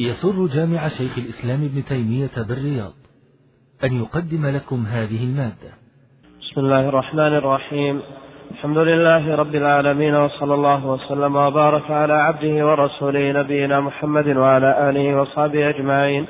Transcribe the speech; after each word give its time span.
يسر 0.00 0.46
جامع 0.46 0.88
شيخ 0.88 1.18
الإسلام 1.18 1.64
ابن 1.64 1.84
تيمية 1.84 2.46
بالرياض 2.48 2.92
أن 3.84 3.92
يقدم 3.92 4.46
لكم 4.46 4.86
هذه 4.86 5.24
المادة. 5.24 5.70
بسم 6.40 6.60
الله 6.60 6.88
الرحمن 6.88 7.34
الرحيم. 7.36 8.00
الحمد 8.50 8.78
لله 8.78 9.34
رب 9.34 9.54
العالمين 9.54 10.14
وصلى 10.14 10.54
الله 10.54 10.86
وسلم 10.86 11.36
وبارك 11.36 11.90
على 11.90 12.12
عبده 12.12 12.66
ورسوله 12.66 13.32
نبينا 13.32 13.80
محمد 13.80 14.28
وعلى 14.28 14.90
آله 14.90 15.20
وصحبه 15.20 15.68
أجمعين. 15.68 16.26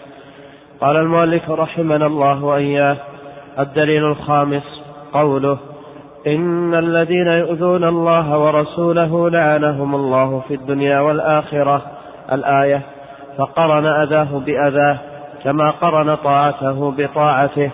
قال 0.80 0.96
المؤلف 0.96 1.50
رحمنا 1.50 2.06
الله 2.06 2.44
وإياه 2.44 2.96
الدليل 3.58 4.04
الخامس 4.04 4.82
قوله 5.12 5.58
إن 6.26 6.74
الذين 6.74 7.26
يؤذون 7.26 7.84
الله 7.84 8.38
ورسوله 8.38 9.30
لعنهم 9.30 9.94
الله 9.94 10.42
في 10.48 10.54
الدنيا 10.54 11.00
والآخرة. 11.00 11.82
الآية 12.32 12.95
فقرن 13.38 13.86
أذاه 13.86 14.28
بأذاه 14.46 14.96
كما 15.44 15.70
قرن 15.70 16.14
طاعته 16.14 16.94
بطاعته. 16.98 17.70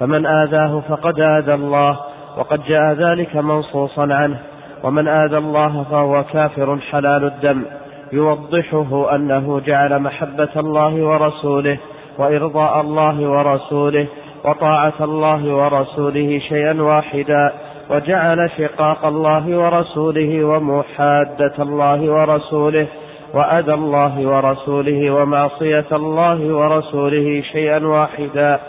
فمن 0.00 0.26
آذاه 0.26 0.82
فقد 0.88 1.20
آذى 1.20 1.54
الله 1.54 1.96
وقد 2.38 2.64
جاء 2.64 2.92
ذلك 2.92 3.36
منصوصا 3.36 4.02
عنه. 4.14 4.38
ومن 4.82 5.08
آذى 5.08 5.38
الله 5.38 5.84
فهو 5.90 6.24
كافر 6.32 6.78
حلال 6.90 7.24
الدم. 7.24 7.62
يوضحه 8.12 9.14
أنه 9.14 9.60
جعل 9.66 9.98
محبة 9.98 10.48
الله 10.56 11.04
ورسوله 11.04 11.78
وإرضاء 12.18 12.80
الله 12.80 13.28
ورسوله 13.28 14.06
وطاعة 14.44 14.92
الله 15.00 15.54
ورسوله 15.54 16.40
شيئا 16.48 16.82
واحدا 16.82 17.52
وجعل 17.90 18.50
شقاق 18.58 19.06
الله 19.06 19.58
ورسوله 19.58 20.44
ومحادة 20.44 21.52
الله 21.58 22.10
ورسوله. 22.12 22.86
وأذى 23.34 23.74
الله 23.74 24.26
ورسوله 24.26 25.10
ومعصية 25.10 25.86
الله 25.92 26.54
ورسوله 26.54 27.42
شيئا 27.52 27.86
واحدا. 27.86 28.60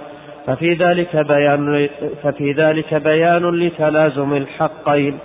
ففي 0.47 0.73
ذلك 0.73 1.15
بيان 1.15 1.89
ففي 2.23 2.51
ذلك 2.51 2.93
بيان 2.93 3.49
لتلازم 3.49 4.33
الحقين 4.33 5.17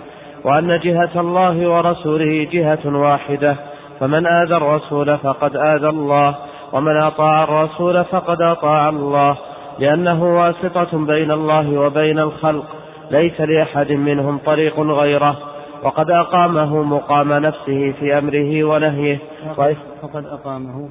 وأن 0.43 0.79
جهة 0.79 1.09
الله 1.15 1.69
ورسوله 1.69 2.47
جهة 2.51 2.85
واحدة. 2.85 3.55
فمن 3.99 4.27
آذى 4.27 4.55
الرسول 4.55 5.17
فقد 5.17 5.55
آذى 5.55 5.89
الله 5.89 6.35
ومن 6.73 6.97
أطاع 6.97 7.43
الرسول 7.43 8.03
فقد 8.03 8.41
أطاع 8.41 8.89
الله 8.89 9.37
لأنه 9.79 10.37
واسطة 10.37 11.05
بين 11.05 11.31
الله 11.31 11.79
وبين 11.79 12.19
الخلق 12.19 12.65
ليس 13.11 13.41
لأحد 13.41 13.91
منهم 13.91 14.37
طريق 14.37 14.79
غيره. 14.79 15.50
وقد 15.83 16.09
أقامه 16.09 16.83
مقام 16.83 17.33
نفسه 17.33 17.93
في 17.99 18.17
أمره 18.17 18.63
ونهيه. 18.63 19.19
وقد 20.03 20.25
أقامه. 20.25 20.89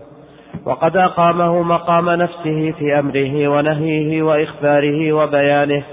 وقد 0.64 0.96
أقامه 0.96 1.62
مقام 1.62 2.10
نفسه 2.10 2.70
في 2.78 2.98
أمره 2.98 3.48
ونهيه 3.48 4.22
وإخباره 4.22 5.12
وبيانه. 5.12 5.84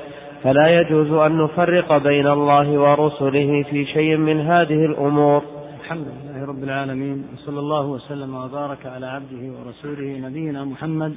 فلا 0.43 0.79
يجوز 0.81 1.11
أن 1.11 1.37
نفرق 1.37 1.97
بين 1.97 2.27
الله 2.27 2.79
ورسله 2.79 3.63
في 3.69 3.85
شيء 3.85 4.17
من 4.17 4.41
هذه 4.41 4.85
الأمور. 4.85 5.41
الحمد 5.83 6.07
لله 6.07 6.45
رب 6.45 6.63
العالمين 6.63 7.25
وصلى 7.33 7.59
الله 7.59 7.85
وسلم 7.85 8.35
وبارك 8.35 8.85
على 8.85 9.05
عبده 9.05 9.53
ورسوله 9.53 10.19
نبينا 10.27 10.65
محمد 10.65 11.15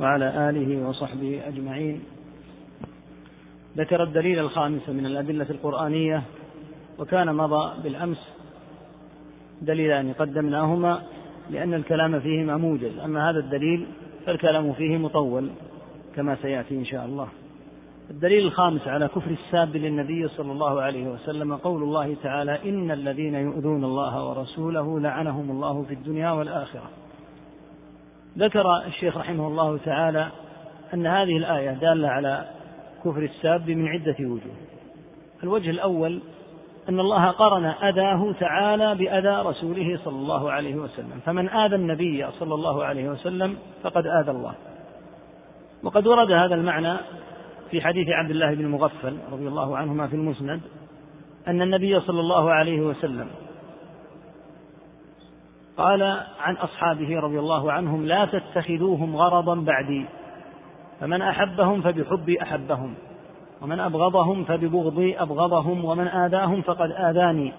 وعلى 0.00 0.50
آله 0.50 0.88
وصحبه 0.88 1.40
أجمعين. 1.46 2.00
ذكر 3.76 4.02
الدليل 4.02 4.38
الخامس 4.38 4.88
من 4.88 5.06
الأدلة 5.06 5.46
القرآنية 5.50 6.22
وكان 6.98 7.34
مضى 7.34 7.82
بالأمس 7.82 8.18
دليلان 9.62 10.12
قدمناهما 10.12 11.02
لأن 11.50 11.74
الكلام 11.74 12.20
فيهما 12.20 12.56
موجز 12.56 12.98
أما 12.98 13.30
هذا 13.30 13.38
الدليل 13.38 13.86
فالكلام 14.26 14.72
فيه 14.72 14.96
مطول 14.96 15.50
كما 16.16 16.36
سيأتي 16.42 16.74
إن 16.74 16.84
شاء 16.84 17.04
الله. 17.04 17.28
الدليل 18.10 18.46
الخامس 18.46 18.88
على 18.88 19.08
كفر 19.08 19.30
الساب 19.30 19.76
للنبي 19.76 20.28
صلى 20.28 20.52
الله 20.52 20.80
عليه 20.80 21.08
وسلم 21.08 21.56
قول 21.56 21.82
الله 21.82 22.16
تعالى 22.22 22.58
إن 22.68 22.90
الذين 22.90 23.34
يؤذون 23.34 23.84
الله 23.84 24.28
ورسوله 24.28 25.00
لعنهم 25.00 25.50
الله 25.50 25.82
في 25.82 25.94
الدنيا 25.94 26.30
والآخرة. 26.30 26.90
ذكر 28.38 28.86
الشيخ 28.86 29.16
رحمه 29.16 29.46
الله 29.46 29.78
تعالى 29.78 30.28
أن 30.94 31.06
هذه 31.06 31.36
الآية 31.36 31.70
دالة 31.70 32.08
على 32.08 32.48
كفر 33.04 33.22
الساب 33.22 33.70
من 33.70 33.88
عدة 33.88 34.16
وجوه. 34.20 34.56
الوجه 35.42 35.70
الأول 35.70 36.20
أن 36.88 37.00
الله 37.00 37.30
قرن 37.30 37.64
أذاه 37.64 38.32
تعالى 38.40 38.94
بأذى 38.94 39.48
رسوله 39.48 39.98
صلى 40.04 40.16
الله 40.16 40.52
عليه 40.52 40.74
وسلم. 40.74 41.20
فمن 41.24 41.48
آذى 41.48 41.74
النبي 41.74 42.26
صلى 42.38 42.54
الله 42.54 42.84
عليه 42.84 43.08
وسلم 43.08 43.56
فقد 43.82 44.06
آذى 44.06 44.30
الله. 44.30 44.54
وقد 45.82 46.06
ورد 46.06 46.30
هذا 46.30 46.54
المعنى 46.54 46.96
في 47.70 47.80
حديث 47.80 48.08
عبد 48.08 48.30
الله 48.30 48.54
بن 48.54 48.66
مغفل 48.66 49.18
رضي 49.32 49.48
الله 49.48 49.76
عنهما 49.76 50.06
في 50.06 50.16
المسند 50.16 50.60
أن 51.48 51.62
النبي 51.62 52.00
صلى 52.00 52.20
الله 52.20 52.50
عليه 52.50 52.80
وسلم 52.80 53.28
قال 55.76 56.02
عن 56.40 56.54
أصحابه 56.54 57.20
رضي 57.20 57.38
الله 57.38 57.72
عنهم 57.72 58.06
لا 58.06 58.24
تتخذوهم 58.24 59.16
غرضا 59.16 59.54
بعدي 59.54 60.06
فمن 61.00 61.22
أحبهم 61.22 61.82
فبحبي 61.82 62.42
أحبهم. 62.42 62.94
ومن 63.66 63.80
أبغضهم 63.80 64.44
فببغضي 64.44 65.16
أبغضهم 65.16 65.84
ومن 65.84 66.08
آذاهم 66.08 66.62
فقد 66.62 66.90
آذاني 66.90 67.52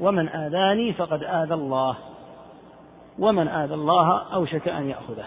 ومن 0.00 0.28
آذاني 0.28 0.92
فقد 0.92 1.22
آذى 1.22 1.54
الله 1.54 1.96
ومن 3.18 3.48
آذى 3.48 3.74
الله 3.74 4.34
أوشك 4.34 4.68
أن 4.68 4.90
يأخذه. 4.90 5.24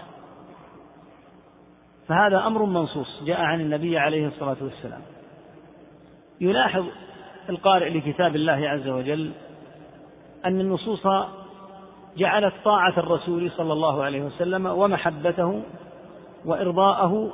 فهذا 2.08 2.46
أمر 2.46 2.64
منصوص 2.64 3.22
جاء 3.24 3.40
عن 3.40 3.60
النبي 3.60 3.98
عليه 3.98 4.26
الصلاة 4.26 4.56
والسلام. 4.60 5.00
يلاحظ 6.40 6.84
القارئ 7.50 7.90
لكتاب 7.90 8.36
الله 8.36 8.68
عز 8.68 8.88
وجل 8.88 9.32
أن 10.44 10.60
النصوص 10.60 11.06
جعلت 12.16 12.54
طاعة 12.64 12.98
الرسول 12.98 13.50
صلى 13.50 13.72
الله 13.72 14.02
عليه 14.02 14.22
وسلم 14.22 14.66
ومحبته 14.66 15.62
وإرضاءه 16.44 17.32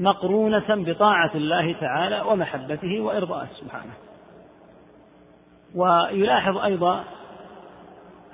مقرونة 0.00 0.66
بطاعة 0.68 1.30
الله 1.34 1.72
تعالى 1.72 2.20
ومحبته 2.20 3.00
وإرضائه 3.00 3.46
سبحانه. 3.60 3.92
ويلاحظ 5.74 6.58
أيضا 6.58 7.04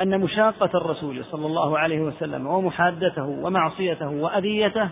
أن 0.02 0.20
مشاقة 0.20 0.70
الرسول 0.74 1.24
صلى 1.24 1.46
الله 1.46 1.78
عليه 1.78 2.00
وسلم 2.00 2.46
ومحادته 2.46 3.24
ومعصيته 3.24 4.08
وأذيته 4.08 4.88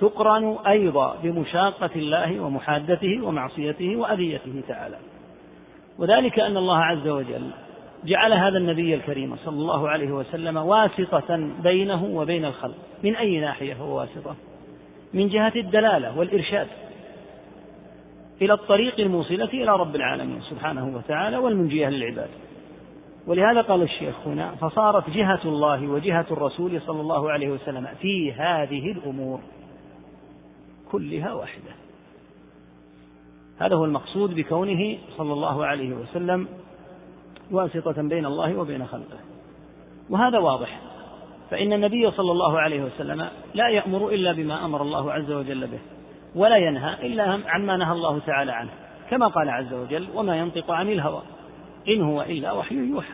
تقرن 0.00 0.56
أيضا 0.66 1.16
بمشاقة 1.22 1.90
الله 1.96 2.40
ومحادته 2.40 3.22
ومعصيته 3.22 3.96
وأذيته 3.96 4.62
تعالى. 4.68 4.96
وذلك 5.98 6.40
أن 6.40 6.56
الله 6.56 6.78
عز 6.78 7.08
وجل 7.08 7.50
جعل 8.04 8.32
هذا 8.32 8.58
النبي 8.58 8.94
الكريم 8.94 9.36
صلى 9.36 9.56
الله 9.56 9.88
عليه 9.88 10.12
وسلم 10.12 10.56
واسطة 10.56 11.50
بينه 11.62 12.04
وبين 12.04 12.44
الخلق. 12.44 12.76
من 13.02 13.16
أي 13.16 13.40
ناحية 13.40 13.74
هو 13.74 13.98
واسطة؟ 13.98 14.34
من 15.14 15.28
جهة 15.28 15.52
الدلالة 15.56 16.18
والإرشاد 16.18 16.68
إلى 18.42 18.52
الطريق 18.52 19.00
الموصلة 19.00 19.44
إلى 19.44 19.76
رب 19.76 19.96
العالمين 19.96 20.40
سبحانه 20.40 20.96
وتعالى 20.96 21.36
والمنجية 21.36 21.88
للعباد 21.88 22.28
ولهذا 23.26 23.60
قال 23.60 23.82
الشيخ 23.82 24.14
هنا 24.26 24.54
فصارت 24.54 25.10
جهة 25.10 25.40
الله 25.44 25.88
وجهة 25.88 26.26
الرسول 26.30 26.80
صلى 26.80 27.00
الله 27.00 27.30
عليه 27.30 27.48
وسلم 27.48 27.88
في 28.00 28.32
هذه 28.32 28.92
الأمور 28.92 29.40
كلها 30.92 31.32
واحدة. 31.32 31.72
هذا 33.58 33.76
هو 33.76 33.84
المقصود 33.84 34.34
بكونه 34.34 34.98
صلى 35.16 35.32
الله 35.32 35.66
عليه 35.66 35.92
وسلم 35.94 36.48
واسطة 37.50 38.02
بين 38.02 38.26
الله 38.26 38.56
وبين 38.56 38.86
خلقه. 38.86 39.18
وهذا 40.10 40.38
واضح. 40.38 40.80
فإن 41.52 41.72
النبي 41.72 42.10
صلى 42.10 42.32
الله 42.32 42.60
عليه 42.60 42.82
وسلم 42.82 43.28
لا 43.54 43.68
يأمر 43.68 44.08
إلا 44.08 44.32
بما 44.32 44.64
أمر 44.64 44.82
الله 44.82 45.12
عز 45.12 45.32
وجل 45.32 45.66
به 45.66 45.78
ولا 46.34 46.56
ينهى 46.56 47.06
إلا 47.06 47.40
عما 47.46 47.76
نهى 47.76 47.92
الله 47.92 48.18
تعالى 48.18 48.52
عنه 48.52 48.70
كما 49.10 49.28
قال 49.28 49.48
عز 49.48 49.74
وجل 49.74 50.08
وما 50.14 50.36
ينطق 50.36 50.70
عن 50.70 50.88
الهوى 50.88 51.22
إن 51.88 52.02
هو 52.02 52.22
إلا 52.22 52.52
وحي 52.52 52.74
يوحى 52.74 53.12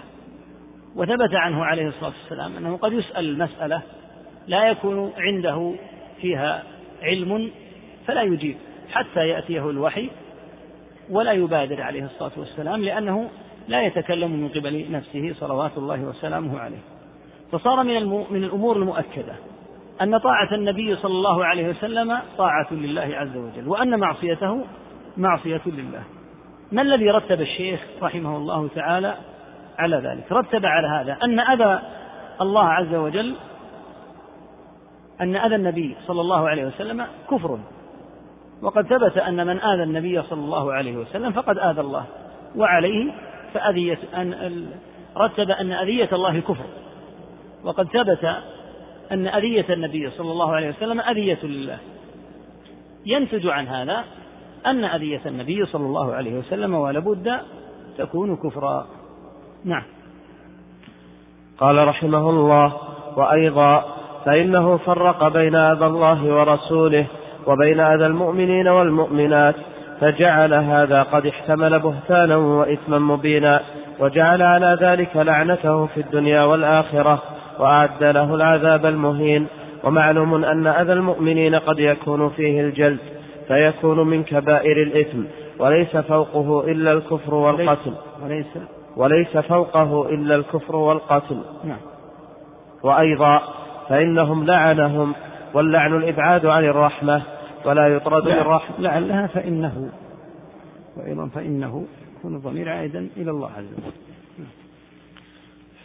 وثبت 0.97 1.35
عنه 1.35 1.65
عليه 1.65 1.89
الصلاة 1.89 2.13
والسلام 2.23 2.57
أنه 2.57 2.77
قد 2.77 2.93
يسأل 2.93 3.25
المسألة 3.29 3.83
لا 4.47 4.69
يكون 4.69 5.13
عنده 5.17 5.75
فيها 6.21 6.63
علم 7.03 7.51
فلا 8.07 8.23
يجيب 8.23 8.57
حتى 8.91 9.29
يأتيه 9.29 9.71
الوحي 9.71 10.11
ولا 11.11 11.33
يبادر 11.33 11.83
عليه 11.83 12.05
الصلاة 12.05 12.33
والسلام 12.37 12.85
لأنه 12.85 13.31
لا 13.69 13.83
يتكلم 13.83 14.31
من 14.31 14.49
قبل 14.49 14.87
نفسه 14.91 15.35
صلوات 15.41 15.79
الله 15.79 16.05
وسلامه 16.05 16.59
عليه. 16.59 16.98
فصار 17.53 17.83
من 17.83 18.25
من 18.31 18.45
الأمور 18.45 18.77
المؤكدة 18.77 19.35
أن 20.03 20.19
طاعة 20.19 20.55
النبي 20.55 20.97
صلى 20.97 21.13
الله 21.13 21.45
عليه 21.45 21.69
وسلم 21.69 22.19
طاعة 22.39 22.67
لله 22.71 23.17
عز 23.17 23.37
وجل 23.37 23.69
وأن 23.69 24.01
معصيته 24.01 24.65
معصية 25.17 25.63
لله. 25.67 26.03
ما 26.73 26.83
الذي 26.83 27.11
رتب 27.11 27.41
الشيخ 27.41 27.81
رحمه 28.03 28.37
الله 28.37 28.69
تعالى 28.75 29.15
على 29.79 29.97
ذلك؟ 29.97 30.33
رتب 30.33 30.67
على 30.67 30.89
هذا 30.89 31.19
أن 31.23 31.41
أذى 31.41 31.81
الله 32.41 32.65
عز 32.65 32.95
وجل 32.95 33.35
أن 35.21 35.37
أذى 35.37 35.55
النبي 35.55 35.97
صلى 36.07 36.21
الله 36.21 36.49
عليه 36.49 36.67
وسلم 36.67 37.07
كفر. 37.31 37.59
وقد 38.63 38.87
ثبت 38.87 39.19
أن 39.19 39.47
من 39.47 39.61
آذى 39.61 39.83
النبي 39.83 40.23
صلى 40.23 40.41
الله 40.41 40.73
عليه 40.73 40.97
وسلم 40.97 41.33
فقد 41.33 41.59
آذى 41.59 41.81
الله 41.81 42.05
وعليه 42.57 43.13
فأذية 43.55 43.99
أن 44.17 44.67
رتب 45.17 45.51
أن 45.51 45.73
أذية 45.73 46.09
الله 46.13 46.41
كفر. 46.41 46.65
وقد 47.65 47.87
ثبت 47.89 48.37
أن 49.13 49.27
أذية 49.27 49.65
النبي 49.71 50.11
صلى 50.11 50.33
الله 50.33 50.55
عليه 50.55 50.69
وسلم 50.69 51.01
أذية 51.01 51.39
لله. 51.43 51.79
ينتج 53.07 53.47
عن 53.47 53.67
هذا 53.69 54.05
أن 54.67 54.85
أذية 54.85 55.21
النبي 55.27 55.67
صلى 55.67 55.87
الله 55.87 56.15
عليه 56.15 56.39
وسلم 56.39 56.75
ولابد 56.75 57.41
تكون 57.99 58.37
كفرا. 58.37 58.87
نعم. 59.65 59.83
قال 61.59 61.89
رحمه 61.89 62.31
الله 62.31 62.77
وأيضا 63.17 63.85
فإنه 64.25 64.77
فرق 64.77 65.29
بين 65.29 65.55
أذى 65.55 65.87
الله 65.87 66.35
ورسوله 66.35 67.07
وبين 67.47 67.81
أذى 67.81 68.07
المؤمنين 68.07 68.69
والمؤمنات 68.69 69.55
فجعل 70.01 70.55
هذا 70.55 71.03
قد 71.03 71.27
احتمل 71.27 71.79
بهتانا 71.79 72.37
وإثما 72.37 72.99
مبينا 72.99 73.61
وجعل 74.01 74.43
على 74.43 74.79
ذلك 74.81 75.17
لعنته 75.17 75.87
في 75.87 76.01
الدنيا 76.01 76.43
والآخرة. 76.43 77.23
وأعد 77.59 78.03
له 78.03 78.35
العذاب 78.35 78.87
المهين. 78.87 79.47
ومعلوم 79.85 80.45
أن 80.45 80.67
أذى 80.67 80.93
المؤمنين 80.93 81.55
قد 81.55 81.79
يكون 81.79 82.29
فيه 82.29 82.61
الجلد 82.61 82.99
فيكون 83.49 84.07
من 84.07 84.23
كبائر 84.23 84.83
الإثم. 84.83 85.23
وليس 85.59 85.97
فوقه 85.97 86.71
إلا 86.71 86.93
الكفر 86.93 87.35
والقتل. 87.35 87.95
وليس 88.25 88.59
وليس 88.97 89.37
فوقه 89.37 90.09
إلا 90.09 90.35
الكفر 90.35 90.77
والقتل. 90.77 91.41
نعم. 91.65 91.81
وأيضا 92.83 93.43
فإنهم 93.89 94.45
لعنهم 94.45 95.15
واللعن 95.55 95.97
الإبعاد 95.97 96.47
عن 96.47 96.65
الرحمة 96.65 97.23
ولا 97.65 97.89
يطرد 97.89 98.25
من 98.25 98.33
الرحمة 98.33 98.77
لعلها 98.79 99.27
فإنه 99.27 99.91
وأيضا 100.97 101.27
فإنه 101.27 101.87
يكون 102.19 102.35
الضمير 102.35 102.69
عائدا 102.69 103.09
إلى 103.17 103.31
الله 103.31 103.51
عز 103.57 103.73
وجل. 103.73 104.47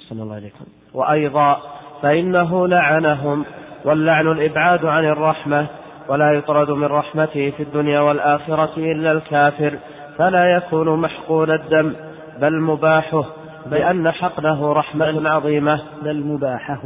أحسن 0.01 0.21
الله 0.21 0.37
إليكم. 0.37 0.65
وأيضا 0.93 1.57
فإنه 2.01 2.67
لعنهم 2.67 3.45
واللعن 3.85 4.27
الإبعاد 4.27 4.85
عن 4.85 5.05
الرحمة 5.05 5.65
ولا 6.09 6.31
يطرد 6.31 6.71
من 6.71 6.85
رحمته 6.85 7.53
في 7.57 7.63
الدنيا 7.63 7.99
والآخرة 7.99 8.71
إلا 8.77 9.11
الكافر 9.11 9.77
فلا 10.17 10.55
يكون 10.55 10.99
محقون 10.99 11.51
الدم 11.51 11.93
بل 12.41 12.61
مباحه 12.61 13.25
لأن 13.71 14.11
حقنه 14.11 14.73
رحمة 14.73 15.29
عظيمة 15.29 15.81
بل 16.03 16.23
مباحه. 16.23 16.81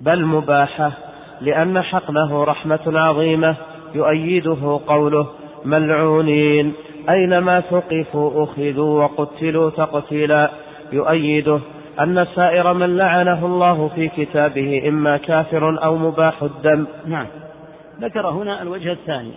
بل 0.00 0.24
مباحة 0.24 0.92
لأن 1.40 1.82
حقنه 1.82 2.44
رحمة 2.44 2.80
عظيمة 3.00 3.56
يؤيده 3.94 4.80
قوله 4.86 5.26
ملعونين 5.64 6.72
أينما 7.10 7.60
ثقفوا 7.60 8.44
أخذوا 8.44 9.04
وقتلوا 9.04 9.70
تقتيلا 9.70 10.50
يؤيده 10.92 11.60
أن 12.00 12.26
سائر 12.34 12.72
من 12.72 12.96
لعنه 12.96 13.46
الله 13.46 13.88
في 13.88 14.08
كتابه 14.08 14.88
إما 14.88 15.16
كافر 15.16 15.84
أو 15.84 15.96
مباح 15.96 16.42
الدم. 16.42 16.86
نعم. 17.06 17.26
ذكر 18.00 18.28
هنا 18.28 18.62
الوجه 18.62 18.92
الثاني 18.92 19.32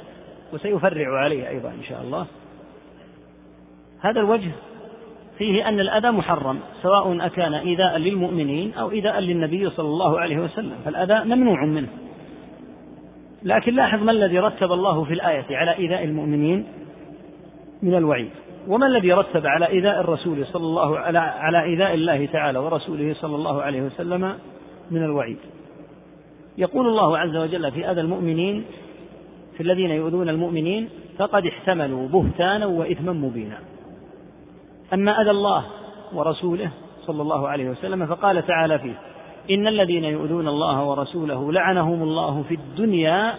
وسيفرع 0.54 1.20
عليه 1.20 1.50
أيضا 1.50 1.70
إن 1.70 1.84
شاء 1.90 2.02
الله. 2.02 2.26
هذا 4.02 4.20
الوجه 4.20 4.52
فيه 5.38 5.70
أن 5.70 5.80
الأذى 5.80 6.12
محرم 6.12 6.60
سواء 6.82 7.26
أكان 7.26 7.54
إيذاء 7.54 7.98
للمؤمنين 7.98 8.74
أو 8.74 8.92
إيذاء 8.92 9.20
للنبي 9.20 9.70
صلى 9.70 9.88
الله 9.88 10.20
عليه 10.20 10.38
وسلم. 10.38 10.76
فالأذى 10.86 11.36
ممنوع 11.36 11.66
منه. 11.66 11.88
لكن 13.44 13.76
لاحظ 13.76 14.04
ما 14.04 14.12
الذي 14.12 14.40
رتب 14.40 14.72
الله 14.72 15.04
في 15.04 15.14
الآية 15.14 15.58
على 15.58 15.78
إيذاء 15.78 16.04
المؤمنين 16.04 16.66
من 17.84 17.96
الوعيد. 17.96 18.32
وما 18.68 18.88
الذي 18.88 19.12
رتب 19.12 19.46
على 19.46 19.68
إيذاء 19.68 20.00
الرسول 20.00 20.46
صلى 20.46 20.64
الله 20.64 21.00
على 21.00 21.20
على 21.20 21.64
إيذاء 21.64 21.94
الله 21.94 22.26
تعالى 22.26 22.60
ورسوله 22.60 23.14
صلى 23.14 23.36
الله 23.36 23.62
عليه 23.62 23.82
وسلم 23.82 24.36
من 24.92 25.04
الوعيد؟ 25.04 25.38
يقول 26.58 26.88
الله 26.88 27.18
عز 27.18 27.36
وجل 27.36 27.72
في 27.72 27.92
أذى 27.92 28.02
المؤمنين 28.02 28.66
في 29.58 29.64
الذين 29.64 29.92
يؤذون 29.92 30.30
المؤمنين 30.30 30.90
فقد 31.18 31.46
احتملوا 31.46 32.08
بهتانا 32.08 32.66
وإثما 32.66 33.14
مبينا. 33.14 33.58
أما 34.94 35.22
أذى 35.22 35.32
الله 35.32 35.66
ورسوله 36.14 36.72
صلى 37.02 37.22
الله 37.22 37.48
عليه 37.48 37.70
وسلم 37.70 38.06
فقال 38.06 38.48
تعالى 38.48 38.80
فيه 38.80 38.96
إن 39.52 39.68
الذين 39.68 40.04
يؤذون 40.04 40.48
الله 40.48 40.84
ورسوله 40.84 41.52
لعنهم 41.52 42.04
الله 42.04 42.44
في 42.50 42.56
الدنيا 42.56 43.36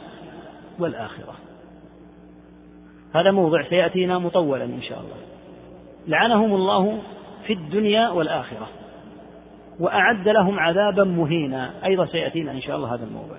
والآخرة. 0.78 1.34
هذا 3.14 3.31
موضع 3.31 3.62
سيأتينا 3.62 4.19
مطولا 4.19 4.64
إن 4.64 4.82
شاء 4.82 4.99
الله. 4.99 5.17
لعنهم 6.08 6.55
الله 6.55 6.99
في 7.47 7.53
الدنيا 7.53 8.08
والآخرة 8.08 8.69
وأعد 9.81 10.29
لهم 10.29 10.61
عذابا 10.61 11.05
مهينا. 11.05 11.70
أيضا 11.85 12.06
سيأتينا 12.06 12.53
إن 12.53 12.61
شاء 12.61 12.76
الله 12.76 12.94
هذا 12.94 13.05
الموضع. 13.05 13.37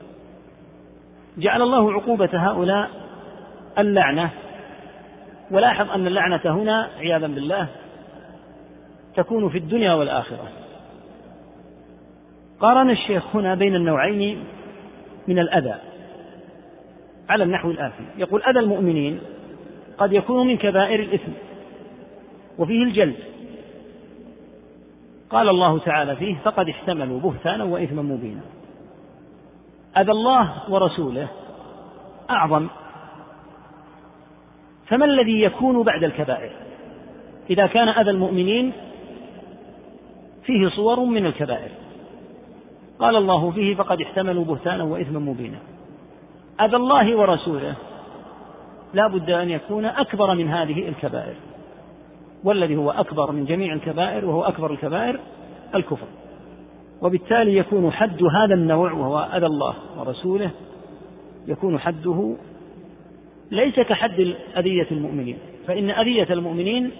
جعل 1.38 1.62
الله 1.62 1.94
عقوبة 1.94 2.30
هؤلاء 2.34 2.90
اللعنة. 3.78 4.30
ولاحظ 5.52 5.92
أن 5.92 6.08
اللعنة 6.08 6.42
هنا 6.46 6.90
عياذا 7.00 7.28
بالله 7.28 7.68
تكون 9.16 9.50
في 9.50 9.58
الدنيا 9.58 9.94
والآخرة. 9.94 10.50
قارن 12.60 12.90
الشيخ 12.90 13.36
هنا 13.36 13.56
بين 13.56 13.76
النوعين 13.76 14.44
من 15.28 15.40
الأذى 15.40 15.76
على 17.30 17.44
النحو 17.44 17.72
الآتي. 17.72 18.06
يقول 18.18 18.44
أذى 18.44 18.60
المؤمنين 18.60 19.20
قد 19.98 20.14
يكون 20.14 20.48
من 20.48 20.58
كبائر 20.58 21.00
الإثم 21.00 21.32
وفيه 22.58 22.84
الجلد. 22.84 23.16
قال 25.30 25.50
الله 25.50 25.80
تعالى 25.80 26.16
فيه 26.16 26.36
فقد 26.44 26.70
احتملوا 26.70 27.20
بهتانا 27.20 27.64
وإثما 27.64 28.02
مبينا. 28.02 28.42
أذى 29.98 30.12
الله 30.12 30.70
ورسوله 30.70 31.28
أعظم. 32.30 32.68
فما 34.88 35.06
الذي 35.06 35.42
يكون 35.42 35.84
بعد 35.84 36.04
الكبائر؟ 36.04 36.52
إذا 37.50 37.68
كان 37.68 37.90
أذى 37.90 38.10
المؤمنين 38.10 38.74
فيه 40.44 40.70
صور 40.70 41.00
من 41.00 41.26
الكبائر. 41.26 41.70
قال 43.00 43.16
الله 43.16 43.52
فيه 43.52 43.76
فقد 43.76 44.02
احتملوا 44.02 44.46
بهتانا 44.46 44.84
وإثما 44.84 45.20
مبينا. 45.20 45.58
أذى 46.62 46.76
الله 46.76 47.16
ورسوله 47.18 47.76
لا 48.94 49.08
بد 49.08 49.30
أن 49.30 49.50
يكون 49.50 49.86
أكبر 49.86 50.36
من 50.36 50.50
هذه 50.50 50.90
الكبائر. 50.90 51.36
والذي 52.44 52.76
هو 52.76 52.92
أكبر 52.92 53.32
من 53.32 53.46
جميع 53.46 53.74
الكبائر 53.74 54.26
وهو 54.26 54.44
أكبر 54.44 54.72
الكبائر 54.72 55.20
الكفر. 55.76 56.08
وبالتالي 57.02 57.58
يكون 57.58 57.92
حد 57.92 58.24
هذا 58.24 58.54
النوع 58.54 58.92
وهو 58.92 59.30
أذى 59.34 59.46
الله 59.46 59.76
ورسوله 59.98 60.52
يكون 61.48 61.80
حده 61.80 62.36
ليس 63.52 63.76
كحد 63.80 64.36
أذية 64.58 64.88
المؤمنين. 64.92 65.38
فإن 65.68 65.90
أذية 65.90 66.28
المؤمنين 66.30 66.92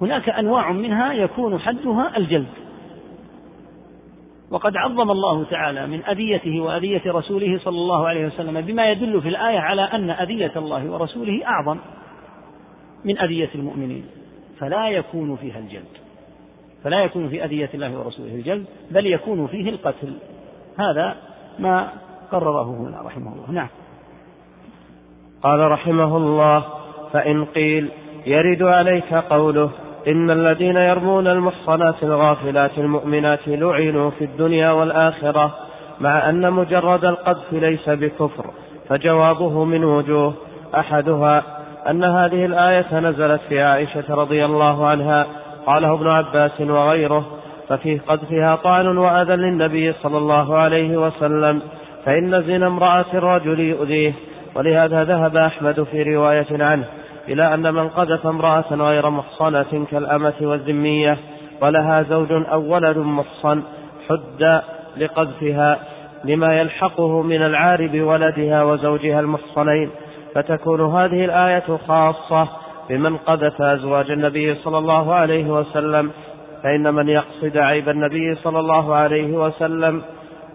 هناك 0.00 0.28
أنواع 0.28 0.72
منها 0.72 1.12
يكون 1.12 1.58
حدها 1.58 2.16
الجلد. 2.16 2.46
وقد 4.50 4.76
عظم 4.76 5.10
الله 5.10 5.44
تعالى 5.44 5.86
من 5.86 6.04
أذيته 6.04 6.60
وأذية 6.60 7.02
رسوله 7.06 7.58
صلى 7.58 7.78
الله 7.78 8.08
عليه 8.08 8.26
وسلم 8.26 8.60
بما 8.60 8.90
يدل 8.90 9.22
في 9.22 9.28
الآية 9.28 9.58
على 9.58 9.82
أن 9.82 10.10
أذية 10.10 10.52
الله 10.56 10.90
ورسوله 10.90 11.46
أعظم 11.46 11.78
من 13.04 13.18
أذية 13.18 13.50
المؤمنين. 13.54 14.04
فلا 14.60 14.88
يكون 14.88 15.36
فيها 15.36 15.58
الجلد. 15.58 15.98
فلا 16.84 17.04
يكون 17.04 17.28
في 17.28 17.44
أذية 17.44 17.70
الله 17.74 17.98
ورسوله 17.98 18.34
الجلد 18.34 18.64
بل 18.90 19.06
يكون 19.06 19.46
فيه 19.46 19.70
القتل. 19.70 20.14
هذا 20.78 21.16
ما 21.58 21.92
قرره 22.32 22.76
هنا 22.88 23.02
رحمه 23.02 23.32
الله. 23.32 23.50
نعم. 23.50 23.68
قال 25.42 25.70
رحمه 25.70 26.16
الله 26.16 26.64
فإن 27.12 27.44
قيل 27.44 27.88
يرد 28.26 28.62
عليك 28.62 29.14
قوله 29.14 29.70
إن 30.06 30.30
الذين 30.30 30.76
يرمون 30.76 31.26
المحصنات 31.26 32.02
الغافلات 32.02 32.78
المؤمنات 32.78 33.40
لعنوا 33.46 34.10
في 34.10 34.24
الدنيا 34.24 34.70
والآخرة 34.70 35.54
مع 36.00 36.28
أن 36.28 36.52
مجرد 36.52 37.04
القذف 37.04 37.52
ليس 37.52 37.88
بكفر 37.88 38.44
فجوابه 38.88 39.64
من 39.64 39.84
وجوه 39.84 40.34
أحدها 40.74 41.42
أن 41.90 42.04
هذه 42.04 42.44
الآية 42.44 43.00
نزلت 43.00 43.40
في 43.48 43.62
عائشة 43.62 44.04
رضي 44.14 44.44
الله 44.44 44.86
عنها 44.86 45.26
قاله 45.66 45.94
ابن 45.94 46.08
عباس 46.08 46.60
وغيره 46.60 47.26
ففي 47.68 47.98
قذفها 47.98 48.56
طعن 48.56 48.98
وأذى 48.98 49.36
للنبي 49.36 49.92
صلى 49.92 50.18
الله 50.18 50.56
عليه 50.56 50.96
وسلم 50.96 51.62
فإن 52.04 52.42
زنا 52.42 52.66
امرأة 52.66 53.06
الرجل 53.14 53.60
يؤذيه 53.60 54.12
ولهذا 54.54 55.04
ذهب 55.04 55.36
أحمد 55.36 55.82
في 55.82 56.02
رواية 56.02 56.46
عنه. 56.50 56.84
إلى 57.28 57.54
أن 57.54 57.74
من 57.74 57.88
قذف 57.88 58.26
امرأة 58.26 58.64
غير 58.70 59.10
محصنة 59.10 59.86
كالأمة 59.90 60.34
والذمية 60.40 61.18
ولها 61.60 62.02
زوج 62.02 62.32
أو 62.32 62.74
ولد 62.74 62.98
محصن 62.98 63.62
حد 64.08 64.62
لقذفها 64.96 65.78
لما 66.24 66.60
يلحقه 66.60 67.22
من 67.22 67.42
العار 67.42 67.86
بولدها 67.86 68.62
وزوجها 68.62 69.20
المحصنين. 69.20 69.90
فتكون 70.34 70.80
هذه 70.80 71.24
الآية 71.24 71.78
خاصة 71.88 72.48
بمن 72.88 73.16
قذف 73.16 73.62
أزواج 73.62 74.10
النبي 74.10 74.54
صلى 74.54 74.78
الله 74.78 75.14
عليه 75.14 75.44
وسلم. 75.44 76.10
فإن 76.62 76.94
من 76.94 77.08
يقصد 77.08 77.56
عيب 77.56 77.88
النبي 77.88 78.34
صلى 78.34 78.60
الله 78.60 78.94
عليه 78.94 79.32
وسلم 79.32 80.02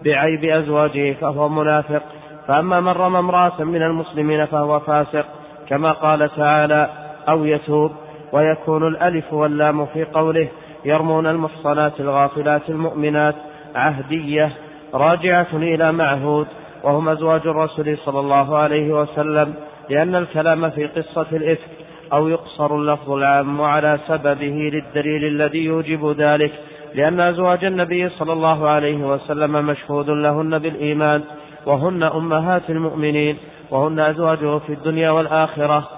بعيب 0.04 0.44
أزواجه 0.44 1.12
فهو 1.12 1.48
منافق. 1.48 2.02
فأما 2.46 2.80
من 2.80 2.88
رمى 2.88 3.18
امرأة 3.18 3.64
من 3.64 3.82
المسلمين 3.82 4.46
فهو 4.46 4.80
فاسق. 4.80 5.26
كما 5.68 5.92
قال 5.92 6.30
تعالى 6.36 6.88
أو 7.28 7.44
يتوب 7.44 7.92
ويكون 8.32 8.88
الألف 8.88 9.32
واللام 9.32 9.86
في 9.86 10.04
قوله 10.04 10.48
يرمون 10.84 11.26
المحصنات 11.26 12.00
الغافلات 12.00 12.70
المؤمنات 12.70 13.34
عهدية 13.74 14.52
راجعة 14.94 15.46
إلى 15.52 15.92
معهود 15.92 16.46
وهم 16.82 17.08
أزواج 17.08 17.40
الرسول 17.46 17.98
صلى 17.98 18.20
الله 18.20 18.56
عليه 18.56 19.00
وسلم 19.00 19.54
لأن 19.90 20.14
الكلام 20.14 20.70
في 20.70 20.86
قصة 20.86 21.26
الإفك 21.32 21.70
أو 22.12 22.28
يقصر 22.28 22.76
اللفظ 22.76 23.10
العام 23.10 23.62
على 23.62 23.98
سببه 24.08 24.70
للدليل 24.72 25.24
الذي 25.24 25.64
يوجب 25.64 26.14
ذلك 26.18 26.52
لأن 26.94 27.20
أزواج 27.20 27.64
النبي 27.64 28.08
صلى 28.08 28.32
الله 28.32 28.68
عليه 28.68 28.96
وسلم 28.96 29.66
مشهود 29.66 30.10
لهن 30.10 30.58
بالإيمان 30.58 31.22
وهن 31.66 32.02
أمهات 32.02 32.70
المؤمنين 32.70 33.36
وهن 33.70 34.00
أزواجه 34.00 34.58
في 34.58 34.72
الدنيا 34.72 35.10
والآخرة. 35.10 35.88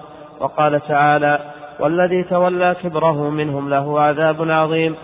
وقال 0.41 0.81
تعالى 0.89 1.39
والذي 1.81 2.23
تولى 2.23 2.77
كبره 2.83 3.31
منهم 3.31 3.71
له 3.71 4.01
عذاب 4.01 4.51
عظيم. 4.51 4.95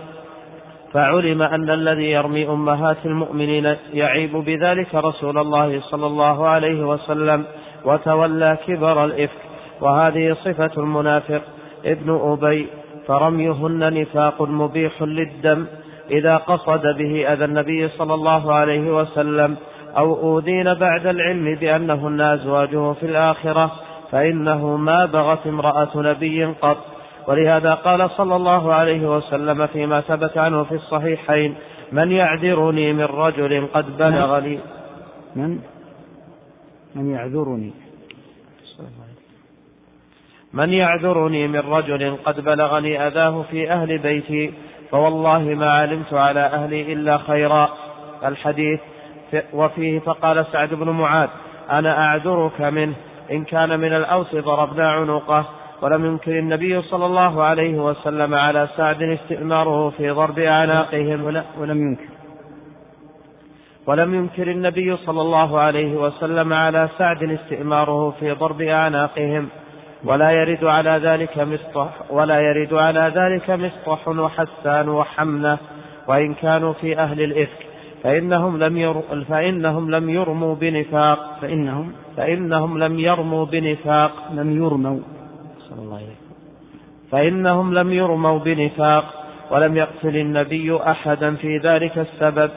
فعلم 0.93 1.41
أن 1.41 1.69
الذي 1.69 2.11
يرمي 2.11 2.47
أمهات 2.47 2.97
المؤمنين 3.05 3.75
يعيب 3.93 4.37
بذلك 4.37 4.95
رسول 4.95 5.37
الله 5.37 5.81
صلى 5.81 6.05
الله 6.05 6.47
عليه 6.47 6.87
وسلم 6.87 7.45
وتولى 7.85 8.57
كبر 8.67 9.05
الإفك. 9.05 9.41
وهذه 9.81 10.33
صفة 10.33 10.71
المنافق. 10.77 11.41
ابن 11.85 12.19
أبي 12.23 12.67
فرميهن 13.07 13.93
نفاق 13.93 14.41
مبيح 14.41 15.01
للدم 15.01 15.65
إذا 16.11 16.37
قصد 16.37 16.81
به 16.97 17.33
أذى 17.33 17.45
النبي 17.45 17.87
صلى 17.87 18.13
الله 18.13 18.53
عليه 18.53 18.95
وسلم. 18.95 19.57
أو 19.97 20.15
أوذين 20.15 20.73
بعد 20.73 21.07
العلم 21.07 21.55
بأنهن 21.55 22.21
أزواجه 22.21 22.93
في 22.93 23.05
الآخرة 23.05 23.71
فإنه 24.11 24.77
ما 24.77 25.05
بغت 25.05 25.47
امرأة 25.47 25.89
نبي 25.95 26.45
قط. 26.45 26.77
ولهذا 27.27 27.73
قال 27.73 28.09
صلى 28.09 28.35
الله 28.35 28.73
عليه 28.73 29.17
وسلم 29.17 29.67
فيما 29.67 30.01
ثبت 30.01 30.37
عنه 30.37 30.63
في 30.63 30.75
الصحيحين 30.75 31.55
من 31.91 32.11
يعذرني 32.11 32.93
من 32.93 33.03
رجل 33.03 33.67
قد 33.73 33.97
بلغني 33.97 34.59
من؟ 35.35 35.59
من 36.95 37.11
يعذرني؟ 37.11 37.73
من 40.53 40.69
يعذرني 40.69 41.47
من 41.47 41.59
رجل 41.59 42.17
قد 42.25 42.43
بلغني 42.43 43.07
أذاه 43.07 43.41
في 43.51 43.71
أهل 43.71 43.97
بيتي 43.97 44.53
فوالله 44.91 45.39
ما 45.39 45.71
علمت 45.71 46.13
على 46.13 46.39
أهلي 46.39 46.93
إلا 46.93 47.17
خيرا. 47.17 47.69
الحديث 48.25 48.79
وفيه 49.53 49.99
فقال 49.99 50.45
سعد 50.51 50.73
بن 50.73 50.89
معاذ 50.89 51.29
أنا 51.71 52.05
أعذرك 52.05 52.61
منه 52.61 52.93
إن 53.31 53.43
كان 53.43 53.79
من 53.79 53.93
الأوس 53.93 54.35
ضربنا 54.35 54.91
عنقه 54.91 55.45
ولم 55.81 56.05
ينكر 56.05 56.39
النبي 56.39 56.81
صلى 56.81 57.05
الله 57.05 57.43
عليه 57.43 57.79
وسلم 57.79 58.35
على 58.35 58.67
سعد 58.77 59.01
استئماره 59.01 59.89
في 59.89 60.09
ضرب 60.11 60.39
أعناقهم. 60.39 61.23
ولا 61.23 61.43
ولم 61.59 61.81
ينكر. 61.87 62.13
ولم 63.87 64.15
ينكر 64.15 64.51
النبي 64.51 64.97
صلى 64.97 65.21
الله 65.21 65.59
عليه 65.59 65.95
وسلم 65.95 66.53
على 66.53 66.89
سعد 66.97 67.23
استئماره 67.23 68.11
في 68.19 68.31
ضرب 68.31 68.61
أعناقهم. 68.61 69.49
ولا 70.03 70.31
يرد 70.31 70.63
على 70.63 70.99
ذلك 71.03 71.39
مصطح 71.39 71.89
ولا 72.09 72.39
يرد 72.39 72.73
على 72.73 73.11
ذلك 73.15 73.49
مصطح 73.49 74.07
وحسان 74.07 74.89
وحمنة 74.89 75.57
وإن 76.07 76.33
كانوا 76.33 76.73
في 76.73 76.97
أهل 76.97 77.21
الإفك. 77.21 77.72
فإنهم 78.03 78.63
لم 78.63 78.77
ير 78.77 79.01
فإنهم 79.29 79.91
لم 79.91 80.09
يرموا 80.09 80.55
بنفاق. 80.55 81.37
فإنهم 81.41 81.91
فإنهم 82.17 82.83
لم 82.83 82.99
يرموا 82.99 83.45
بنفاق. 83.45 84.11
لم 84.33 84.63
يرموا. 84.63 84.99
صلى 85.59 85.81
الله 85.81 85.95
عليه 85.95 86.23
فإنهم 87.11 87.73
لم 87.73 87.93
يرموا 87.93 88.39
بنفاق. 88.39 89.05
ولم 89.51 89.77
يقتل 89.77 90.17
النبي 90.17 90.77
أحدا 90.77 91.35
في 91.35 91.57
ذلك 91.57 91.97
السبب 91.97 92.51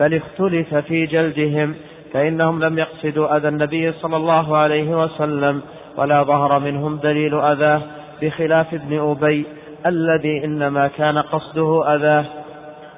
بل 0.00 0.14
اختلف 0.14 0.74
في 0.74 1.06
جلدهم. 1.06 1.74
فإنهم 2.12 2.64
لم 2.64 2.78
يقصدوا 2.78 3.36
أذى 3.36 3.48
النبي 3.48 3.92
صلى 3.92 4.16
الله 4.16 4.56
عليه 4.56 5.04
وسلم. 5.04 5.62
ولا 5.96 6.22
ظهر 6.22 6.58
منهم 6.58 6.96
دليل 6.96 7.40
أذاه 7.40 7.82
بخلاف 8.22 8.74
ابن 8.74 8.98
أبي 8.98 9.44
الذي 9.86 10.44
إنما 10.44 10.88
كان 10.88 11.18
قصده 11.18 11.94
أذاه. 11.94 12.24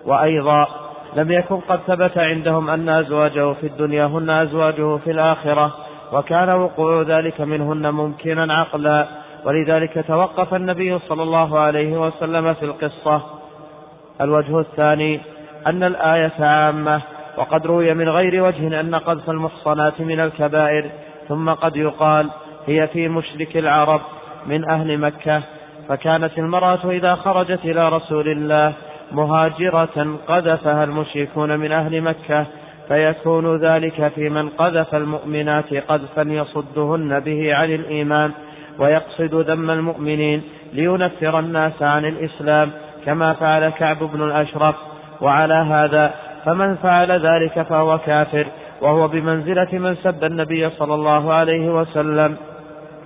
وأيضا 0.07 0.84
لم 1.17 1.33
يكن 1.33 1.61
قد 1.61 1.81
ثبت 1.87 2.19
عندهم 2.19 2.71
أن 2.71 2.89
أزواجه 2.89 3.53
في 3.53 3.67
الدنيا 3.67 4.07
هن 4.07 4.31
أزواجه 4.31 4.97
في 4.97 5.11
الآخرة 5.11 5.75
وكان 6.13 6.51
وقوع 6.51 7.03
ذلك 7.03 7.41
منهن 7.41 7.91
ممكنا 7.91 8.55
عقلا. 8.55 9.07
ولذلك 9.45 10.05
توقف 10.09 10.55
النبي 10.55 10.99
صلى 10.99 11.23
الله 11.23 11.59
عليه 11.59 12.07
وسلم 12.07 12.55
في 12.55 12.65
القصة. 12.65 13.23
الوجه 14.21 14.61
الثاني 14.61 15.21
أن 15.67 15.83
الآية 15.83 16.33
عامة 16.41 17.01
وقد 17.37 17.67
روي 17.67 17.95
من 17.95 18.09
غير 18.09 18.45
وجه 18.45 18.81
أن 18.81 18.95
قذف 18.95 19.31
المحصنات 19.31 20.01
من 20.01 20.21
الكبائر 20.21 20.91
ثم 21.29 21.51
قد 21.51 21.77
يقال 21.77 22.31
هي 22.67 22.87
في 22.87 23.09
مشرك 23.09 23.57
العرب 23.57 24.01
من 24.47 24.71
أهل 24.71 24.99
مكة. 24.99 25.43
فكانت 25.89 26.39
المرأة 26.39 26.91
إذا 26.91 27.15
خرجت 27.15 27.65
إلى 27.65 27.89
رسول 27.89 28.29
الله 28.29 28.73
مهاجرة 29.13 30.19
قذفها 30.29 30.85
المشركون 30.85 31.59
من 31.59 31.73
أهل 31.73 32.01
مكة 32.01 32.47
فيكون 32.89 33.57
ذلك 33.57 34.13
في 34.15 34.29
من 34.29 34.49
قذف 34.49 34.95
المؤمنات 34.95 35.75
قذفا 35.75 36.23
يصدهن 36.23 37.21
به 37.21 37.55
عن 37.55 37.75
الإيمان 37.75 38.33
ويقصد 38.79 39.35
ذم 39.35 39.71
المؤمنين 39.71 40.43
لينفر 40.73 41.39
الناس 41.39 41.83
عن 41.83 42.05
الإسلام 42.05 42.71
كما 43.05 43.33
فعل 43.33 43.69
كعب 43.69 43.99
بن 43.99 44.23
الأشرف. 44.23 44.75
وعلى 45.21 45.55
هذا 45.55 46.15
فمن 46.45 46.77
فعل 46.77 47.13
ذلك 47.13 47.63
فهو 47.63 47.99
كافر 47.99 48.47
وهو 48.81 49.09
بمنزلة 49.09 49.69
من 49.73 49.95
سب 49.95 50.25
النبي 50.25 50.71
صلى 50.71 50.95
الله 50.95 51.33
عليه 51.33 51.69
وسلم. 51.81 52.37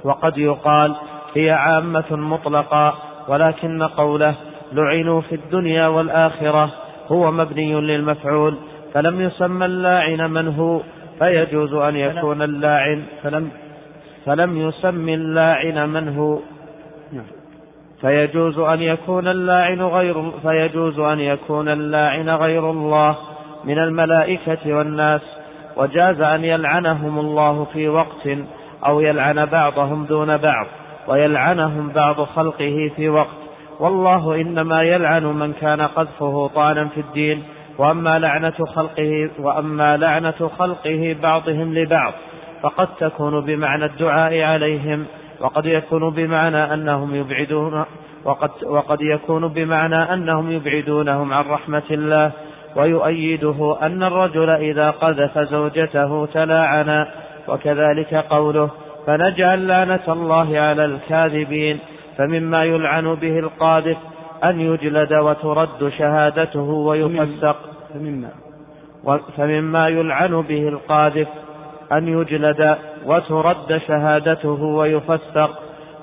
وقد 0.05 0.39
يقال 0.39 0.95
هي 1.35 1.51
عامة 1.51 2.05
مطلقة 2.11 2.95
ولكن 3.29 3.83
قوله 3.83 4.35
لعنوا 4.73 5.21
في 5.21 5.35
الدنيا 5.35 5.87
والآخرة 5.87 6.73
هو 7.09 7.31
مبني 7.31 7.75
للمفعول 7.75 8.55
فلم 8.95 9.21
يسمى 9.21 9.67
اللاعن 9.67 10.31
من 10.31 10.49
هو 10.49 10.81
فيجوز 11.19 11.75
أن 11.75 11.97
يكون 11.97 12.43
اللاعن 12.43 13.03
فلم 13.23 13.51
فلم 14.27 14.69
يسم 14.69 15.09
اللاعن 15.09 15.89
من 15.89 16.17
هو. 16.17 16.39
فيجوز 18.01 18.59
أن 18.59 18.83
يكون 18.83 19.29
اللاعن 19.29 19.83
غير 19.83 20.31
فيجوز 20.43 20.99
أن 20.99 21.21
يكون 21.21 21.69
اللاعن 21.69 22.29
غير 22.31 22.71
الله 22.71 23.17
من 23.65 23.79
الملائكة 23.79 24.75
والناس 24.75 25.21
وجاز 25.77 26.21
أن 26.21 26.45
يلعنهم 26.45 27.19
الله 27.19 27.65
في 27.65 27.89
وقت 27.89 28.29
أو 28.87 29.01
يلعن 29.01 29.47
بعضهم 29.47 30.05
دون 30.05 30.37
بعض 30.37 30.67
ويلعنهم 31.09 31.89
بعض 31.89 32.21
خلقه 32.23 32.91
في 32.97 33.09
وقت 33.09 33.38
والله 33.81 34.35
إنما 34.35 34.83
يلعن 34.83 35.25
من 35.25 35.53
كان 35.53 35.81
قذفه 35.81 36.47
طعنا 36.55 36.89
في 36.89 37.01
الدين 37.01 37.43
وأما 37.79 38.19
لعنة 38.19 38.65
خلقه 38.75 39.31
وأما 39.39 39.97
لعنة 39.97 40.51
خلقه 40.59 41.17
بعضهم 41.23 41.75
لبعض 41.75 42.13
فقد 42.63 42.89
تكون 43.01 43.41
بمعنى 43.41 43.85
الدعاء 43.85 44.41
عليهم 44.41 45.07
وقد 45.41 45.67
يكون 45.67 46.11
بمعنى 46.11 46.75
أنهم 46.75 47.15
يبعدون 47.15 47.85
وقد, 48.25 48.51
وقد 48.65 49.01
يكون 49.01 49.49
بمعنى 49.49 50.15
أنهم 50.15 50.51
يبعدونهم 50.51 51.33
عن 51.33 51.45
رحمة 51.45 51.83
الله 51.91 52.33
ويؤيده 52.77 53.79
أن 53.83 54.03
الرجل 54.03 54.51
إذا 54.51 54.91
قذف 54.91 55.39
زوجته 55.39 56.27
تلاعنا 56.27 57.09
وكذلك 57.49 58.15
قوله 58.15 58.71
فنجعل 59.07 59.69
لعنة 59.69 60.05
الله 60.09 60.59
على 60.59 60.85
الكاذبين 60.85 61.79
فمما 62.19 62.65
يلعن 62.65 63.15
به 63.15 63.39
القاذف 63.39 63.97
أن 64.45 64.61
يجلد 64.61 65.13
وترد 65.13 65.89
شهادته 65.99 66.61
ويفسق. 66.61 67.57
فمما, 67.95 68.31
فمما 69.37 69.89
يلعن 69.89 70.41
به 70.41 70.69
القاذف 70.69 71.29
أن 71.93 72.09
يجلد 72.09 72.79
وترد 73.07 73.81
شهادته 73.87 74.63
ويفسق. 74.63 75.51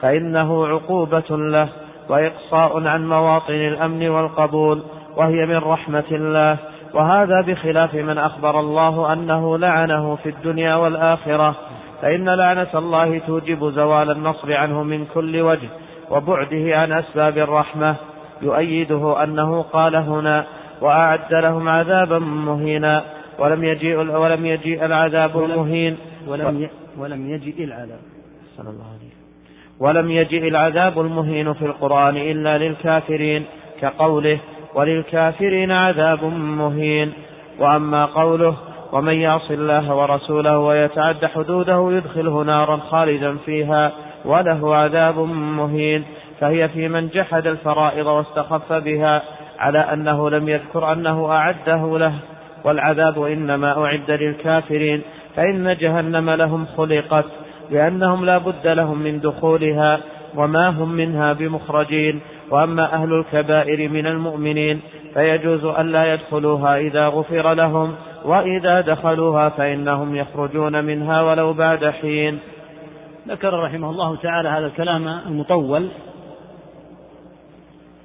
فإنه 0.02 0.68
عقوبة 0.68 1.30
له 1.30 1.70
وإقصاء 2.10 2.88
عن 2.88 3.10
مواطن 3.10 3.54
الأمن 3.54 4.10
والقبول 4.10 4.84
وهي 5.18 5.46
من 5.46 5.58
رحمة 5.58 6.04
الله. 6.12 6.58
وهذا 6.94 7.42
بخلاف 7.42 7.94
من 7.94 8.18
أخبر 8.18 8.60
الله 8.60 9.14
أنه 9.14 9.58
لعنه 9.58 10.16
في 10.16 10.30
الدنيا 10.30 10.76
والآخرة. 10.76 11.56
فإن 12.02 12.30
لعنة 12.30 12.68
الله 12.76 13.18
توجب 13.18 13.70
زوال 13.70 14.12
النصر 14.12 14.54
عنه 14.54 14.84
من 14.84 15.06
كل 15.14 15.42
وجه. 15.42 15.70
وبعده 16.12 16.78
عن 16.78 16.92
أسباب 16.92 17.38
الرحمة 17.38 17.96
يؤيده 18.42 19.24
أنه 19.24 19.62
قال 19.62 19.96
هنا 19.96 20.46
وأعد 20.82 21.34
لهم 21.34 21.70
عذابا 21.70 22.20
مهينا 22.20 23.04
ولم 23.40 23.64
يجيء 23.64 23.98
ولم 23.98 24.46
يجيء 24.46 24.86
العذاب 24.86 25.44
المهين. 25.44 25.98
ولم 26.28 26.70
ولم 26.98 27.30
يجئ 27.30 27.64
العذاب. 27.64 28.00
صلى 28.58 28.70
الله 28.70 28.86
عليه 28.86 29.16
ولم 29.80 30.12
يجئ 30.12 30.48
العذاب 30.48 31.00
المهين 31.00 31.54
في 31.54 31.66
القرآن 31.66 32.18
إلا 32.18 32.58
للكافرين 32.58 33.46
كقوله 33.82 34.40
وللكافرين 34.76 35.72
عذاب 35.72 36.24
مهين. 36.34 37.14
وأما 37.60 38.06
قوله 38.06 38.56
ومن 38.92 39.14
يعص 39.14 39.52
الله 39.52 39.96
ورسوله 39.96 40.60
ويتعد 40.60 41.26
حدوده 41.26 41.92
يدخله 41.92 42.44
نارا 42.44 42.78
خالدا 42.78 43.38
فيها 43.38 43.92
وله 44.26 44.76
عذاب 44.76 45.20
مهين. 45.30 46.04
فهي 46.40 46.70
في 46.70 46.88
من 46.88 47.08
جحد 47.08 47.48
الفرائض 47.48 48.06
واستخف 48.06 48.74
بها 48.74 49.22
على 49.60 49.80
أنه 49.80 50.30
لم 50.30 50.50
يذكر 50.50 50.94
أنه 50.94 51.32
أعده 51.32 51.98
له. 51.98 52.14
والعذاب 52.64 53.24
إنما 53.24 53.86
أعد 53.86 54.12
للكافرين. 54.12 55.02
فإن 55.36 55.78
جهنم 55.80 56.30
لهم 56.30 56.66
خلقت 56.78 57.26
لأنهم 57.72 58.26
لا 58.26 58.38
بد 58.38 58.68
لهم 58.68 58.98
من 58.98 59.20
دخولها 59.20 60.00
وما 60.36 60.70
هم 60.70 60.92
منها 60.92 61.34
بمخرجين. 61.34 62.22
وأما 62.52 62.94
أهل 62.94 63.14
الكبائر 63.14 63.90
من 63.90 64.08
المؤمنين 64.08 64.82
فيجوز 65.14 65.66
ألا 65.66 66.14
يدخلوها 66.14 66.78
إذا 66.78 67.08
غفر 67.08 67.54
لهم. 67.54 67.96
وإذا 68.26 68.82
دخلوها 68.82 69.50
فإنهم 69.50 70.16
يخرجون 70.16 70.86
منها 70.86 71.22
ولو 71.22 71.54
بعد 71.54 71.86
حين. 71.86 72.40
ذكر 73.28 73.60
رحمه 73.60 73.90
الله 73.90 74.16
تعالى 74.16 74.50
هذا 74.50 74.66
الكلام 74.66 75.08
المطول 75.08 75.90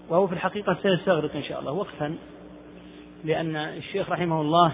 وهو 0.09 0.27
في 0.27 0.33
الحقيقة 0.33 0.77
سيستغرق 0.83 1.37
إن 1.37 1.43
شاء 1.43 1.61
الله 1.61 1.73
وقفا 1.73 2.17
لأن 3.25 3.57
الشيخ 3.57 4.11
رحمه 4.11 4.41
الله 4.41 4.73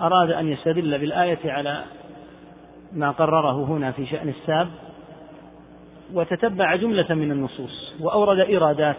أراد 0.00 0.30
أن 0.30 0.48
يستدل 0.48 0.98
بالآية 0.98 1.52
على 1.52 1.84
ما 2.92 3.10
قرره 3.10 3.64
هنا 3.64 3.92
في 3.92 4.06
شأن 4.06 4.28
الساب 4.28 4.68
وتتبع 6.12 6.76
جملة 6.76 7.14
من 7.14 7.32
النصوص 7.32 7.94
وأورد 8.00 8.38
إرادات 8.38 8.96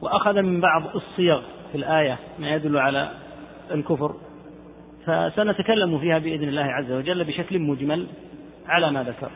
وأخذ 0.00 0.42
من 0.42 0.60
بعض 0.60 0.82
الصيغ 0.96 1.40
في 1.72 1.78
الآية 1.78 2.18
ما 2.38 2.48
يدل 2.48 2.78
على 2.78 3.10
الكفر 3.70 4.14
فسنتكلم 5.06 5.98
فيها 5.98 6.18
بإذن 6.18 6.48
الله 6.48 6.64
عز 6.64 6.92
وجل 6.92 7.24
بشكل 7.24 7.58
مجمل. 7.58 8.06
على 8.68 8.90
ما 8.90 9.02
ذكر. 9.02 9.30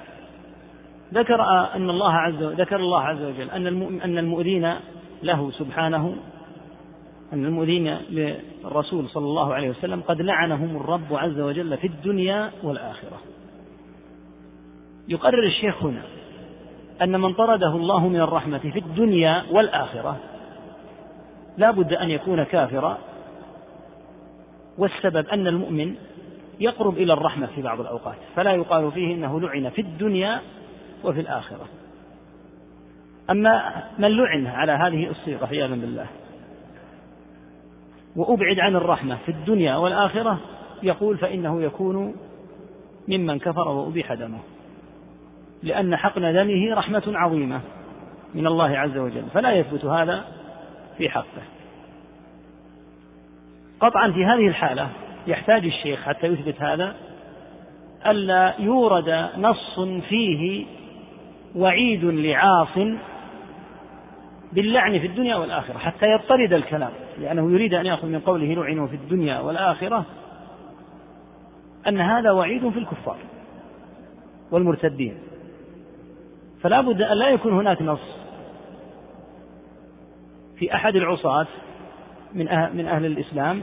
ذكر 1.14 1.42
أن 1.74 1.90
الله 1.90 2.12
عز 2.12 2.42
وجل 2.42 2.60
ذكر 2.60 2.76
الله 2.76 3.00
عز 3.00 3.22
وجل 3.22 3.50
أن 3.50 3.66
أن 4.04 4.18
المؤذين 4.18 4.74
له 5.22 5.50
سبحانه 5.50 6.16
أن 7.32 7.44
المؤذين 7.44 7.98
للرسول 8.10 9.08
صلى 9.08 9.24
الله 9.24 9.54
عليه 9.54 9.70
وسلم 9.70 10.00
قد 10.00 10.20
لعنهم 10.20 10.76
الرب 10.76 11.14
عز 11.14 11.40
وجل 11.40 11.76
في 11.76 11.86
الدنيا 11.86 12.50
والآخرة. 12.62 13.18
يقرر 15.08 15.46
الشيخ 15.46 15.82
هنا 15.82 16.02
أن 17.02 17.20
من 17.20 17.32
طرده 17.32 17.68
الله 17.68 18.08
من 18.08 18.20
الرحمة 18.20 18.58
في 18.58 18.78
الدنيا 18.78 19.44
والآخرة 19.50 20.16
لا 21.56 21.70
بد 21.70 21.92
أن 21.92 22.10
يكون 22.10 22.42
كافرا 22.42 22.98
والسبب 24.78 25.28
أن 25.28 25.46
المؤمن 25.46 25.94
يقرب 26.60 26.96
إلى 26.96 27.12
الرحمة 27.12 27.46
في 27.46 27.62
بعض 27.62 27.80
الأوقات. 27.80 28.16
فلا 28.36 28.52
يقال 28.52 28.92
فيه 28.92 29.14
إنه 29.14 29.40
لعن 29.40 29.68
في 29.68 29.80
الدنيا 29.80 30.40
وفي 31.04 31.20
الآخرة. 31.20 31.66
أما 33.30 33.82
من 33.98 34.08
لعن 34.08 34.46
على 34.46 34.72
هذه 34.72 35.10
الصيغة 35.10 35.46
عياذا 35.46 35.74
بالله 35.74 36.06
وأبعد 38.16 38.58
عن 38.58 38.76
الرحمة 38.76 39.18
في 39.26 39.28
الدنيا 39.28 39.76
والآخرة 39.76 40.38
يقول 40.82 41.18
فإنه 41.18 41.62
يكون 41.62 42.16
ممن 43.08 43.38
كفر 43.38 43.68
وأبيح 43.68 44.14
دمه. 44.14 44.38
لأن 45.62 45.96
حقن 45.96 46.32
دمه 46.32 46.74
رحمة 46.74 47.02
عظيمة 47.06 47.60
من 48.34 48.46
الله 48.46 48.78
عز 48.78 48.96
وجل. 48.96 49.24
فلا 49.34 49.52
يثبت 49.52 49.84
هذا 49.84 50.24
في 50.98 51.10
حقه. 51.10 51.42
قطعا 53.80 54.12
في 54.12 54.24
هذه 54.24 54.48
الحالة 54.48 54.88
يحتاج 55.26 55.64
الشيخ 55.64 56.02
حتى 56.02 56.26
يثبت 56.26 56.62
هذا 56.62 56.96
ألا 58.06 58.54
يورد 58.58 59.28
نص 59.38 59.80
فيه 60.08 60.66
وعيد 61.56 62.04
لعاص 62.04 62.78
باللعن 64.52 64.98
في 64.98 65.06
الدنيا 65.06 65.36
والآخرة 65.36 65.78
حتى 65.78 66.06
يضطرد 66.06 66.52
الكلام 66.52 66.90
لأنه 67.18 67.52
يريد 67.52 67.74
أن 67.74 67.86
يأخذ 67.86 68.08
من 68.08 68.20
قوله 68.20 68.54
لعنوا 68.54 68.86
في 68.86 68.96
الدنيا 68.96 69.40
والآخرة 69.40 70.04
أن 71.88 72.00
هذا 72.00 72.30
وعيد 72.30 72.68
في 72.68 72.78
الكفار 72.78 73.16
والمرتدين. 74.50 75.14
فلا 76.62 76.80
بد 76.80 77.02
أن 77.02 77.16
لا 77.16 77.28
يكون 77.28 77.52
هناك 77.52 77.82
نص 77.82 78.00
في 80.56 80.74
أحد 80.74 80.96
العصاة 80.96 81.46
من 82.34 82.48
أهل, 82.48 82.76
من 82.76 82.86
أهل 82.86 83.06
الإسلام 83.06 83.62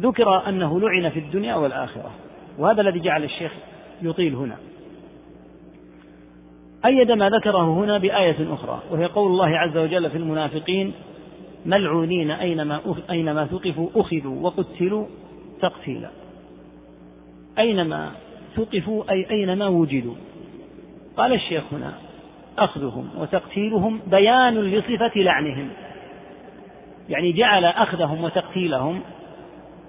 ذكر 0.00 0.48
أنه 0.48 0.80
لعن 0.80 1.10
في 1.10 1.18
الدنيا 1.18 1.54
والآخرة 1.54 2.10
وهذا 2.58 2.80
الذي 2.80 3.00
جعل 3.00 3.24
الشيخ 3.24 3.52
يطيل 4.02 4.34
هنا. 4.34 4.56
أيد 6.84 7.12
ما 7.12 7.30
ذكره 7.30 7.72
هنا 7.72 7.98
بآية 7.98 8.54
أخرى 8.54 8.82
وهي 8.90 9.06
قول 9.06 9.32
الله 9.32 9.58
عز 9.58 9.76
وجل 9.76 10.10
في 10.10 10.18
المنافقين 10.18 10.92
ملعونين 11.66 12.30
أينما 12.30 12.80
أينما 13.10 13.46
ثقفوا 13.46 13.88
أخذوا 13.96 14.42
وقتلوا 14.42 15.06
تقتيلا. 15.60 16.10
أينما 17.58 18.10
ثقفوا 18.56 19.10
أي 19.10 19.30
أينما 19.30 19.66
وجدوا. 19.66 20.14
قال 21.16 21.32
الشيخ 21.32 21.62
هنا 21.72 21.92
أخذهم 22.58 23.08
وتقتيلهم 23.18 24.00
بيان 24.06 24.54
لصفة 24.54 25.12
لعنهم. 25.16 25.68
يعني 27.08 27.32
جعل 27.32 27.64
أخذهم 27.64 28.24
وتقتيلهم 28.24 29.00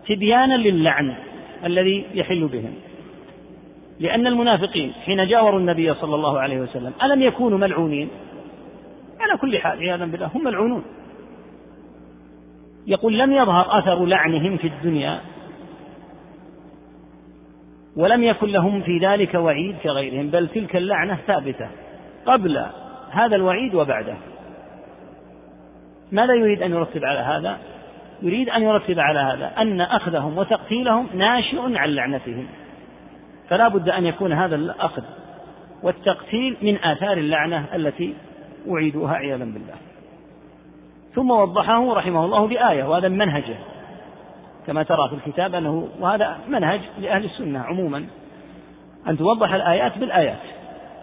تبيانا 0.08 0.54
للعن 0.54 1.16
الذي 1.66 2.06
يحل 2.14 2.48
بهم. 2.48 2.74
لأن 4.00 4.28
المنافقين 4.28 4.94
حين 4.94 5.28
جاوروا 5.28 5.60
النبي 5.60 5.94
صلى 5.94 6.16
الله 6.16 6.40
عليه 6.40 6.60
وسلم 6.60 6.94
ألم 7.04 7.22
يكونوا 7.22 7.58
ملعونين؟ 7.58 8.10
على 9.20 9.38
كل 9.38 9.58
حال 9.58 9.80
عياذا 9.80 10.06
بالله 10.06 10.28
هم 10.36 10.44
ملعونون. 10.44 10.84
يقول 12.88 13.20
لم 13.20 13.32
يظهر 13.32 13.80
أثر 13.80 14.06
لعنهم 14.06 14.58
في 14.58 14.68
الدنيا 14.68 15.22
ولم 17.96 18.24
يكن 18.24 18.48
لهم 18.48 18.82
في 18.82 18.98
ذلك 18.98 19.34
وعيد 19.34 19.76
كغيرهم 19.84 20.28
بل 20.28 20.48
تلك 20.48 20.76
اللعنة 20.76 21.18
ثابتة 21.28 21.70
قبل 22.26 22.66
هذا 23.12 23.36
الوعيد 23.36 23.76
وبعده. 23.76 24.16
ماذا 26.12 26.34
يريد 26.34 26.62
أن 26.62 26.72
يرتب 26.72 27.06
على 27.06 27.20
هذا؟ 27.20 27.58
يريد 28.22 28.50
أن 28.50 28.64
يرتب 28.64 29.00
على 29.00 29.20
هذا 29.20 29.52
أن 29.58 29.82
أخذهم 29.82 30.38
وتقتيلهم 30.38 31.08
ناشئ 31.14 31.78
عن 31.78 31.90
لعنتهم. 31.90 32.48
فلا 33.50 33.68
بد 33.68 33.90
أن 33.90 34.06
يكون 34.06 34.34
هذا 34.34 34.56
الأخذ 34.56 35.04
والتقتيل 35.84 36.58
من 36.62 36.78
آثار 36.84 37.18
اللعنة 37.18 37.66
التي 37.76 38.14
أعيدوها 38.72 39.14
عياذا 39.14 39.44
بالله. 39.44 39.76
ثم 41.16 41.32
وضحه 41.32 41.94
رحمه 41.94 42.26
الله 42.26 42.48
بآية 42.48 42.84
وهذا 42.84 43.08
منهجه 43.08 43.56
كما 44.68 44.84
ترى 44.84 45.10
في 45.10 45.16
الكتاب 45.16 45.56
أنه 45.56 45.90
وهذا 46.00 46.38
منهج 46.48 46.82
لأهل 47.00 47.26
السنة 47.26 47.60
عموما. 47.60 48.06
أن 49.08 49.18
توضح 49.18 49.54
الآيات 49.54 49.98
بالآيات 49.98 50.42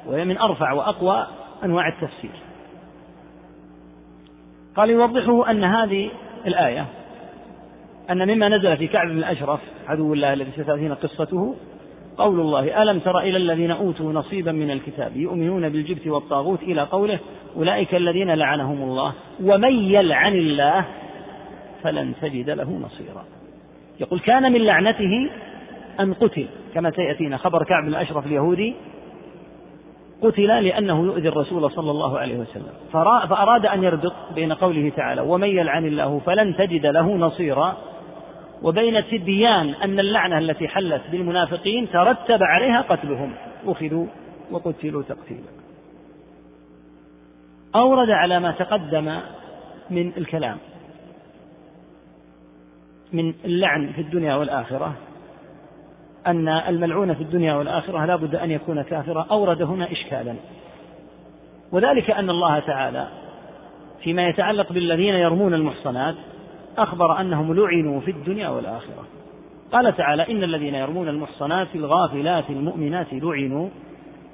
وهي 0.06 0.24
من 0.24 0.38
أرفع 0.38 0.72
وأقوى 0.72 1.26
أنواع 1.64 1.88
التفسير. 1.88 2.30
قال 4.76 4.90
يوضحه 4.90 5.50
أن 5.50 5.64
هذه 5.64 6.10
الآية 6.46 6.86
أن 8.10 8.28
مما 8.28 8.48
نزل 8.48 8.76
في 8.76 8.86
كعب 8.86 9.08
بن 9.08 9.18
الأشرف 9.18 9.60
عدو 9.88 10.14
الله 10.14 10.32
الذي 10.32 10.50
ستأتينا 10.50 10.94
قصته 10.94 11.54
قول 12.18 12.40
الله 12.40 12.82
ألم 12.82 12.98
تر 12.98 13.18
إلى 13.18 13.36
الذين 13.36 13.70
أوتوا 13.70 14.12
نصيبا 14.12 14.52
من 14.52 14.70
الكتاب 14.70 15.16
يؤمنون 15.16 15.68
بالجبت 15.68 16.06
والطاغوت 16.06 16.62
إلى 16.62 16.82
قوله 16.82 17.18
أولئك 17.56 17.94
الذين 17.94 18.30
لعنهم 18.30 18.82
الله 18.82 19.12
ومن 19.44 19.72
يلعن 19.72 20.32
الله 20.32 20.84
فلن 21.82 22.14
تجد 22.22 22.50
له 22.50 22.70
نصيرا. 22.70 23.24
يقول 24.00 24.20
كان 24.20 24.52
من 24.52 24.60
لعنته 24.60 25.30
أن 26.00 26.14
قتل 26.14 26.46
كما 26.74 26.90
سيأتينا 26.90 27.36
خبر 27.36 27.64
كعب 27.64 27.82
بن 27.82 27.88
الأشرف 27.88 28.26
اليهودي. 28.26 28.74
قتل 30.22 30.46
لأنه 30.46 31.04
يؤذي 31.04 31.28
الرسول 31.28 31.70
صلى 31.70 31.90
الله 31.90 32.18
عليه 32.18 32.38
وسلم. 32.38 32.72
فأراد 32.92 33.66
أن 33.66 33.84
يربط 33.84 34.12
بين 34.34 34.52
قوله 34.52 34.92
تعالى 34.96 35.20
ومن 35.20 35.48
يلعن 35.48 35.86
الله 35.86 36.18
فلن 36.26 36.56
تجد 36.56 36.86
له 36.86 37.16
نصيرا. 37.16 37.76
وبين 38.62 39.06
تبيان 39.06 39.74
أن 39.74 40.00
اللعنة 40.00 40.38
التي 40.38 40.68
حلت 40.68 41.02
بالمنافقين 41.10 41.90
ترتب 41.90 42.42
عليها 42.42 42.80
قتلهم. 42.80 43.34
أخذوا 43.66 44.06
وقتلوا 44.50 45.02
تقتيلا. 45.02 45.48
أورد 47.74 48.10
على 48.10 48.40
ما 48.40 48.50
تقدم 48.50 49.20
من 49.90 50.12
الكلام 50.16 50.58
من 53.12 53.34
اللعن 53.44 53.92
في 53.92 54.00
الدنيا 54.00 54.34
والآخرة 54.34 54.94
أن 56.26 56.48
الملعون 56.48 57.14
في 57.14 57.22
الدنيا 57.22 57.54
والآخرة 57.54 58.04
لا 58.04 58.16
بد 58.16 58.34
أن 58.34 58.50
يكون 58.50 58.82
كافرا. 58.82 59.26
أورد 59.30 59.62
هنا 59.62 59.92
إشكالا. 59.92 60.34
وذلك 61.72 62.10
أن 62.10 62.30
الله 62.30 62.58
تعالى 62.58 63.08
فيما 64.02 64.28
يتعلق 64.28 64.72
بالذين 64.72 65.14
يرمون 65.14 65.54
المحصنات 65.54 66.14
أخبر 66.78 67.20
أنهم 67.20 67.54
لعنوا 67.54 68.00
في 68.00 68.10
الدنيا 68.10 68.48
والآخرة. 68.48 69.04
قال 69.72 69.96
تعالى 69.96 70.30
إن 70.30 70.42
الذين 70.42 70.74
يرمون 70.74 71.08
المحصنات 71.08 71.68
الغافلات 71.74 72.50
المؤمنات 72.50 73.06
لعنوا 73.12 73.68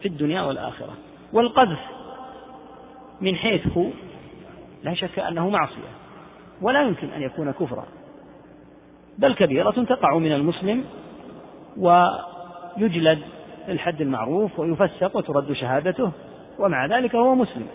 في 0.01 0.09
الدنيا 0.09 0.43
والآخرة. 0.43 0.93
والقذف 1.33 1.79
من 3.21 3.37
حيث 3.37 3.77
هو 3.77 3.87
لا 4.85 4.95
شك 4.95 5.19
أنه 5.19 5.49
معصية 5.49 5.91
ولا 6.63 6.83
يمكن 6.83 7.09
أن 7.09 7.23
يكون 7.23 7.51
كفرا 7.51 7.85
بل 9.19 9.35
كبيرة 9.35 9.85
تقع 9.85 10.19
من 10.19 10.33
المسلم 10.33 10.85
ويجلد 11.79 13.19
الحد 13.69 14.01
المعروف 14.01 14.59
ويفسق 14.59 15.17
وترد 15.17 15.53
شهادته 15.53 16.13
ومع 16.59 16.87
ذلك 16.87 17.15
هو 17.15 17.35
مسلم. 17.35 17.67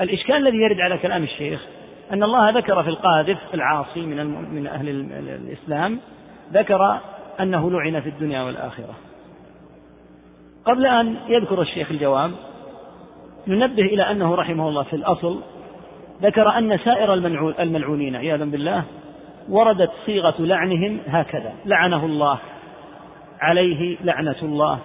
الإشكال 0.00 0.36
الذي 0.36 0.56
يرد 0.56 0.80
على 0.80 0.98
كلام 0.98 1.22
الشيخ 1.22 1.66
أن 2.12 2.22
الله 2.22 2.50
ذكر 2.50 2.82
في 2.82 2.88
القاذف 2.88 3.38
العاصي 3.54 4.00
من 4.00 4.26
من 4.54 4.66
أهل 4.66 4.88
الإسلام 5.28 6.00
ذكر 6.52 7.00
أنه 7.40 7.70
لعن 7.70 8.00
في 8.00 8.08
الدنيا 8.08 8.42
والآخرة. 8.42 8.94
قبل 10.64 10.86
أن 10.86 11.16
يذكر 11.28 11.62
الشيخ 11.62 11.90
الجواب 11.90 12.30
ننبه 13.46 13.82
إلى 13.82 14.02
أنه 14.02 14.34
رحمه 14.34 14.68
الله 14.68 14.82
في 14.82 14.96
الأصل 14.96 15.40
ذكر 16.22 16.58
أن 16.58 16.78
سائر 16.78 17.14
الملعونين 17.60 18.16
عياذا 18.16 18.44
بالله 18.44 18.84
وردت 19.48 19.90
صيغة 20.06 20.34
لعنهم 20.38 20.98
هكذا. 21.06 21.52
لعنه 21.64 22.06
الله 22.06 22.38
عليه 23.40 23.96
لعنة 24.04 24.36
الله 24.42 24.78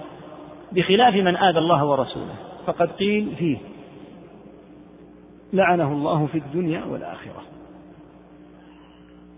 بخلاف 0.72 1.16
من 1.16 1.38
آذى 1.38 1.60
الله 1.60 1.86
ورسوله. 1.86 2.36
فقد 2.66 2.92
قيل 2.92 3.36
فيه 3.38 3.58
لعنه 5.54 5.92
الله 5.92 6.26
في 6.26 6.38
الدنيا 6.38 6.84
والآخرة. 6.86 7.44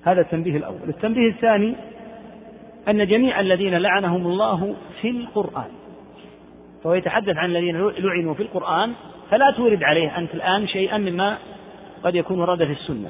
هذا 0.04 0.22
التنبيه 0.22 0.58
الأول. 0.58 0.90
التنبيه 0.90 1.30
الثاني 1.30 1.76
أن 2.88 3.08
جميع 3.08 3.40
الذين 3.40 3.78
لعنهم 3.78 4.28
الله 4.28 4.76
في 5.02 5.10
القرآن. 5.10 5.70
فهو 6.84 6.94
يتحدث 6.94 7.38
عن 7.38 7.50
الذين 7.50 7.78
لعنوا 7.78 8.34
في 8.34 8.44
القرآن 8.44 8.94
فلا 9.32 9.52
تورد 9.52 9.84
عليه 9.84 10.18
أنت 10.18 10.36
الآن 10.36 10.68
شيئا 10.68 10.98
مما 10.98 11.38
قد 12.04 12.16
يكون 12.16 12.40
ورد 12.40 12.66
في 12.66 12.72
السنة. 12.72 13.10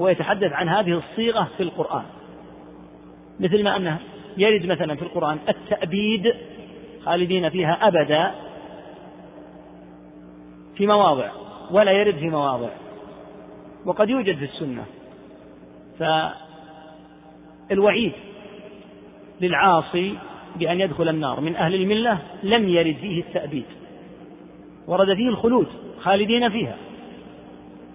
هو 0.00 0.08
يتحدث 0.08 0.52
عن 0.52 0.68
هذه 0.68 0.92
الصيغة 0.92 1.48
في 1.56 1.62
القرآن. 1.62 2.04
مثل 3.40 3.64
ما 3.64 3.76
أنه 3.76 3.98
يرد 4.36 4.66
مثلا 4.66 4.94
في 4.94 5.02
القرآن 5.02 5.38
التأبيد 5.48 6.34
خالدين 7.04 7.48
فيها 7.48 7.88
أبدا 7.88 8.34
في 10.76 10.86
مواضع. 10.86 11.45
ولا 11.70 11.92
يرد 11.92 12.14
في 12.14 12.28
مواضع. 12.28 12.68
وقد 13.86 14.10
يوجد 14.10 14.36
في 14.36 14.44
السنة. 14.44 14.84
فالوعيد 17.68 18.12
للعاصي 19.40 20.14
بأن 20.56 20.80
يدخل 20.80 21.08
النار 21.08 21.40
من 21.40 21.56
أهل 21.56 21.74
الملة 21.74 22.18
لم 22.42 22.68
يرد 22.68 22.96
فيه 23.00 23.20
التأبيد. 23.20 23.64
ورد 24.86 25.14
فيه 25.14 25.28
الخلود 25.28 25.66
خالدين 26.00 26.48
فيها. 26.48 26.76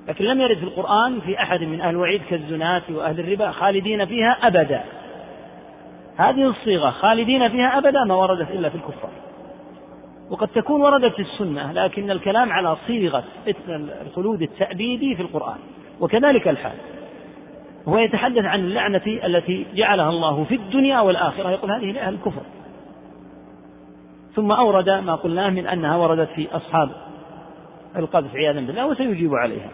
لكن 0.07 0.25
لم 0.25 0.41
يرد 0.41 0.57
في 0.57 0.63
القرآن 0.63 1.19
في 1.21 1.41
أحد 1.41 1.63
من 1.63 1.81
أهل 1.81 1.89
الوعيد 1.89 2.21
كالزناة 2.29 2.81
وأهل 2.89 3.19
الربا 3.19 3.51
خالدين 3.51 4.05
فيها 4.05 4.37
أبدا. 4.41 4.83
هذه 6.17 6.49
الصيغة 6.49 6.89
خالدين 6.89 7.49
فيها 7.49 7.77
أبدا 7.77 8.03
ما 8.03 8.15
وردت 8.15 8.51
إلا 8.51 8.69
في 8.69 8.75
الكفار. 8.75 9.11
وقد 10.31 10.47
تكون 10.47 10.81
وردت 10.81 11.15
في 11.15 11.21
السنة 11.21 11.71
لكن 11.71 12.11
الكلام 12.11 12.51
على 12.51 12.77
صيغة 12.87 13.23
الخلود 14.01 14.41
التأبيدي 14.41 15.15
في 15.15 15.21
القرآن 15.21 15.57
وكذلك 15.99 16.47
الحال. 16.47 16.77
هو 17.87 17.97
يتحدث 17.97 18.45
عن 18.45 18.59
اللعنة 18.59 19.01
التي 19.07 19.65
جعلها 19.73 20.09
الله 20.09 20.43
في 20.43 20.55
الدنيا 20.55 20.99
والآخرة 20.99 21.51
يقول 21.51 21.71
هذه 21.71 21.91
لأهل 21.91 22.13
الكفر. 22.13 22.41
ثم 24.35 24.51
أورد 24.51 24.89
ما 24.89 25.15
قلناه 25.15 25.49
من 25.49 25.67
أنها 25.67 25.97
وردت 25.97 26.29
في 26.29 26.47
أصحاب 26.51 26.89
القذف 27.95 28.35
عياذا 28.35 28.59
بالله 28.59 28.87
وسيجيب 28.87 29.35
عليها. 29.35 29.69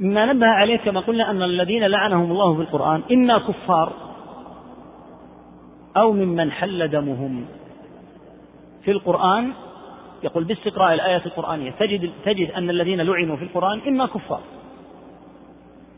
مما 0.00 0.32
نبه 0.32 0.46
عليه 0.46 0.76
كما 0.76 1.00
قلنا 1.00 1.30
أن 1.30 1.42
الذين 1.42 1.84
لعنهم 1.84 2.30
الله 2.30 2.54
في 2.54 2.60
القرآن 2.60 3.02
إما 3.12 3.38
كفار 3.38 3.92
أو 5.96 6.12
ممن 6.12 6.50
حل 6.52 6.88
دمهم. 6.88 7.44
في 8.84 8.90
القرآن 8.90 9.52
يقول 10.22 10.44
باستقراء 10.44 10.94
الآيات 10.94 11.26
القرآنية 11.26 11.70
تجد 11.70 12.10
تجد 12.24 12.50
أن 12.50 12.70
الذين 12.70 13.00
لعنوا 13.00 13.36
في 13.36 13.42
القرآن 13.42 13.80
إما 13.88 14.06
كفار 14.06 14.40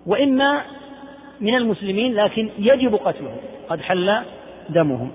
وإما 0.07 0.63
من 1.41 1.55
المسلمين 1.55 2.15
لكن 2.15 2.51
يجب 2.59 2.95
قتلهم 2.95 3.37
قد 3.69 3.81
حل 3.81 4.15
دمهم. 4.69 5.11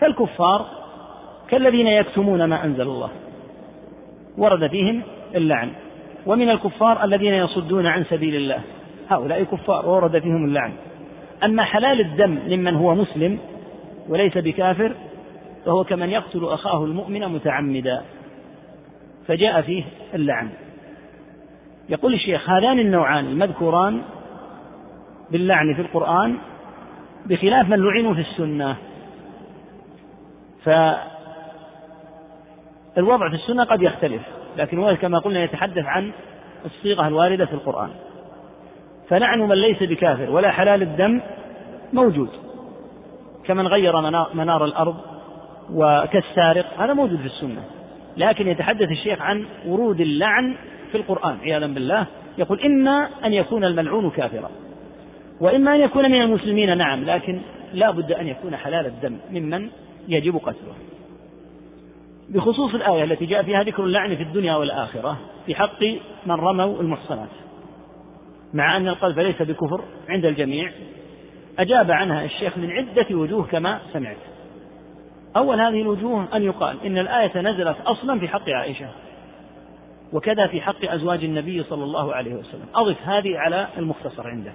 فالكفار 0.00 0.66
كالذين 1.48 1.86
يكتمون 1.86 2.44
ما 2.44 2.64
أنزل 2.64 2.82
الله 2.82 3.10
ورد 4.38 4.66
فيهم 4.66 5.02
اللعن. 5.34 5.70
ومن 6.26 6.50
الكفار 6.50 7.04
الذين 7.04 7.34
يصدون 7.34 7.86
عن 7.86 8.04
سبيل 8.04 8.36
الله 8.36 8.60
هؤلاء 9.08 9.42
كفار 9.42 9.88
ورد 9.88 10.18
فيهم 10.18 10.44
اللعن. 10.44 10.72
أما 11.44 11.62
حلال 11.64 12.00
الدم 12.00 12.38
ممن 12.46 12.74
هو 12.74 12.94
مسلم 12.94 13.38
وليس 14.08 14.38
بكافر 14.38 14.92
فهو 15.64 15.84
كمن 15.84 16.10
يقتل 16.10 16.44
أخاه 16.44 16.84
المؤمن 16.84 17.28
متعمدا. 17.28 18.02
فجاء 19.26 19.62
فيه 19.62 19.84
اللعن. 20.14 20.50
يقول 21.88 22.14
الشيخ 22.14 22.50
هذان 22.50 22.78
النوعان 22.78 23.24
المذكوران 23.24 24.02
باللعن 25.30 25.74
في 25.74 25.80
القرآن 25.80 26.38
بخلاف 27.26 27.68
من 27.68 27.80
لعنوا 27.80 28.14
في 28.14 28.20
السنة. 28.20 28.76
فالوضع 32.94 33.28
في 33.28 33.34
السنة 33.34 33.64
قد 33.64 33.82
يختلف 33.82 34.22
لكن 34.56 34.78
هو 34.78 34.96
كما 34.96 35.18
قلنا 35.18 35.44
يتحدث 35.44 35.84
عن 35.84 36.12
الصيغة 36.64 37.08
الواردة 37.08 37.46
في 37.46 37.52
القرآن. 37.52 37.90
فلعن 39.08 39.38
من 39.40 39.56
ليس 39.56 39.82
بكافر 39.82 40.30
ولا 40.30 40.50
حلال 40.50 40.82
الدم 40.82 41.20
موجود 41.92 42.28
كمن 43.44 43.66
غير 43.66 44.00
منار 44.34 44.64
الأرض 44.64 45.13
وكالسارق 45.72 46.80
هذا 46.80 46.92
موجود 46.92 47.18
في 47.18 47.26
السنة. 47.26 47.62
لكن 48.16 48.48
يتحدث 48.48 48.90
الشيخ 48.90 49.22
عن 49.22 49.44
ورود 49.66 50.00
اللعن 50.00 50.54
في 50.92 50.98
القرآن 50.98 51.38
عياذا 51.42 51.66
بالله. 51.66 52.06
يقول 52.38 52.60
إما 52.60 53.08
أن 53.24 53.32
يكون 53.32 53.64
الملعون 53.64 54.10
كافرا 54.10 54.50
وإما 55.40 55.74
أن 55.74 55.80
يكون 55.80 56.10
من 56.10 56.22
المسلمين 56.22 56.78
نعم 56.78 57.04
لكن 57.04 57.40
لا 57.72 57.90
بد 57.90 58.12
أن 58.12 58.26
يكون 58.26 58.56
حلال 58.56 58.86
الدم 58.86 59.16
ممن 59.30 59.70
يجب 60.08 60.36
قتله. 60.36 60.74
بخصوص 62.28 62.74
الآية 62.74 63.04
التي 63.04 63.26
جاء 63.26 63.42
فيها 63.42 63.62
ذكر 63.62 63.84
اللعن 63.84 64.16
في 64.16 64.22
الدنيا 64.22 64.56
والآخرة 64.56 65.18
في 65.46 65.54
حق 65.54 65.82
من 66.26 66.34
رموا 66.34 66.80
المحصنات. 66.80 67.28
مع 68.54 68.76
أن 68.76 68.88
القذف 68.88 69.18
ليس 69.18 69.42
بكفر 69.42 69.84
عند 70.08 70.24
الجميع 70.24 70.70
أجاب 71.58 71.90
عنها 71.90 72.24
الشيخ 72.24 72.58
من 72.58 72.70
عدة 72.70 73.06
وجوه 73.10 73.44
كما 73.44 73.80
سمعت. 73.92 74.16
أول 75.36 75.60
هذه 75.60 75.82
الوجوه 75.82 76.36
أن 76.36 76.42
يقال 76.42 76.76
إن 76.86 76.98
الآية 76.98 77.40
نزلت 77.40 77.76
أصلا 77.86 78.20
في 78.20 78.28
حق 78.28 78.48
عائشة 78.48 78.88
وكذا 80.12 80.46
في 80.46 80.60
حق 80.60 80.84
أزواج 80.84 81.24
النبي 81.24 81.62
صلى 81.62 81.84
الله 81.84 82.14
عليه 82.14 82.34
وسلم. 82.34 82.66
أضف 82.74 82.96
هذه 83.04 83.38
على 83.38 83.68
المختصر 83.78 84.26
عندك. 84.26 84.54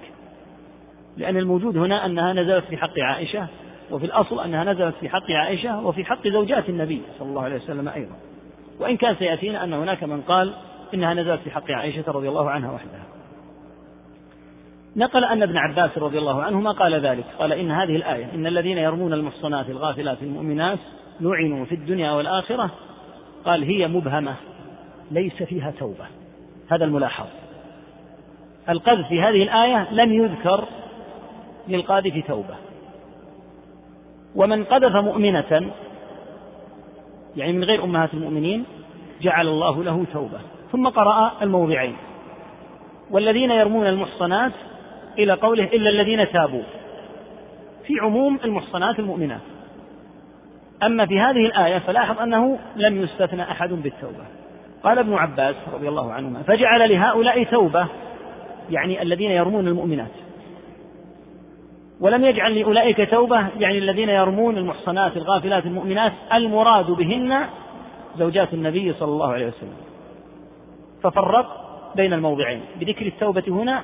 لأن 1.16 1.36
الموجود 1.36 1.76
هنا 1.76 2.06
أنها 2.06 2.32
نزلت 2.32 2.64
في 2.64 2.76
حق 2.76 2.98
عائشة 2.98 3.46
وفي 3.90 4.06
الأصل 4.06 4.40
أنها 4.40 4.64
نزلت 4.64 4.94
في 5.00 5.08
حق 5.08 5.30
عائشة 5.30 5.86
وفي 5.86 6.04
حق 6.04 6.28
زوجات 6.28 6.68
النبي 6.68 7.02
صلى 7.18 7.28
الله 7.28 7.42
عليه 7.42 7.56
وسلم 7.56 7.88
أيضا. 7.88 8.14
وإن 8.80 8.96
كان 8.96 9.14
سيأتينا 9.14 9.64
أن 9.64 9.72
هناك 9.72 10.04
من 10.04 10.20
قال 10.20 10.54
إنها 10.94 11.14
نزلت 11.14 11.40
في 11.40 11.50
حق 11.50 11.70
عائشة 11.70 12.04
رضي 12.08 12.28
الله 12.28 12.50
عنها 12.50 12.72
وحدها. 12.72 13.09
نقل 14.96 15.24
أن 15.24 15.42
ابن 15.42 15.56
عباس 15.56 15.98
رضي 15.98 16.18
الله 16.18 16.42
عنهما 16.42 16.72
قال 16.72 16.94
ذلك 16.94 17.24
قال 17.38 17.52
إن 17.52 17.70
هذه 17.70 17.96
الآية 17.96 18.34
إن 18.34 18.46
الذين 18.46 18.78
يرمون 18.78 19.12
المحصنات 19.12 19.70
الغافلات 19.70 20.22
المؤمنات 20.22 20.78
لعنوا 21.20 21.64
في 21.64 21.74
الدنيا 21.74 22.12
والآخرة 22.12 22.70
قال 23.44 23.64
هي 23.64 23.88
مبهمة 23.88 24.34
ليس 25.10 25.42
فيها 25.42 25.70
توبة. 25.70 26.04
هذا 26.68 26.84
الملاحظ. 26.84 27.26
القذف 28.68 29.08
في 29.08 29.22
هذه 29.22 29.42
الآية 29.42 29.92
لم 29.92 30.12
يذكر 30.12 30.64
للقاذف 31.68 32.26
توبة. 32.28 32.54
ومن 34.36 34.64
قذف 34.64 34.96
مؤمنة 34.96 35.70
يعني 37.36 37.52
من 37.52 37.64
غير 37.64 37.84
أمهات 37.84 38.14
المؤمنين 38.14 38.64
جعل 39.22 39.48
الله 39.48 39.84
له 39.84 40.04
توبة. 40.12 40.40
ثم 40.72 40.88
قرأ 40.88 41.32
الموضعين. 41.42 41.96
والذين 43.10 43.50
يرمون 43.50 43.86
المحصنات 43.86 44.52
إلى 45.22 45.32
قوله 45.32 45.64
إلا 45.64 45.90
الذين 45.90 46.32
تابوا. 46.32 46.62
في 47.86 47.94
عموم 48.02 48.38
المحصنات 48.44 48.98
المؤمنات. 48.98 49.40
أما 50.82 51.06
في 51.06 51.20
هذه 51.20 51.46
الآية 51.46 51.78
فلاحظ 51.78 52.20
أنه 52.20 52.58
لم 52.76 53.02
يستثنى 53.02 53.42
أحد 53.42 53.68
بالتوبة. 53.68 54.24
قال 54.82 54.98
ابن 54.98 55.14
عباس 55.14 55.54
رضي 55.74 55.88
الله 55.88 56.12
عنهما 56.12 56.42
فجعل 56.42 56.92
لهؤلاء 56.92 57.44
توبة. 57.44 57.86
يعني 58.70 59.02
الذين 59.02 59.30
يرمون 59.30 59.68
المؤمنات. 59.68 60.10
ولم 62.00 62.24
يجعل 62.24 62.58
لأولئك 62.60 63.10
توبة 63.10 63.46
يعني 63.58 63.78
الذين 63.78 64.08
يرمون 64.08 64.58
المحصنات 64.58 65.16
الغافلات 65.16 65.66
المؤمنات 65.66 66.12
المراد 66.32 66.90
بهن 66.90 67.46
زوجات 68.18 68.54
النبي 68.54 68.92
صلى 68.92 69.08
الله 69.08 69.32
عليه 69.32 69.46
وسلم. 69.46 69.76
ففرق 71.02 71.46
بين 71.96 72.12
الموضعين. 72.12 72.60
بذكر 72.80 73.06
التوبة 73.06 73.44
هنا 73.48 73.82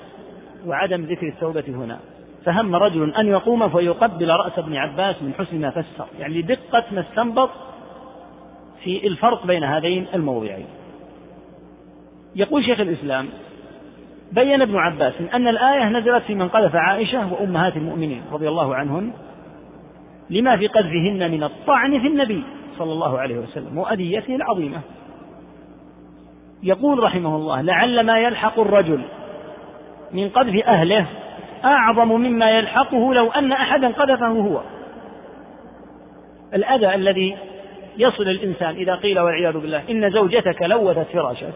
وعدم 0.66 1.02
ذكر 1.02 1.28
التوبة 1.28 1.64
هنا. 1.68 1.98
فهم 2.44 2.76
رجل 2.76 3.14
أن 3.14 3.26
يقوم 3.26 3.68
فيقبل 3.68 4.28
رأس 4.28 4.58
ابن 4.58 4.76
عباس 4.76 5.22
من 5.22 5.32
حسن 5.38 5.60
ما 5.60 5.70
فسر. 5.70 6.06
يعني 6.18 6.42
لدقة 6.42 6.84
ما 6.92 7.00
استنبط 7.00 7.50
في 8.84 9.06
الفرق 9.06 9.46
بين 9.46 9.64
هذين 9.64 10.06
الموضعين. 10.14 10.66
يقول 12.36 12.64
شيخ 12.64 12.80
الإسلام 12.80 13.28
بين 14.32 14.62
ابن 14.62 14.76
عباس 14.76 15.14
أن 15.34 15.48
الآية 15.48 15.88
نزلت 15.88 16.22
في 16.22 16.34
من 16.34 16.48
قذف 16.48 16.76
عائشة 16.76 17.32
وأمهات 17.32 17.76
المؤمنين 17.76 18.22
رضي 18.32 18.48
الله 18.48 18.74
عنهن 18.74 19.12
لما 20.30 20.56
في 20.56 20.66
قذفهن 20.66 21.30
من 21.30 21.42
الطعن 21.42 22.00
في 22.00 22.06
النبي 22.06 22.42
صلى 22.78 22.92
الله 22.92 23.18
عليه 23.18 23.38
وسلم 23.38 23.78
وأذيته 23.78 24.36
العظيمة. 24.36 24.80
يقول 26.62 27.02
رحمه 27.02 27.36
الله 27.36 27.60
لعل 27.60 28.00
ما 28.06 28.18
يلحق 28.18 28.60
الرجل 28.60 29.02
من 30.12 30.28
قذف 30.28 30.66
أهله. 30.66 31.06
أعظم 31.64 32.08
مما 32.08 32.50
يلحقه 32.50 33.14
لو 33.14 33.30
أن 33.30 33.52
أحدا 33.52 33.88
قذفه 33.88 34.28
هو. 34.28 34.60
الأذى 36.54 36.94
الذي 36.94 37.36
يصل 37.98 38.22
الإنسان 38.22 38.74
إذا 38.74 38.94
قيل 38.94 39.20
والعياذ 39.20 39.58
بالله 39.58 39.82
إن 39.90 40.10
زوجتك 40.10 40.62
لوثت 40.62 41.06
فراشك. 41.12 41.54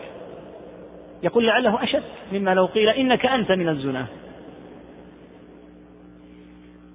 يقول 1.22 1.46
لعله 1.46 1.84
أشد 1.84 2.02
مما 2.32 2.54
لو 2.54 2.66
قيل 2.66 2.88
إنك 2.88 3.26
أنت 3.26 3.52
من 3.52 3.68
الزنا. 3.68 4.06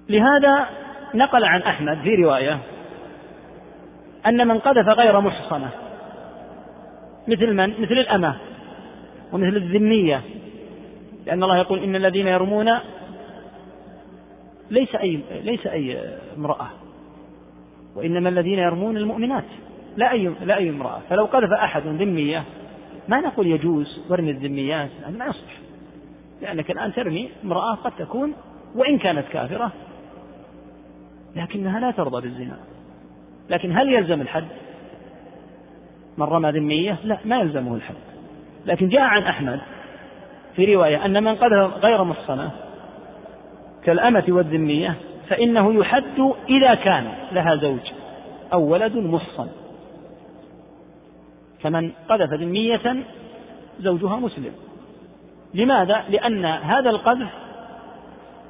لهذا 0.08 0.66
نقل 1.14 1.44
عن 1.44 1.62
أحمد 1.62 1.98
في 1.98 2.14
رواية 2.14 2.58
أن 4.26 4.48
من 4.48 4.58
قذف 4.58 4.88
غير 4.88 5.20
محصنة 5.20 5.70
مثل 7.28 7.52
من؟ 7.52 7.80
مثل 7.80 7.92
الأمة 7.92 8.34
ومثل 9.32 9.56
الذمية. 9.56 10.20
لأن 11.26 11.42
الله 11.42 11.58
يقول 11.58 11.82
إن 11.82 11.96
الذين 11.96 12.26
يرمون 12.26 12.70
ليس 14.70 14.94
أي 14.94 15.20
ليس 15.42 15.66
أي 15.66 15.98
امرأة 16.36 16.68
وإنما 17.96 18.28
الذين 18.28 18.58
يرمون 18.58 18.96
المؤمنات 18.96 19.44
لا 19.96 20.12
أي 20.12 20.32
لا 20.40 20.56
أي 20.56 20.70
امرأة. 20.70 21.00
فلو 21.10 21.24
قذف 21.24 21.52
أحد 21.52 21.82
ذمية 21.86 22.44
ما 23.08 23.20
نقول 23.20 23.46
يجوز 23.46 24.00
ورمي 24.10 24.30
الذميات 24.30 24.90
ما 25.18 25.26
يصلح. 25.26 25.58
لأنك 26.42 26.70
الآن 26.70 26.92
ترمي 26.92 27.30
امرأة 27.44 27.74
قد 27.74 27.92
تكون 27.98 28.34
وإن 28.74 28.98
كانت 28.98 29.28
كافرة 29.28 29.72
لكنها 31.36 31.80
لا 31.80 31.90
ترضى 31.90 32.20
بالزنا. 32.20 32.58
لكن 33.50 33.78
هل 33.78 33.92
يلزم 33.92 34.20
الحد؟ 34.20 34.46
من 36.18 36.26
رمى 36.26 36.50
ذمية؟ 36.50 36.98
لا 37.04 37.18
ما 37.24 37.40
يلزمه 37.40 37.74
الحد. 37.74 37.94
لكن 38.66 38.88
جاء 38.88 39.02
عن 39.02 39.22
أحمد 39.22 39.60
في 40.56 40.74
رواية 40.74 41.04
أن 41.04 41.24
من 41.24 41.34
قذف 41.34 41.84
غير 41.84 42.04
محصنة 42.04 42.50
كالأمة 43.84 44.24
والذمية 44.28 44.94
فإنه 45.28 45.74
يحد 45.74 46.34
إذا 46.48 46.74
كان 46.74 47.12
لها 47.32 47.56
زوج 47.56 47.92
أو 48.52 48.62
ولد 48.62 48.96
محصن. 48.96 49.48
فمن 51.62 51.92
قذف 52.08 52.32
ذمية 52.32 53.04
زوجها 53.80 54.16
مسلم. 54.16 54.52
لماذا؟ 55.54 56.04
لأن 56.08 56.44
هذا 56.44 56.90
القذف 56.90 57.28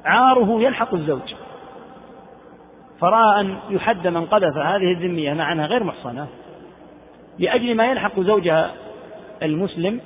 عاره 0.05 0.61
يلحق 0.61 0.93
الزوج. 0.93 1.33
فرأى 2.99 3.41
أن 3.41 3.57
يحد 3.69 4.07
من 4.07 4.25
قذف 4.25 4.57
هذه 4.57 4.91
الذمية 4.91 5.33
مع 5.33 5.51
أنها 5.51 5.65
غير 5.65 5.83
محصنة 5.83 6.27
لأجل 7.39 7.75
ما 7.75 7.85
يلحق 7.91 8.19
زوجها 8.19 8.71
المسلم 9.43 10.01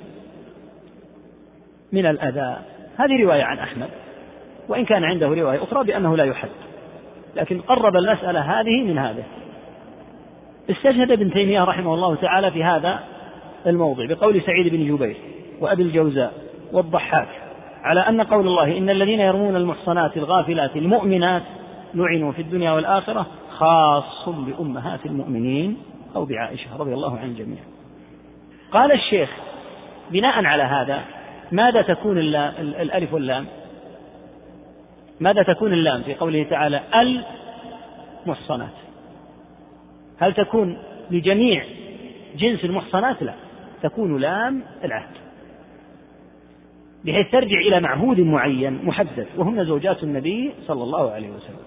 من 1.92 2.06
الأذى. 2.06 2.58
هذه 2.98 3.24
رواية 3.24 3.44
عن 3.44 3.60
أحمد. 3.60 3.90
وإن 4.72 4.86
كان 4.86 5.04
عنده 5.04 5.28
رواية 5.28 5.64
أخرى 5.64 5.84
بأنه 5.84 6.18
لا 6.18 6.24
يحد 6.24 6.50
لكن 7.36 7.62
قرب 7.62 7.96
المسألة 7.96 8.40
هذه 8.40 8.84
من 8.84 8.98
هذه 8.98 9.24
استشهد 10.70 11.12
ابن 11.12 11.32
تيمية 11.32 11.64
رحمه 11.64 11.94
الله 11.94 12.16
تعالى 12.16 12.52
في 12.52 12.64
هذا 12.64 13.00
الموضع 13.68 14.06
بقول 14.06 14.42
سعيد 14.42 14.68
بن 14.74 14.96
جبير 14.96 15.18
وأبي 15.60 15.84
الجوزاء 15.84 16.34
والضحاك 16.72 17.28
على 17.84 18.00
أن 18.00 18.22
قول 18.22 18.48
الله 18.48 18.78
إن 18.78 18.90
الذين 18.90 19.20
يرمون 19.20 19.56
المحصنات 19.56 20.18
الغافلات 20.18 20.76
المؤمنات 20.76 21.44
لعنوا 21.94 22.32
في 22.32 22.42
الدنيا 22.42 22.72
والآخرة 22.72 23.28
خاص 23.58 24.30
بأمهات 24.30 25.06
المؤمنين 25.06 25.78
أو 26.16 26.26
بعائشة 26.26 26.78
رضي 26.80 26.94
الله 26.94 27.18
عن 27.20 27.28
الجميع 27.28 27.60
قال 28.72 28.92
الشيخ 28.92 29.30
بناء 30.12 30.46
على 30.46 30.64
هذا 30.64 31.02
ماذا 31.52 31.82
تكون 31.82 32.18
الألف 32.18 33.14
واللام؟ 33.14 33.46
ماذا 35.20 35.44
تكون 35.44 35.74
اللام 35.74 36.02
في 36.02 36.16
قوله 36.16 36.44
تعالى 36.44 36.82
المحصنات؟ 38.26 38.74
هل 40.20 40.34
تكون 40.34 40.78
لجميع 41.12 41.64
جنس 42.38 42.66
المحصنات؟ 42.66 43.24
لا 43.24 43.34
تكون 43.84 44.22
لام 44.22 44.64
العهد 44.84 45.16
بحيث 47.06 47.32
ترجع 47.32 47.60
إلى 47.60 47.80
معهود 47.80 48.20
معين 48.20 48.86
محدد 48.86 49.28
وهن 49.38 49.66
زوجات 49.66 50.04
النبي 50.04 50.52
صلى 50.68 50.84
الله 50.84 51.12
عليه 51.12 51.30
وسلم. 51.30 51.60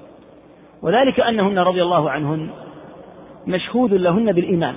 وذلك 0.83 1.21
أنهن 1.21 1.59
رضي 1.59 1.83
الله 1.83 2.11
عنهن 2.11 2.51
مشهود 3.47 3.95
لهن 3.95 4.33
بالإيمان. 4.33 4.75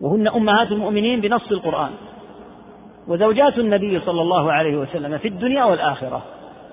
وهن 0.00 0.28
أمهات 0.28 0.72
المؤمنين 0.72 1.20
بنص 1.20 1.50
القرآن. 1.50 1.90
وزوجات 3.08 3.58
النبي 3.58 4.00
صلى 4.00 4.22
الله 4.22 4.52
عليه 4.52 4.76
وسلم 4.76 5.18
في 5.18 5.28
الدنيا 5.28 5.64
والآخرة. 5.64 6.22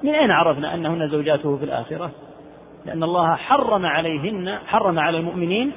من 0.03 0.15
أين 0.15 0.31
عرفنا 0.31 0.73
أنهن 0.73 1.07
زوجاته 1.07 1.57
في 1.57 1.65
الآخرة؟ 1.65 2.11
لأن 2.85 3.03
الله 3.03 3.35
حرم 3.35 3.85
عليهن 3.85 4.57
حرم 4.67 4.99
على 4.99 5.17
المؤمنين 5.17 5.71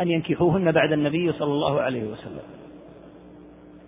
أن 0.00 0.10
ينكحوهن 0.10 0.72
بعد 0.72 0.92
النبي 0.92 1.32
صلى 1.32 1.52
الله 1.52 1.80
عليه 1.80 2.02
وسلم. 2.02 2.42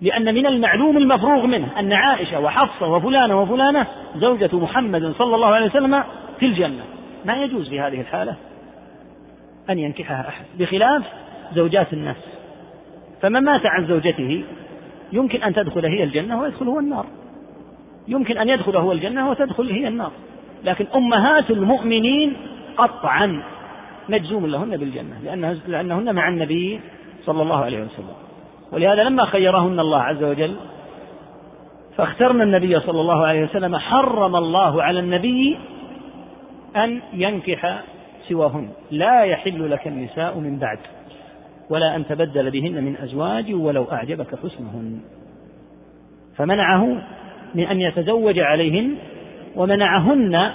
لأن 0.01 0.35
من 0.35 0.47
المعلوم 0.47 0.97
المفروغ 0.97 1.47
منه 1.47 1.79
أن 1.79 1.93
عائشة 1.93 2.41
وحفصة 2.41 2.87
وفلانة 2.87 3.43
وفلانة 3.43 3.87
زوجة 4.17 4.57
محمد 4.57 5.13
صلى 5.19 5.35
الله 5.35 5.47
عليه 5.47 5.67
وسلم 5.67 6.05
في 6.39 6.47
الجنة. 6.47 6.85
ما 7.25 7.43
يجوز 7.43 7.69
في 7.69 7.81
هذه 7.81 8.01
الحالة 8.01 8.37
أن 9.71 9.79
ينكحها 9.79 10.29
أحد؟ 10.29 10.45
بخلاف 10.59 11.03
زوجات 11.55 11.93
الناس. 11.93 12.17
فمن 13.21 13.41
مات 13.41 13.67
عن 13.67 13.87
زوجته 13.87 14.45
يمكن 15.13 15.43
أن 15.43 15.55
تدخل 15.55 15.87
هي 15.87 16.05
الجنة 16.05 16.41
ويدخل 16.41 16.69
هو 16.69 16.79
النار. 16.79 17.07
يمكن 18.09 18.39
أن 18.39 18.49
يدخل 18.49 18.77
هو 18.77 18.93
الجنة 18.93 19.31
وتدخل 19.31 19.71
هي 19.71 19.89
النار. 19.89 20.13
لكن 20.65 20.87
أمهات 20.95 21.51
المؤمنين 21.51 22.37
قطعا 22.77 23.43
مجزوم 24.09 24.47
لهن 24.47 24.77
بالجنة 24.77 25.19
لأنه 25.25 25.59
لأنهن 25.67 26.15
مع 26.15 26.29
النبي 26.29 26.81
صلى 27.25 27.43
الله 27.43 27.65
عليه 27.65 27.83
وسلم. 27.83 28.15
ولهذا 28.73 29.05
لما 29.05 29.25
خيرهن 29.25 29.81
الله 29.81 29.99
عز 29.99 30.23
وجل 30.23 30.55
فاخترن 31.97 32.43
النبي 32.43 32.81
صلى 32.81 33.01
الله 33.01 33.27
عليه 33.27 33.45
وسلم 33.45 33.77
حرم 33.77 34.37
الله 34.37 34.83
على 34.83 35.01
النبي 35.01 35.59
أن 36.77 37.01
ينكح 37.13 37.81
سواهن. 38.29 38.69
لا 38.91 39.23
يحل 39.23 39.71
لك 39.71 39.87
النساء 39.87 40.39
من 40.39 40.59
بعد. 40.59 40.79
ولا 41.71 41.97
أن 41.97 42.07
تبدل 42.07 42.51
بهن 42.51 42.85
من 42.85 42.97
أزواج 42.97 43.55
ولو 43.55 43.85
أعجبك 43.93 44.35
حسنهن. 44.35 45.01
فمنعه 46.37 47.03
من 47.55 47.65
أن 47.65 47.81
يتزوج 47.81 48.39
عليهن 48.39 48.97
ومنعهن 49.57 50.51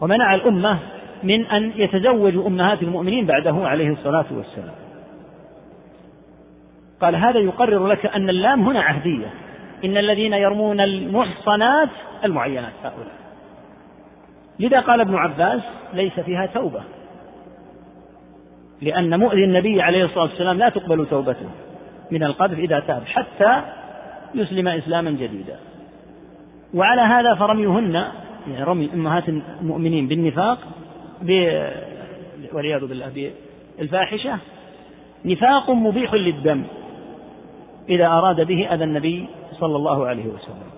ومنع 0.00 0.34
الأمة 0.34 0.78
من 1.22 1.46
أن 1.46 1.72
يتزوجوا 1.76 2.46
أمهات 2.46 2.82
المؤمنين 2.82 3.26
بعده 3.26 3.68
عليه 3.68 3.88
الصلاة 3.88 4.24
والسلام. 4.30 4.74
قال 7.00 7.16
هذا 7.16 7.38
يقرر 7.38 7.86
لك 7.86 8.06
أن 8.06 8.28
اللام 8.28 8.68
هنا 8.68 8.80
عهدية. 8.80 9.26
إن 9.84 9.96
الذين 9.96 10.32
يرمون 10.32 10.80
المحصنات 10.80 11.88
المعينات 12.24 12.72
هؤلاء. 12.84 13.22
لذا 14.60 14.80
قال 14.80 15.00
ابن 15.00 15.14
عباس 15.14 15.62
ليس 15.94 16.20
فيها 16.20 16.46
توبة. 16.46 16.82
لأن 18.82 19.20
مؤذي 19.20 19.44
النبي 19.44 19.82
عليه 19.82 20.04
الصلاة 20.04 20.24
والسلام 20.24 20.58
لا 20.58 20.68
تقبل 20.68 21.06
توبته 21.06 21.46
من 22.10 22.22
القذف 22.22 22.58
إذا 22.58 22.80
تاب 22.80 23.02
حتى 23.06 23.62
يسلم 24.34 24.68
إسلاما 24.68 25.10
جديدا. 25.10 25.56
وعلى 26.74 27.00
هذا 27.00 27.34
فرميهن 27.34 27.94
يعني 28.50 28.64
رمي 28.64 28.90
أمهات 28.94 29.28
المؤمنين 29.28 30.08
بالنفاق 30.08 30.58
والعياذ 32.52 32.86
بالله 32.86 33.32
بالفاحشة 33.78 34.38
نفاق 35.24 35.70
مبيح 35.70 36.14
للدم 36.14 36.62
إذا 37.88 38.06
أراد 38.06 38.40
به 38.46 38.74
أذى 38.74 38.84
النبي 38.84 39.26
صلى 39.60 39.76
الله 39.76 40.06
عليه 40.06 40.26
وسلم. 40.26 40.70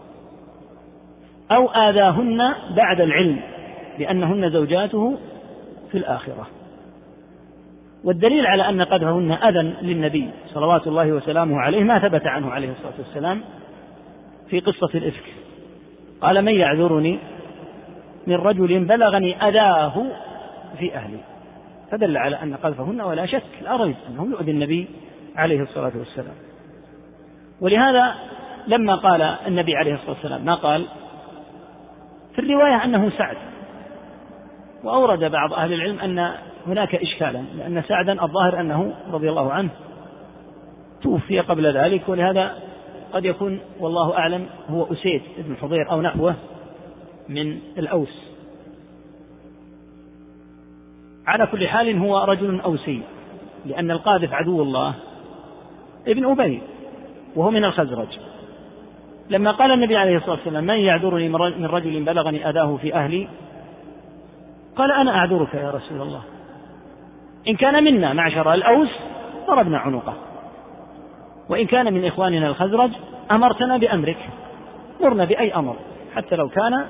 أو 1.52 1.68
آذاهن 1.68 2.54
بعد 2.76 3.00
العلم 3.00 3.40
لأنهن 3.98 4.50
زوجاته 4.50 5.16
في 5.92 5.98
الآخرة. 5.98 6.46
والدليل 8.04 8.46
على 8.46 8.68
أن 8.68 8.82
قذفهن 8.82 9.32
أذى 9.32 9.74
للنبي 9.82 10.30
صلوات 10.54 10.86
الله 10.86 11.12
وسلامه 11.12 11.60
عليه 11.60 11.84
ما 11.84 11.98
ثبت 11.98 12.26
عنه 12.26 12.50
عليه 12.50 12.70
الصلاة 12.70 12.92
والسلام 12.98 13.40
في 14.48 14.60
قصة 14.60 14.90
الإفك. 14.94 15.24
قال 16.20 16.42
من 16.42 16.54
يعذرني؟ 16.54 17.18
من 18.26 18.34
رجل 18.34 18.84
بلغني 18.84 19.48
أذاه 19.48 20.06
في 20.78 20.94
أهلي. 20.94 21.18
فدل 21.90 22.16
على 22.16 22.42
أن 22.42 22.54
قذفهن 22.54 23.00
ولا 23.00 23.26
شك 23.26 23.42
لا 23.62 23.76
ريب 23.76 23.96
أنه 24.08 24.30
يؤذي 24.30 24.50
النبي 24.50 24.88
عليه 25.36 25.62
الصلاة 25.62 25.92
والسلام. 25.98 26.34
ولهذا 27.60 28.14
لما 28.66 28.94
قال 28.94 29.22
النبي 29.22 29.76
عليه 29.76 29.94
الصلاة 29.94 30.10
والسلام 30.10 30.44
ما 30.44 30.54
قال؟ 30.54 30.86
في 32.34 32.38
الرواية 32.38 32.84
أنه 32.84 33.10
سعد. 33.10 33.36
وأورد 34.84 35.24
بعض 35.24 35.52
أهل 35.52 35.72
العلم 35.72 36.00
أن 36.00 36.34
هناك 36.66 36.94
إشكالا 36.94 37.44
لأن 37.57 37.83
سعدا 37.83 38.24
الظاهر 38.24 38.61
أنه 38.61 38.94
رضي 39.12 39.31
الله 39.31 39.53
عنه 39.53 39.70
توفي 41.03 41.40
قبل 41.40 41.77
ذلك 41.77 42.09
ولهذا 42.09 42.55
قد 43.12 43.24
يكون 43.24 43.61
والله 43.81 44.18
أعلم 44.18 44.46
هو 44.70 44.85
أسيد 44.92 45.22
بن 45.38 45.57
حضير 45.57 45.90
أو 45.90 46.03
نحوه 46.03 46.35
من 47.29 47.59
الأوس. 47.79 48.24
على 51.27 51.46
كل 51.46 51.68
حال 51.68 51.98
هو 51.98 52.24
رجل 52.24 52.61
أوسي 52.61 53.03
لأن 53.66 53.90
القاذف 53.90 54.33
عدو 54.33 54.62
الله 54.62 54.94
ابن 56.09 56.24
أبي 56.24 56.62
وهو 57.37 57.50
من 57.50 57.64
الخزرج. 57.64 58.18
لما 59.31 59.50
قال 59.50 59.70
النبي 59.70 59.96
عليه 59.96 60.16
الصلاة 60.16 60.37
والسلام 60.37 60.64
من 60.64 60.74
يعذرني 60.74 61.29
من 61.29 61.66
رجل 61.66 62.05
بلغني 62.05 62.50
أذاه 62.50 62.77
في 62.77 62.94
أهلي؟ 62.94 63.29
قال 64.77 64.92
أنا 64.92 65.11
أعذرك 65.11 65.55
يا 65.55 65.70
رسول 65.70 66.03
الله. 66.03 66.22
إن 67.48 67.57
كان 67.57 67.85
منا 67.85 68.12
معشر 68.12 68.54
الأوس 68.54 68.88
ضربنا 69.46 69.78
عنقه. 69.78 70.14
وإن 71.48 71.66
كان 71.66 71.92
من 71.92 72.04
إخواننا 72.04 72.48
الخزرج 72.48 72.90
أمرتنا 73.30 73.76
بأمرك. 73.76 74.18
مرنا 75.00 75.24
بأي 75.24 75.54
أمر 75.54 75.76
حتى 76.14 76.37
لو 76.37 76.48
كان 76.48 76.87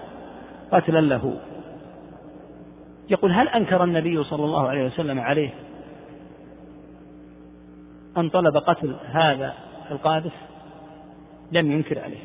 قتلا 0.73 1.01
له. 1.01 1.41
يقول 3.11 3.33
هل 3.33 3.49
أنكر 3.49 3.85
النبي 3.85 4.25
صلى 4.25 4.45
الله 4.45 4.69
عليه 4.69 4.87
وسلم 4.87 5.21
عليه 5.21 5.51
أن 8.17 8.29
طلب 8.29 8.57
قتل 8.57 8.97
هذا 9.13 9.55
القاذف 9.91 10.33
لم 11.53 11.73
ينكر 11.73 11.99
عليه. 11.99 12.25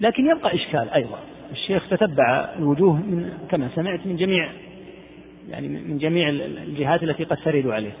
لكن 0.00 0.26
يبقى 0.26 0.54
إشكال 0.54 0.90
أيضا. 0.90 1.18
الشيخ 1.52 1.88
تتبع 1.88 2.48
الوجوه 2.58 2.92
من 2.92 3.32
كما 3.50 3.68
سمعت 3.74 4.06
من 4.06 4.16
جميع 4.16 4.48
يعني 5.48 5.68
من 5.68 5.98
جميع 5.98 6.28
الجهات 6.28 7.02
التي 7.02 7.24
قد 7.24 7.36
ترد 7.36 7.66
عليه 7.66 7.92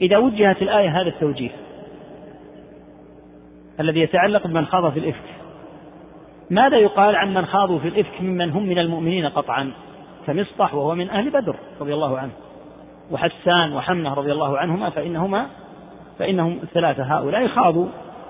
إذا 0.00 0.18
وجهت 0.18 0.62
الآية 0.62 1.00
هذا 1.00 1.08
التوجيه 1.08 1.50
الذي 3.80 4.00
يتعلق 4.00 4.46
بمن 4.46 4.66
خاض 4.66 4.92
في 4.92 4.98
الإفك 4.98 5.34
ماذا 6.50 6.76
يقال 6.76 7.16
عن 7.16 7.34
من 7.34 7.46
خاضوا 7.46 7.78
في 7.78 7.88
الإفك 7.88 8.20
ممن 8.20 8.50
هم 8.50 8.66
من 8.66 8.78
المؤمنين 8.78 9.26
قطعا؟ 9.26 9.72
كمصطح 10.26 10.74
وهو 10.74 10.94
من 10.94 11.10
أهل 11.10 11.30
بدر 11.30 11.56
رضي 11.80 11.94
الله 11.94 12.18
عنه 12.18 12.32
وحسان 13.10 13.72
وحمنة 13.72 14.14
رضي 14.14 14.32
الله 14.32 14.58
عنهما 14.58 14.90
فإنهما 14.90 15.46
فإنهم 16.18 16.58
الثلاثة 16.62 17.02
هؤلاء 17.02 17.48
خاضوا 17.48 17.86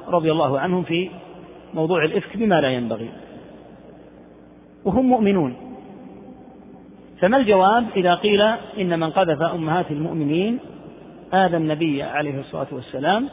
رضي 0.09 0.33
الله 0.33 0.61
عنهم 0.61 0.83
في 0.83 1.11
موضوع 1.75 2.05
الإفك 2.05 2.37
بما 2.37 2.61
لا 2.61 2.69
ينبغي. 2.69 3.11
وهم 4.85 5.09
مؤمنون. 5.09 5.57
فما 7.25 7.37
الجواب 7.37 7.87
إذا 7.97 8.15
قيل 8.15 8.41
إن 8.81 9.01
من 9.01 9.11
قذف 9.11 9.43
أمهات 9.43 9.91
المؤمنين 9.91 10.59
آذى 11.35 11.57
النبي 11.57 12.03
عليه 12.03 12.41
الصلاة 12.41 12.67
والسلام 12.73 13.29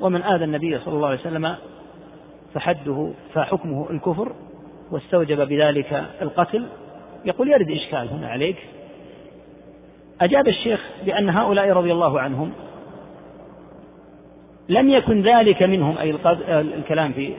ومن 0.00 0.22
آذى 0.22 0.44
النبي 0.44 0.78
صلى 0.78 0.94
الله 0.94 1.08
عليه 1.08 1.20
وسلم 1.20 1.54
فحده 2.54 3.10
فحكمه 3.34 3.90
الكفر 3.90 4.32
واستوجب 4.90 5.48
بذلك 5.48 6.04
القتل. 6.22 6.66
يقول 7.24 7.48
يرد 7.48 7.70
إشكال 7.70 8.08
هنا 8.08 8.28
عليك. 8.28 8.56
أجاب 10.20 10.48
الشيخ 10.48 10.80
بأن 11.04 11.30
هؤلاء 11.30 11.70
رضي 11.70 11.92
الله 11.92 12.20
عنهم 12.20 12.52
لم 14.68 14.90
يكن 14.90 15.22
ذلك 15.22 15.62
منهم 15.62 15.98
أي 15.98 16.16
الكلام 16.48 17.12
في 17.12 17.34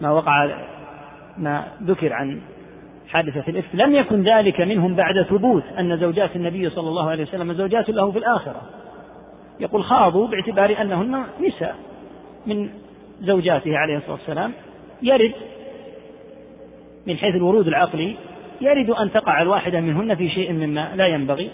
ما 0.00 0.10
وقع 0.10 0.50
ما 1.38 1.64
ذكر 1.82 2.12
عن 2.12 2.40
حادثة 3.08 3.44
الإفك. 3.48 3.74
لم 3.74 3.94
يكن 3.94 4.22
ذلك 4.22 4.60
منهم 4.60 4.94
بعد 4.94 5.22
ثبوت 5.22 5.62
أن 5.78 5.96
زوجات 5.96 6.36
النبي 6.36 6.70
صلى 6.70 6.88
الله 6.88 7.10
عليه 7.10 7.22
وسلم 7.22 7.52
زوجات 7.52 7.90
له 7.90 8.10
في 8.10 8.18
الآخرة. 8.18 8.62
يقول 9.60 9.84
خاضوا 9.84 10.28
باعتبار 10.28 10.80
أنهن 10.80 11.22
نساء 11.46 11.76
من 12.46 12.68
زوجاته 13.20 13.78
عليه 13.78 13.96
الصلاة 13.96 14.12
والسلام. 14.12 14.52
يرد 15.02 15.32
من 17.06 17.16
حيث 17.16 17.34
الورود 17.34 17.66
العقلي 17.66 18.16
يرد 18.60 18.90
أن 18.90 19.12
تقع 19.12 19.42
الواحدة 19.42 19.80
منهن 19.80 20.14
في 20.14 20.28
شيء 20.28 20.52
مما 20.52 20.92
لا 20.94 21.06
ينبغي 21.06 21.50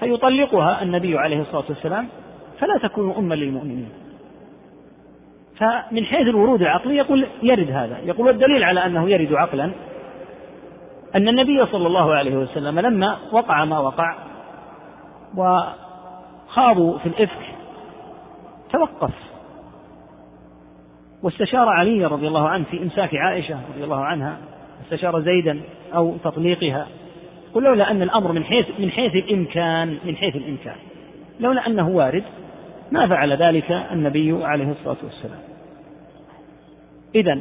فيطلقها 0.00 0.82
النبي 0.82 1.18
عليه 1.18 1.40
الصلاة 1.40 1.64
والسلام. 1.68 2.08
فلا 2.58 2.78
تكون 2.82 3.14
أما 3.18 3.34
للمؤمنين. 3.34 3.88
فمن 5.56 6.04
حيث 6.04 6.28
الورود 6.28 6.62
العقلي 6.62 6.96
يقول 6.96 7.26
يرد 7.42 7.70
هذا. 7.70 7.98
يقول 8.04 8.26
والدليل 8.26 8.64
على 8.64 8.86
أنه 8.86 9.10
يرد 9.10 9.32
عقلا 9.32 9.70
أن 11.16 11.28
النبي 11.28 11.66
صلى 11.66 11.86
الله 11.86 12.14
عليه 12.14 12.36
وسلم 12.36 12.80
لما 12.80 13.16
وقع 13.32 13.64
ما 13.64 13.78
وقع 13.78 14.14
وخاضوا 15.36 16.98
في 16.98 17.06
الإفك 17.06 17.54
توقف. 18.72 19.12
واستشار 21.22 21.68
علي 21.68 22.04
رضي 22.04 22.28
الله 22.28 22.48
عنه 22.48 22.64
في 22.70 22.82
إمساك 22.82 23.14
عائشة 23.14 23.58
رضي 23.74 23.84
الله 23.84 24.04
عنها 24.04 24.36
استشار 24.84 25.20
زيدا 25.20 25.60
أو 25.94 26.16
تطليقها. 26.24 26.86
قل 27.54 27.62
لولا 27.62 27.90
أن 27.90 28.02
الأمر 28.02 28.32
من 28.32 28.44
حيث 28.44 28.66
من 28.78 28.90
حيث 28.90 29.14
الإمكان 29.14 29.98
من 30.04 30.16
حيث 30.16 30.36
الإمكان. 30.36 30.76
لولا 31.40 31.66
أنه 31.66 31.88
وارد 31.88 32.24
ما 32.92 33.06
فعل 33.08 33.32
ذلك 33.32 33.70
النبي 33.70 34.44
عليه 34.44 34.70
الصلاة 34.70 34.96
والسلام. 35.04 35.40
إذا 37.14 37.40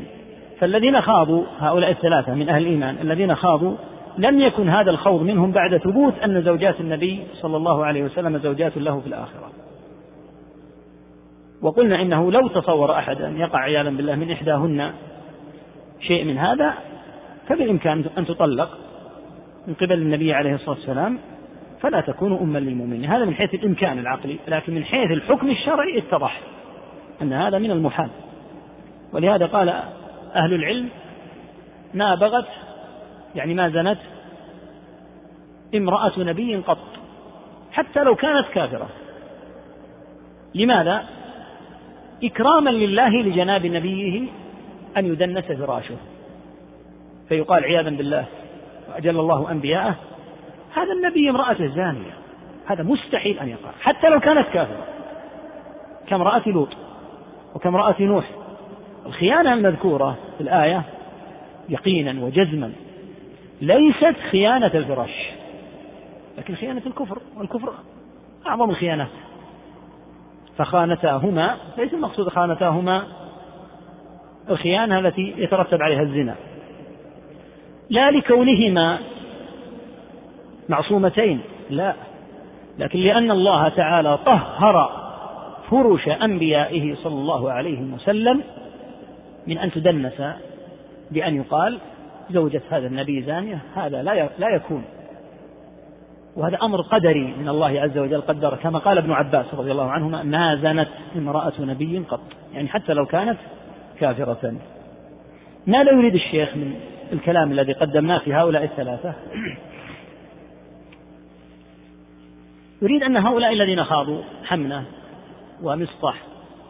فالذين 0.59 1.01
خاضوا 1.01 1.43
هؤلاء 1.59 1.91
الثلاثة 1.91 2.33
من 2.33 2.49
أهل 2.49 2.61
الإيمان 2.61 2.97
الذين 3.01 3.35
خاضوا 3.35 3.75
لم 4.17 4.39
يكن 4.39 4.69
هذا 4.69 4.91
الخوض 4.91 5.21
منهم 5.21 5.51
بعد 5.51 5.77
ثبوت 5.77 6.13
أن 6.19 6.41
زوجات 6.41 6.79
النبي 6.79 7.23
صلى 7.33 7.57
الله 7.57 7.85
عليه 7.85 8.03
وسلم 8.03 8.37
زوجات 8.37 8.77
له 8.77 8.99
في 8.99 9.07
الآخرة. 9.07 9.49
وقلنا 11.61 12.01
إنه 12.01 12.31
لو 12.31 12.47
تصور 12.47 12.97
أحد 12.97 13.21
أن 13.21 13.37
يقع 13.37 13.59
عياذا 13.59 13.89
بالله 13.89 14.15
من 14.15 14.31
إحداهن 14.31 14.91
شيء 15.99 16.25
من 16.25 16.37
هذا 16.37 16.73
فبالإمكان 17.47 18.05
أن 18.17 18.25
تطلق 18.25 18.69
من 19.67 19.73
قبل 19.73 19.93
النبي 19.93 20.33
عليه 20.33 20.55
الصلاة 20.55 20.75
والسلام 20.75 21.19
فلا 21.81 22.01
تكون 22.01 22.37
أما 22.37 22.59
للمؤمنين. 22.59 23.05
هذا 23.05 23.25
من 23.25 23.33
حيث 23.33 23.53
الإمكان 23.53 23.99
العقلي 23.99 24.39
لكن 24.47 24.75
من 24.75 24.83
حيث 24.83 25.11
الحكم 25.11 25.49
الشرعي 25.49 25.97
اتضح 25.97 26.39
أن 27.21 27.33
هذا 27.33 27.59
من 27.59 27.71
المحال. 27.71 28.09
ولهذا 29.13 29.45
قال 29.45 29.73
أهل 30.35 30.53
العلم 30.53 30.89
ما 31.93 32.15
بغت 32.15 32.47
يعني 33.35 33.53
ما 33.53 33.69
زنت 33.69 33.99
امرأة 35.75 36.11
نبي 36.17 36.55
قط 36.55 36.77
حتى 37.71 38.03
لو 38.03 38.15
كانت 38.15 38.47
كافرة. 38.53 38.89
لماذا؟ 40.55 41.05
إكراما 42.23 42.69
لله 42.69 43.09
لجناب 43.09 43.65
نبيه 43.65 44.27
أن 44.97 45.05
يدنس 45.05 45.45
فراشه. 45.45 45.97
فيقال 47.29 47.63
عياذا 47.63 47.89
بالله 47.89 48.25
وأجل 48.89 49.19
الله 49.19 49.51
أنبياءه. 49.51 49.95
هذا 50.73 50.91
النبي 50.91 51.29
امرأته 51.29 51.67
زانية 51.67 52.13
هذا 52.65 52.83
مستحيل 52.83 53.39
أن 53.39 53.49
يقع 53.49 53.71
حتى 53.81 54.09
لو 54.09 54.19
كانت 54.19 54.47
كافرة. 54.47 54.85
كامرأة 56.07 56.43
لوط 56.45 56.69
وكامرأة 57.55 57.95
نوح 57.99 58.44
الخيانة 59.05 59.53
المذكورة 59.53 60.17
في 60.37 60.43
الآية 60.43 60.83
يقينا 61.69 62.23
وجزما 62.23 62.71
ليست 63.61 64.15
خيانة 64.31 64.71
الفراش 64.73 65.29
لكن 66.37 66.55
خيانة 66.55 66.81
الكفر 66.85 67.17
والكفر 67.37 67.73
أعظم 68.47 68.69
الخيانات 68.69 69.07
فخانتاهما 70.57 71.57
ليس 71.77 71.93
المقصود 71.93 72.29
خانتاهما 72.29 73.03
الخيانة 74.49 74.99
التي 74.99 75.33
يترتب 75.37 75.81
عليها 75.81 76.01
الزنا. 76.01 76.35
لا 77.89 78.11
لكونهما 78.11 78.99
معصومتين 80.69 81.39
لا 81.69 81.93
لكن 82.79 82.99
لأن 82.99 83.31
الله 83.31 83.69
تعالى 83.69 84.17
طهر 84.17 85.05
فرش 85.71 86.07
أنبيائه 86.07 86.95
صلى 86.95 87.13
الله 87.13 87.51
عليه 87.51 87.81
وسلم 87.93 88.41
من 89.47 89.57
أن 89.57 89.71
تدنس 89.71 90.21
بأن 91.11 91.35
يقال 91.35 91.79
زوجة 92.29 92.61
هذا 92.69 92.87
النبي 92.87 93.21
زانية 93.21 93.61
هذا 93.75 94.03
لا 94.03 94.29
لا 94.37 94.49
يكون. 94.49 94.83
وهذا 96.35 96.57
أمر 96.63 96.81
قدري 96.81 97.33
من 97.39 97.49
الله 97.49 97.81
عز 97.81 97.97
وجل 97.97 98.21
قدر 98.21 98.55
كما 98.55 98.79
قال 98.79 98.97
ابن 98.97 99.11
عباس 99.11 99.45
رضي 99.53 99.71
الله 99.71 99.91
عنهما 99.91 100.23
ما 100.23 100.55
زنت 100.55 100.89
امرأة 101.15 101.53
نبي 101.59 101.99
قط. 101.99 102.21
يعني 102.53 102.67
حتى 102.67 102.93
لو 102.93 103.05
كانت 103.05 103.37
كافرة. 103.99 104.53
ماذا 105.67 105.91
يريد 105.91 106.15
الشيخ 106.15 106.55
من 106.55 106.75
الكلام 107.13 107.51
الذي 107.51 107.73
قدمناه 107.73 108.17
في 108.17 108.33
هؤلاء 108.33 108.63
الثلاثة؟ 108.63 109.13
يريد 112.81 113.03
أن 113.03 113.17
هؤلاء 113.17 113.53
الذين 113.53 113.83
خاضوا 113.83 114.21
حمنة 114.43 114.85
ومصطح 115.63 116.15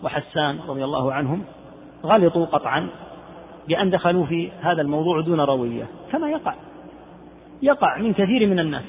وحسان 0.04 0.60
رضي 0.68 0.84
الله 0.84 1.14
عنهم 1.14 1.44
غلطوا 2.04 2.46
قطعا 2.46 2.88
بأن 3.68 3.90
دخلوا 3.90 4.26
في 4.26 4.50
هذا 4.62 4.82
الموضوع 4.82 5.22
دون 5.22 5.40
روية. 5.40 5.88
كما 6.12 6.30
يقع؟ 6.30 6.54
يقع 7.62 7.98
من 7.98 8.14
كثير 8.14 8.48
من 8.48 8.60
الناس 8.60 8.84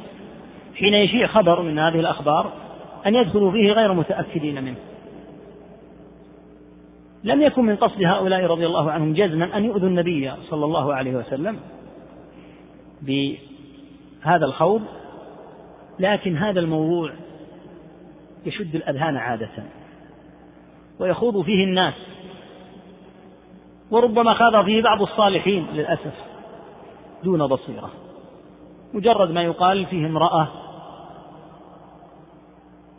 حين 0.75 0.95
يشيع 0.95 1.27
خبر 1.27 1.63
من 1.63 1.79
هذه 1.79 2.01
الأخبار 2.01 2.53
أن 3.07 3.15
يدخلوا 3.15 3.53
فيه 3.53 3.73
غير 3.73 3.93
متأكدين 3.93 4.65
منه. 4.65 4.77
لم 7.25 7.43
يكن 7.43 7.65
من 7.65 7.77
قصد 7.77 8.03
هؤلاء 8.03 8.45
رضي 8.45 8.67
الله 8.67 8.91
عنهم 8.91 9.13
جزما 9.13 9.57
أن 9.57 9.65
يؤذوا 9.65 9.89
النبي 9.89 10.33
صلى 10.51 10.65
الله 10.65 10.95
عليه 10.95 11.17
وسلم 11.17 11.59
بهذا 13.03 14.47
الخوض 14.47 14.83
لكن 15.99 16.37
هذا 16.37 16.61
الموضوع 16.61 17.11
يشد 18.47 18.75
الأذهان 18.75 19.17
عادة 19.17 19.49
ويخوض 20.99 21.43
فيه 21.43 21.65
الناس 21.65 21.95
وربما 23.91 24.35
خاض 24.35 24.65
فيه 24.65 24.83
بعض 24.83 25.03
الصالحين 25.03 25.67
للأسف 25.73 26.15
دون 27.25 27.47
بصيرة. 27.47 27.91
مجرد 28.95 29.31
ما 29.31 29.43
يقال 29.43 29.87
فيه 29.87 30.07
امرأة 30.07 30.49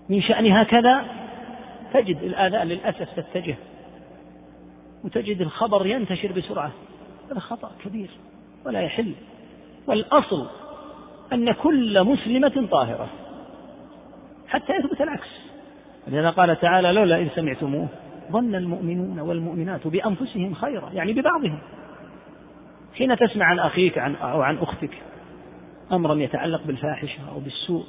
من 0.09 0.21
شأنها 0.21 0.63
كذا 0.63 1.05
تجد 1.93 2.23
الآذاء 2.23 2.63
للأسف 2.63 3.19
تتجه 3.19 3.55
وتجد 5.03 5.41
الخبر 5.41 5.85
ينتشر 5.87 6.31
بسرعة. 6.31 6.71
هذا 7.31 7.39
خطأ 7.39 7.71
كبير 7.85 8.09
ولا 8.65 8.81
يحل. 8.81 9.13
والأصل 9.87 10.47
أن 11.33 11.51
كل 11.51 12.03
مسلمة 12.03 12.67
طاهرة 12.71 13.07
حتى 14.47 14.73
يثبت 14.73 15.01
العكس. 15.01 15.27
لذا 16.07 16.29
قال 16.29 16.59
تعالى 16.59 16.91
لولا 16.91 17.17
إذ 17.17 17.27
سمعتموه 17.35 17.87
ظن 18.31 18.55
المؤمنون 18.55 19.19
والمؤمنات 19.19 19.87
بأنفسهم 19.87 20.53
خيرا 20.53 20.89
يعني 20.93 21.13
ببعضهم. 21.13 21.59
حين 22.97 23.17
تسمع 23.17 23.45
عن 23.45 23.59
أخيك 23.59 23.97
عن 23.97 24.15
أو 24.15 24.41
عن 24.41 24.57
أختك 24.57 24.91
أمرا 25.91 26.15
يتعلق 26.15 26.61
بالفاحشة 26.65 27.19
أو 27.33 27.39
بالسوء 27.39 27.85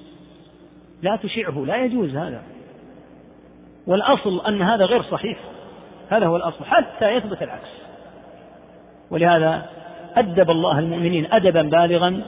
لا 1.03 1.17
تشعه 1.17 1.65
لا 1.67 1.85
يجوز 1.85 2.17
هذا. 2.17 2.43
والأصل 3.87 4.47
أن 4.47 4.63
هذا 4.63 4.85
غير 4.85 5.03
صحيح. 5.03 5.39
هذا 6.11 6.27
هو 6.27 6.37
الأصل 6.37 6.65
حتى 6.65 7.15
يثبت 7.15 7.43
العكس. 7.43 7.69
ولهذا 9.11 9.67
أدب 10.17 10.51
الله 10.51 10.79
المؤمنين 10.79 11.33
أدبا 11.33 11.63
بالغا 11.63 12.23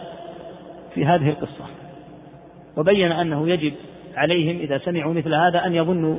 في 0.94 1.06
هذه 1.06 1.28
القصة. 1.28 1.64
وبين 2.76 3.12
أنه 3.12 3.48
يجب 3.48 3.74
عليهم 4.16 4.60
إذا 4.60 4.78
سمعوا 4.78 5.14
مثل 5.14 5.34
هذا 5.34 5.66
أن 5.66 5.74
يظنوا 5.74 6.18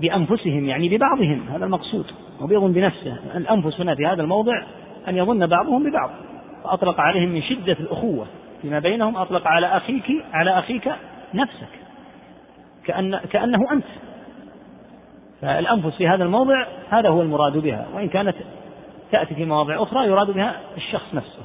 بأنفسهم 0.00 0.64
يعني 0.64 0.88
ببعضهم 0.88 1.48
هذا 1.48 1.64
المقصود. 1.64 2.06
وبيظن 2.40 2.72
بنفسه. 2.72 3.16
الأنفس 3.34 3.80
هنا 3.80 3.94
في 3.94 4.06
هذا 4.06 4.22
الموضع 4.22 4.62
أن 5.08 5.16
يظن 5.16 5.46
بعضهم 5.46 5.90
ببعض. 5.90 6.10
فأطلق 6.64 7.00
عليهم 7.00 7.28
من 7.28 7.42
شدة 7.42 7.76
الأخوة 7.80 8.26
فيما 8.62 8.78
بينهم 8.78 9.16
أطلق 9.16 9.46
على 9.46 9.66
أخيك 9.66 10.24
على 10.32 10.58
أخيك 10.58 10.92
نفسك. 11.34 11.68
كأن 12.84 13.16
كأنه 13.16 13.72
أنت. 13.72 13.84
فالأنفس 15.40 15.96
في 15.96 16.08
هذا 16.08 16.24
الموضع 16.24 16.66
هذا 16.90 17.08
هو 17.08 17.22
المراد 17.22 17.56
بها. 17.56 17.86
وإن 17.94 18.08
كانت 18.08 18.34
تأتي 19.12 19.34
في 19.34 19.44
مواضع 19.44 19.82
أخرى 19.82 20.06
يراد 20.06 20.30
بها 20.30 20.60
الشخص 20.76 21.14
نفسه. 21.14 21.42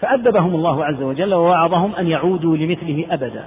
فأدبهم 0.00 0.54
الله 0.54 0.84
عز 0.84 1.02
وجل 1.02 1.34
ووعظهم 1.34 1.94
أن 1.94 2.06
يعودوا 2.06 2.56
لمثله 2.56 3.06
أبدا. 3.10 3.44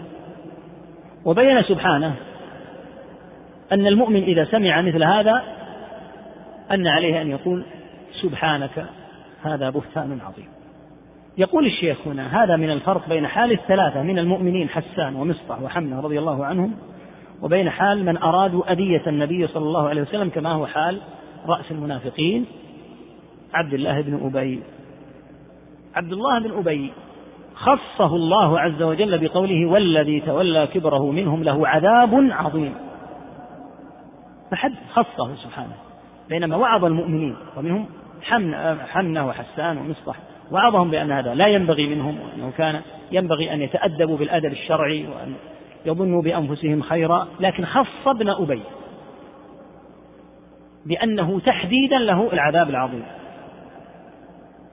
وبين 1.26 1.64
سبحانه 1.64 2.16
أن 3.72 3.88
المؤمن 3.88 4.24
إذا 4.24 4.46
سمع 4.46 4.82
مثل 4.82 5.04
هذا 5.04 5.44
أن 6.72 6.88
عليه 6.88 7.22
أن 7.22 7.30
يقول 7.30 7.64
سبحانك 8.22 8.86
هذا 9.44 9.70
بهتان 9.70 10.20
عظيم. 10.22 10.48
يقول 11.38 11.66
الشيخ 11.66 12.08
هنا 12.08 12.44
هذا 12.44 12.56
من 12.56 12.72
الفرق 12.72 13.10
بين 13.10 13.28
حال 13.28 13.52
الثلاثة 13.52 14.02
من 14.02 14.20
المؤمنين 14.20 14.70
حسان 14.70 15.16
ومصطح 15.16 15.62
وحمنة 15.62 16.02
رضي 16.02 16.20
الله 16.20 16.46
عنهم 16.46 16.74
وبين 17.42 17.70
حال 17.70 18.06
من 18.06 18.18
أرادوا 18.18 18.72
أذية 18.72 19.02
النبي 19.08 19.48
صلى 19.48 19.66
الله 19.66 19.90
عليه 19.90 20.02
وسلم 20.02 20.30
كما 20.30 20.52
هو 20.52 20.66
حال 20.66 21.00
رأس 21.48 21.72
المنافقين 21.72 22.46
عبد 23.54 23.74
الله 23.74 24.02
بن 24.02 24.26
أبي. 24.26 24.60
عبد 25.96 26.12
الله 26.14 26.40
بن 26.40 26.58
أبي 26.58 26.92
خصه 27.56 28.16
الله 28.16 28.60
عز 28.60 28.82
وجل 28.82 29.18
بقوله 29.18 29.66
والذي 29.66 30.20
تولى 30.20 30.68
كبره 30.68 31.12
منهم 31.12 31.44
له 31.44 31.68
عذاب 31.68 32.28
عظيم. 32.32 32.74
فحد 34.52 34.74
خصه 34.94 35.36
سبحانه. 35.36 35.76
بينما 36.30 36.56
وعظ 36.56 36.86
المؤمنين 36.86 37.36
ومنهم 37.58 37.86
حمنة 38.88 39.28
وحسان 39.28 39.78
ومصطح 39.78 40.16
وعظهم 40.52 40.92
بأن 40.92 41.12
هذا 41.12 41.34
لا 41.34 41.48
ينبغي 41.48 41.88
منهم 41.88 42.20
وأنه 42.20 42.52
كان 42.58 42.82
ينبغي 43.12 43.54
أن 43.54 43.62
يتأدبوا 43.62 44.18
بالأدب 44.18 44.52
الشرعي 44.52 45.06
وأن 45.08 45.34
يظنوا 45.86 46.22
بأنفسهم 46.22 46.82
خيرا. 46.82 47.28
لكن 47.40 47.66
خص 47.66 48.08
ابن 48.08 48.30
أبي 48.30 48.62
بأنه 50.86 51.40
تحديدا 51.40 51.98
له 51.98 52.34
العذاب 52.34 52.70
العظيم. 52.70 53.04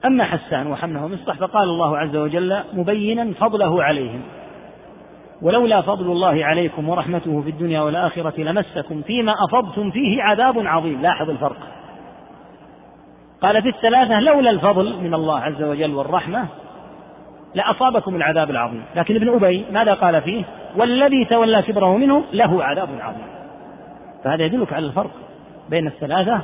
أما 0.05 0.23
حسان 0.23 0.67
وحمنه 0.67 1.05
ومصطح 1.05 1.37
فقال 1.37 1.69
الله 1.69 1.97
عز 1.97 2.15
وجل 2.15 2.59
مبينا 2.73 3.33
فضله 3.39 3.83
عليهم. 3.83 4.21
ولولا 5.41 5.81
فضل 5.81 6.11
الله 6.11 6.45
عليكم 6.45 6.89
ورحمته 6.89 7.41
في 7.41 7.49
الدنيا 7.49 7.81
والآخرة 7.81 8.41
لمسكم 8.41 9.01
فيما 9.01 9.33
أفضتم 9.43 9.91
فيه 9.91 10.23
عذاب 10.23 10.67
عظيم. 10.67 11.01
لاحظ 11.01 11.29
الفرق. 11.29 11.57
قال 13.41 13.61
في 13.61 13.69
الثلاثة 13.69 14.19
لولا 14.19 14.49
الفضل 14.49 14.95
من 15.03 15.13
الله 15.13 15.39
عز 15.39 15.63
وجل 15.63 15.95
والرحمة 15.95 16.45
لأصابكم 17.55 18.15
العذاب 18.15 18.49
العظيم. 18.49 18.83
لكن 18.95 19.15
ابن 19.15 19.29
أبي 19.29 19.65
ماذا 19.71 19.93
قال 19.93 20.21
فيه؟ 20.21 20.43
والذي 20.75 21.25
تولى 21.25 21.61
كبره 21.61 21.97
منهم 21.97 22.23
له 22.33 22.63
عذاب 22.63 22.89
عظيم. 22.99 23.27
فهذا 24.23 24.43
يدلك 24.43 24.73
على 24.73 24.85
الفرق 24.85 25.11
بين 25.69 25.87
الثلاثة 25.87 26.41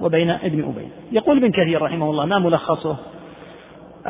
وبين 0.00 0.30
ابن 0.30 0.64
أبي. 0.64 0.88
يقول 1.12 1.36
ابن 1.36 1.50
كثير 1.50 1.82
رحمه 1.82 2.10
الله 2.10 2.24
ما 2.24 2.38
ملخصه؟ 2.38 2.96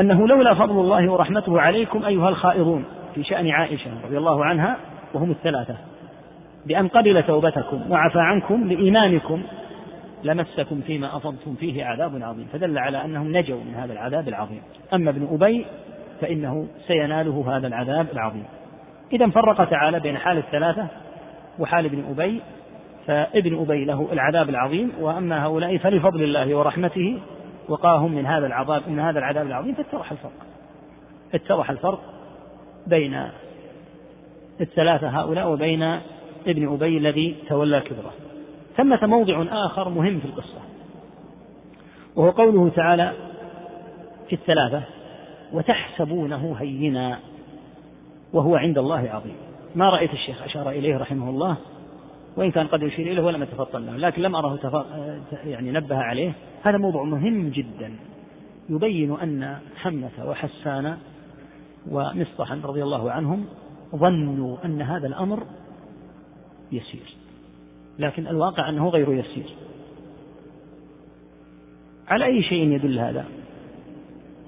أنه 0.01 0.29
لولا 0.29 0.55
فضل 0.55 0.81
الله 0.81 1.13
ورحمته 1.13 1.61
عليكم 1.61 2.05
أيها 2.05 2.29
الخائضون 2.29 2.85
في 3.15 3.25
شأن 3.25 3.51
عائشة 3.51 3.91
رضي 4.05 4.19
الله 4.19 4.45
عنها 4.45 4.77
وهم 5.15 5.31
الثلاثة 5.31 5.77
بأن 6.67 6.89
قبل 6.89 7.23
توبتكم 7.23 7.91
وعفى 7.91 8.21
عنكم 8.21 8.69
لإيمانكم 8.69 9.43
لمسكم 10.25 10.81
فيما 10.81 11.17
أفضتم 11.17 11.55
فيه 11.55 11.85
عذاب 11.85 12.23
عظيم. 12.23 12.47
فدل 12.53 12.79
على 12.79 13.05
أنهم 13.05 13.37
نجوا 13.37 13.61
من 13.65 13.75
هذا 13.75 13.93
العذاب 13.93 14.29
العظيم. 14.29 14.63
أما 14.95 15.11
ابن 15.11 15.29
أبي 15.33 15.67
فإنه 16.21 16.67
سيناله 16.87 17.57
هذا 17.57 17.67
العذاب 17.67 18.07
العظيم. 18.13 18.45
إذا 19.13 19.31
فرق 19.31 19.65
تعالى 19.71 20.01
بين 20.01 20.17
حال 20.17 20.39
الثلاثة 20.39 20.87
وحال 21.59 21.85
ابن 21.85 22.05
أبي 22.11 22.41
فابن 23.09 23.61
أبي 23.61 23.85
له 23.85 24.09
العذاب 24.13 24.49
العظيم 24.49 24.93
وأما 25.01 25.45
هؤلاء 25.45 25.77
فلفضل 25.77 26.23
الله 26.23 26.55
ورحمته 26.55 27.19
وقاهم 27.69 28.13
من 28.13 28.27
هذا 28.27 28.47
العذاب 28.47 28.89
من 28.89 29.01
هذا 29.01 29.19
العذاب 29.19 29.47
العظيم 29.47 29.75
فاتضح 29.75 30.13
الفرق. 30.13 30.33
اتضح 31.35 31.71
الفرق 31.71 32.01
بين 32.87 33.29
الثلاثة 34.61 35.09
هؤلاء 35.09 35.53
وبين 35.53 35.83
ابن 36.47 36.73
أبي 36.73 36.99
الذي 36.99 37.37
تولى 37.49 37.81
كبره 37.81 38.13
ثمة 38.77 39.07
موضع 39.07 39.45
آخر 39.67 39.89
مهم 39.89 40.21
في 40.21 40.25
القصة 40.25 40.61
وهو 42.17 42.31
قوله 42.31 42.69
تعالى 42.69 43.13
في 44.29 44.33
الثلاثة 44.33 44.83
وتحسبونه 45.53 46.57
هينا 46.59 47.19
وهو 48.33 48.57
عند 48.57 48.79
الله 48.79 49.11
عظيم. 49.11 49.37
ما 49.75 49.91
رأيت 49.91 50.13
الشيخ 50.13 50.43
أشار 50.43 50.71
إليه 50.71 50.97
رحمه 50.97 51.31
الله؟ 51.31 51.57
وإن 52.37 52.51
كان 52.51 52.67
قد 52.67 52.83
يشير 52.83 53.13
إليه 53.13 53.23
ولم 53.23 53.43
يتفطن 53.43 53.87
له 53.87 53.97
لكن 53.97 54.23
لم 54.23 54.37
أره. 54.37 54.87
يعني 55.45 55.71
نبه 55.71 55.97
عليه. 55.97 56.33
هذا 56.63 56.79
موضوع 56.79 57.05
مهم 57.05 57.49
جدا. 57.49 57.93
يبين 58.69 59.13
أن 59.13 59.59
حملة 59.77 60.27
وحسان 60.27 60.97
ومصطحا 61.91 62.61
رضي 62.65 62.83
الله 62.83 63.11
عنهم 63.11 63.45
ظنوا 63.97 64.57
أن 64.65 64.83
هذا 64.83 65.07
الأمر 65.07 65.43
يسير. 66.73 67.15
لكن 67.99 68.27
الواقع 68.27 68.69
أنه 68.69 68.89
غير 68.89 69.13
يسير. 69.13 69.55
على 72.09 72.25
أي 72.25 72.43
شيء 72.43 72.73
يدل 72.73 72.99
هذا؟ 72.99 73.25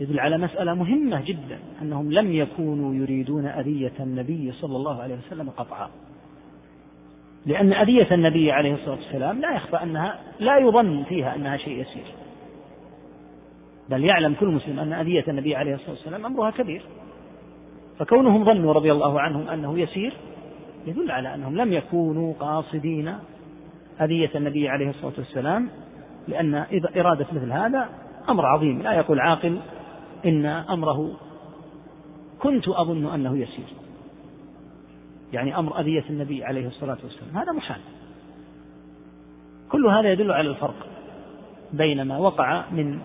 يدل 0.00 0.20
على 0.20 0.38
مسألة 0.38 0.74
مهمة 0.74 1.20
جدا 1.20 1.58
أنهم 1.82 2.12
لم 2.12 2.32
يكونوا 2.32 2.94
يريدون 2.94 3.46
أذية 3.46 3.92
النبي 4.00 4.52
صلى 4.52 4.76
الله 4.76 5.02
عليه 5.02 5.16
وسلم 5.26 5.50
قطعا. 5.50 5.90
لأن 7.46 7.72
أذية 7.72 8.14
النبي 8.14 8.52
عليه 8.52 8.74
الصلاة 8.74 8.96
والسلام 8.96 9.40
لا 9.40 9.56
يخفى 9.56 9.76
أنها 9.76 10.18
لا 10.40 10.58
يظن 10.58 11.04
فيها 11.04 11.34
أنها 11.34 11.56
شيء 11.56 11.80
يسير. 11.80 12.04
بل 13.88 14.04
يعلم 14.04 14.34
كل 14.34 14.46
مسلم 14.46 14.78
أن 14.78 14.92
أذية 14.92 15.24
النبي 15.28 15.56
عليه 15.56 15.74
الصلاة 15.74 15.90
والسلام 15.90 16.26
أمرها 16.26 16.50
كبير. 16.50 16.82
فكونهم 17.98 18.44
ظنوا 18.44 18.72
رضي 18.72 18.92
الله 18.92 19.20
عنهم 19.20 19.48
أنه 19.48 19.78
يسير 19.78 20.12
يدل 20.86 21.10
على 21.10 21.34
أنهم 21.34 21.56
لم 21.56 21.72
يكونوا 21.72 22.34
قاصدين 22.40 23.14
أذية 24.00 24.30
النبي 24.34 24.68
عليه 24.68 24.90
الصلاة 24.90 25.12
والسلام 25.18 25.68
لأن 26.28 26.54
إرادة 26.96 27.26
مثل 27.32 27.52
هذا 27.52 27.88
أمر 28.28 28.46
عظيم. 28.46 28.82
لا 28.82 28.92
يقول 28.92 29.20
عاقل 29.20 29.58
إن 30.26 30.46
أمره 30.46 31.10
كنت 32.38 32.68
أظن 32.68 33.14
أنه 33.14 33.38
يسير. 33.38 33.79
يعني 35.32 35.58
أمر 35.58 35.80
أذية 35.80 36.04
النبي 36.10 36.44
عليه 36.44 36.66
الصلاة 36.66 36.98
والسلام. 37.04 37.36
هذا 37.36 37.52
محال. 37.52 37.80
كل 39.70 39.86
هذا 39.86 40.12
يدل 40.12 40.32
على 40.32 40.48
الفرق 40.48 40.86
بين 41.72 42.02
ما 42.02 42.18
وقع 42.18 42.64
من 42.70 43.00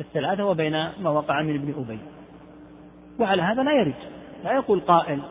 الثلاثة 0.00 0.44
وبين 0.44 0.72
ما 1.02 1.10
وقع 1.10 1.42
من 1.42 1.54
ابن 1.54 1.74
أبي. 1.84 1.98
وعلى 3.18 3.42
هذا 3.42 3.62
لا 3.62 3.72
يرد. 3.72 3.94
لا 4.44 4.52
يقول 4.52 4.80
قائل 4.80 5.22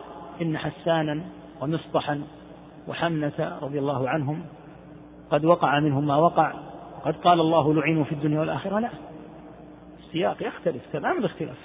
إن 0.41 0.57
حسانا 0.57 1.21
ومصطحا 1.61 2.21
وحمنة 2.87 3.57
رضي 3.61 3.79
الله 3.79 4.09
عنهم 4.09 4.41
قد 5.31 5.45
وقع 5.45 5.79
منهم 5.79 6.07
ما 6.07 6.15
وقع. 6.15 6.53
قد 7.05 7.15
قال 7.15 7.39
الله 7.39 7.73
لعنوا 7.73 8.03
في 8.03 8.11
الدنيا 8.11 8.39
والآخرة. 8.39 8.79
لا. 8.79 8.89
السياق 9.99 10.43
يختلف 10.43 10.81
تمام 10.93 11.17
الاختلاف 11.17 11.57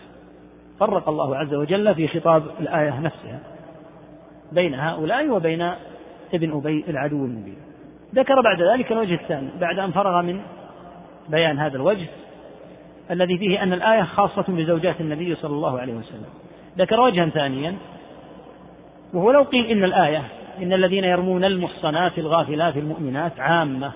فرق 0.81 1.09
الله 1.09 1.37
عز 1.37 1.55
وجل 1.55 1.95
في 1.95 2.09
خطاب 2.09 2.43
الآية 2.61 3.01
نفسها. 3.01 3.41
بين 4.55 4.75
هؤلاء 4.75 5.29
وبين 5.31 5.63
ابن 6.35 6.57
أبي 6.57 6.85
العدو 6.89 7.25
المبين. 7.25 7.57
ذكر 8.15 8.41
بعد 8.41 8.63
ذلك 8.63 8.93
الوجه 8.93 9.15
الثاني 9.15 9.49
بعد 9.61 9.79
أن 9.79 9.91
فرغ 9.91 10.23
من 10.23 10.41
بيان 11.29 11.59
هذا 11.59 11.77
الوجه 11.77 12.07
الذي 13.11 13.39
فيه 13.39 13.63
أن 13.63 13.73
الآية 13.73 14.03
خاصة 14.03 14.45
بزوجات 14.49 15.01
النبي 15.01 15.35
صلى 15.35 15.55
الله 15.55 15.81
عليه 15.81 15.95
وسلم. 15.95 16.27
ذكر 16.79 17.01
وجها 17.01 17.29
ثانيا 17.29 17.77
وهو 19.15 19.31
لو 19.31 19.43
قيل 19.43 19.67
إن 19.67 19.85
الآية 19.85 20.23
إن 20.63 20.73
الذين 20.73 21.05
يرمون 21.05 21.45
المحصنات 21.45 22.19
الغافلات 22.19 22.77
المؤمنات 22.77 23.41
عامة 23.41 23.93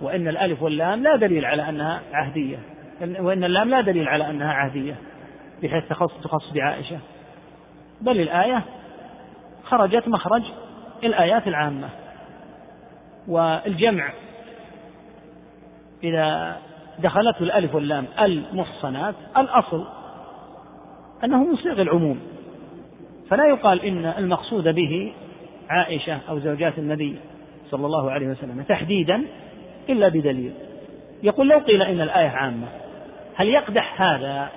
وإن 0.00 0.28
الألف 0.28 0.62
واللام 0.62 1.02
لا 1.02 1.16
دليل 1.16 1.44
على 1.44 1.68
أنها 1.68 2.00
عهدية 2.12 2.58
وإن 3.00 3.44
اللام 3.44 3.70
لا 3.70 3.80
دليل 3.80 4.08
على 4.08 4.30
أنها 4.30 4.52
عهدية 4.52 4.94
بحيث 5.62 5.88
تخص 5.88 6.20
تخص 6.22 6.52
بعائشة. 6.54 6.98
بل 8.00 8.20
الآية 8.20 8.62
خرجت 9.70 10.08
مخرج 10.08 10.42
الآيات 11.04 11.48
العامة 11.48 11.88
والجمع. 13.28 14.10
إذا 16.04 16.56
دخلته 16.98 17.42
الألف 17.42 17.74
واللام 17.74 18.06
المحصنات 18.20 19.14
الأصل 19.36 19.84
أنه 21.24 21.44
من 21.44 21.56
صيغ 21.56 21.80
العموم. 21.82 22.20
فلا 23.30 23.46
يقال 23.46 23.84
إن 23.84 24.04
المقصود 24.04 24.68
به 24.68 25.12
عائشة 25.68 26.18
أو 26.28 26.38
زوجات 26.38 26.78
النبي 26.78 27.16
صلى 27.70 27.86
الله 27.86 28.10
عليه 28.10 28.28
وسلم 28.28 28.62
تحديدا 28.62 29.22
إلا 29.88 30.08
بدليل. 30.08 30.52
يقول 31.22 31.48
لو 31.48 31.58
قيل 31.58 31.82
إن 31.82 32.00
الآية 32.00 32.28
عامة 32.28 32.66
هل 33.34 33.48
يقدح 33.48 34.02
هذا 34.02 34.48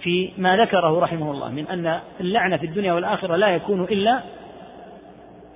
في 0.00 0.32
ما 0.38 0.56
ذكره 0.56 1.00
رحمه 1.00 1.30
الله 1.30 1.50
من 1.50 1.66
أن 1.66 2.00
اللعنة 2.20 2.56
في 2.56 2.66
الدنيا 2.66 2.92
والآخرة 2.92 3.36
لا 3.36 3.48
يكون 3.48 3.82
إلا 3.82 4.22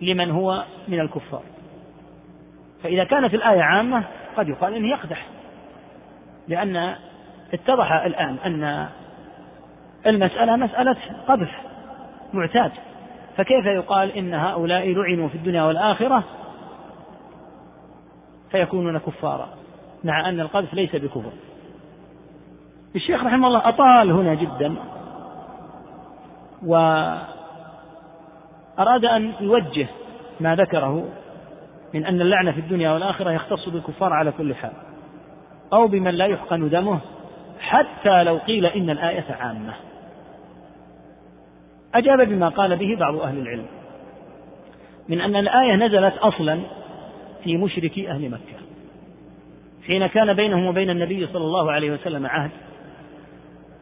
لمن 0.01 0.31
هو 0.31 0.65
من 0.89 1.01
الكفار. 1.01 1.43
فإذا 2.83 3.05
كانت 3.05 3.35
الآية 3.35 3.63
عامة 3.63 4.05
قد 4.37 4.49
يقال 4.49 4.75
إنه 4.75 4.89
يقدح 4.89 5.27
لأن 6.49 6.95
اتضح 7.53 7.93
الآن 7.93 8.37
أن 8.47 8.89
المسألة 10.07 10.57
مسألة 10.57 10.97
قذف 11.29 11.51
معتاد. 12.33 12.73
فكيف 13.37 13.67
يقال 13.67 14.13
إن 14.13 14.35
هؤلاء 14.35 14.93
لعنوا 14.93 15.29
في 15.29 15.35
الدنيا 15.35 15.63
والآخرة 15.63 16.25
فيكونون 18.51 18.99
كفارا 18.99 19.49
مع 20.05 20.29
أن 20.29 20.41
القذف 20.41 20.75
ليس 20.75 20.97
بكفر؟ 20.97 21.33
الشيخ 22.97 23.25
رحمه 23.25 23.47
الله 23.47 23.69
أطال 23.69 24.11
هنا 24.11 24.35
جدا 24.35 24.75
وأراد 26.67 27.25
أن 29.05 29.33
يوجه 29.41 29.87
ما 30.41 30.57
ذكره 30.57 31.05
من 31.95 32.07
أن 32.07 32.21
اللعنة 32.21 32.53
في 32.53 32.61
الدنيا 32.61 32.93
والآخرة 32.93 33.31
يختص 33.31 33.69
بالكفار 33.69 34.13
على 34.13 34.33
كل 34.33 34.55
حال 34.55 34.73
أو 35.73 35.87
بمن 35.87 36.11
لا 36.11 36.27
يحقن 36.27 36.69
دمه 36.69 36.99
حتى 37.61 38.25
لو 38.25 38.37
قيل 38.37 38.67
إن 38.67 38.91
الآية 38.91 39.25
عامة. 39.41 39.75
أجاب 41.95 42.29
بما 42.29 42.49
قال 42.49 42.77
به 42.77 42.97
بعض 42.97 43.17
أهل 43.17 43.39
العلم 43.39 43.67
من 45.09 45.21
أن 45.21 45.37
الآية 45.37 45.75
نزلت 45.75 46.15
أصلا 46.17 46.61
في 47.45 47.57
مشركي 47.57 48.11
أهل 48.11 48.31
مكة 48.31 48.59
حين 49.87 50.07
كان 50.07 50.33
بينهم 50.33 50.67
وبين 50.67 50.91
النبي 50.91 51.27
صلى 51.27 51.45
الله 51.45 51.73
عليه 51.73 51.91
وسلم 51.91 52.27
عهد 52.27 52.51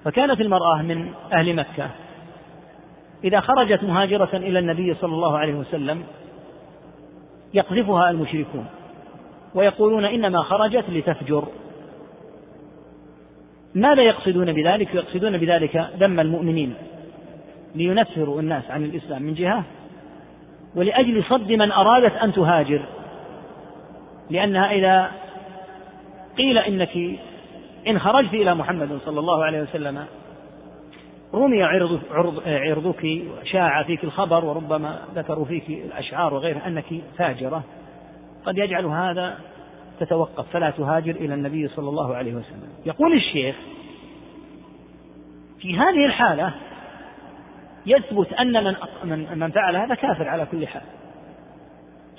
فكانت 0.07 0.41
المرأة 0.41 0.83
من 0.83 1.13
أهل 1.33 1.57
مكة 1.57 1.91
إذا 3.25 3.41
خرجت 3.41 3.85
مهاجرة 3.85 4.29
إلى 4.35 4.59
النبي 4.59 4.95
صلى 4.95 5.15
الله 5.15 5.39
عليه 5.39 5.55
وسلم 5.55 6.05
يقذفها 7.55 8.11
المشركون 8.11 8.67
ويقولون 9.55 10.05
إنما 10.05 10.43
خرجت 10.43 10.85
لتفجر 10.89 11.49
ماذا 13.75 14.03
يقصدون 14.03 14.53
بذلك؟ 14.53 14.95
يقصدون 14.95 15.39
بذلك 15.39 15.91
ذم 15.99 16.21
المؤمنين 16.21 16.75
لينفروا 17.75 18.41
الناس 18.41 18.71
عن 18.71 18.85
الإسلام 18.85 19.23
من 19.23 19.35
جهة 19.35 19.65
ولأجل 20.75 21.25
صد 21.25 21.53
من 21.53 21.73
أرادت 21.73 22.17
أن 22.17 22.33
تهاجر 22.33 22.83
لأنها 24.31 24.73
إذا 24.73 25.11
قيل 26.39 26.59
إنك 26.59 27.19
إن 27.89 27.99
خرجت 27.99 28.35
إلى 28.35 28.55
محمد 28.55 28.99
صلى 29.05 29.21
الله 29.21 29.45
عليه 29.45 29.63
وسلم 29.63 30.07
رمي 31.35 31.63
عرض 31.63 32.01
عرضك 32.47 33.05
وشاع 33.05 33.83
فيك 33.83 34.05
الخبر 34.05 34.45
وربما 34.45 34.99
ذكروا 35.15 35.45
فيك 35.45 35.71
الأشعار 35.71 36.35
وغيرها 36.35 36.67
أنك 36.67 36.85
فاجرة. 37.19 37.63
قد 38.45 38.59
يجعل 38.59 38.85
هذا 38.85 39.39
تتوقف 40.01 40.51
فلا 40.53 40.71
تهاجر 40.71 41.11
إلى 41.11 41.35
النبي 41.35 41.69
صلى 41.69 41.89
الله 41.89 42.15
عليه 42.15 42.35
وسلم. 42.35 42.69
يقول 42.87 43.13
الشيخ 43.13 43.57
في 45.61 45.77
هذه 45.77 46.07
الحالة 46.07 46.55
يثبت 47.87 48.33
أن 48.33 48.65
من 49.05 49.39
من 49.39 49.51
فعل 49.51 49.77
هذا 49.77 49.95
كافر 49.95 50.29
على 50.29 50.47
كل 50.47 50.67
حال. 50.67 50.83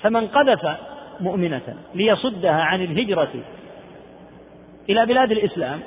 فمن 0.02 0.26
قذف 0.26 0.76
مؤمنة 1.20 1.76
ليصدها 1.94 2.62
عن 2.62 2.82
الهجرة 2.82 3.30
إلى 4.88 5.06
بلاد 5.06 5.30
الإسلام 5.30 5.80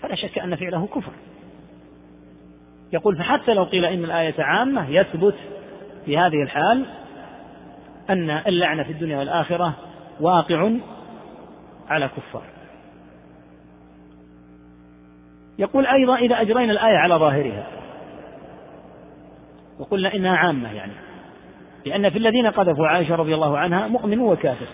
فلا 0.00 0.14
شك 0.14 0.38
أن 0.38 0.56
فعله 0.56 0.86
كفر. 0.86 1.12
يقول 2.92 3.16
فحتى 3.16 3.54
لو 3.54 3.64
قيل 3.64 3.84
إن 3.84 4.04
الآية 4.04 4.34
عامة 4.38 4.90
يثبت 4.90 5.34
في 6.04 6.18
هذه 6.18 6.42
الحال 6.42 6.86
أن 8.10 8.30
اللعنة 8.30 8.82
في 8.82 8.92
الدنيا 8.92 9.18
والآخرة 9.18 9.74
واقع 10.20 10.72
على 11.88 12.08
كفار. 12.08 12.44
يقول 15.58 15.86
أيضا 15.86 16.16
إذا 16.16 16.40
أجرينا 16.40 16.72
الآية 16.72 16.96
على 16.96 17.14
ظاهرها 17.14 17.66
وقلنا 19.78 20.14
إنها 20.14 20.36
عامة 20.36 20.72
يعني 20.72 20.92
لأن 21.86 22.10
في 22.10 22.18
الذين 22.18 22.46
قذفوا 22.46 22.86
عائشة 22.86 23.14
رضي 23.14 23.34
الله 23.34 23.58
عنها 23.58 23.88
مؤمن 23.88 24.20
وكافر. 24.20 24.66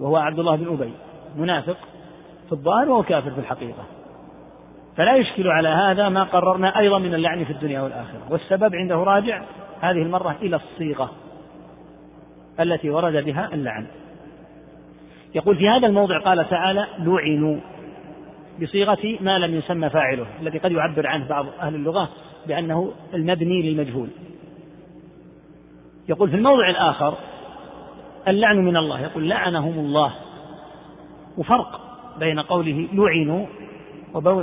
وهو 0.00 0.16
عبد 0.16 0.38
الله 0.38 0.56
بن 0.56 0.72
أبي 0.72 0.92
منافق 1.36 1.76
في 2.46 2.52
الظاهر 2.52 2.90
وهو 2.90 3.02
كافر 3.02 3.30
في 3.30 3.38
الحقيقة. 3.38 3.84
فلا 4.96 5.16
يشكل 5.16 5.48
على 5.48 5.68
هذا 5.68 6.08
ما 6.08 6.24
قررنا 6.24 6.78
أيضا 6.78 6.98
من 6.98 7.14
اللعن 7.14 7.44
في 7.44 7.52
الدنيا 7.52 7.80
والآخرة. 7.80 8.20
والسبب 8.30 8.74
عنده 8.74 8.96
راجع 8.96 9.42
هذه 9.80 10.02
المرة 10.02 10.36
إلى 10.42 10.56
الصيغة 10.56 11.10
التي 12.60 12.90
ورد 12.90 13.24
بها 13.24 13.54
اللعن. 13.54 13.86
يقول 15.34 15.56
في 15.56 15.68
هذا 15.68 15.86
الموضع 15.86 16.18
قال 16.18 16.48
تعالى 16.48 16.86
لعنوا 16.98 17.60
بصيغة 18.62 19.18
ما 19.20 19.38
لم 19.38 19.54
يسمى 19.54 19.90
فاعله 19.90 20.26
الذي 20.40 20.58
قد 20.58 20.72
يعبر 20.72 21.06
عنه 21.06 21.28
بعض 21.28 21.46
أهل 21.60 21.74
اللغة 21.74 22.08
بأنه 22.46 22.92
المبني 23.14 23.62
للمجهول. 23.62 24.08
يقول 26.08 26.30
في 26.30 26.36
الموضع 26.36 26.68
الآخر 26.70 27.14
اللعن 28.28 28.64
من 28.64 28.76
الله 28.76 29.00
يقول 29.00 29.28
لعنهم 29.28 29.78
الله. 29.78 30.12
وفرق 31.38 31.80
بين 32.18 32.40
قوله 32.40 32.88
لعنوا 32.92 33.46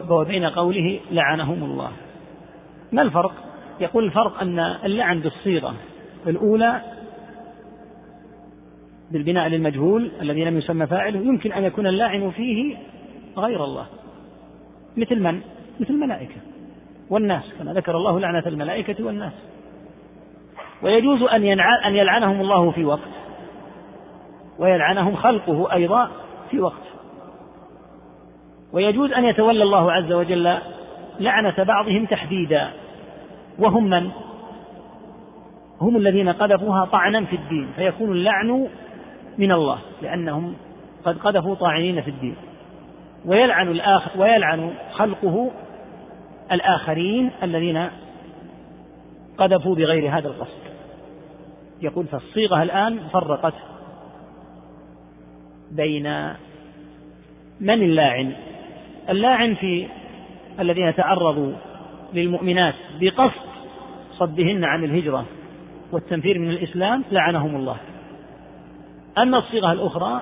وبين 0.09 0.45
قوله 0.45 0.99
لعنهم 1.11 1.63
الله. 1.63 1.91
ما 2.91 3.01
الفرق؟ 3.01 3.34
يقول 3.80 4.03
الفرق 4.03 4.41
أن 4.41 4.59
اللعن 4.59 5.19
بالصيغة 5.19 5.73
الأولى 6.28 6.82
بالبناء 9.11 9.47
للمجهول 9.47 10.11
الذي 10.21 10.43
لم 10.43 10.57
يسمى 10.57 10.88
فاعله 10.88 11.19
يمكن 11.19 11.51
أن 11.51 11.63
يكون 11.63 11.88
اللاعن 11.88 12.32
فيه 12.32 12.75
غير 13.38 13.63
الله. 13.63 13.86
مثل 14.97 15.19
من؟ 15.19 15.41
مثل 15.80 15.93
الملائكة 15.93 16.36
والناس 17.09 17.43
كما 17.59 17.73
ذكر 17.73 17.97
الله 17.97 18.19
لعنة 18.19 18.43
الملائكة 18.47 19.05
والناس. 19.05 19.34
ويجوز 20.82 21.21
أن 21.21 21.59
أن 21.59 21.95
يلعنهم 21.95 22.41
الله 22.41 22.71
في 22.71 22.86
وقت. 22.86 23.16
ويلعنهم 24.60 25.16
خلقه 25.16 25.74
أيضا 25.74 26.10
في 26.51 26.60
وقت. 26.60 26.82
ويجوز 28.74 29.12
أن 29.12 29.24
يتولى 29.24 29.64
الله 29.64 29.91
عز 29.91 30.12
وجل 30.12 30.58
لعنة 31.20 31.64
بعضهم 31.64 32.05
تحديدا. 32.05 32.70
وهم 33.60 33.89
من؟ 33.89 34.10
هم 35.82 35.97
الذين 35.97 36.30
قذفوها 36.30 36.86
طعنا 36.86 37.26
في 37.26 37.36
الدين 37.36 37.70
فيكون 37.76 38.12
اللعن 38.12 38.68
من 39.38 39.51
الله 39.51 39.80
لأنهم 40.01 40.55
قد 41.05 41.18
قذفوا 41.18 41.55
طاعنين 41.55 42.01
في 42.01 42.10
الدين. 42.10 42.36
ويلعن 43.26 43.68
الآخر 43.68 44.22
ويلعن 44.22 44.74
خلقه 44.91 45.51
الآخرين 46.51 47.32
الذين 47.43 47.89
قذفوا 49.38 49.76
بغير 49.76 50.18
هذا 50.18 50.28
القصد. 50.28 50.68
يقول 51.82 52.05
فالصيغة 52.05 52.64
الآن 52.64 52.99
فرقت 53.14 53.53
بين 55.78 56.34
من 57.59 57.84
اللاعن؟ 57.84 58.34
اللاعن 59.09 59.55
في 59.55 59.88
الذين 60.59 60.95
تعرضوا 60.95 61.53
للمؤمنات 62.13 62.75
بقصد 62.99 63.47
صدهن 64.17 64.63
عن 64.63 64.84
الهجرة 64.84 65.25
والتنفير 65.91 66.39
من 66.39 66.49
الإسلام 66.49 67.03
لعنهم 67.11 67.55
الله. 67.55 67.78
أما 69.17 69.38
الصيغة 69.38 69.71
الأخرى 69.71 70.21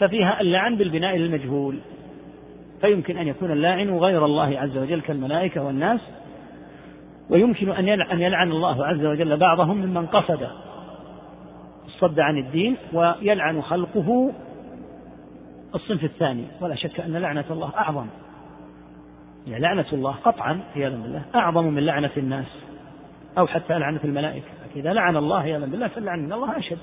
ففيها 0.00 0.40
اللعن 0.40 0.76
بالبناء 0.76 1.16
للمجهول 1.16 1.78
فيمكن 2.80 3.18
أن 3.18 3.28
يكون 3.28 3.50
اللاعن 3.50 3.98
غير 3.98 4.24
الله 4.24 4.58
عز 4.58 4.76
وجل 4.76 5.00
كالملائكة 5.00 5.64
والناس 5.64 6.00
ويمكن 7.30 7.70
أن 8.12 8.20
يلعن 8.20 8.50
الله 8.50 8.86
عز 8.86 9.04
وجل 9.04 9.36
بعضهم 9.36 9.76
ممن 9.76 10.06
قصد 10.06 10.48
الصد 11.86 12.20
عن 12.20 12.38
الدين 12.38 12.76
ويلعن 12.92 13.62
خلقه 13.62 14.32
الصنف 15.74 16.04
الثاني. 16.04 16.44
ولا 16.60 16.74
شك 16.74 17.00
أن 17.00 17.16
لعنة 17.16 17.44
الله 17.50 17.70
أعظم. 17.76 18.06
يعني 19.46 19.62
لعنة 19.62 19.86
الله 19.92 20.12
قطعا 20.12 20.60
عياذا 20.76 20.96
بالله 20.96 21.22
أعظم 21.34 21.64
من 21.64 21.86
لعنة 21.86 22.10
الناس. 22.16 22.46
أو 23.38 23.46
حتى 23.46 23.78
لعنة 23.78 24.00
الملائكة. 24.04 24.46
إذا 24.76 24.92
لعن 24.92 25.16
الله 25.16 25.40
عياذا 25.40 25.66
بالله 25.66 25.88
فاللعن 25.88 26.18
من 26.18 26.32
الله 26.32 26.58
أشد. 26.58 26.78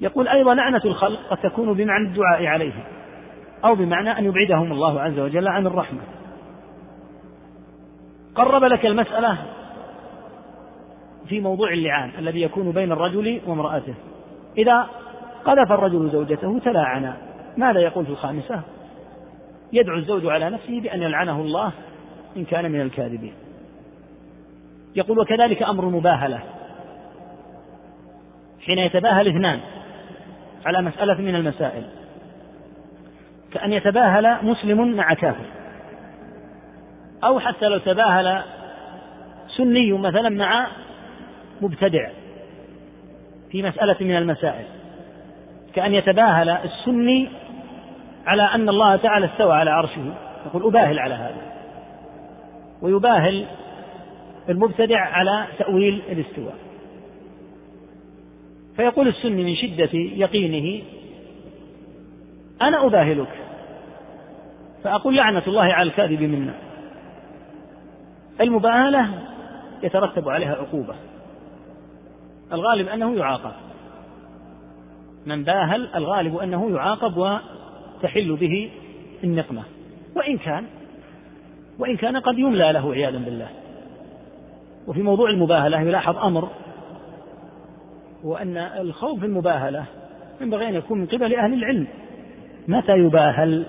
يقول 0.00 0.28
أيضا 0.28 0.54
لعنة 0.54 0.80
الخلق 0.84 1.20
قد 1.30 1.36
تكون 1.36 1.74
بمعنى 1.74 2.08
الدعاء 2.08 2.46
عليهم. 2.46 2.84
أو 3.64 3.74
بمعنى 3.74 4.18
أن 4.18 4.24
يبعدهم 4.24 4.72
الله 4.72 5.00
عز 5.00 5.18
وجل 5.18 5.48
عن 5.48 5.66
الرحمة. 5.66 6.00
قرب 8.34 8.64
لك 8.64 8.86
المسألة 8.86 9.38
في 11.26 11.40
موضوع 11.40 11.72
اللعان 11.72 12.10
الذي 12.18 12.42
يكون 12.42 12.70
بين 12.70 12.92
الرجل 12.92 13.40
وامرأته. 13.46 13.94
إذا 14.58 14.86
قذف 15.44 15.72
الرجل 15.72 16.10
زوجته 16.10 16.58
تلاعنا. 16.58 17.16
ماذا 17.56 17.80
يقول 17.80 18.04
في 18.04 18.10
الخامسة؟ 18.10 18.62
يدعو 19.72 19.96
الزوج 19.96 20.26
على 20.26 20.50
نفسه 20.50 20.80
بأن 20.80 21.02
يلعنه 21.02 21.40
الله 21.40 21.72
إن 22.36 22.44
كان 22.44 22.72
من 22.72 22.80
الكاذبين. 22.80 23.34
يقول 24.96 25.18
وكذلك 25.18 25.62
أمر 25.62 25.84
المباهلة 25.84 26.40
حين 28.66 28.78
يتباهل 28.78 29.28
اثنان 29.28 29.60
على 30.66 30.82
مسألة 30.82 31.20
من 31.20 31.34
المسائل. 31.34 31.84
كأن 33.52 33.72
يتباهل 33.72 34.36
مسلم 34.42 34.96
مع 34.96 35.14
كافر. 35.14 35.46
أو 37.24 37.40
حتى 37.40 37.66
لو 37.66 37.78
تباهل 37.78 38.42
سني 39.56 39.92
مثلا 39.92 40.28
مع 40.28 40.66
مبتدع 41.60 42.08
في 43.50 43.62
مسألة 43.62 43.96
من 44.00 44.16
المسائل. 44.16 44.64
كأن 45.74 45.94
يتباهل 45.94 46.48
السني 46.48 47.28
على 48.26 48.42
أن 48.42 48.68
الله 48.68 48.96
تعالى 48.96 49.26
استوى 49.26 49.52
على 49.52 49.70
عرشه. 49.70 50.14
يقول 50.46 50.66
أباهل 50.66 50.98
على 50.98 51.14
هذا. 51.14 51.52
ويباهل 52.82 53.46
المبتدع 54.48 55.00
على 55.00 55.46
تأويل 55.58 56.02
الاستواء. 56.08 56.54
فيقول 58.76 59.08
السني 59.08 59.44
من 59.44 59.56
شدة 59.56 59.90
يقينه 59.92 60.82
أنا 62.62 62.86
أباهلك. 62.86 63.28
فأقول 64.84 65.16
لعنة 65.16 65.42
الله 65.46 65.62
على 65.62 65.88
الكاذب 65.88 66.22
منا. 66.22 66.54
المباهلة 68.40 69.08
يترتب 69.82 70.28
عليها 70.28 70.54
عقوبة. 70.54 70.94
الغالب 72.52 72.88
أنه 72.88 73.16
يعاقب. 73.16 73.52
من 75.26 75.44
باهل 75.44 75.88
الغالب 75.94 76.36
أنه 76.36 76.70
يعاقب 76.70 77.16
وتحل 77.16 78.36
به 78.36 78.70
النقمة. 79.24 79.62
وإن 80.16 80.38
كان 80.38 80.64
وإن 81.78 81.96
كان 81.96 82.16
قد 82.16 82.38
يملى 82.38 82.72
له 82.72 82.92
عياذا 82.92 83.18
بالله. 83.18 83.48
وفي 84.86 85.02
موضوع 85.02 85.30
المباهلة 85.30 85.80
يلاحظ 85.80 86.18
أمر 86.18 86.48
وأن 88.24 88.56
الخوف 88.56 89.24
المباهلة 89.24 89.84
ينبغي 90.40 90.68
أن 90.68 90.74
يكون 90.74 90.98
من 90.98 91.06
قبل 91.06 91.34
أهل 91.34 91.52
العلم. 91.54 91.86
متى 92.68 92.92
يباهل؟ 92.92 93.64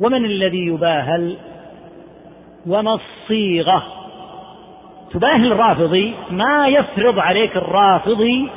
ومن 0.00 0.24
الذي 0.24 0.66
يباهل؟ 0.66 1.36
وما 2.66 2.94
الصيغة؟ 2.94 3.82
تباهل 5.12 5.52
الرافضي 5.52 6.14
ما 6.30 6.68
يفرض 6.68 7.18
عليك 7.18 7.56
الرافضي 7.56 8.50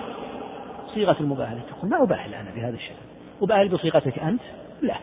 صيغة 0.95 1.15
المباهلة. 1.19 1.59
تقول 1.69 1.91
ما 1.91 2.03
أباهل 2.03 2.33
أنا 2.33 2.51
بهذا 2.55 2.75
الشكل. 2.75 2.95
أباهل 3.41 3.69
بصيغتك 3.69 4.19
أنت؟ 4.19 4.41
لا. 4.81 4.95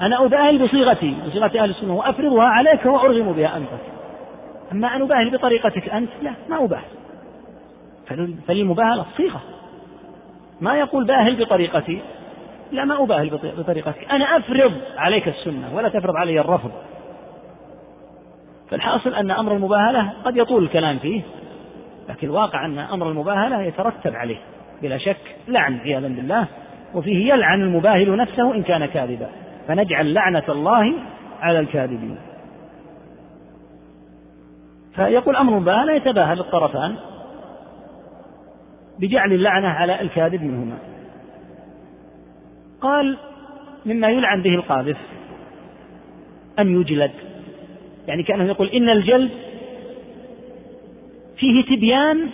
أنا 0.00 0.24
أباهل 0.24 0.66
بصيغتي. 0.66 1.16
بصيغة 1.26 1.62
أهل 1.62 1.70
السنة. 1.70 1.96
وأفرضها 1.96 2.44
عليك 2.44 2.86
وأرغم 2.86 3.32
بها 3.32 3.56
أنت. 3.56 3.68
أما 4.72 4.96
أن 4.96 5.02
أباهل 5.02 5.30
بطريقتك 5.30 5.88
أنت؟ 5.88 6.10
لا 6.22 6.32
ما 6.48 6.64
أباهل. 6.64 6.84
فللمباهلة 8.46 9.04
الصيغة 9.12 9.40
ما 10.60 10.78
يقول 10.78 11.04
باهل 11.04 11.44
بطريقتي؟ 11.44 12.00
لا 12.72 12.84
ما 12.84 13.02
أباهل 13.02 13.30
بطريقتك. 13.58 14.10
أنا 14.10 14.36
أفرض 14.36 14.72
عليك 14.96 15.28
السنة 15.28 15.74
ولا 15.74 15.88
تفرض 15.88 16.16
علي 16.16 16.40
الرفض. 16.40 16.70
فالحاصل 18.70 19.14
أن 19.14 19.30
أمر 19.30 19.52
المباهلة 19.52 20.12
قد 20.24 20.36
يطول 20.36 20.64
الكلام 20.64 20.98
فيه 20.98 21.22
لكن 22.08 22.26
الواقع 22.26 22.66
أن 22.66 22.78
أمر 22.78 23.10
المباهلة 23.10 23.62
يترتب 23.62 24.14
عليه. 24.14 24.36
بلا 24.84 24.98
شك 24.98 25.16
لعن 25.48 25.78
عياذا 25.78 26.08
بالله 26.08 26.46
وفيه 26.94 27.32
يلعن 27.32 27.62
المباهل 27.62 28.16
نفسه 28.16 28.54
إن 28.54 28.62
كان 28.62 28.86
كاذبا. 28.86 29.30
فنجعل 29.68 30.14
لعنة 30.14 30.42
الله 30.48 30.92
على 31.40 31.60
الكاذبين. 31.60 32.18
فيقول 34.96 35.36
أمر 35.36 35.52
المباهلة 35.52 35.92
يتباهل 35.92 36.40
الطرفان 36.40 36.96
بجعل 38.98 39.32
اللعنة 39.32 39.68
على 39.68 40.00
الكاذب 40.00 40.42
منهما. 40.42 40.78
قال 42.80 43.18
مما 43.86 44.08
يلعن 44.08 44.42
به 44.42 44.54
القاذف 44.54 44.98
أن 46.58 46.80
يجلد. 46.80 47.10
يعني 48.08 48.22
كأنه 48.22 48.44
يقول 48.44 48.68
إن 48.68 48.90
الجلد 48.90 49.30
فيه 51.36 51.76
تبيان 51.76 52.30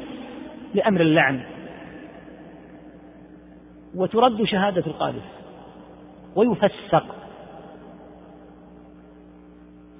لأمر 0.74 1.00
اللعن. 1.00 1.40
وترد 3.94 4.44
شهادة 4.44 4.86
القاذف 4.86 5.22
ويفسق. 6.36 7.04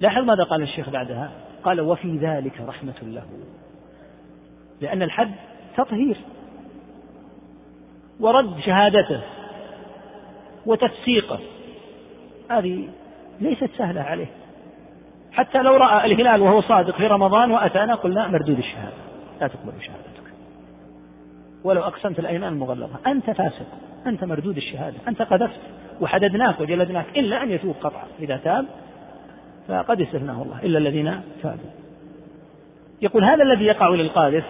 لاحظ 0.01 0.25
ماذا 0.25 0.45
قال 0.45 0.63
الشيخ 0.63 0.91
بعدها؟ 0.91 1.31
قال 1.63 1.81
وفي 1.81 2.17
ذلك 2.17 2.61
رحمة 2.61 2.95
له. 3.03 3.27
لأن 4.81 5.03
الحد 5.03 5.35
تطهير. 5.77 6.17
ورد 8.21 8.61
شهادته. 8.61 9.21
وتفسيقه. 10.67 11.39
هذه 12.51 12.89
ليست 13.41 13.71
سهلة 13.79 14.01
عليه. 14.01 14.31
حتى 15.33 15.63
لو 15.63 15.77
رأى 15.77 16.13
الهلال 16.13 16.43
وهو 16.43 16.61
صادق 16.61 16.97
في 16.97 17.07
رمضان 17.07 17.51
وأتانا 17.51 17.95
قلنا 17.95 18.29
مردود 18.29 18.59
الشهادة. 18.59 18.97
لا 19.41 19.49
تقبل 19.49 19.73
شهادتك 19.83 20.20
ولو 21.65 21.83
أقسمت 21.83 22.19
الأيمان 22.19 22.53
المغلظة 22.53 22.97
أنت 23.07 23.31
فاسق. 23.31 23.67
أنت 24.07 24.25
مردود 24.25 24.57
الشهادة. 24.57 24.97
أنت 25.09 25.23
قذفت 25.23 25.61
وحددناك 26.01 26.61
وجلدناك 26.61 27.07
إلا 27.17 27.43
أن 27.43 27.51
يتوب 27.51 27.75
قطعا. 27.81 28.05
إذا 28.21 28.37
تاب 28.37 28.67
فقد 29.69 30.01
استثناه 30.01 30.43
الله. 30.43 30.59
إلا 30.63 30.79
الذين 30.79 31.21
تابوا. 31.43 31.71
يقول 33.03 33.25
هذا 33.25 33.43
الذي 33.43 33.65
يقع 33.65 33.89
للقاذف 33.89 34.45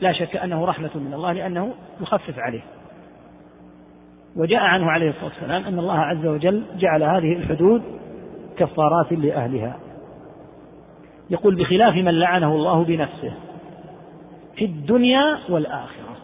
لا 0.00 0.12
شك 0.12 0.36
أنه 0.36 0.64
رحمة 0.64 0.90
من 0.94 1.14
الله 1.14 1.32
لأنه 1.32 1.74
يخفف 2.00 2.38
عليه. 2.38 2.62
وجاء 4.36 4.60
عنه 4.60 4.90
عليه 4.90 5.10
الصلاة 5.10 5.24
والسلام 5.24 5.64
أن 5.64 5.78
الله 5.78 5.98
عز 5.98 6.26
وجل 6.26 6.62
جعل 6.78 7.02
هذه 7.02 7.32
الحدود 7.32 7.82
كفارات 8.56 9.12
لأهلها. 9.12 9.76
يقول 11.30 11.54
بخلاف 11.54 11.94
من 11.94 12.18
لعنه 12.18 12.54
الله 12.54 12.84
بنفسه. 12.84 13.32
في 14.56 14.64
الدنيا 14.64 15.38
والآخرة. 15.48 16.16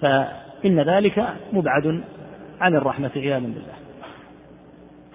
فإن 0.00 0.80
ذلك 0.80 1.26
مبعد 1.52 2.04
عن 2.60 2.74
الرحمة 2.74 3.10
عياذا 3.16 3.38
بالله. 3.38 3.74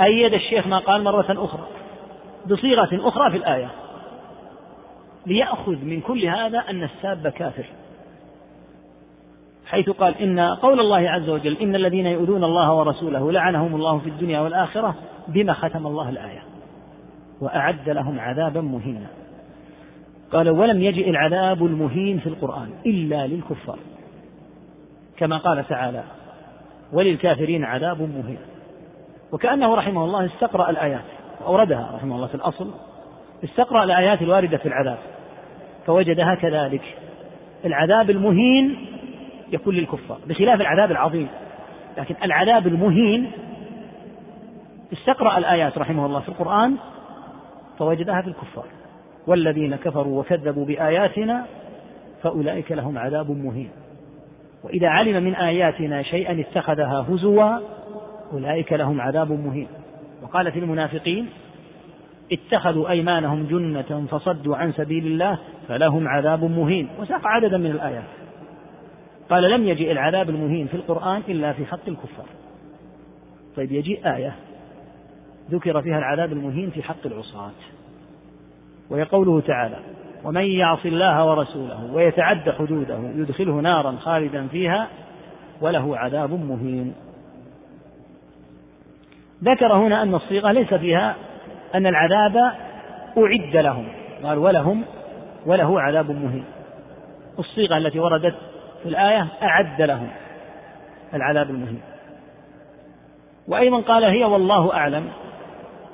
أيد 0.02 0.34
الشيخ 0.34 0.68
ما 0.68 0.80
قال 0.80 1.04
مرة 1.04 1.26
أخرى 1.30 1.68
بصيغة 2.50 3.08
أخرى 3.08 3.32
في 3.32 3.38
الآية 3.38 3.70
ليأخذ 5.26 5.86
من 5.86 6.02
كل 6.02 6.26
هذا 6.26 6.60
أن 6.60 6.84
الساب 6.84 7.28
كافر. 7.28 7.66
حيث 9.66 9.90
قال 9.90 10.18
إن 10.18 10.40
قول 10.40 10.80
الله 10.80 11.10
عز 11.10 11.30
وجل 11.30 11.58
إن 11.58 11.76
الذين 11.76 12.06
يؤذون 12.06 12.44
الله 12.44 12.74
ورسوله 12.74 13.32
لعنهم 13.32 13.76
الله 13.76 14.00
في 14.00 14.10
الدنيا 14.10 14.40
والآخرة 14.40 14.96
بما 15.28 15.54
ختم 15.54 15.88
الله 15.88 16.10
الآية 16.10 16.44
وأعد 17.42 17.90
لهم 17.90 18.20
عذابا 18.20 18.62
مهينا. 18.62 19.08
قال 20.34 20.50
ولم 20.50 20.82
يجئ 20.82 21.10
العذاب 21.10 21.66
المهين 21.66 22.20
في 22.20 22.28
القرآن 22.28 22.70
إلا 22.86 23.28
للكفار. 23.28 23.80
كما 25.18 25.38
قال 25.38 25.68
تعالى 25.68 26.04
وللكافرين 26.94 27.64
عذاب 27.64 28.02
مهين. 28.02 28.38
وكأنه 29.32 29.76
رحمه 29.76 30.06
الله 30.06 30.26
استقرأ 30.26 30.70
الآيات 30.70 31.04
وأوردها 31.42 31.92
رحمه 31.96 32.16
الله 32.16 32.28
في 32.28 32.36
الأصل 32.36 32.72
استقرأ 33.44 33.84
الآيات 33.84 34.22
الواردة 34.22 34.58
في 34.58 34.66
العذاب 34.66 34.98
فوجدها 35.86 36.36
كذلك 36.36 36.82
العذاب 37.66 38.10
المهين 38.10 38.86
يكون 39.52 39.76
للكفار 39.76 40.18
بخلاف 40.28 40.62
العذاب 40.62 40.92
العظيم. 40.92 41.28
لكن 41.98 42.16
العذاب 42.24 42.68
المهين 42.68 43.32
استقرأ 44.94 45.38
الآيات 45.38 45.78
رحمه 45.78 46.06
الله 46.06 46.20
في 46.20 46.30
القرآن 46.30 46.76
فوجدها 47.80 48.22
في 48.22 48.28
الكفار. 48.28 48.66
والذين 49.28 49.76
كفروا 49.76 50.20
وكذبوا 50.20 50.66
بآياتنا 50.66 51.46
فأولئك 52.24 52.72
لهم 52.72 52.98
عذاب 52.98 53.32
مهين. 53.32 53.70
وإذا 54.64 54.88
علم 54.88 55.24
من 55.24 55.36
آياتنا 55.36 56.04
شيئا 56.04 56.40
اتخذها 56.40 57.06
هزوا 57.10 57.60
أولئك 58.34 58.74
لهم 58.74 59.02
عذاب 59.02 59.32
مهين. 59.32 59.68
وقال 60.24 60.52
في 60.52 60.60
المنافقين 60.60 61.30
اتخذوا 62.32 62.90
أيمانهم 62.90 63.44
جنة 63.44 64.06
فصدوا 64.12 64.56
عن 64.56 64.72
سبيل 64.72 65.06
الله 65.06 65.38
فلهم 65.68 66.08
عذاب 66.08 66.44
مهين. 66.44 66.90
وساق 67.00 67.28
عددا 67.28 67.58
من 67.58 67.72
الآيات. 67.72 68.04
قال 69.30 69.52
لم 69.52 69.68
يجئ 69.68 69.92
العذاب 69.92 70.30
المهين 70.30 70.68
في 70.68 70.74
القرآن 70.74 71.22
إلا 71.28 71.54
في 71.54 71.66
حق 71.66 71.88
الكفار. 71.88 72.26
طيب 73.56 73.72
يجيء 73.72 74.16
آية 74.16 74.36
ذكر 75.52 75.82
فيها 75.82 75.98
العذاب 75.98 76.32
المهين 76.32 76.70
في 76.70 76.84
حق 76.84 77.06
العصاة. 77.06 77.52
وهي 78.90 79.04
قوله 79.04 79.42
تعالى 79.42 79.76
ومن 80.24 80.42
يعص 80.42 80.86
الله 80.86 81.26
ورسوله 81.26 81.94
ويتعد 81.94 82.50
حدوده 82.50 82.98
يدخله 83.16 83.54
نارا 83.54 83.92
خالدا 83.92 84.48
فيها 84.48 84.88
وله 85.62 85.98
عذاب 85.98 86.32
مهين. 86.32 86.96
ذكر 89.44 89.74
هنا 89.74 90.04
أن 90.04 90.16
الصيغة 90.16 90.52
ليس 90.52 90.74
فيها 90.74 91.16
أن 91.76 91.88
العذاب 91.88 92.38
أعد 93.18 93.56
لهم. 93.56 93.88
قال 94.24 94.38
ولهم 94.38 94.84
وله 95.46 95.82
عذاب 95.82 96.12
مهين. 96.12 96.46
الصيغة 97.40 97.78
التي 97.78 98.00
وردت 98.00 98.36
في 98.84 98.90
الآية 98.90 99.28
أعد 99.44 99.82
لهم 99.82 100.08
العذاب 101.14 101.50
المهين. 101.50 101.82
وأيضا 103.48 103.80
قال 103.80 104.04
هي 104.04 104.24
والله 104.24 104.74
أعلم 104.74 105.08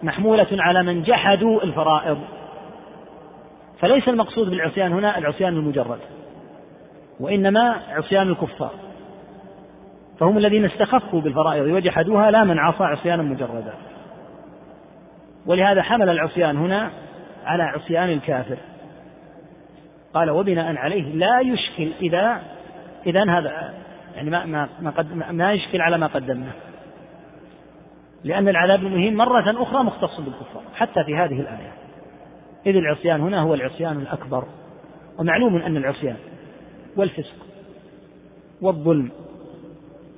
محمولة 0.04 0.48
على 0.52 0.84
من 0.84 1.04
جحدوا 1.04 1.64
الفرائض. 1.64 2.18
فليس 3.82 4.08
المقصود 4.08 4.50
بالعصيان 4.50 4.94
هنا 4.94 5.18
العصيان 5.18 5.54
المجرد 5.54 6.00
وإنما 7.20 7.82
عصيان 7.90 8.30
الكفار 8.30 8.72
فهم 10.20 10.38
الذين 10.38 10.66
استخفوا 10.66 11.22
بالفرائض 11.22 11.66
وجحدوها 11.66 12.32
لا 12.32 12.44
من 12.44 12.60
عصى 12.60 12.84
عصيانا 12.84 13.24
مجردا. 13.24 13.74
ولهذا 15.46 15.82
حمل 15.82 16.10
العصيان 16.10 16.58
هنا 16.58 16.92
على 17.46 17.64
عصيان 17.64 18.10
الكافر. 18.10 18.58
قال 20.14 20.30
وبناء 20.30 20.76
عليه 20.76 21.04
لا 21.04 21.40
يشكل 21.40 21.92
إذا 22.02 22.42
إذا 23.06 23.24
هذا 23.30 23.74
يعني 24.16 24.30
ما 24.30 24.46
ما 24.46 24.70
ما, 24.82 24.92
قد 24.92 25.14
ما 25.32 25.54
يشكل 25.54 25.82
على 25.82 25.98
ما 25.98 26.08
قدمنا. 26.08 26.52
لأن 28.24 28.48
العذاب 28.48 28.80
المهين 28.80 29.16
مرة 29.16 29.64
أخرى 29.64 29.84
مختص 29.84 30.20
بالكفار 30.20 30.64
حتى 30.76 31.04
في 31.04 31.16
هذه 31.16 31.40
الآية. 31.40 31.79
إذ 32.66 32.76
العصيان 32.76 33.22
هنا 33.22 33.42
هو 33.42 33.54
العصيان 33.54 33.98
الأكبر 33.98 34.46
ومعلوم 35.18 35.56
أن 35.56 35.78
العصيان 35.78 36.18
والفسق 36.96 37.36
والظلم 38.62 39.12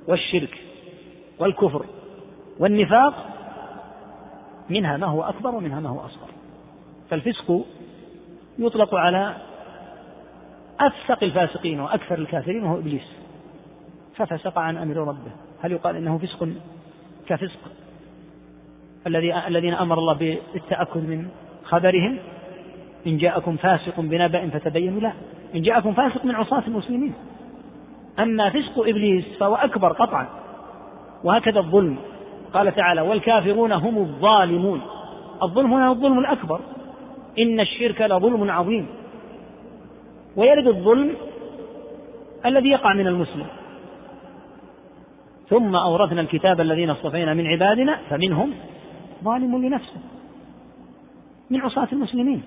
والشرك 0.08 0.58
والكفر 1.38 1.86
والنفاق 2.58 3.26
منها 4.70 4.96
ما 4.96 5.06
هو 5.06 5.22
أكبر 5.22 5.54
ومنها 5.54 5.80
ما 5.80 5.88
هو 5.88 6.00
أصغر. 6.00 6.28
فالفسق 7.10 7.64
يطلق 8.58 8.94
على 8.94 9.36
أفسق 10.80 11.24
الفاسقين 11.24 11.80
وأكثر 11.80 12.18
الكافرين 12.18 12.64
وهو 12.64 12.78
إبليس. 12.78 13.12
ففسق 14.16 14.58
عن 14.58 14.76
أمر 14.76 14.96
ربه. 14.96 15.32
هل 15.62 15.72
يقال 15.72 15.96
إنه 15.96 16.18
فسق 16.18 16.48
كفسق؟ 17.26 17.58
الذي 19.06 19.34
الذين 19.46 19.74
أمر 19.74 19.98
الله 19.98 20.14
بالتأكد 20.14 21.08
من 21.08 21.28
خبرهم؟ 21.64 22.18
إن 23.06 23.18
جاءكم 23.18 23.56
فاسق 23.56 24.00
بنبأ 24.00 24.48
فتبينوا 24.48 25.00
لا 25.00 25.12
إن 25.54 25.62
جاءكم 25.62 25.92
فاسق 25.92 26.24
من 26.24 26.34
عصاة 26.34 26.62
المسلمين. 26.66 27.14
أما 28.18 28.50
فسق 28.50 28.78
إبليس 28.78 29.24
فهو 29.40 29.54
أكبر 29.54 29.92
قطعا. 29.92 30.26
وهكذا 31.24 31.58
الظلم. 31.58 31.96
قال 32.54 32.74
تعالى 32.74 33.00
والكافرون 33.00 33.72
هم 33.72 33.98
الظالمون. 33.98 34.80
الظلم 35.42 35.72
هنا 35.72 35.90
الظلم 35.90 36.18
الأكبر. 36.18 36.60
إن 37.38 37.60
الشرك 37.60 38.02
لظلم 38.02 38.50
عظيم. 38.50 38.86
ويرد 40.36 40.66
الظلم 40.66 41.14
الذي 42.46 42.68
يقع 42.68 42.94
من 42.94 43.06
المسلم. 43.06 43.46
ثم 45.48 45.76
أورثنا 45.76 46.20
الكتاب 46.20 46.60
الذين 46.60 46.90
اصطفينا 46.90 47.34
من 47.34 47.46
عبادنا 47.46 47.98
فمنهم 48.10 48.50
ظالم 49.24 49.64
لنفسه. 49.64 50.00
من 51.50 51.60
عصاة 51.60 51.88
المسلمين. 51.92 52.42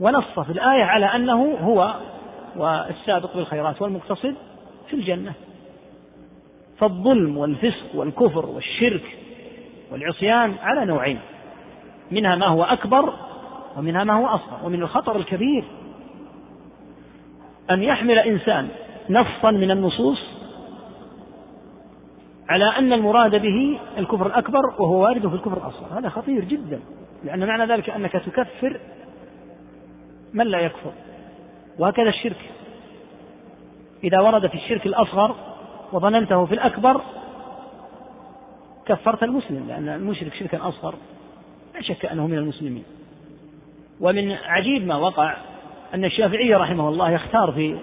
ونص 0.00 0.40
في 0.40 0.52
الآية 0.52 0.84
على 0.84 1.06
أنه 1.06 1.58
هو 1.60 1.94
والسابق 2.56 3.36
بالخيرات 3.36 3.82
والمقتصد 3.82 4.34
في 4.88 4.94
الجنة. 4.96 5.32
فالظلم 6.78 7.36
والفسق 7.36 7.94
والكفر 7.94 8.46
والشرك 8.46 9.18
والعصيان 9.92 10.54
على 10.62 10.84
نوعين 10.84 11.20
منها 12.10 12.36
ما 12.36 12.46
هو 12.46 12.64
أكبر 12.64 13.12
ومنها 13.76 14.04
ما 14.04 14.12
هو 14.14 14.26
أصغر 14.26 14.66
ومن 14.66 14.82
الخطر 14.82 15.16
الكبير 15.16 15.64
أن 17.70 17.82
يحمل 17.82 18.18
إنسان 18.18 18.68
نصا 19.10 19.50
من 19.50 19.70
النصوص 19.70 20.18
على 22.48 22.64
أن 22.64 22.92
المراد 22.92 23.42
به 23.42 23.78
الكفر 23.98 24.26
الأكبر 24.26 24.66
وهو 24.78 25.02
وارد 25.02 25.28
في 25.28 25.34
الكفر 25.34 25.56
الأصغر. 25.56 25.98
هذا 25.98 26.08
خطير 26.08 26.44
جدا 26.44 26.80
لأن 27.24 27.46
معنى 27.46 27.72
ذلك 27.72 27.90
أنك 27.90 28.12
تكفر 28.12 28.80
من 30.34 30.46
لا 30.46 30.58
يكفر؟ 30.58 30.92
وهكذا 31.78 32.08
الشرك. 32.08 32.36
إذا 34.04 34.20
ورد 34.20 34.46
في 34.46 34.54
الشرك 34.54 34.86
الأصغر 34.86 35.36
وظننته 35.92 36.46
في 36.46 36.54
الأكبر 36.54 37.00
كفرت 38.86 39.22
المسلم 39.22 39.68
لأن 39.68 39.88
المشرك 39.88 40.34
شركا 40.34 40.68
أصغر. 40.68 40.94
لا 41.74 41.82
شك 41.82 42.06
أنه 42.06 42.26
من 42.26 42.38
المسلمين. 42.38 42.84
ومن 44.00 44.32
عجيب 44.32 44.86
ما 44.86 44.96
وقع 44.96 45.36
أن 45.94 46.04
الشافعي 46.04 46.54
رحمه 46.54 46.88
الله 46.88 47.10
يختار 47.10 47.52
في 47.52 47.76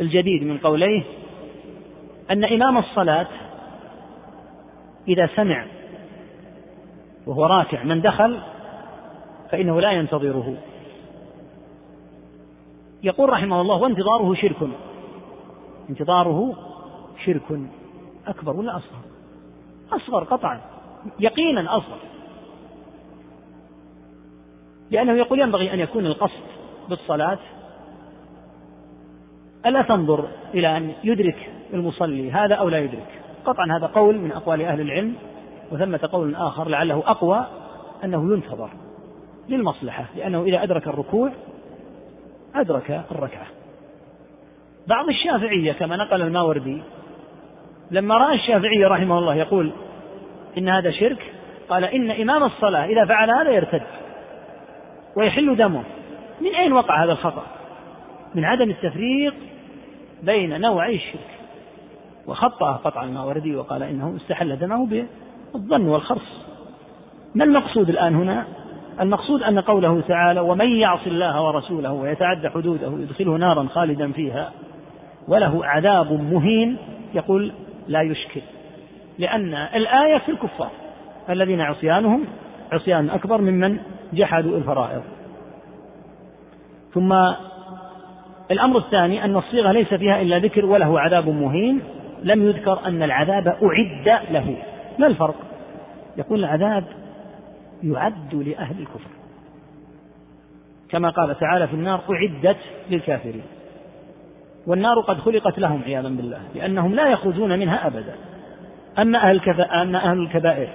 الجديد 0.00 0.42
من 0.42 0.58
قوليه 0.58 1.02
أن 2.30 2.44
إمام 2.44 2.78
الصلاة 2.78 3.26
إذا 5.08 5.28
سمع 5.36 5.66
وهو 7.26 7.46
راكع 7.46 7.82
من 7.82 8.00
دخل 8.00 8.40
فإنه 9.50 9.80
لا 9.80 9.90
ينتظره. 9.90 10.56
يقول 13.02 13.28
رحمه 13.28 13.60
الله 13.60 13.76
وانتظاره 13.76 14.34
شرك. 14.34 14.68
انتظاره 15.90 16.56
شرك. 17.24 17.60
أكبر 18.26 18.56
ولا 18.56 18.76
أصغر؟ 18.76 19.00
أصغر 19.92 20.24
قطعا. 20.24 20.60
يقينا 21.20 21.76
أصغر. 21.76 21.98
لأنه 24.90 25.12
يقول 25.12 25.40
ينبغي 25.40 25.74
أن 25.74 25.80
يكون 25.80 26.06
القصد 26.06 26.42
بالصلاة. 26.88 27.38
ألا 29.66 29.82
تنظر 29.82 30.28
إلى 30.54 30.76
أن 30.76 30.92
يدرك 31.04 31.50
المصلي 31.72 32.32
هذا 32.32 32.54
أو 32.54 32.68
لا 32.68 32.78
يدرك؟ 32.78 33.22
قطعا 33.44 33.78
هذا 33.78 33.86
قول 33.86 34.18
من 34.18 34.32
أقوال 34.32 34.62
أهل 34.62 34.80
العلم 34.80 35.14
وثمة 35.72 36.08
قول 36.12 36.34
آخر 36.34 36.68
لعله 36.68 37.02
أقوى 37.06 37.46
أنه 38.04 38.32
ينتظر 38.32 38.70
للمصلحة 39.48 40.04
لأنه 40.16 40.42
إذا 40.42 40.62
أدرك 40.62 40.88
الركوع 40.88 41.32
أدرك 42.60 43.04
الركعة. 43.10 43.46
بعض 44.86 45.08
الشافعية 45.08 45.72
كما 45.72 45.96
نقل 45.96 46.22
الماوردي 46.22 46.82
لما 47.90 48.16
رأى 48.16 48.34
الشافعي 48.34 48.84
رحمه 48.84 49.18
الله 49.18 49.34
يقول 49.34 49.72
إن 50.58 50.68
هذا 50.68 50.90
شرك 50.90 51.32
قال 51.68 51.84
إن 51.84 52.10
إمام 52.10 52.42
الصلاة 52.42 52.84
إذا 52.84 53.04
فعل 53.04 53.30
هذا 53.30 53.50
يرتد 53.50 53.82
ويحل 55.16 55.56
دمه. 55.56 55.82
من 56.40 56.54
أين 56.54 56.72
وقع 56.72 57.04
هذا 57.04 57.12
الخطأ؟ 57.12 57.46
من 58.34 58.44
عدم 58.44 58.70
التفريق 58.70 59.34
بين 60.22 60.60
نوعي 60.60 60.94
الشرك. 60.94 61.30
وخطأ 62.26 62.72
قطع 62.72 63.04
الماوردي 63.04 63.56
وقال 63.56 63.82
إنه 63.82 64.16
استحل 64.16 64.56
دمه 64.56 64.86
بالظن 64.86 65.88
والخرص. 65.88 66.46
ما 67.34 67.44
المقصود 67.44 67.88
الآن 67.88 68.14
هنا؟ 68.14 68.46
المقصود 69.00 69.42
أن 69.42 69.60
قوله 69.60 70.00
تعالى 70.00 70.40
ومن 70.40 70.68
يعص 70.68 71.06
الله 71.06 71.42
ورسوله 71.42 71.92
ويتعدى 71.92 72.48
حدوده 72.48 72.86
يدخله 72.86 73.36
نارا 73.36 73.66
خالدا 73.68 74.12
فيها 74.12 74.52
وله 75.28 75.66
عذاب 75.66 76.12
مهين 76.12 76.76
يقول 77.14 77.52
لا 77.88 78.02
يشكل. 78.02 78.40
لأن 79.18 79.54
الآية 79.54 80.18
في 80.18 80.28
الكفار 80.28 80.70
الذين 81.30 81.60
عصيانهم 81.60 82.24
عصيان 82.72 83.10
أكبر 83.10 83.40
ممن 83.40 83.78
جحدوا 84.12 84.56
الفرائض. 84.56 85.02
ثم 86.94 87.12
الأمر 88.50 88.78
الثاني 88.78 89.24
أن 89.24 89.36
الصيغة 89.36 89.72
ليس 89.72 89.94
فيها 89.94 90.20
إلا 90.20 90.38
ذكر 90.38 90.66
وله 90.66 91.00
عذاب 91.00 91.28
مهين 91.28 91.80
لم 92.22 92.48
يذكر 92.48 92.78
أن 92.86 93.02
العذاب 93.02 93.48
أعد 93.48 94.20
له. 94.30 94.56
ما 94.98 95.06
الفرق؟ 95.06 95.34
يقول 96.16 96.38
العذاب 96.38 96.84
يعد 97.82 98.34
لأهل 98.34 98.80
الكفر. 98.80 99.10
كما 100.88 101.10
قال 101.10 101.38
تعالى 101.38 101.68
في 101.68 101.74
النار 101.74 102.00
أعدت 102.10 102.58
للكافرين. 102.90 103.42
والنار 104.66 105.00
قد 105.00 105.18
خلقت 105.18 105.58
لهم 105.58 105.82
عياذا 105.82 106.08
بالله 106.08 106.40
لأنهم 106.54 106.94
لا 106.94 107.08
يخرجون 107.08 107.58
منها 107.58 107.86
أبدا. 107.86 108.14
أما 108.98 109.18
أهل, 109.18 109.60
أما 109.60 110.10
أهل 110.10 110.18
الكبائر 110.18 110.68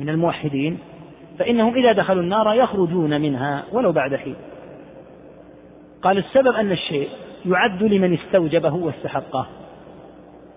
من 0.00 0.08
الموحدين 0.08 0.78
فإنهم 1.38 1.74
إذا 1.74 1.92
دخلوا 1.92 2.22
النار 2.22 2.54
يخرجون 2.54 3.20
منها 3.20 3.64
ولو 3.72 3.92
بعد 3.92 4.14
حين. 4.16 4.36
قال 6.02 6.18
السبب 6.18 6.54
أن 6.54 6.72
الشيء 6.72 7.08
يعد 7.46 7.82
لمن 7.82 8.14
استوجبه 8.14 8.74
واستحقه 8.74 9.46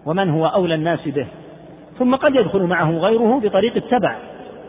ومن 0.05 0.29
هو 0.29 0.47
أولى 0.47 0.75
الناس 0.75 1.07
به. 1.07 1.27
ثم 1.99 2.15
قد 2.15 2.35
يدخل 2.35 2.61
معه 2.61 2.91
غيره 2.91 3.39
بطريق 3.39 3.75
التبع. 3.75 4.15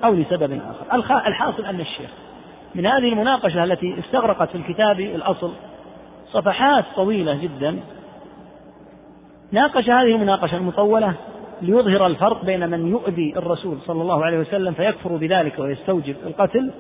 أو 0.05 0.15
لسبب 0.15 0.53
آخر. 0.53 0.95
الحاصل 1.27 1.65
أن 1.65 1.81
الشيخ 1.81 2.11
من 2.75 2.87
هذه 2.87 3.09
المناقشة 3.09 3.65
التي 3.65 3.99
استغرقت 3.99 4.49
في 4.49 4.55
الكتاب 4.55 5.01
الأصل 5.01 5.53
صفحات 6.33 6.85
طويلة 6.97 7.35
جدا 7.35 7.79
ناقش 9.53 9.91
هذه 9.91 10.15
المناقشة 10.15 10.57
المطولة 10.57 11.15
ليظهر 11.63 12.07
الفرق 12.07 12.45
بين 12.45 12.71
من 12.71 12.91
يؤذي 12.91 13.35
الرسول 13.37 13.79
صلى 13.87 14.03
الله 14.03 14.25
عليه 14.25 14.39
وسلم 14.39 14.73
فيكفر 14.73 15.17
بذلك 15.17 15.59
ويستوجب 15.59 16.17
القتل 16.27 16.71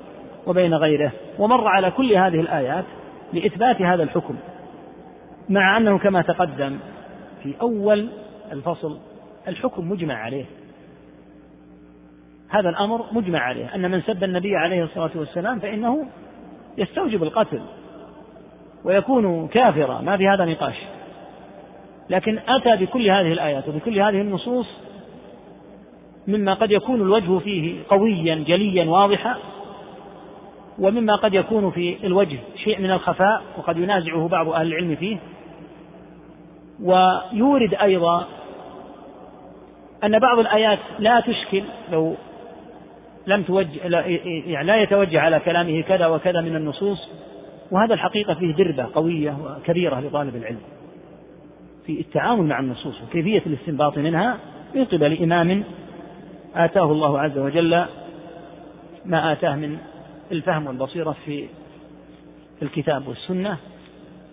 وبين 0.47 0.75
غيره. 0.75 1.13
ومر 1.39 1.69
على 1.69 1.91
كل 1.91 2.13
هذه 2.13 2.41
الآيات 2.41 2.85
لإثبات 3.33 3.83
هذا 3.83 4.03
الحكم 4.03 4.35
مع 5.49 5.77
أنه 5.77 5.99
كما 5.99 6.23
تقدم 6.23 6.79
في 7.43 7.55
أول 7.61 8.09
الفصل 8.53 8.99
الحكم 9.49 9.89
مجمع 9.89 10.15
عليه. 10.15 10.45
هذا 12.49 12.69
الأمر 12.69 13.05
مجمع 13.13 13.39
عليه. 13.39 13.75
أن 13.75 13.91
من 13.91 14.03
سب 14.03 14.25
النبي 14.25 14.57
عليه 14.57 14.85
الصلاة 14.85 15.11
والسلام 15.15 15.59
فإنه 15.59 16.07
يستوجب 16.79 17.23
القتل 17.23 17.61
ويكون 18.85 19.49
كافرا. 19.49 20.01
ما 20.01 20.17
في 20.17 20.29
هذا 20.29 20.45
نقاش. 20.45 20.77
لكن 22.11 22.39
أتى 22.49 22.77
بكل 22.77 23.11
هذه 23.11 23.33
الآيات 23.33 23.69
وبكل 23.69 24.01
هذه 24.01 24.21
النصوص 24.21 24.67
مما 26.29 26.55
قد 26.55 26.71
يكون 26.71 27.01
الوجه 27.01 27.39
فيه 27.39 27.81
قويا 27.89 28.35
جليا 28.35 28.85
واضحا 28.91 29.37
ومما 30.79 31.17
قد 31.17 31.35
يكون 31.35 31.71
في 31.71 31.97
الوجه 32.05 32.39
شيء 32.57 32.81
من 32.81 32.91
الخفاء 32.91 33.43
وقد 33.59 33.77
ينازعه 33.77 34.29
بعض 34.29 34.49
أهل 34.49 34.67
العلم 34.67 34.97
فيه. 34.97 35.19
ويورد 36.83 37.75
أيضا 37.75 38.27
أن 40.05 40.19
بعض 40.19 40.39
الآيات 40.39 40.79
لا 40.99 41.21
تشكل 41.21 41.63
لو 41.93 42.15
لم 43.29 43.43
توجه 43.43 43.89
لا, 43.89 44.07
يعني 44.47 44.67
لا 44.67 44.83
يتوجه 44.83 45.21
على 45.21 45.41
كلامه 45.41 45.81
كذا 45.81 46.07
وكذا 46.07 46.41
من 46.41 46.57
النصوص 46.57 47.09
وهذا 47.71 47.95
الحقيقة 47.95 48.35
فيه 48.35 48.55
دربة 48.55 48.87
قوية 48.95 49.37
وكبيرة 49.45 50.01
لطالب 50.01 50.37
العلم 50.37 50.61
في 51.87 52.01
التعامل 52.01 52.47
مع 52.47 52.61
النصوص 52.61 53.03
وكيفية 53.03 53.43
الاستنباط 53.47 53.99
منها 53.99 54.39
من 54.75 54.85
قبل 54.85 55.23
إمام 55.23 55.65
آتاه 56.55 56.93
الله 56.93 57.21
عز 57.21 57.39
وجل 57.39 57.85
ما 59.05 59.33
آتاه 59.33 59.55
من 59.55 59.79
الفهم 60.33 60.67
والبصيرة 60.67 61.17
في 61.25 61.49
الكتاب 62.63 63.09
والسنة 63.09 63.57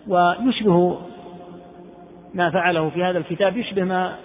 ويشبه 0.08 0.98
ما 2.34 2.50
فعله 2.50 2.90
في 2.90 3.04
هذا 3.04 3.18
الكتاب 3.18 3.56
يشبه 3.56 3.84
ما 3.84 4.16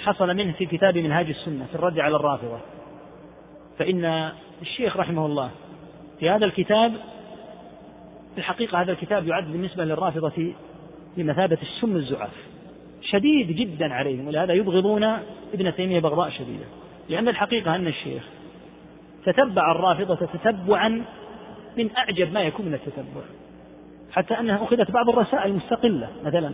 حصل 0.00 0.34
منه 0.36 0.52
في 0.52 0.66
كتاب 0.66 0.98
منهاج 0.98 1.28
السنة 1.28 1.66
في 1.66 1.74
الرد 1.74 1.98
على 1.98 2.16
الرافضة. 2.16 2.58
فإن 3.78 4.32
الشيخ 4.62 4.96
رحمه 4.96 5.26
الله 5.26 5.50
في 6.20 6.30
هذا 6.30 6.44
الكتاب 6.44 6.92
في 8.34 8.38
الحقيقة 8.38 8.80
هذا 8.80 8.92
الكتاب 8.92 9.26
يعد 9.26 9.52
بالنسبة 9.52 9.84
للرافضة 9.84 10.52
بمثابة 11.16 11.58
السم 11.62 11.96
الزعاف. 11.96 12.52
شديد 13.02 13.56
جدا 13.56 13.94
عليهم 13.94 14.28
ولهذا 14.28 14.52
يبغضون 14.52 15.04
ابن 15.54 15.74
تيمية 15.74 16.00
بغضاء 16.00 16.30
شديدة. 16.30 16.64
لأن 17.08 17.28
الحقيقة 17.28 17.74
أن 17.74 17.86
الشيخ 17.86 18.22
تتبع 19.24 19.72
الرافضة 19.72 20.14
تتبعا 20.14 21.04
من 21.76 21.90
أعجب 21.96 22.32
ما 22.32 22.40
يكون 22.40 22.66
من 22.66 22.74
التتبع. 22.74 23.22
حتى 24.12 24.34
أنها 24.34 24.64
أخذت 24.64 24.90
بعض 24.90 25.08
الرسائل 25.08 25.52
مستقلة 25.52 26.08
مثلا 26.24 26.52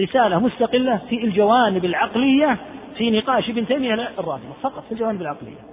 رسالة 0.00 0.38
مستقلة 0.38 1.00
في 1.08 1.24
الجوانب 1.24 1.84
العقلية 1.84 2.58
في 2.96 3.10
نقاش 3.10 3.50
ابن 3.50 3.66
تيمية 3.66 3.94
الرافضة 3.94 4.52
فقط 4.62 4.84
في 4.86 4.92
الجوانب 4.92 5.22
العقلية. 5.22 5.71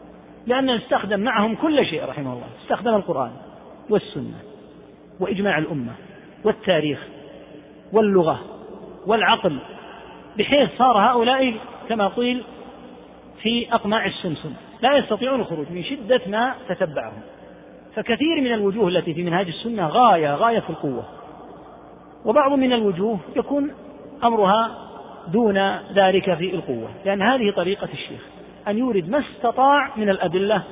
لأنه 0.50 0.76
استخدم 0.76 1.20
معهم 1.20 1.56
كل 1.56 1.86
شيء 1.86 2.06
رحمه 2.06 2.34
الله. 2.34 2.48
استخدم 2.64 2.96
القرآن 2.96 3.32
والسنة 3.90 4.38
وإجماع 5.20 5.58
الأمة 5.58 5.92
والتاريخ 6.44 7.08
واللغة 7.94 8.40
والعقل 9.08 9.60
بحيث 10.38 10.70
صار 10.78 10.98
هؤلاء 10.98 11.54
كما 11.90 12.08
قيل 12.08 12.44
في 13.42 13.74
أقماع 13.74 14.06
السمسم. 14.06 14.54
لا 14.82 14.98
يستطيعون 14.98 15.40
الخروج 15.40 15.66
من 15.72 15.84
شدة 15.84 16.22
ما 16.28 16.56
تتبعهم. 16.70 17.22
فكثير 17.96 18.42
من 18.42 18.54
الوجوه 18.54 18.88
التي 18.88 19.14
في 19.14 19.24
منهاج 19.24 19.48
السنة 19.48 19.88
غاية 19.88 20.36
غاية 20.36 20.60
في 20.60 20.70
القوة. 20.70 21.04
وبعض 22.26 22.52
من 22.52 22.74
الوجوه 22.74 23.20
يكون 23.36 23.72
أمرها 24.24 24.72
دون 25.28 25.58
ذلك 25.94 26.34
في 26.34 26.56
القوة 26.56 26.90
لأن 27.06 27.22
هذه 27.22 27.52
طريقة 27.52 27.90
الشيخ. 27.94 28.39
أن 28.70 28.78
يورد 28.78 29.10
ما 29.10 29.20
استطاع 29.20 29.98
من 29.98 30.10
الأدلة 30.10 30.64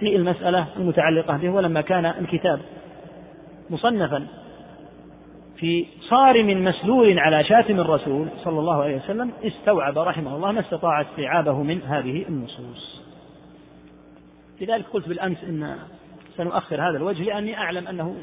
في 0.00 0.16
المسألة 0.16 0.66
المتعلقة 0.76 1.36
به 1.36 1.50
ولما 1.50 1.80
كان 1.80 2.06
الكتاب 2.06 2.60
مصنفا 3.70 4.26
في 5.56 5.86
صارم 6.08 6.64
مسلول 6.64 7.18
على 7.18 7.44
شاتم 7.44 7.80
الرسول 7.80 8.28
صلى 8.44 8.58
الله 8.58 8.82
عليه 8.82 8.96
وسلم 8.96 9.32
استوعب 9.44 9.98
رحمه 9.98 10.36
الله 10.36 10.52
ما 10.52 10.60
استطاع 10.60 11.00
استيعابه 11.00 11.62
من 11.62 11.82
هذه 11.82 12.24
النصوص. 12.28 13.00
لذلك 14.60 14.84
قلت 14.92 15.08
بالأمس 15.08 15.44
إن 15.44 15.76
سنؤخر 16.36 16.88
هذا 16.88 16.96
الوجه 16.96 17.22
لأني 17.22 17.58
أعلم 17.58 17.88
أنه 17.88 18.16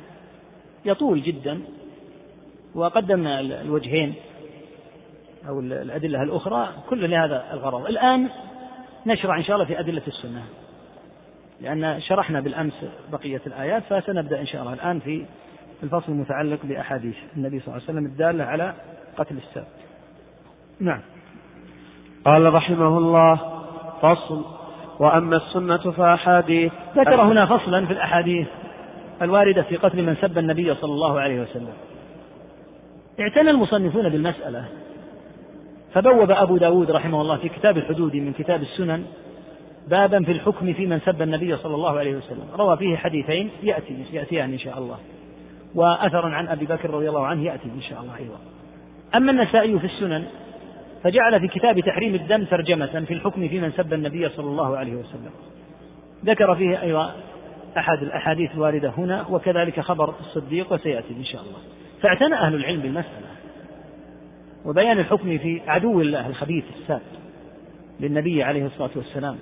يطول 0.85 1.21
جدا 1.21 1.61
وقدمنا 2.75 3.39
الوجهين 3.39 4.13
أو 5.47 5.59
الأدلة 5.59 6.23
الأخرى 6.23 6.69
كل 6.89 7.09
لهذا 7.09 7.45
الغرض. 7.53 7.85
الآن 7.85 8.29
نشرع 9.07 9.37
إن 9.37 9.43
شاء 9.43 9.55
الله 9.55 9.67
في 9.67 9.79
أدلة 9.79 10.01
السنة. 10.07 10.43
لأن 11.61 12.01
شرحنا 12.01 12.39
بالأمس 12.39 12.85
بقية 13.11 13.41
الآيات 13.47 13.83
فسنبدأ 13.89 14.39
إن 14.39 14.47
شاء 14.47 14.61
الله 14.61 14.73
الآن 14.73 14.99
في 14.99 15.25
الفصل 15.83 16.11
المتعلق 16.11 16.59
بأحاديث 16.63 17.15
النبي 17.37 17.59
صلى 17.59 17.67
الله 17.67 17.73
عليه 17.73 17.83
وسلم 17.83 18.05
الدالة 18.05 18.43
على 18.43 18.73
قتل 19.17 19.37
السبت. 19.37 19.67
نعم. 20.79 21.01
قال 22.25 22.53
رحمه 22.53 22.97
الله 22.97 23.35
فصل. 24.01 24.45
وأما 24.99 25.37
السنة 25.37 25.91
فأحاديث. 25.91 26.71
ذكر 26.97 27.21
هنا 27.21 27.45
فصلا 27.45 27.85
في 27.85 27.93
الأحاديث 27.93 28.47
الواردة 29.21 29.61
في 29.61 29.75
قتل 29.75 30.03
من 30.03 30.15
سب 30.21 30.37
النبي 30.37 30.75
صلى 30.75 30.91
الله 30.91 31.19
عليه 31.19 31.41
وسلم. 31.41 31.73
اعتنى 33.19 33.49
المصنفون 33.49 34.09
بالمسألة. 34.09 34.65
فبوب 35.97 36.31
أبو 36.31 36.57
داود 36.57 36.91
رحمه 36.91 37.21
الله 37.21 37.37
في 37.37 37.49
كتاب 37.49 37.77
الحدود 37.77 38.15
من 38.15 38.33
كتاب 38.33 38.61
السنن 38.61 39.05
بابا 39.87 40.23
في 40.23 40.31
الحكم 40.31 40.73
في 40.73 40.85
من 40.85 40.99
سب 40.99 41.21
النبي 41.21 41.57
صلى 41.57 41.75
الله 41.75 41.99
عليه 41.99 42.15
وسلم. 42.15 42.43
روى 42.55 42.77
فيه 42.77 42.97
حديثين 42.97 43.49
يأتي 43.63 44.05
يأتيان 44.13 44.51
إن 44.51 44.59
شاء 44.59 44.77
الله. 44.77 44.97
وأثر 45.75 46.25
عن 46.25 46.47
أبي 46.47 46.65
بكر 46.65 46.89
رضي 46.89 47.09
الله 47.09 47.25
عنه 47.25 47.43
يأتي 47.43 47.65
إن 47.75 47.81
شاء 47.81 48.01
الله 48.01 48.17
أيضا. 48.17 48.39
أما 49.15 49.31
النسائي 49.31 49.79
في 49.79 49.85
السنن 49.85 50.23
فجعل 51.03 51.39
في 51.39 51.47
كتاب 51.47 51.79
تحريم 51.79 52.15
الدم 52.15 52.43
ترجمة 52.43 53.03
في 53.07 53.13
الحكم 53.13 53.47
في 53.47 53.59
من 53.59 53.71
سب 53.71 53.93
النبي 53.93 54.29
صلى 54.29 54.47
الله 54.47 54.77
عليه 54.77 54.95
وسلم. 54.95 55.31
ذكر 56.25 56.55
فيه 56.55 56.81
أيضا 56.81 57.11
أحد 57.77 58.03
الأحاديث 58.03 58.51
الواردة 58.55 58.93
هنا 58.97 59.25
وكذلك 59.29 59.79
خبر 59.79 60.13
الصديق 60.19 60.73
وسيأتي 60.73 61.13
إن 61.19 61.25
شاء 61.25 61.41
الله. 61.41 61.59
فاعتنى 62.01 62.35
أهل 62.35 62.55
العلم 62.55 62.81
بالمسألة. 62.81 63.36
وبيان 64.67 64.99
الحكم 64.99 65.37
في 65.37 65.61
عدو 65.67 66.01
الله 66.01 66.27
الخبيث 66.27 66.63
الساب 66.79 67.01
للنبي 67.99 68.43
عليه 68.43 68.65
الصلاة 68.65 68.89
والسلام. 68.95 69.37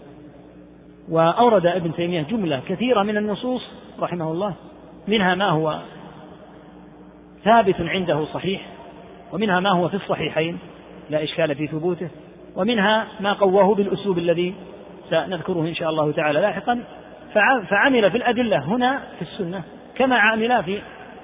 وأورد 1.09 1.65
ابن 1.65 1.93
تيمية 1.93 2.21
جملة 2.21 2.61
كثيرة 2.67 3.03
من 3.03 3.17
النصوص 3.17 3.61
رحمه 3.99 4.31
الله 4.31 4.53
منها 5.07 5.35
ما 5.35 5.49
هو 5.49 5.79
ثابت 7.43 7.75
عنده 7.79 8.25
صحيح 8.25 8.61
ومنها 9.33 9.59
ما 9.59 9.69
هو 9.69 9.89
في 9.89 9.95
الصحيحين 9.95 10.59
لا 11.09 11.23
إشكال 11.23 11.55
في 11.55 11.67
ثبوته 11.67 12.09
ومنها 12.55 13.07
ما 13.19 13.33
قواه 13.33 13.75
بالأسلوب 13.75 14.17
الذي 14.17 14.53
سنذكره 15.09 15.61
إن 15.61 15.75
شاء 15.75 15.89
الله 15.89 16.11
تعالى 16.11 16.39
لاحقا. 16.39 16.83
فعمل 17.69 18.11
في 18.11 18.17
الأدلة 18.17 18.57
هنا 18.57 19.03
في 19.15 19.21
السنة 19.21 19.63
كما 19.95 20.15
عمل 20.15 20.63
في 20.63 20.81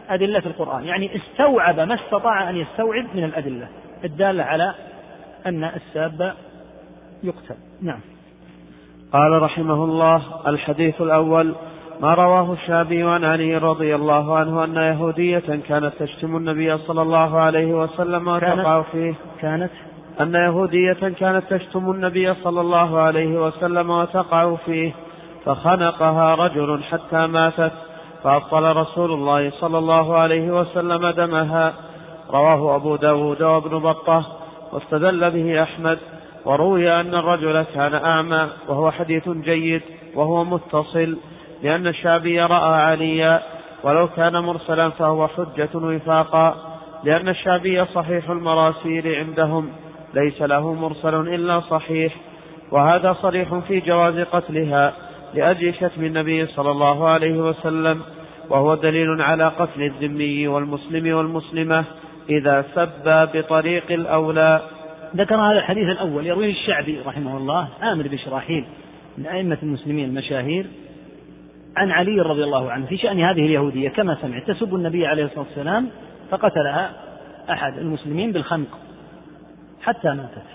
أدلة 0.10 0.44
القرآن. 0.46 0.86
يعني 0.86 1.16
استوعب 1.16 1.80
ما 1.80 1.96
استطاع 1.96 2.50
أن 2.50 2.58
يستوعب 2.58 3.06
من 3.16 3.24
الأدلة. 3.24 3.68
الدالة 4.04 4.44
على 4.44 4.74
أن 5.46 5.64
الساب 5.64 6.34
يقتل. 7.24 7.56
نعم. 7.82 8.00
قال 9.14 9.42
رحمه 9.42 9.84
الله 9.84 10.24
الحديث 10.48 11.02
الأول 11.02 11.56
ما 12.02 12.14
رواه 12.14 12.54
الشافعي 12.54 13.04
عن 13.04 13.24
علي 13.24 13.58
رضي 13.58 13.96
الله 13.96 14.38
عنه 14.38 14.64
أن 14.64 14.76
يهودية 14.76 15.60
كانت 15.68 15.92
تشتم 16.00 16.38
النبي 16.38 16.78
صلى 16.78 17.02
الله 17.02 17.40
عليه 17.40 17.74
وسلم 17.74 18.28
وتقع 18.28 18.82
فيه. 18.82 19.14
كانت 19.42 19.72
أن 20.22 20.36
يهودية 20.36 21.10
كانت 21.20 21.44
تشتم 21.50 21.92
النبي 21.92 22.34
صلى 22.34 22.62
الله 22.62 23.00
عليه 23.00 23.48
وسلم 23.48 23.90
وتقع 23.90 24.56
فيه 24.56 24.92
فخنقها 25.46 26.36
رجل 26.36 26.84
حتى 26.84 27.28
ماتت 27.28 27.72
فأبطل 28.24 28.64
رسول 28.64 29.12
الله 29.12 29.50
صلى 29.50 29.78
الله 29.78 30.18
عليه 30.18 30.60
وسلم 30.60 31.10
دمها. 31.10 31.74
رواه 32.32 32.76
أبو 32.76 32.96
داود 32.96 33.42
وابن 33.42 33.80
بطة 33.80 34.26
واستدل 34.72 35.32
به 35.32 35.64
أحمد 35.64 36.00
وروي 36.46 37.02
أن 37.02 37.16
الرجل 37.16 37.66
كان 37.74 37.96
أعمى 37.96 38.48
وهو 38.68 38.92
حديث 38.92 39.30
جيد 39.30 39.82
وهو 40.16 40.44
متصل 40.44 41.18
لأن 41.64 41.88
الشعبي 41.88 42.42
رأى 42.42 42.82
عليا 42.82 43.42
ولو 43.84 44.08
كان 44.08 44.38
مرسلا 44.38 44.90
فهو 44.90 45.28
حجة 45.28 45.70
وفاقا 45.76 46.56
لأن 47.04 47.30
الشعبي 47.30 47.86
صحيح 47.86 48.30
المراسيل 48.30 49.16
عندهم 49.16 49.70
ليس 50.14 50.42
له 50.42 50.74
مرسل 50.74 51.16
إلا 51.16 51.60
صحيح 51.60 52.16
وهذا 52.72 53.14
صريح 53.14 53.56
في 53.56 53.80
جواز 53.80 54.20
قتلها 54.20 54.94
لأجل 55.34 55.74
شتم 55.74 56.06
النبي 56.06 56.46
صلى 56.46 56.72
الله 56.72 57.08
عليه 57.08 57.38
وسلم 57.38 58.02
وهو 58.50 58.76
دليل 58.76 59.22
على 59.22 59.48
قتل 59.48 59.82
الذمي 59.82 60.48
والمسلم 60.48 61.18
والمسلمة 61.18 61.86
إذا 62.32 62.66
سب 62.76 63.30
بطريق 63.34 63.92
الأولى. 63.92 64.62
ذكر 65.16 65.36
هذا 65.36 65.58
الحديث 65.58 65.90
الأول 65.90 66.28
يرويه 66.28 66.52
الشعبي 66.52 67.00
رحمه 67.06 67.38
الله 67.38 67.68
آمر 67.84 68.08
بشراحيل 68.08 68.66
من 69.18 69.26
أئمة 69.26 69.58
المسلمين 69.64 70.10
المشاهير 70.10 70.66
عن 71.78 71.92
علي 71.92 72.22
رضي 72.22 72.44
الله 72.44 72.72
عنه 72.72 72.86
في 72.86 72.98
شأن 72.98 73.20
هذه 73.20 73.46
اليهودية. 73.46 73.90
كما 73.90 74.18
سمعت 74.22 74.52
تسب 74.52 74.76
النبي 74.76 75.08
عليه 75.08 75.26
الصلاة 75.26 75.46
والسلام 75.46 75.90
فقتلها 76.30 76.92
أحد 77.50 77.78
المسلمين 77.78 78.32
بالخنق 78.32 78.80
حتى 79.82 80.08
ماتت. 80.08 80.48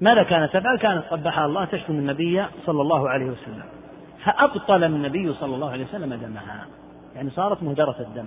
ماذا 0.00 0.22
كانت 0.22 0.52
تفعل؟ 0.52 0.78
كانت 0.78 1.04
قبحها 1.10 1.46
الله 1.46 1.64
تشتم 1.64 1.92
النبي 1.92 2.44
صلى 2.66 2.82
الله 2.82 3.08
عليه 3.08 3.26
وسلم 3.26 3.64
فأبطل 4.24 4.84
النبي 4.84 5.32
صلى 5.32 5.54
الله 5.54 5.70
عليه 5.70 5.84
وسلم 5.84 6.14
دمها 6.14 6.66
يعني 7.14 7.30
صارت 7.30 7.62
مهدرة 7.62 7.96
الدم. 8.00 8.26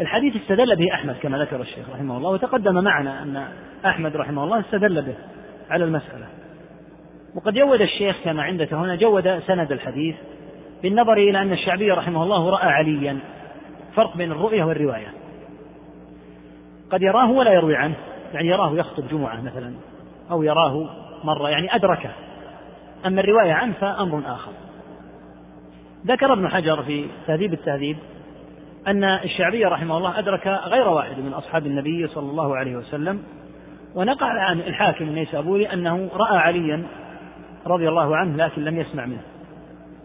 الحديث 0.00 0.36
استدل 0.36 0.76
به 0.76 0.94
أحمد 0.94 1.16
كما 1.22 1.38
ذكر 1.38 1.60
الشيخ 1.60 1.90
رحمه 1.90 2.16
الله 2.16 2.30
وتقدم 2.30 2.84
معنا 2.84 3.22
أن 3.22 3.48
أحمد 3.86 4.16
رحمه 4.16 4.44
الله 4.44 4.60
استدل 4.60 5.02
به 5.02 5.14
على 5.70 5.84
المسألة. 5.84 6.26
وقد 7.34 7.54
جود 7.54 7.80
الشيخ 7.80 8.16
كما 8.24 8.42
عندك 8.42 8.74
هنا 8.74 8.96
جود 8.96 9.38
سند 9.38 9.72
الحديث 9.72 10.16
بالنظر 10.82 11.12
إلى 11.12 11.42
أن 11.42 11.52
الشعبي 11.52 11.90
رحمه 11.90 12.22
الله 12.22 12.50
رأى 12.50 12.68
عليا. 12.68 13.18
فرق 13.94 14.16
بين 14.16 14.32
الرؤية 14.32 14.64
والرواية. 14.64 15.08
قد 16.90 17.02
يراه 17.02 17.30
ولا 17.30 17.52
يروي 17.52 17.76
عنه 17.76 17.94
يعني 18.34 18.48
يراه 18.48 18.72
يخطب 18.74 19.08
جمعة 19.08 19.40
مثلا 19.40 19.72
أو 20.30 20.42
يراه 20.42 20.88
مرة 21.24 21.48
يعني 21.48 21.74
أدركه. 21.74 22.10
أما 23.06 23.20
الرواية 23.20 23.52
عنه 23.52 23.72
فأمر 23.80 24.22
آخر. 24.26 24.52
ذكر 26.06 26.32
ابن 26.32 26.48
حجر 26.48 26.82
في 26.82 27.06
تهذيب 27.26 27.52
التهذيب 27.52 27.96
أن 28.86 29.04
الشعبي 29.04 29.64
رحمه 29.64 29.96
الله 29.96 30.18
أدرك 30.18 30.46
غير 30.46 30.88
واحد 30.88 31.18
من 31.18 31.32
أصحاب 31.32 31.66
النبي 31.66 32.06
صلى 32.06 32.30
الله 32.30 32.56
عليه 32.56 32.76
وسلم 32.76 33.22
ونقل 33.94 34.38
عن 34.38 34.58
الحاكم 34.58 35.04
النيسابوري 35.04 35.72
أنه 35.72 36.08
رأى 36.14 36.38
عليا 36.38 36.84
رضي 37.66 37.88
الله 37.88 38.16
عنه 38.16 38.36
لكن 38.36 38.64
لم 38.64 38.80
يسمع 38.80 39.06
منه. 39.06 39.22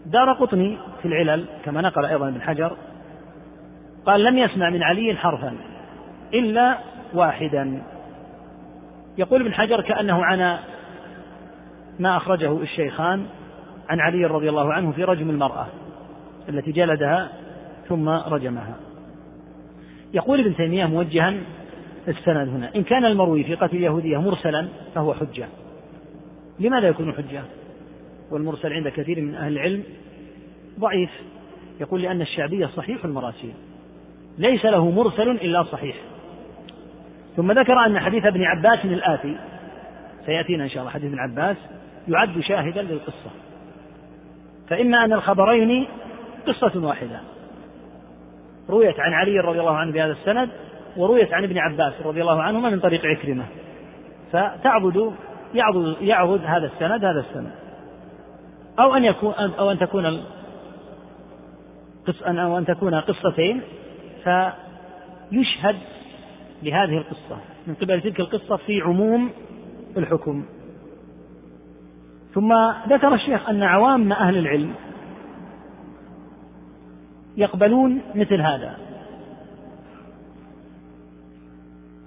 دار 0.06 0.32
قطني 0.32 0.78
في 1.02 1.08
العلل 1.08 1.44
كما 1.64 1.80
نقل 1.80 2.04
أيضا 2.04 2.28
ابن 2.28 2.42
حجر 2.42 2.76
قال 4.06 4.24
لم 4.24 4.38
يسمع 4.38 4.70
من 4.70 4.82
علي 4.82 5.16
حرفا 5.16 5.54
إلا 6.34 6.78
واحدا. 7.14 7.82
يقول 9.18 9.40
ابن 9.40 9.54
حجر 9.54 9.80
كأنه 9.80 10.24
عنا 10.24 10.60
ما 11.98 12.16
أخرجه 12.16 12.52
الشيخان 12.52 13.26
عن 13.88 14.00
علي 14.00 14.26
رضي 14.26 14.48
الله 14.48 14.72
عنه 14.72 14.92
في 14.92 15.04
رجم 15.04 15.30
المرأة 15.30 15.66
التي 16.48 16.72
جلدها 16.72 17.28
ثم 17.88 18.08
رجمها. 18.08 18.76
يقول 20.14 20.40
ابن 20.40 20.56
تيمية 20.56 20.86
موجها 20.86 21.34
السند 22.08 22.48
هنا 22.48 22.70
إن 22.76 22.82
كان 22.82 23.04
المروي 23.04 23.44
في 23.44 23.54
قتل 23.54 23.76
اليهودية 23.76 24.20
مرسلا 24.20 24.68
فهو 24.94 25.14
حجة. 25.14 25.48
لماذا 26.60 26.88
يكون 26.88 27.12
حجة؟ 27.12 27.42
والمرسل 28.30 28.72
عند 28.72 28.88
كثير 28.88 29.20
من 29.20 29.34
أهل 29.34 29.52
العلم 29.52 29.82
ضعيف. 30.80 31.10
يقول 31.80 32.02
لأن 32.02 32.20
الشعبية 32.20 32.66
صحيح 32.66 33.04
المراسيل. 33.04 33.54
ليس 34.38 34.64
له 34.64 34.90
مرسل 34.90 35.30
إلا 35.30 35.62
صحيح. 35.62 35.96
ثم 37.36 37.52
ذكر 37.52 37.86
أن 37.86 38.00
حديث 38.00 38.26
ابن 38.26 38.44
عباس 38.44 38.84
الآتي 38.84 39.36
سيأتينا 40.26 40.64
إن 40.64 40.68
شاء 40.68 40.78
الله 40.80 40.90
حديث 40.90 41.10
ابن 41.10 41.18
عباس 41.18 41.56
يعد 42.08 42.40
شاهدا 42.40 42.82
للقصة. 42.82 43.30
فإما 44.68 45.04
أن 45.04 45.12
الخبرين 45.12 45.86
قصة 46.46 46.84
واحدة 46.86 47.20
رويت 48.70 49.00
عن 49.00 49.12
علي 49.12 49.40
رضي 49.40 49.60
الله 49.60 49.76
عنه 49.76 49.92
بهذا 49.92 50.12
السند 50.12 50.50
ورويت 50.96 51.32
عن 51.32 51.44
ابن 51.44 51.58
عباس 51.58 51.92
رضي 52.04 52.20
الله 52.20 52.42
عنهما 52.42 52.70
من 52.70 52.80
طريق 52.80 53.06
عكرمة. 53.06 53.44
فتعبد 54.32 55.12
يعبد, 55.54 55.96
يعبد 56.00 56.40
هذا 56.44 56.66
السند 56.66 57.04
هذا 57.04 57.20
السند. 57.20 57.50
أو 58.78 58.96
أن 58.96 59.04
يكون 59.04 59.34
أو 59.34 59.70
أن 59.70 59.78
تكون 59.78 60.22
أو 62.26 62.58
أن 62.58 62.66
تكون 62.66 62.94
قصتين 62.94 63.62
فيشهد 64.24 65.76
لهذه 66.62 66.98
القصة. 66.98 67.38
من 67.66 67.74
قبل 67.74 68.00
تلك 68.00 68.20
القصة 68.20 68.56
في 68.56 68.80
عموم 68.80 69.30
الحكم. 69.96 70.44
ثم 72.34 72.54
ذكر 72.88 73.14
الشيخ 73.14 73.48
أن 73.48 73.62
عوام 73.62 74.12
أهل 74.12 74.36
العلم 74.36 74.74
يقبلون 77.38 78.00
مثل 78.14 78.40
هذا. 78.40 78.76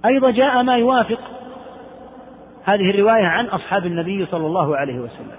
أيضا 0.06 0.32
جاء 0.32 0.64
ما 0.64 0.78
يوافق 0.78 1.20
هذه 2.64 2.90
الرواية 2.90 3.26
عن 3.26 3.46
أصحاب 3.46 3.86
النبي 3.86 4.26
صلى 4.26 4.48
الله 4.48 4.78
عليه 4.78 5.00
وسلم. 5.00 5.38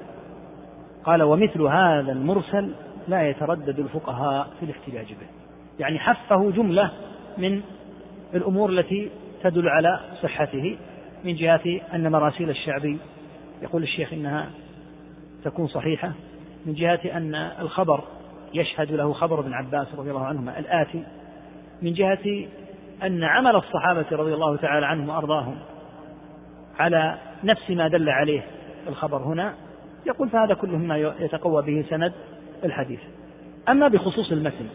قال 1.04 1.22
ومثل 1.22 1.62
هذا 1.62 2.12
المرسل 2.12 2.74
لا 3.08 3.28
يتردد 3.28 3.78
الفقهاء 3.78 4.48
في 4.60 4.66
الاحتجاج 4.66 5.06
به. 5.06 5.26
يعني 5.78 5.98
حفه 5.98 6.50
جملة 6.50 6.90
من 7.38 7.60
الأمور 8.34 8.70
التي 8.70 9.10
تدل 9.42 9.68
على 9.68 10.00
صحته 10.22 10.76
من 11.24 11.34
جهة 11.34 11.80
أن 11.94 12.12
مراسيل 12.12 12.50
الشعبي 12.50 12.98
يقول 13.62 13.82
الشيخ 13.82 14.12
إنها 14.12 14.50
تكون 15.44 15.66
صحيحة 15.66 16.12
من 16.66 16.74
جهة 16.74 17.00
أن 17.16 17.34
الخبر 17.34 18.04
يشهد 18.54 18.92
له 18.92 19.12
خبر 19.12 19.40
ابن 19.40 19.52
عباس 19.52 19.86
رضي 19.98 20.10
الله 20.10 20.24
عنهما 20.24 20.58
الآتي 20.58 21.02
من 21.82 21.92
جهة 21.92 22.48
أن 23.02 23.24
عمل 23.24 23.56
الصحابة 23.56 24.06
رضي 24.12 24.34
الله 24.34 24.56
تعالى 24.56 24.86
عنهم 24.86 25.08
وأرضاهم 25.08 25.58
على 26.78 27.18
نفس 27.44 27.70
ما 27.70 27.88
دل 27.88 28.08
عليه 28.08 28.44
الخبر 28.88 29.22
هنا 29.22 29.54
يقول 30.06 30.28
فهذا 30.28 30.54
كله 30.54 30.78
مما 30.78 30.96
يتقوى 30.98 31.62
به 31.62 31.84
سند 31.90 32.12
الحديث. 32.64 33.00
أما 33.68 33.88
بخصوص 33.88 34.32
المتن 34.32 34.66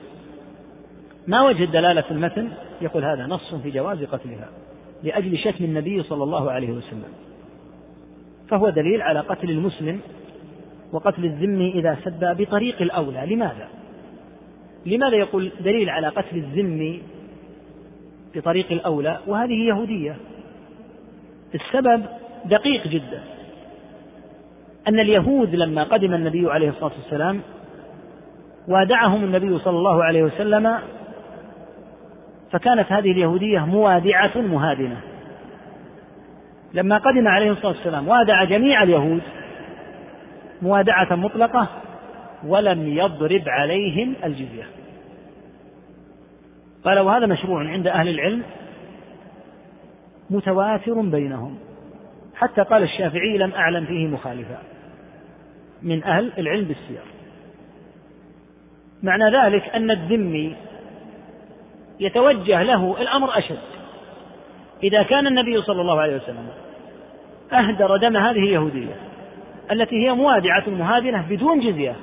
ما 1.27 1.41
وجه 1.41 1.63
الدلالة 1.63 2.01
في 2.01 2.11
المتن؟ 2.11 2.49
يقول 2.81 3.05
هذا 3.05 3.25
نص 3.25 3.55
في 3.55 3.71
جواز 3.71 4.03
قتلها 4.03 4.49
لأجل 5.03 5.37
شتم 5.37 5.63
النبي 5.63 6.03
صلى 6.03 6.23
الله 6.23 6.51
عليه 6.51 6.71
وسلم 6.71 7.13
فهو 8.49 8.69
دليل 8.69 9.01
على 9.01 9.19
قتل 9.19 9.49
المسلم 9.49 9.99
وقتل 10.91 11.25
الذمي 11.25 11.71
إذا 11.71 11.97
سب 12.03 12.37
بطريق 12.37 12.81
الأولى. 12.81 13.35
لماذا؟ 13.35 13.67
لماذا 14.85 15.15
يقول 15.15 15.51
دليل 15.59 15.89
على 15.89 16.07
قتل 16.07 16.37
الذمي 16.37 17.01
بطريق 18.35 18.71
الأولى؟ 18.71 19.19
وهذه 19.27 19.67
يهودية. 19.67 20.15
السبب 21.55 22.05
دقيق 22.45 22.87
جدا. 22.87 23.23
أن 24.87 24.99
اليهود 24.99 25.55
لما 25.55 25.83
قدم 25.83 26.13
النبي 26.13 26.51
عليه 26.51 26.69
الصلاة 26.69 26.91
والسلام 27.01 27.41
وادعهم 28.67 29.23
النبي 29.23 29.59
صلى 29.59 29.77
الله 29.77 30.03
عليه 30.03 30.23
وسلم 30.23 30.79
فكانت 32.51 32.91
هذه 32.91 33.11
اليهودية 33.11 33.59
موادعة 33.59 34.37
مهادنة. 34.37 35.01
لما 36.73 36.97
قدم 36.97 37.27
عليه 37.27 37.51
الصلاة 37.51 37.71
والسلام 37.71 38.07
وادع 38.07 38.43
جميع 38.43 38.83
اليهود 38.83 39.21
موادعة 40.61 41.15
مطلقة 41.15 41.67
ولم 42.45 42.87
يضرب 42.97 43.43
عليهم 43.47 44.15
الجزية. 44.23 44.67
قال 46.85 46.99
وهذا 46.99 47.25
مشروع 47.25 47.69
عند 47.69 47.87
أهل 47.87 48.09
العلم 48.09 48.43
متواتر 50.29 51.01
بينهم. 51.01 51.57
حتى 52.35 52.61
قال 52.61 52.83
الشافعي 52.83 53.37
لم 53.37 53.51
أعلم 53.51 53.85
فيه 53.85 54.07
مخالفا. 54.07 54.57
من 55.81 56.03
أهل 56.03 56.31
العلم 56.37 56.65
بالسير 56.65 57.01
معنى 59.03 59.37
ذلك 59.37 59.69
أن 59.69 59.91
الذمي 59.91 60.55
يتوجه 61.99 62.63
له 62.63 63.01
الأمر 63.01 63.37
أشد. 63.37 63.57
إذا 64.83 65.03
كان 65.03 65.27
النبي 65.27 65.61
صلى 65.61 65.81
الله 65.81 66.01
عليه 66.01 66.15
وسلم 66.15 66.47
أهدر 67.53 67.97
دم 67.97 68.17
هذه 68.17 68.39
اليهودية 68.39 69.06
التي 69.71 70.05
هي 70.05 70.13
موادعة 70.13 70.63
مهادنة 70.67 71.25
بدون 71.29 71.59
جزية. 71.59 71.95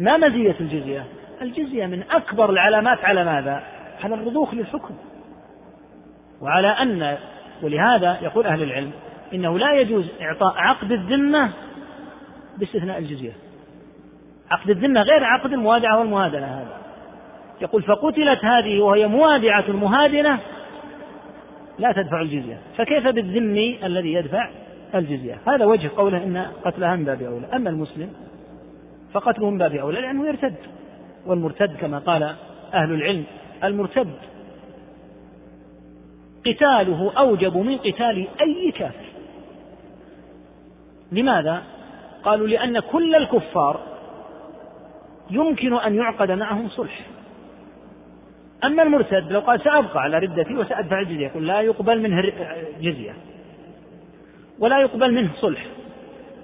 ما 0.00 0.16
مزية 0.16 0.56
الجزية؟ 0.60 1.04
الجزية 1.42 1.86
من 1.86 2.02
أكبر 2.10 2.50
العلامات 2.50 3.04
على 3.04 3.24
ماذا؟ 3.24 3.62
على 4.04 4.14
الرضوخ 4.14 4.54
للحكم. 4.54 4.94
وعلى 6.40 6.68
أن 6.68 7.18
ولهذا 7.62 8.18
يقول 8.22 8.46
أهل 8.46 8.62
العلم 8.62 8.90
إنه 9.34 9.58
لا 9.58 9.72
يجوز 9.72 10.06
إعطاء 10.22 10.54
عقد 10.56 10.92
الذمة 10.92 11.50
باستثناء 12.58 12.98
الجزية. 12.98 13.32
عقد 14.50 14.70
الذمة 14.70 15.02
غير 15.02 15.24
عقد 15.24 15.52
الموادعة 15.52 15.98
والمهادنة 15.98 16.46
هذا. 16.46 16.76
يقول 17.60 17.82
فقتلت 17.82 18.44
هذه 18.44 18.80
وهي 18.80 19.06
موادعة 19.06 19.64
مهادنة 19.68 20.38
لا 21.78 21.92
تدفع 21.92 22.20
الجزية. 22.20 22.58
فكيف 22.76 23.08
بالذمي 23.08 23.86
الذي 23.86 24.12
يدفع؟ 24.12 24.48
الجزية. 24.94 25.38
هذا 25.46 25.64
وجه 25.64 25.90
قوله 25.96 26.24
إن 26.24 26.46
قتلها 26.64 26.96
من 26.96 27.04
باب 27.04 27.22
أولى. 27.22 27.46
أما 27.46 27.70
المسلم 27.70 28.12
فقتله 29.12 29.50
من 29.50 29.58
باب 29.58 29.74
أولى 29.74 30.00
لأنه 30.00 30.26
يرتد. 30.26 30.54
والمرتد 31.26 31.76
كما 31.76 31.98
قال 31.98 32.22
أهل 32.74 32.92
العلم 32.92 33.24
المرتد. 33.64 34.12
قتاله 36.46 37.12
أوجب 37.18 37.56
من 37.56 37.78
قتال 37.78 38.28
أي 38.40 38.72
كافر. 38.72 39.04
لماذا؟ 41.12 41.62
قالوا 42.22 42.46
لأن 42.46 42.80
كل 42.80 43.14
الكفار 43.14 43.80
يمكن 45.30 45.74
أن 45.74 45.94
يعقد 45.94 46.30
معهم 46.30 46.68
صلح. 46.68 47.00
أما 48.64 48.82
المرتد 48.82 49.32
لو 49.32 49.40
قال 49.40 49.60
سأبقى 49.60 50.02
على 50.02 50.18
ردتي 50.18 50.54
وسأدفع 50.54 51.00
الجزية 51.00 51.26
يقول 51.26 51.46
لا 51.46 51.60
يقبل 51.60 52.02
منه 52.02 52.22
جزية 52.80 53.12
ولا 54.60 54.80
يقبل 54.80 55.14
منه 55.14 55.30
صلح 55.40 55.66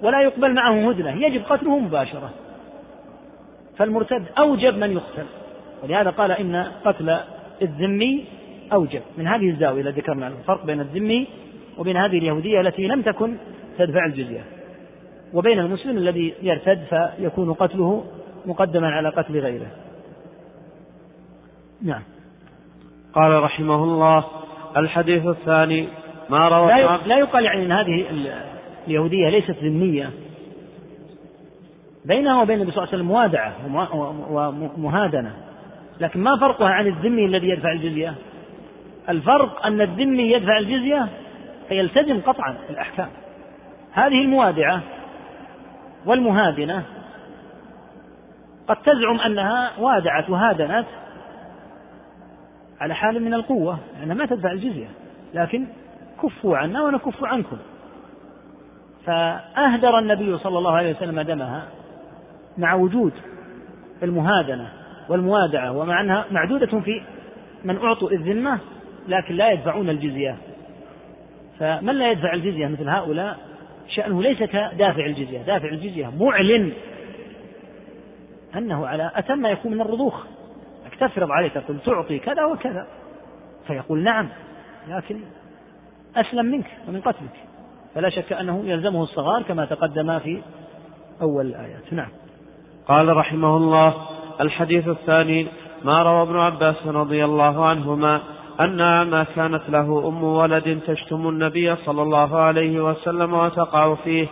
ولا 0.01 0.21
يقبل 0.21 0.53
معه 0.53 0.89
هدنة 0.89 1.25
يجب 1.25 1.41
قتله 1.49 1.79
مباشرة. 1.79 2.29
فالمرتد 3.77 4.25
أوجب 4.37 4.77
من 4.77 4.91
يقتل. 4.91 5.25
ولهذا 5.83 6.09
قال 6.09 6.31
إن 6.31 6.55
قتل 6.85 7.17
الذمي 7.61 8.25
أوجب. 8.73 9.01
من 9.17 9.27
هذه 9.27 9.49
الزاوية 9.49 9.81
التي 9.81 10.01
ذكرنا 10.01 10.27
الفرق 10.27 10.65
بين 10.65 10.79
الذمي 10.79 11.27
وبين 11.77 11.97
هذه 11.97 12.17
اليهودية 12.17 12.61
التي 12.61 12.87
لم 12.87 13.01
تكن 13.01 13.37
تدفع 13.77 14.05
الجزية. 14.05 14.43
وبين 15.33 15.59
المسلم 15.59 15.97
الذي 15.97 16.33
يرتد 16.41 16.83
فيكون 16.89 17.53
قتله 17.53 18.03
مقدما 18.45 18.87
على 18.87 19.09
قتل 19.09 19.39
غيره. 19.39 19.67
نعم. 21.81 22.01
قال 23.13 23.43
رحمه 23.43 23.83
الله 23.83 24.25
الحديث 24.77 25.25
الثاني 25.25 25.87
ما 26.29 26.47
روى 26.47 26.67
لا, 26.67 26.97
لا 27.05 27.17
يقال 27.17 27.45
يعني 27.45 27.65
إن 27.65 27.71
هذه 27.71 28.05
اليهودية 28.87 29.29
ليست 29.29 29.55
ذمية. 29.63 30.09
بينها 32.05 32.41
وبين 32.41 32.55
النبي 32.55 32.71
صلى 32.71 32.83
الله 32.83 32.93
عليه 32.93 32.97
وسلم 32.97 33.07
موادعه 33.07 33.53
ومهادنة. 34.77 35.33
لكن 35.99 36.19
ما 36.19 36.37
فرقها 36.39 36.69
عن 36.69 36.87
الذمي 36.87 37.25
الذي 37.25 37.49
يدفع 37.49 37.71
الجزية؟ 37.71 38.13
الفرق 39.09 39.65
أن 39.65 39.81
الذمي 39.81 40.31
يدفع 40.31 40.57
الجزية 40.57 41.07
فيلتزم 41.67 42.21
قطعا 42.21 42.57
الأحكام. 42.69 43.09
هذه 43.93 44.21
الموادعه 44.21 44.81
والمهادنة 46.05 46.83
قد 48.67 48.75
تزعم 48.75 49.19
أنها 49.25 49.71
وادعت 49.79 50.29
وهادنت 50.29 50.85
على 52.79 52.95
حال 52.95 53.23
من 53.23 53.33
القوة 53.33 53.79
لأنها 53.99 54.15
ما 54.15 54.25
تدفع 54.25 54.51
الجزية. 54.51 54.87
لكن 55.33 55.67
كفوا 56.23 56.57
عنا 56.57 56.83
ونكف 56.83 57.23
عنكم. 57.23 57.57
فأهدر 59.05 59.99
النبي 59.99 60.37
صلى 60.37 60.57
الله 60.57 60.71
عليه 60.71 60.95
وسلم 60.95 61.21
دمها 61.21 61.67
مع 62.57 62.73
وجود 62.73 63.13
المهادنة 64.03 64.69
والموادعة 65.09 65.77
ومع 65.77 66.01
أنها 66.01 66.25
معدودة 66.31 66.79
في 66.79 67.01
من 67.63 67.77
أعطوا 67.77 68.11
الذمة 68.11 68.59
لكن 69.07 69.35
لا 69.35 69.51
يدفعون 69.51 69.89
الجزية. 69.89 70.37
فمن 71.59 71.95
لا 71.95 72.11
يدفع 72.11 72.33
الجزية 72.33 72.67
مثل 72.67 72.89
هؤلاء؟ 72.89 73.37
شأنه 73.87 74.21
ليس 74.21 74.37
كدافع 74.37 75.05
الجزية. 75.05 75.41
دافع 75.41 75.67
الجزية 75.67 76.11
معلن 76.19 76.71
أنه 78.55 78.87
على 78.87 79.11
أتم 79.15 79.37
ما 79.37 79.49
يكون 79.49 79.73
من 79.73 79.81
الرضوخ. 79.81 80.25
تفرض 80.99 81.31
عليه 81.31 81.49
تقول 81.49 81.79
تعطي 81.79 82.19
كذا 82.19 82.45
وكذا. 82.45 82.87
فيقول 83.67 84.03
نعم 84.03 84.29
لكن 84.87 85.19
أسلم 86.17 86.45
منك 86.45 86.65
ومن 86.87 87.01
قتلك. 87.01 87.37
فلا 87.95 88.09
شك 88.09 88.33
أنه 88.33 88.63
يلزمه 88.65 89.03
الصغار 89.03 89.43
كما 89.43 89.65
تقدم 89.65 90.19
في 90.19 90.41
أول 91.21 91.45
الآيات. 91.45 91.93
نعم. 91.93 92.09
قال 92.87 93.17
رحمه 93.17 93.57
الله 93.57 93.93
الحديث 94.41 94.87
الثاني 94.87 95.47
ما 95.83 96.03
روى 96.03 96.21
ابن 96.21 96.39
عباس 96.39 96.87
رضي 96.87 97.25
الله 97.25 97.65
عنهما 97.65 98.21
أن 98.59 98.81
أعمى 98.81 99.25
كانت 99.35 99.61
له 99.69 100.07
أم 100.07 100.23
ولد 100.23 100.79
تشتم 100.87 101.29
النبي 101.29 101.75
صلى 101.75 102.01
الله 102.01 102.37
عليه 102.37 102.83
وسلم 102.83 103.33
وتقع 103.33 103.95
فيه 103.95 104.27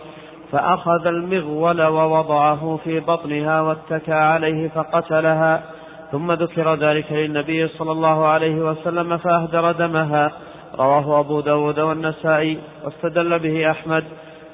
فأخذ 0.52 1.07
المغول 1.07 1.82
ووضعه 1.82 2.80
في 2.84 2.99
بطنها 2.99 3.62
واتكى 3.62 4.14
عليه 4.14 4.70
فقتلها 4.70 5.64
ثم 6.12 6.32
ذكر 6.32 6.76
ذلك 6.76 7.12
للنبي 7.12 7.68
صلى 7.68 7.91
الله 7.91 8.26
عليه 8.26 8.56
وسلم 8.56 9.18
فأهدر 9.18 9.72
دمها. 9.72 10.32
رواه 10.80 11.19
أبو 11.19 11.41
داود 11.41 11.80
والنسائي 11.80 12.57
واستدل 12.84 13.39
به 13.39 13.72
أحمد 13.72 14.03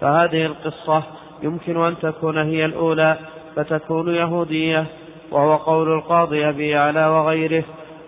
فهذه 0.02 0.46
القصة 0.46 1.04
يمكن 1.44 1.86
أن 1.86 1.96
تكون 2.02 2.38
هي 2.38 2.66
الأولى 2.66 3.18
فتكون 3.56 4.16
يهودية 4.16 4.86
وهو 5.32 5.56
قول 5.56 5.94
القاضي 5.94 6.50
أبي 6.50 6.70
يعلى 6.70 7.08
وغيره 7.08 7.64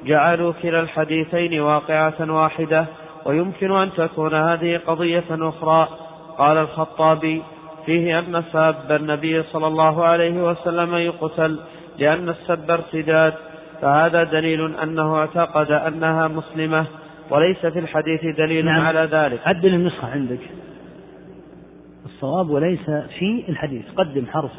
جعلوا 0.05 0.53
كلا 0.61 0.79
الحديثين 0.79 1.61
واقعة 1.61 2.13
واحدة 2.19 2.85
ويمكن 3.25 3.71
أن 3.71 3.93
تكون 3.93 4.33
هذه 4.33 4.79
قضية 4.87 5.23
أخرى. 5.31 5.87
قال 6.37 6.57
الخطابي 6.57 7.41
فيه 7.85 8.19
أن 8.19 8.43
ساب 8.51 8.91
النبي 8.91 9.43
صلى 9.43 9.67
الله 9.67 10.05
عليه 10.05 10.43
وسلم 10.43 10.95
يقتل 10.95 11.59
لأن 11.97 12.29
السب 12.29 12.71
ارتداد 12.71 13.33
فهذا 13.81 14.23
دليل 14.23 14.75
أنه 14.75 15.17
اعتقد 15.17 15.71
أنها 15.71 16.27
مسلمة. 16.27 16.85
وليس 17.29 17.65
في 17.65 17.79
الحديث 17.79 18.25
دليل 18.37 18.65
نعم. 18.65 18.81
على 18.81 19.09
ذلك. 19.11 19.39
عدل 19.47 19.73
النسخة 19.73 20.07
عندك. 20.07 20.39
الصواب 22.05 22.49
وليس 22.49 22.85
في 23.19 23.43
الحديث. 23.49 23.85
قدم 23.95 24.25
حرف 24.27 24.51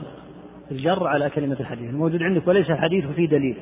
الجر 0.71 1.07
على 1.07 1.31
كلمة 1.31 1.57
الحديث. 1.61 1.91
الموجود 1.91 2.23
عندك 2.23 2.49
وليس 2.49 2.71
الحديث 2.71 3.05
فيه 3.07 3.29
دليل. 3.29 3.57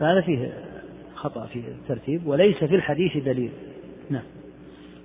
فهذا 0.00 0.20
فيه 0.20 0.52
خطأ 1.14 1.46
في 1.46 1.58
الترتيب. 1.58 2.26
وليس 2.26 2.64
في 2.64 2.74
الحديث 2.74 3.16
دليل. 3.16 3.50
نعم. 4.10 4.22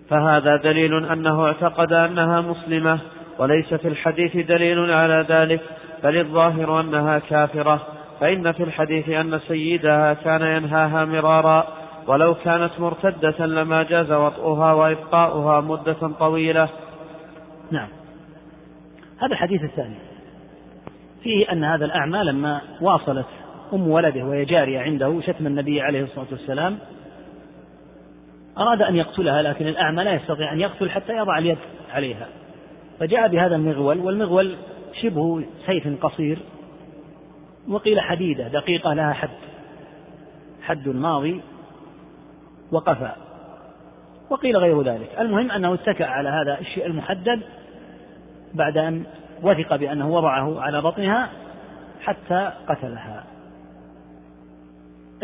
فهذا 0.10 0.56
دليل 0.56 1.06
أنه 1.06 1.46
اعتقد 1.46 1.94
أنها 1.94 2.42
مسلمة 2.42 3.00
وليس 3.40 3.74
في 3.74 3.88
الحديث 3.88 4.38
دليل 4.38 4.92
على 4.92 5.26
ذلك. 5.30 5.62
بل 6.04 6.18
الظاهر 6.18 6.82
أنها 6.82 7.20
كافرة. 7.20 7.88
فإن 8.20 8.52
في 8.52 8.64
الحديث 8.64 9.10
أن 9.10 9.40
سيدها 9.40 10.14
كان 10.14 10.42
ينهاها 10.42 11.06
مرارا. 11.06 11.85
ولو 12.07 12.36
كانت 12.36 12.72
مرتدة 12.80 13.45
لما 13.45 13.84
جاز 13.84 14.11
وطئها 14.11 14.73
وإبقاؤها 14.73 15.61
مدة 15.61 16.11
طويلة. 16.19 16.69
نعم. 17.72 17.88
هذا 19.18 19.32
الحديث 19.32 19.64
الثاني. 19.64 19.95
فيه 21.23 21.52
أن 21.52 21.64
هذا 21.64 21.86
الأعمى 21.86 22.18
لما 22.18 22.61
واصلت 22.82 23.26
أم 23.73 23.88
ولده 23.88 24.23
وهي 24.23 24.45
جارية 24.45 24.80
عنده 24.80 25.22
شتم 25.22 25.48
النبي 25.48 25.82
عليه 25.82 26.03
الصلاة 26.03 26.27
والسلام 26.32 26.77
أراد 28.57 28.82
أن 28.82 28.95
يقتلها 28.95 29.41
لكن 29.41 29.68
الأعمى 29.68 30.03
لا 30.03 30.14
يستطيع 30.14 30.53
أن 30.53 30.60
يقتل 30.60 30.90
حتى 30.90 31.14
يضع 31.14 31.38
اليد 31.38 31.57
عليها. 31.94 32.27
فجاء 32.99 33.27
بهذا 33.27 33.56
المغول 33.56 33.99
والمغول 33.99 34.56
شبه 35.02 35.44
سيف 35.65 36.06
قصير 36.06 36.40
وقيل 37.68 37.99
حديدة 37.99 38.48
دقيقة 38.48 38.94
لها 38.94 39.14
حد. 39.14 39.30
حد 40.61 40.88
ماضي. 40.88 41.41
وقفى 42.72 43.12
وقيل 44.30 44.58
غير 44.58 44.82
ذلك. 44.82 45.10
المهم 45.20 45.52
أنه 45.52 45.74
اتكأ 45.74 46.06
على 46.06 46.30
هذا 46.30 46.60
الشيء 46.60 46.86
المحدد 46.86 47.42
بعد 48.54 48.78
أن 48.78 49.04
وثق 49.44 49.76
بأنه 49.76 50.10
وضعه 50.10 50.62
على 50.62 50.82
بطنها 50.82 51.30
حتى 52.02 52.52
قتلها. 52.68 53.24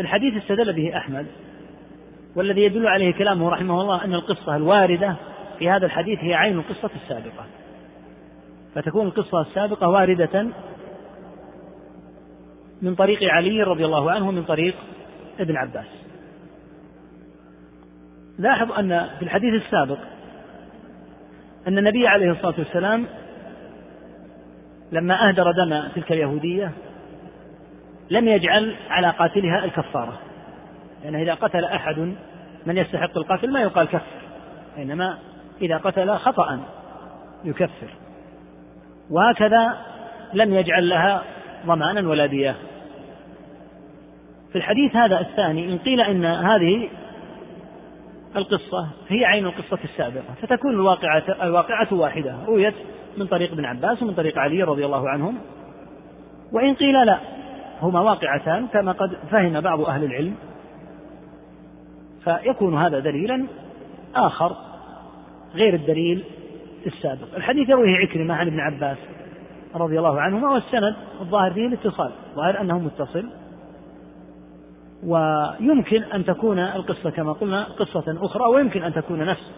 الحديث 0.00 0.42
استدل 0.42 0.72
به 0.72 0.96
أحمد 0.96 1.26
والذي 2.36 2.60
يدل 2.60 2.86
عليه 2.86 3.12
كلامه 3.12 3.50
رحمه 3.50 3.80
الله 3.80 4.04
أن 4.04 4.14
القصة 4.14 4.56
الواردة 4.56 5.16
في 5.58 5.70
هذا 5.70 5.86
الحديث 5.86 6.18
هي 6.18 6.34
عين 6.34 6.58
القصة 6.58 6.90
السابقة. 7.02 7.44
فتكون 8.74 9.06
القصة 9.06 9.40
السابقة 9.40 9.88
واردة 9.88 10.46
من 12.82 12.94
طريق 12.94 13.18
علي 13.22 13.62
رضي 13.62 13.84
الله 13.84 14.10
عنه 14.10 14.28
ومن 14.28 14.44
طريق 14.44 14.74
ابن 15.40 15.56
عباس. 15.56 16.01
لاحظ 18.38 18.72
أن 18.72 19.08
في 19.18 19.22
الحديث 19.24 19.62
السابق 19.62 19.98
أن 21.68 21.78
النبي 21.78 22.08
عليه 22.08 22.30
الصلاة 22.30 22.54
والسلام 22.58 23.06
لما 24.92 25.28
أهدر 25.28 25.52
دم 25.52 25.88
تلك 25.94 26.12
اليهودية 26.12 26.72
لم 28.10 28.28
يجعل 28.28 28.76
على 28.90 29.10
قاتلها 29.10 29.64
الكفارة. 29.64 30.18
لأنه 31.02 31.18
يعني 31.18 31.22
إذا 31.22 31.34
قتل 31.34 31.64
أحد 31.64 31.98
من 32.66 32.76
يستحق 32.76 33.16
القتل 33.16 33.52
ما 33.52 33.60
يقال 33.60 33.88
كفر 33.88 34.22
إنما 34.78 35.18
إذا 35.62 35.76
قتل 35.76 36.16
خطأ 36.16 36.60
يكفر. 37.44 37.88
وهكذا 39.10 39.76
لم 40.34 40.54
يجعل 40.54 40.88
لها 40.88 41.22
ضمانا 41.66 42.08
ولا 42.08 42.26
دية. 42.26 42.56
في 44.52 44.58
الحديث 44.58 44.96
هذا 44.96 45.20
الثاني 45.20 45.72
إن 45.72 45.78
قيل 45.78 46.00
إن 46.00 46.24
هذه 46.24 46.88
القصة 48.36 48.88
هي 49.08 49.24
عين 49.24 49.46
القصة 49.46 49.78
السابقة. 49.84 50.34
فتكون 50.42 50.74
الواقعة 50.74 51.22
الواقعة 51.42 51.94
واحدة 51.94 52.34
رويت 52.46 52.74
من 53.16 53.26
طريق 53.26 53.52
ابن 53.52 53.64
عباس 53.64 54.02
ومن 54.02 54.14
طريق 54.14 54.38
علي 54.38 54.62
رضي 54.62 54.86
الله 54.86 55.08
عنهم. 55.08 55.38
وإن 56.52 56.74
قيل 56.74 57.06
لا 57.06 57.18
هما 57.82 58.00
واقعتان 58.00 58.66
كما 58.66 58.92
قد 58.92 59.16
فهم 59.30 59.60
بعض 59.60 59.80
أهل 59.80 60.04
العلم. 60.04 60.34
فيكون 62.24 62.78
هذا 62.78 62.98
دليلا 62.98 63.46
آخر 64.14 64.56
غير 65.54 65.74
الدليل 65.74 66.24
السابق. 66.86 67.34
الحديث 67.36 67.68
يرويه 67.68 67.96
عكرمة 67.96 68.34
عن 68.34 68.46
ابن 68.46 68.60
عباس 68.60 68.98
رضي 69.74 69.98
الله 69.98 70.20
عنهما 70.20 70.50
والسند 70.50 70.94
الظاهر 71.20 71.52
فيه 71.52 71.66
الاتصال. 71.66 72.10
ظاهر 72.34 72.60
أنه 72.60 72.78
متصل. 72.78 73.26
ويمكن 75.06 76.02
أن 76.02 76.24
تكون 76.24 76.58
القصة 76.58 77.10
كما 77.10 77.32
قلنا 77.32 77.64
قصة 77.64 78.24
أخرى 78.24 78.44
ويمكن 78.44 78.82
أن 78.82 78.94
تكون 78.94 79.24
نفس 79.26 79.52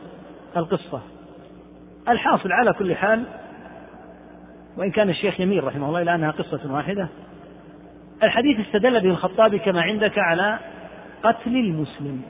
القصة. 0.57 1.03
الحاصل 2.09 2.53
على 2.53 2.73
كل 2.73 2.97
حال 2.97 3.25
وإن 4.77 4.91
كان 4.91 5.11
الشيخ 5.11 5.41
يميل 5.41 5.65
رحمه 5.65 5.89
الله 5.89 6.03
إلى 6.03 6.15
أنها 6.15 6.31
قصة 6.31 6.73
واحدة 6.73 7.09
الحديث 8.23 8.67
استدل 8.67 9.01
به 9.01 9.11
الخطابي 9.11 9.59
كما 9.59 9.83
عندك 9.83 10.19
على 10.19 10.59
قتل 11.23 11.57
المسلم 11.57 12.23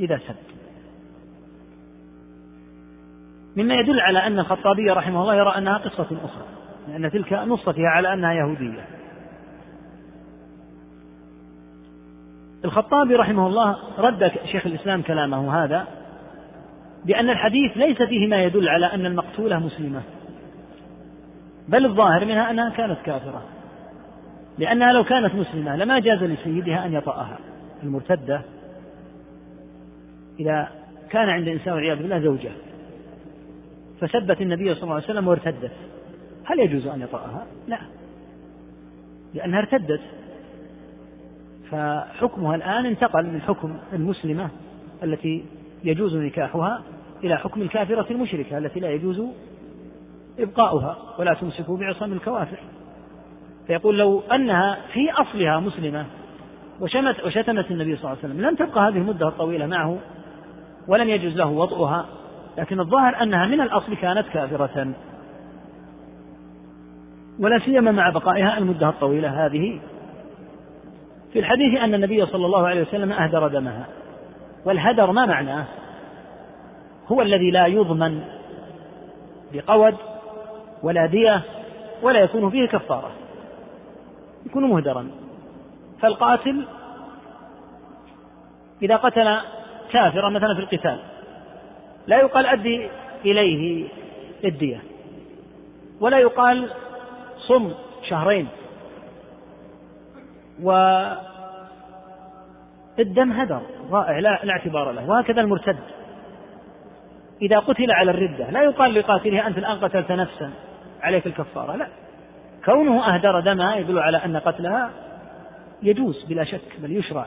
إذا 0.00 0.18
سب. 0.18 0.34
مما 3.56 3.74
يدل 3.74 4.00
على 4.00 4.26
أن 4.26 4.38
الخطابي 4.38 4.90
رحمه 4.90 5.22
الله 5.22 5.34
يرى 5.34 5.58
أنها 5.58 5.78
قصة 5.78 6.18
أخرى 6.24 6.46
لأن 6.88 7.10
تلك 7.10 7.32
نص 7.32 7.68
فيها 7.68 7.88
على 7.88 8.12
أنها 8.12 8.32
يهودية. 8.32 8.97
الخطابي 12.64 13.14
رحمه 13.14 13.46
الله 13.46 13.78
رد 13.98 14.32
شيخ 14.52 14.66
الإسلام 14.66 15.02
كلامه 15.02 15.64
هذا 15.64 15.86
بأن 17.04 17.30
الحديث 17.30 17.76
ليس 17.76 18.02
فيه 18.02 18.26
ما 18.26 18.42
يدل 18.42 18.68
على 18.68 18.86
أن 18.86 19.06
المقتولة 19.06 19.58
مسلمة. 19.58 20.02
بل 21.68 21.86
الظاهر 21.86 22.24
منها 22.24 22.50
أنها 22.50 22.70
كانت 22.70 22.98
كافرة. 23.04 23.42
لأنها 24.58 24.92
لو 24.92 25.04
كانت 25.04 25.34
مسلمة 25.34 25.76
لما 25.76 25.98
جاز 25.98 26.22
لسيدها 26.22 26.86
أن 26.86 26.92
يطأها 26.92 27.38
المرتدة 27.82 28.42
إذا 30.40 30.68
كان 31.10 31.28
عند 31.28 31.48
الإنسان 31.48 31.72
والعياذ 31.72 31.98
بالله 31.98 32.20
زوجة. 32.20 32.50
فسبت 34.00 34.40
النبي 34.40 34.74
صلى 34.74 34.82
الله 34.82 34.94
عليه 34.94 35.04
وسلم 35.04 35.28
وارتدت. 35.28 35.72
هل 36.44 36.58
يجوز 36.60 36.86
أن 36.86 37.00
يطأها؟ 37.00 37.46
لا. 37.68 37.78
لأنها 39.34 39.58
ارتدت. 39.58 40.00
فحكمها 41.70 42.54
الآن 42.56 42.86
انتقل 42.86 43.26
من 43.26 43.40
حكم 43.40 43.76
المسلمة 43.92 44.50
التي 45.02 45.44
يجوز 45.84 46.16
نكاحها 46.16 46.82
إلى 47.24 47.36
حكم 47.36 47.62
الكافرة 47.62 48.06
المشركة 48.10 48.58
التي 48.58 48.80
لا 48.80 48.90
يجوز 48.90 49.22
إبقاؤها 50.38 50.96
ولا 51.18 51.34
تمسكوا 51.34 51.76
بعصام 51.76 52.12
الكوافر. 52.12 52.58
فيقول 53.66 53.98
لو 53.98 54.20
أنها 54.20 54.78
في 54.92 55.10
أصلها 55.12 55.60
مسلمة 55.60 56.06
وشمت 56.80 57.24
وشتمت 57.24 57.70
النبي 57.70 57.96
صلى 57.96 58.04
الله 58.04 58.08
عليه 58.08 58.18
وسلم 58.18 58.40
لم 58.40 58.54
تبقى 58.54 58.88
هذه 58.88 58.96
المدة 58.96 59.28
الطويلة 59.28 59.66
معه 59.66 59.98
ولم 60.88 61.08
يجوز 61.08 61.36
له 61.36 61.46
وضعها 61.46 62.06
لكن 62.58 62.80
الظاهر 62.80 63.22
أنها 63.22 63.46
من 63.46 63.60
الأصل 63.60 63.94
كانت 63.94 64.28
كافرة. 64.28 64.92
ولا 67.38 67.58
سيما 67.58 67.92
مع 67.92 68.10
بقائها 68.10 68.58
المدة 68.58 68.88
الطويلة 68.88 69.46
هذه. 69.46 69.80
في 71.32 71.38
الحديث 71.38 71.80
أن 71.80 71.94
النبي 71.94 72.26
صلى 72.26 72.46
الله 72.46 72.66
عليه 72.66 72.82
وسلم 72.82 73.12
أهدر 73.12 73.48
دمها. 73.48 73.86
والهدر 74.64 75.12
ما 75.12 75.26
معناه 75.26 75.64
هو 77.08 77.22
الذي 77.22 77.50
لا 77.50 77.66
يضمن 77.66 78.22
بقود 79.52 79.96
ولا 80.82 81.06
دية 81.06 81.42
ولا 82.02 82.20
يكون 82.20 82.50
فيه 82.50 82.66
كفارة. 82.66 83.10
يكون 84.46 84.64
مهدرا. 84.64 85.10
فالقاتل 86.00 86.64
إذا 88.82 88.96
قتل 88.96 89.38
كافرا 89.90 90.30
مثلا 90.30 90.54
في 90.54 90.60
القتال 90.60 90.98
لا 92.06 92.20
يقال 92.20 92.46
أدي 92.46 92.88
إليه 93.24 93.88
الدية 94.44 94.82
ولا 96.00 96.18
يقال 96.18 96.70
صم 97.38 97.72
شهرين. 98.08 98.48
والدم 100.62 101.32
هدر 103.32 103.60
ضائع 103.90 104.18
لا, 104.18 104.40
لا 104.44 104.52
اعتبار 104.52 104.92
له 104.92 105.10
وهكذا 105.10 105.40
المرتد. 105.40 105.76
إذا 107.42 107.58
قتل 107.58 107.90
على 107.90 108.10
الردة 108.10 108.50
لا 108.50 108.62
يقال 108.62 108.94
لقاتله 108.94 109.46
أنت 109.46 109.58
الآن 109.58 109.78
قتلت 109.78 110.12
نفسا 110.12 110.50
عليك 111.02 111.26
الكفارة 111.26 111.76
لا. 111.76 111.88
كونه 112.64 113.14
أهدر 113.14 113.40
دمها 113.40 113.76
يدل 113.76 113.98
على 113.98 114.16
أن 114.16 114.36
قتلها 114.36 114.90
يجوز 115.82 116.24
بلا 116.24 116.44
شك 116.44 116.80
بل 116.82 116.96
يشرع. 116.96 117.26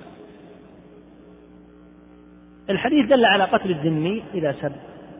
الحديث 2.69 3.09
دل 3.09 3.25
على 3.25 3.43
قتل 3.43 3.71
الذمي 3.71 4.23
إذا 4.33 4.55
سب 4.61 4.71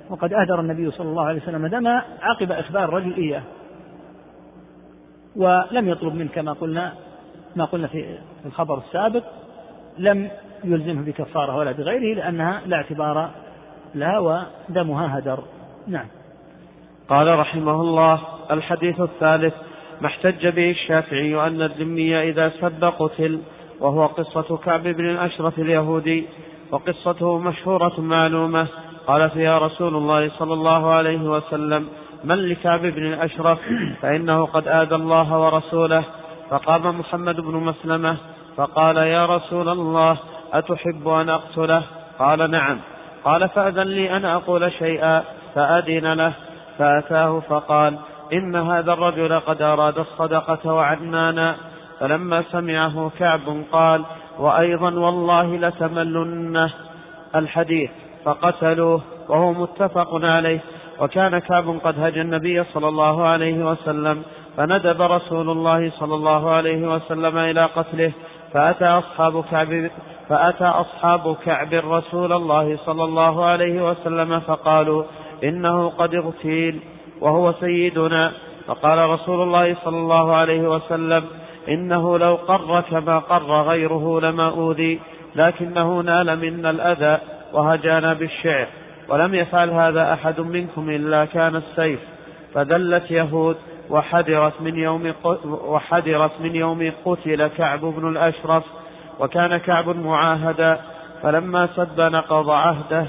وقد 0.10 0.34
أهدر 0.34 0.60
النبي 0.60 0.92
صلى 0.92 1.10
الله 1.10 1.24
عليه 1.24 1.42
وسلم 1.42 1.68
دما 1.68 2.04
عقب 2.22 2.52
إخبار 2.52 2.84
الرجل 2.84 3.14
إياه 3.14 3.44
ولم 5.36 5.90
يطلب 5.90 6.16
منه 6.16 6.30
كما 6.30 6.54
قلنا 6.54 6.94
ما 7.56 7.66
قلنا 7.66 7.88
في 7.88 8.18
الخبر 8.46 8.78
السابق 8.78 9.24
لم 9.98 10.30
يلزمه 10.64 11.02
بكفارة 11.02 11.58
ولا 11.58 11.72
بغيره 11.72 12.16
لأنها 12.16 12.62
لا 12.66 12.78
اعتبار 12.78 13.30
لها 13.96 14.20
ودمها 14.20 15.18
هدر. 15.18 15.40
نعم. 15.88 16.06
قال 17.10 17.40
رحمه 17.40 17.82
الله 17.82 18.22
الحديث 18.52 19.02
الثالث 19.02 19.54
ما 20.02 20.08
احتج 20.08 20.48
به 20.48 20.72
الشافعي 20.72 21.48
أن 21.48 21.62
الذمي 21.62 22.30
إذا 22.30 22.50
سب 22.50 22.84
قتل 22.84 23.42
وهو 23.80 24.06
قصة 24.06 24.58
كعب 24.58 24.84
بن 24.84 25.10
الأشرف 25.10 25.60
اليهودي 25.60 26.26
وقصته 26.72 27.38
مشهورة 27.38 28.02
معلومة. 28.02 28.68
قال 29.08 29.30
فيها 29.30 29.60
رسول 29.60 29.96
الله 29.96 30.30
صلى 30.30 30.54
الله 30.54 30.92
عليه 30.92 31.22
وسلم 31.22 31.88
من 32.24 32.36
لكعب 32.36 32.82
بن 32.82 33.14
الأشرف 33.14 33.60
فإنه 34.02 34.46
قد 34.46 34.68
آذى 34.68 34.96
الله 34.96 35.40
ورسوله. 35.40 36.04
فقام 36.52 37.00
محمد 37.00 37.36
بن 37.36 37.56
مسلمة 37.56 38.18
فقال 38.58 38.98
يا 38.98 39.26
رسول 39.26 39.70
الله 39.70 40.18
أتحب 40.54 41.08
أن 41.08 41.30
أقتله؟ 41.30 41.84
قال 42.20 42.52
نعم. 42.52 42.80
قال 43.24 43.50
فأذن 43.50 43.88
لي 43.88 44.18
أن 44.18 44.26
أقول 44.26 44.72
شيئا 44.72 45.24
فأذن 45.56 46.14
له. 46.14 46.34
فأتاه 46.78 47.40
فقال 47.40 47.98
إن 48.34 48.56
هذا 48.56 48.94
الرجل 48.94 49.40
قد 49.40 49.62
أراد 49.62 49.98
الصدقة 49.98 50.74
وعنانا 50.74 51.56
فلما 52.00 52.44
سمعه 52.52 53.12
كعب 53.20 53.64
قال 53.72 54.04
وأيضا 54.40 54.92
والله 54.92 55.58
لتملنه 55.58 56.74
الحديث. 57.36 57.92
فقتلوه 58.26 59.02
وهو 59.30 59.54
متفق 59.54 60.26
عليه. 60.26 60.60
وكان 61.00 61.40
كعب 61.40 61.80
قد 61.84 62.00
هجى 62.00 62.22
النبي 62.22 62.64
صلى 62.64 62.88
الله 62.88 63.28
عليه 63.28 63.72
وسلم 63.72 64.24
فندب 64.58 65.02
رسول 65.02 65.50
الله 65.50 65.92
صلى 66.00 66.16
الله 66.16 66.50
عليه 66.50 66.96
وسلم 66.96 67.38
إلى 67.38 67.66
قتله 67.66 68.12
فأتى 68.54 68.86
أصحاب 68.86 69.44
كعب 69.52 69.90
فأتى 70.30 70.66
أصحاب 70.66 71.36
كعب 71.46 71.74
رسول 71.74 72.34
الله 72.34 72.78
صلى 72.86 73.04
الله 73.04 73.46
عليه 73.46 73.90
وسلم 73.90 74.40
فقالوا 74.40 75.04
إنه 75.44 75.90
قد 75.90 76.16
اغتيل 76.16 76.80
وهو 77.22 77.54
سيدنا. 77.60 78.32
فقال 78.68 79.10
رسول 79.10 79.42
الله 79.42 79.76
صلى 79.84 79.98
الله 79.98 80.36
عليه 80.36 80.62
وسلم 80.62 81.24
إنه 81.70 82.18
لو 82.18 82.36
قر 82.36 82.82
كما 82.82 83.20
قر 83.20 83.62
غيره 83.62 84.20
لما 84.20 84.50
أوذي 84.50 85.00
لكنه 85.36 86.02
نال 86.02 86.40
منا 86.40 86.70
الأذى 86.70 87.18
وهجانا 87.54 88.14
بالشعر 88.14 88.68
ولم 89.10 89.36
يفعل 89.36 89.70
هذا 89.70 90.14
أحد 90.14 90.40
منكم 90.40 90.90
إلا 90.90 91.26
كان 91.26 91.56
السيف 91.56 92.00
فدلت 92.54 93.12
يهود 93.12 93.58
وحدرت 93.92 94.62
من 94.62 94.76
يوم 94.76 95.14
وحدرت 95.46 96.32
من 96.42 96.56
يوم 96.56 96.92
قتل 97.06 97.48
كعب 97.48 97.80
بن 97.80 98.08
الأشرف 98.10 98.64
وكان 99.20 99.58
كعب 99.58 99.90
معاهدا 99.90 100.80
فلما 101.24 101.68
سب 101.76 102.02
نقض 102.02 102.50
عهده 102.50 103.06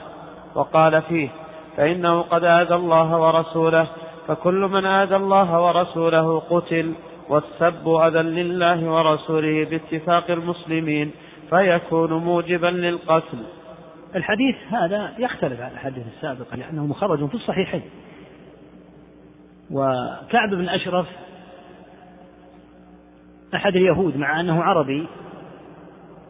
وقال 0.55 1.03
فيه 1.03 1.29
فإنه 1.77 2.21
قد 2.21 2.45
آذى 2.45 2.75
الله 2.75 3.19
ورسوله 3.21 3.87
فكل 4.29 4.69
من 4.73 4.87
آذى 4.87 5.17
الله 5.17 5.61
ورسوله 5.61 6.43
قتل 6.51 6.95
والسب 7.29 7.89
أذى 7.89 8.23
لله 8.23 8.91
ورسوله 8.91 9.65
باتفاق 9.71 10.31
المسلمين 10.31 11.11
فيكون 11.51 12.13
موجبا 12.13 12.67
للقتل. 12.67 13.39
الحديث 14.15 14.57
هذا 14.71 15.13
يختلف 15.19 15.61
عن 15.61 15.71
الحديث 15.71 16.05
السابق 16.17 16.55
لأنه 16.55 16.87
مخرج 16.87 17.29
في 17.29 17.35
الصحيحين. 17.35 17.83
وكعب 19.73 20.51
بن 20.51 20.69
أشرف 20.69 21.07
أحد 23.55 23.77
اليهود 23.77 24.17
مع 24.17 24.41
أنه 24.41 24.63
عربي 24.63 25.07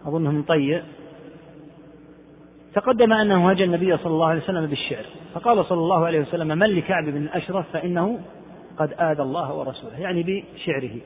أظنه 0.07 0.31
من 0.31 0.43
طيء 0.43 0.83
تقدم 2.75 3.13
أنه 3.13 3.51
هجى 3.51 3.65
النبي 3.65 3.97
صلى 3.97 4.13
الله 4.13 4.29
عليه 4.29 4.43
وسلم 4.43 4.67
بالشعر 4.67 5.05
فقال 5.35 5.65
صلى 5.65 5.79
الله 5.79 6.07
عليه 6.07 6.21
وسلم 6.21 6.49
من 6.49 6.67
لكعب 6.67 7.05
بن 7.05 7.29
أشرف 7.29 7.67
فإنه 7.73 8.21
قد 8.79 8.93
آذى 8.93 9.23
الله 9.23 9.55
ورسوله. 9.55 9.99
يعني 9.99 10.23
بشعره. 10.23 10.97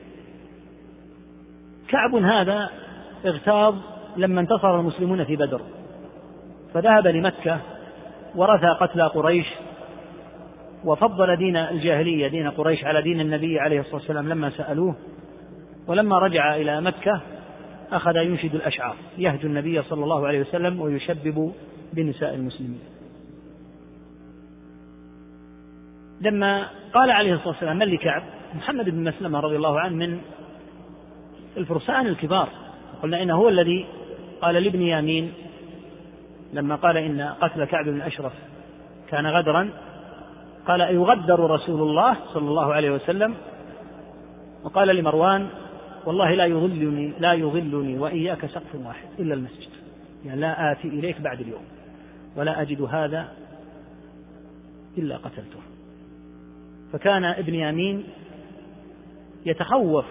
كعب 1.87 2.15
هذا 2.15 2.69
اغتاظ 3.25 3.75
لما 4.17 4.41
انتصر 4.41 4.79
المسلمون 4.79 5.23
في 5.23 5.35
بدر 5.35 5.61
فذهب 6.73 7.07
لمكة 7.07 7.59
ورثى 8.35 8.67
قتلى 8.79 9.07
قريش 9.07 9.47
وفضل 10.85 11.35
دين 11.35 11.57
الجاهلية 11.57 12.27
دين 12.27 12.49
قريش 12.49 12.83
على 12.83 13.01
دين 13.01 13.19
النبي 13.19 13.59
عليه 13.59 13.79
الصلاة 13.79 13.95
والسلام 13.95 14.29
لما 14.29 14.49
سألوه 14.49 14.95
ولما 15.87 16.19
رجع 16.19 16.55
إلى 16.55 16.81
مكة 16.81 17.21
أخذ 17.91 18.15
ينشد 18.15 18.55
الأشعار 18.55 18.95
يهجو 19.17 19.47
النبي 19.47 19.81
صلى 19.81 20.03
الله 20.03 20.27
عليه 20.27 20.41
وسلم 20.41 20.81
ويشبب 20.81 21.53
بنساء 21.93 22.35
المسلمين. 22.35 22.79
لما 26.21 26.67
قال 26.93 27.11
عليه 27.11 27.33
الصلاة 27.33 27.47
والسلام 27.49 27.77
من 27.77 27.87
لكعب 27.87 28.23
محمد 28.55 28.89
بن 28.89 29.03
مسلمة 29.03 29.39
رضي 29.39 29.55
الله 29.55 29.79
عنه 29.79 29.95
من 29.95 30.19
الفرسان 31.57 32.07
الكبار 32.07 32.49
قلنا 33.03 33.21
إنه 33.23 33.35
هو 33.35 33.49
الذي 33.49 33.85
قال 34.41 34.55
لابن 34.55 34.81
يامين 34.81 35.33
لما 36.53 36.75
قال 36.75 36.97
إن 36.97 37.21
قتل 37.21 37.65
كعب 37.65 37.85
بن 37.85 38.01
أشرف 38.01 38.33
كان 39.09 39.27
غدرا 39.27 39.69
قال 40.67 40.81
أيغدر 40.81 41.39
رسول 41.39 41.81
الله 41.81 42.17
صلى 42.33 42.49
الله 42.49 42.73
عليه 42.73 42.91
وسلم؟ 42.91 43.35
وقال 44.63 44.87
لمروان 44.87 45.47
والله 46.05 46.33
لا 46.33 46.45
يظلني 46.45 47.13
لا 47.19 47.33
يظلني 47.33 47.97
وإياك 47.97 48.45
سقف 48.45 48.75
واحد 48.85 49.07
إلا 49.19 49.33
المسجد. 49.33 49.69
يعني 50.25 50.41
لا 50.41 50.71
آتي 50.71 50.87
إليك 50.87 51.21
بعد 51.21 51.41
اليوم. 51.41 51.63
ولا 52.35 52.61
أجد 52.61 52.81
هذا 52.81 53.27
إلا 54.97 55.17
قتلته. 55.17 55.59
فكان 56.93 57.25
ابن 57.25 57.53
يامين 57.53 58.03
يتخوف 59.45 60.05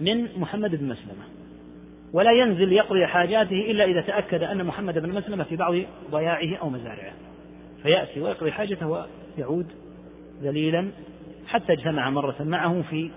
من 0.00 0.40
محمد 0.40 0.70
بن 0.70 0.88
مسلمة 0.88 1.24
ولا 2.12 2.32
ينزل 2.32 2.72
يقضي 2.72 3.06
حاجاته 3.06 3.70
إلا 3.70 3.84
إذا 3.84 4.00
تأكد 4.00 4.42
أن 4.42 4.64
محمد 4.64 4.98
بن 4.98 5.12
مسلمة 5.12 5.44
في 5.44 5.56
بعض 5.56 5.74
ضياعه 6.10 6.56
أو 6.56 6.68
مزارعه. 6.68 7.12
فيأتي 7.86 8.20
ويقضي 8.20 8.52
حاجته 8.52 9.06
ويعود 9.38 9.66
ذليلا 10.42 10.90
حتى 11.46 11.72
اجتمع 11.72 12.10
مرة 12.10 12.36
معه 12.40 12.82
في 12.82 13.10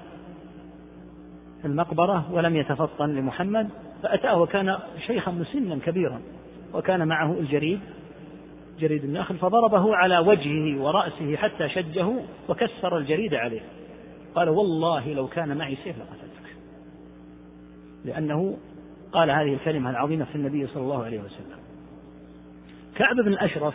المقبرة 1.65 2.31
ولم 2.31 2.55
يتفطن 2.55 3.15
لمحمد 3.15 3.69
فأتاه 4.03 4.41
وكان 4.41 4.77
شيخا 5.07 5.31
مسنا 5.31 5.79
كبيرا 5.85 6.21
وكان 6.73 7.07
معه 7.07 7.31
الجريد 7.31 7.79
جريد 8.79 9.03
النخل 9.03 9.37
فضربه 9.37 9.95
على 9.95 10.19
وجهه 10.19 10.81
ورأسه 10.81 11.35
حتى 11.35 11.69
شجه 11.69 12.13
وكسر 12.49 12.97
الجريد 12.97 13.33
عليه. 13.33 13.61
قال 14.35 14.49
والله 14.49 15.13
لو 15.13 15.27
كان 15.27 15.57
معي 15.57 15.75
سيف 15.75 15.95
لقتلتك. 15.97 16.55
لأنه 18.05 18.57
قال 19.11 19.31
هذه 19.31 19.53
الكلمة 19.53 19.89
العظيمة 19.89 20.25
في 20.25 20.35
النبي 20.35 20.67
صلى 20.67 20.83
الله 20.83 21.03
عليه 21.03 21.19
وسلم. 21.19 21.59
كعب 22.95 23.15
بن 23.15 23.33
الأشرف 23.33 23.73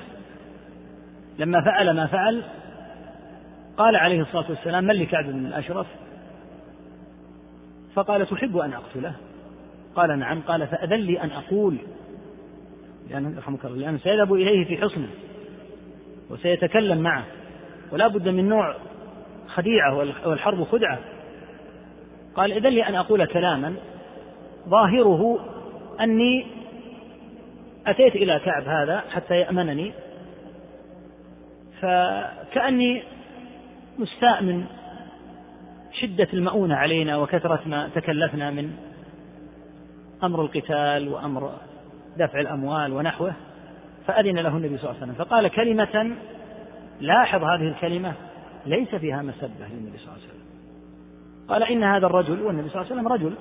لما 1.39 1.65
فعل 1.65 1.91
ما 1.91 2.07
فعل 2.07 2.43
قال 3.77 3.97
عليه 3.97 4.21
الصلاة 4.21 4.51
والسلام 4.51 4.85
من 4.85 4.95
لكعب 4.95 5.25
بن 5.25 5.47
الأشرف. 5.47 5.87
فقال 7.95 8.27
تحب 8.27 8.57
أن 8.57 8.73
أقتله؟ 8.73 9.13
قال 9.97 10.19
نعم. 10.19 10.41
قال 10.41 10.67
فأذن 10.67 11.01
لي 11.01 11.23
أن 11.23 11.31
أقول. 11.31 11.77
لأن 13.11 13.39
رحمك 13.39 13.65
الله 13.65 13.77
لأن 13.77 13.99
سيذهب 13.99 14.35
إليه 14.35 14.65
في 14.65 14.77
حصنه 14.77 15.09
وسيتكلم 16.31 16.99
معه 16.99 17.25
ولا 17.93 18.09
بد 18.09 18.29
من 18.29 18.49
نوع 18.49 18.77
خديعة 19.47 19.97
والحرب 20.27 20.65
خدعة. 20.65 20.99
قال 22.35 22.53
إذن 22.53 22.69
لي 22.69 22.89
أن 22.89 22.95
أقول 22.95 23.25
كلاما 23.25 23.75
ظاهره 24.69 25.39
أني 26.01 26.47
أتيت 27.87 28.17
إلى 28.17 28.41
كعب 28.45 28.63
هذا 28.69 29.05
حتى 29.11 29.35
يأمنني 29.35 29.93
فكأني 31.85 33.03
مستاء 33.99 34.43
من 34.43 34.65
شدة 35.93 36.29
المؤونة 36.33 36.75
علينا 36.75 37.17
وكثرة 37.17 37.61
ما 37.67 37.89
تكلفنا 37.95 38.51
من 38.51 38.71
أمر 40.23 40.43
القتال 40.43 41.09
وأمر 41.09 41.53
دفع 42.17 42.41
الأموال 42.41 42.93
ونحوه 42.93 43.33
فأذن 44.07 44.39
له 44.39 44.57
النبي 44.57 44.79
صلى 44.79 44.91
الله 44.91 45.03
عليه 45.03 45.13
وسلم 45.13 45.25
فقال 45.25 45.49
كلمة 45.49 46.17
لاحظ 47.01 47.45
هذه 47.45 47.69
الكلمة 47.69 48.13
ليس 48.67 48.95
فيها 48.95 49.23
مسبة 49.23 49.69
للنبي 49.71 49.99
صلى 49.99 50.07
الله 50.07 50.13
عليه 50.13 50.25
وسلم. 50.25 50.45
قال 51.49 51.63
إن 51.63 51.85
هذا 51.85 52.07
الرجل 52.07 52.43
والنبي 52.43 52.69
صلى 52.69 52.83
الله 52.83 52.93
عليه 52.93 53.03
وسلم 53.03 53.13
رجل 53.13 53.35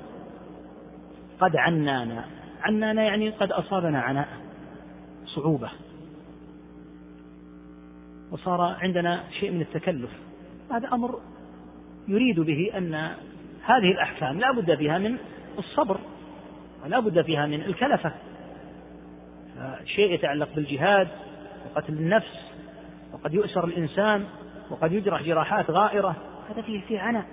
قد 1.39 1.55
عنانا 1.55 2.25
عنانا 2.63 3.03
يعني 3.03 3.29
قد 3.29 3.51
أصابنا 3.51 4.01
عناء 4.01 4.27
صعوبة. 5.25 5.69
وصار 8.33 8.61
عندنا 8.61 9.23
شيء 9.39 9.51
من 9.51 9.61
التكلف. 9.61 10.09
هذا 10.71 10.93
أمر 10.93 11.19
يريد 12.07 12.39
به 12.39 12.71
أن 12.77 12.93
هذه 13.63 13.91
الأحكام 13.91 14.39
لا 14.39 14.51
بد 14.51 14.75
فيها 14.75 14.97
من 14.97 15.17
الصبر 15.57 15.97
ولا 16.85 16.99
بد 16.99 17.21
فيها 17.21 17.45
من 17.45 17.61
الكلفة. 17.61 18.13
شيء 19.85 20.13
يتعلق 20.13 20.49
بالجهاد 20.55 21.07
وقتل 21.65 21.93
النفس 21.93 22.51
وقد 23.13 23.33
يؤسر 23.33 23.65
الإنسان 23.65 24.25
وقد 24.69 24.91
يجرح 24.91 25.23
جراحات 25.23 25.71
غائرة. 25.71 26.15
هذا 26.49 26.61
فيه 26.61 26.81
فيه 26.81 26.99
عناء. 26.99 27.25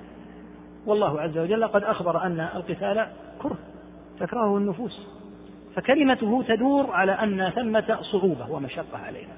والله 0.87 1.21
عز 1.21 1.39
وجل 1.39 1.67
قد 1.67 1.85
أخبر 1.85 2.27
أن 2.27 2.41
القتال 2.41 3.07
كره 3.39 3.59
تكرهه 4.21 4.57
النفوس 4.57 5.07
فكلمته 5.75 6.43
تدور 6.49 6.91
على 6.91 7.13
أن 7.13 7.51
ثمة 7.51 7.99
صعوبة 8.13 8.51
ومشقة 8.51 8.99
علينا 8.99 9.33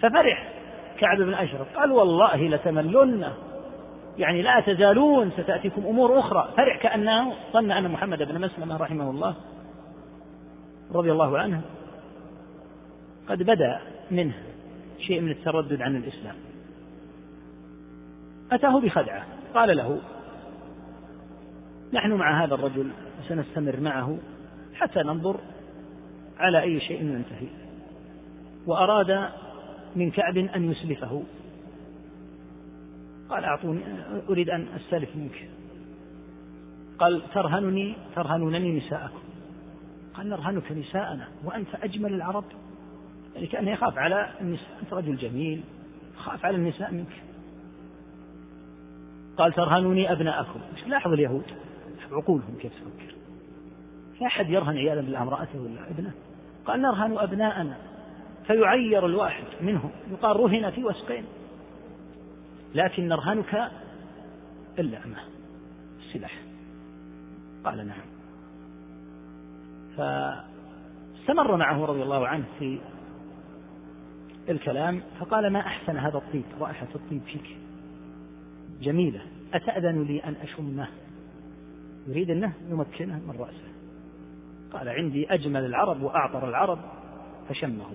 ففرح 0.00 0.52
كعب 0.98 1.18
بن 1.18 1.34
أشرف. 1.34 1.76
قال 1.76 1.92
والله 1.92 2.48
لتملن. 2.48 3.32
يعني 4.18 4.42
لا 4.42 4.60
تزالون 4.60 5.30
ستأتيكم 5.30 5.86
أمور 5.86 6.18
أخرى. 6.18 6.48
فرح 6.56 6.82
كأنه 6.82 7.32
ظن 7.52 7.70
أن 7.70 7.90
محمد 7.90 8.22
بن 8.22 8.40
مسلمة 8.40 8.76
رحمه 8.76 9.10
الله 9.10 9.34
رضي 10.94 11.12
الله 11.12 11.38
عنه 11.38 11.60
قد 13.28 13.42
بدأ 13.42 13.80
منه 14.10 14.34
شيء 14.98 15.20
من 15.20 15.30
التردد 15.30 15.82
عن 15.82 15.96
الإسلام. 15.96 16.34
أتاه 18.52 18.80
بخدعة. 18.80 19.24
قال 19.54 19.76
له 19.76 19.98
نحن 21.92 22.12
مع 22.12 22.44
هذا 22.44 22.54
الرجل 22.54 22.90
وسنستمر 23.20 23.80
معه 23.80 24.18
حتى 24.74 25.02
ننظر 25.02 25.36
على 26.38 26.62
أي 26.62 26.80
شيء 26.80 27.02
ننتهي 27.02 27.48
وأراد 28.66 29.28
من 29.96 30.10
كعب 30.10 30.36
أن 30.36 30.70
يسلفه. 30.70 31.22
قال 33.28 33.44
أعطوني 33.44 33.82
أريد 34.28 34.50
أن 34.50 34.66
أستلف 34.76 35.16
منك. 35.16 35.48
قال 36.98 37.22
ترهنني 37.34 37.96
ترهنونني 38.16 38.78
نساءكم. 38.78 39.20
قال 40.14 40.28
نرهنك 40.28 40.72
نساءنا 40.72 41.28
وأنت 41.44 41.68
أجمل 41.74 42.14
العرب. 42.14 42.44
يعني 43.34 43.46
كأنه 43.46 43.70
يخاف 43.70 43.98
على 43.98 44.28
النساء. 44.40 44.78
أنت 44.82 44.92
رجل 44.92 45.16
جميل 45.16 45.60
خاف 46.16 46.44
على 46.44 46.56
النساء 46.56 46.92
منك. 46.92 47.22
قال 49.36 49.52
ترهنوني 49.52 50.12
أبناءكم. 50.12 50.60
لاحظ 50.86 51.12
اليهود؟ 51.12 51.44
عقولهم 52.12 52.54
كيف 52.60 52.72
تفكر؟ 52.72 53.14
لا 54.20 54.26
أحد 54.26 54.50
يرهن 54.50 54.76
عياذا 54.76 55.00
بالله 55.00 55.22
امرأته 55.22 55.60
ولا 55.60 55.90
ابنه. 55.90 56.12
قال 56.66 56.82
نرهن 56.82 57.18
أبناءنا. 57.18 57.76
فيعير 58.48 59.06
الواحد 59.06 59.44
منهم. 59.60 59.90
يقال 60.10 60.36
رهن 60.36 60.70
في 60.70 60.84
وسقين. 60.84 61.24
لكن 62.74 63.08
نرهنك 63.08 63.70
إلا 64.78 64.98
السلاح. 65.98 66.38
قال 67.64 67.86
نعم. 67.86 68.06
فاستمر 69.96 71.56
معه 71.56 71.84
رضي 71.84 72.02
الله 72.02 72.28
عنه 72.28 72.44
في 72.58 72.78
الكلام 74.48 75.02
فقال 75.20 75.52
ما 75.52 75.60
أحسن 75.60 75.96
هذا 75.96 76.18
الطيب؟ 76.18 76.44
رائحة 76.60 76.88
الطيب 76.94 77.22
فيك. 77.22 77.56
جميلة. 78.80 79.20
أتأذن 79.54 80.02
لي 80.02 80.24
أن 80.24 80.34
أشمه؟ 80.42 80.88
يريد 82.06 82.30
أنه 82.30 82.52
يمكنه 82.70 83.14
من 83.14 83.34
رأسه. 83.38 83.68
قال 84.72 84.88
عندي 84.88 85.34
أجمل 85.34 85.64
العرب 85.64 86.02
وأعطر 86.02 86.48
العرب 86.48 86.78
فشمه. 87.48 87.86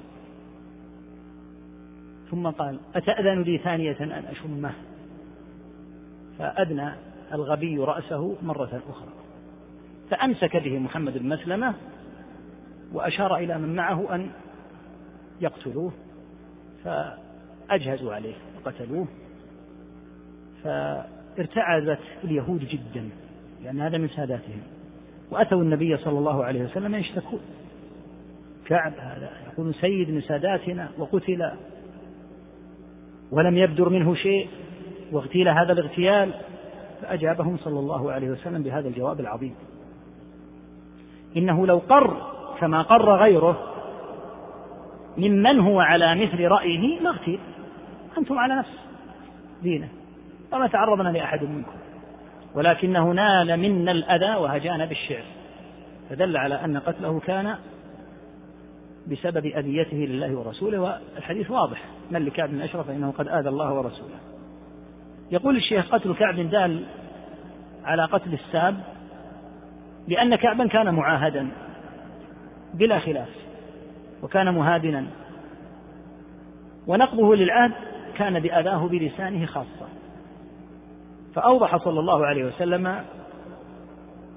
ثم 2.33 2.49
قال 2.49 2.79
أتأذن 2.95 3.41
لي 3.41 3.57
ثانية 3.57 3.97
أن 4.01 4.11
أشمه؟ 4.11 4.71
فأدنى 6.39 6.89
الغبي 7.33 7.77
رأسه 7.77 8.35
مرة 8.41 8.81
أخرى. 8.89 9.13
فأمسك 10.09 10.57
به 10.57 10.79
محمد 10.79 11.17
بن 11.17 11.29
مسلمة 11.29 11.73
وأشار 12.93 13.37
إلى 13.37 13.57
من 13.57 13.75
معه 13.75 14.15
أن 14.15 14.29
يقتلوه 15.41 15.91
فأجهزوا 16.83 18.13
عليه 18.13 18.35
وقتلوه. 18.57 19.07
فارتعدت 20.63 21.99
اليهود 22.23 22.65
جدا 22.65 23.09
لأن 23.63 23.81
هذا 23.81 23.97
من 23.97 24.07
ساداتهم. 24.07 24.61
وأتوا 25.31 25.61
النبي 25.61 25.97
صلى 25.97 26.19
الله 26.19 26.43
عليه 26.43 26.63
وسلم 26.63 26.95
يشتكون. 26.95 27.41
كعب 28.65 28.93
هذا 28.99 29.31
يقول 29.47 29.75
سيد 29.75 30.09
من 30.09 30.21
ساداتنا 30.21 30.89
وقتل 30.97 31.51
ولم 33.31 33.57
يبدر 33.57 33.89
منه 33.89 34.15
شيء 34.15 34.47
واغتيل 35.11 35.49
هذا 35.49 35.73
الاغتيال 35.73 36.33
فأجابهم 37.01 37.57
صلى 37.57 37.79
الله 37.79 38.11
عليه 38.11 38.29
وسلم 38.29 38.63
بهذا 38.63 38.87
الجواب 38.87 39.19
العظيم. 39.19 39.55
إنه 41.37 41.67
لو 41.67 41.77
قر 41.77 42.31
كما 42.59 42.81
قر 42.81 43.15
غيره 43.15 43.73
ممن 45.17 45.59
هو 45.59 45.79
على 45.79 46.15
مثل 46.15 46.47
رأيه 46.47 46.99
ما 47.01 47.09
اغتيل. 47.09 47.39
أنتم 48.17 48.39
على 48.39 48.55
نفس 48.55 48.79
دينه 49.63 49.89
وما 50.53 50.67
تعرضنا 50.67 51.09
لأحد 51.09 51.43
منكم. 51.43 51.77
ولكنه 52.55 53.11
نال 53.11 53.59
منا 53.59 53.91
الأذى 53.91 54.35
وهجانا 54.35 54.85
بالشعر. 54.85 55.23
فدل 56.09 56.37
على 56.37 56.55
أن 56.55 56.77
قتله 56.77 57.19
كان 57.19 57.55
بسبب 59.07 59.45
أذيته 59.45 59.97
لله 59.97 60.35
ورسوله 60.35 60.79
والحديث 60.79 61.51
واضح. 61.51 61.85
من 62.11 62.25
لكعب 62.25 62.49
بن 62.49 62.61
أشرف 62.61 62.87
فإنه 62.87 63.11
قد 63.11 63.27
آذى 63.27 63.49
الله 63.49 63.73
ورسوله. 63.73 64.15
يقول 65.31 65.57
الشيخ 65.57 65.95
قتل 65.95 66.13
كعب 66.13 66.35
دال 66.35 66.83
على 67.85 68.05
قتل 68.05 68.33
الساب 68.33 68.75
لأن 70.07 70.35
كعبا 70.35 70.67
كان 70.67 70.93
معاهدا 70.93 71.47
بلا 72.73 72.99
خلاف 72.99 73.29
وكان 74.23 74.53
مهادنا 74.53 75.05
ونقضه 76.87 77.35
للعهد 77.35 77.71
كان 78.15 78.39
بأذاه 78.39 78.87
بلسانه 78.87 79.45
خاصة. 79.45 79.87
فأوضح 81.35 81.77
صلى 81.77 81.99
الله 81.99 82.25
عليه 82.25 82.45
وسلم 82.45 82.87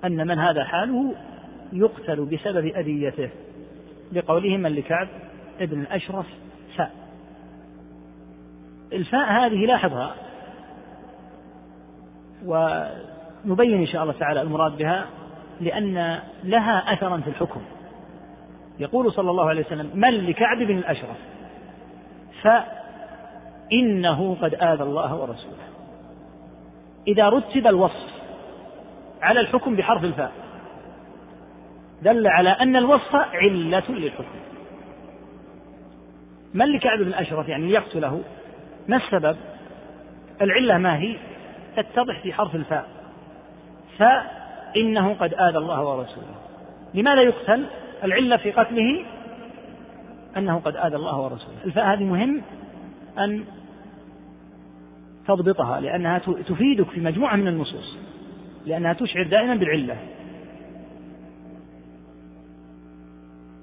أن 0.04 0.26
من 0.26 0.38
هذا 0.38 0.64
حاله 0.64 1.14
يقتل 1.72 2.24
بسبب 2.24 2.66
أذيته. 2.66 3.30
لقوله 4.12 4.56
من 4.56 4.74
لكعب 4.74 5.08
ابن 5.60 5.80
الأشرف 5.80 6.26
فاء 6.76 6.90
الفاء 8.92 9.32
هذه 9.32 9.66
لاحظها. 9.66 10.14
ونبين 12.46 13.80
إن 13.80 13.86
شاء 13.86 14.02
الله 14.02 14.12
تعالى 14.12 14.42
المراد 14.42 14.76
بها 14.76 15.06
لأن 15.60 16.20
لها 16.44 16.92
أثرا 16.92 17.16
في 17.16 17.30
الحكم. 17.30 17.60
يقول 18.78 19.12
صلى 19.12 19.30
الله 19.30 19.48
عليه 19.48 19.66
وسلم 19.66 19.90
من 19.94 20.10
لكعب 20.10 20.58
بن 20.58 20.78
الأشرف؟ 20.78 21.16
فإنه 22.42 24.36
قد 24.42 24.54
آذى 24.54 24.82
الله 24.82 25.14
ورسوله. 25.14 25.66
إذا 27.08 27.28
رتب 27.28 27.66
الوصف 27.66 28.10
على 29.22 29.40
الحكم 29.40 29.76
بحرف 29.76 30.04
الفاء 30.04 30.32
دل 32.06 32.26
على 32.26 32.50
أن 32.50 32.76
الوصف 32.76 33.14
علة 33.14 33.82
للحكم. 33.88 34.38
من 36.54 36.66
لكعب 36.66 36.98
بن 36.98 37.06
الأشرف 37.06 37.48
يعني 37.48 37.66
ليقتله 37.66 38.22
ما 38.88 38.96
السبب؟ 38.96 39.36
العلة 40.42 40.78
ما 40.78 40.98
هي؟ 40.98 41.16
تتضح 41.76 42.20
في 42.22 42.32
حرف 42.32 42.54
الفاء. 42.54 42.88
فإنه 43.98 45.14
قد 45.14 45.34
آذى 45.34 45.58
الله 45.58 45.84
ورسوله. 45.84 46.34
لماذا 46.94 47.22
يقتل؟ 47.22 47.66
العلة 48.04 48.36
في 48.36 48.52
قتله 48.52 49.04
أنه 50.36 50.58
قد 50.58 50.76
آذى 50.76 50.96
الله 50.96 51.20
ورسوله. 51.20 51.56
الفاء 51.64 51.84
هذه 51.84 52.04
مهم 52.04 52.42
أن 53.18 53.44
تضبطها 55.28 55.80
لأنها 55.80 56.18
تفيدك 56.18 56.90
في 56.90 57.00
مجموعة 57.00 57.36
من 57.36 57.48
النصوص 57.48 57.96
لأنها 58.66 58.92
تشعر 58.92 59.26
دائما 59.26 59.54
بالعلة. 59.54 59.96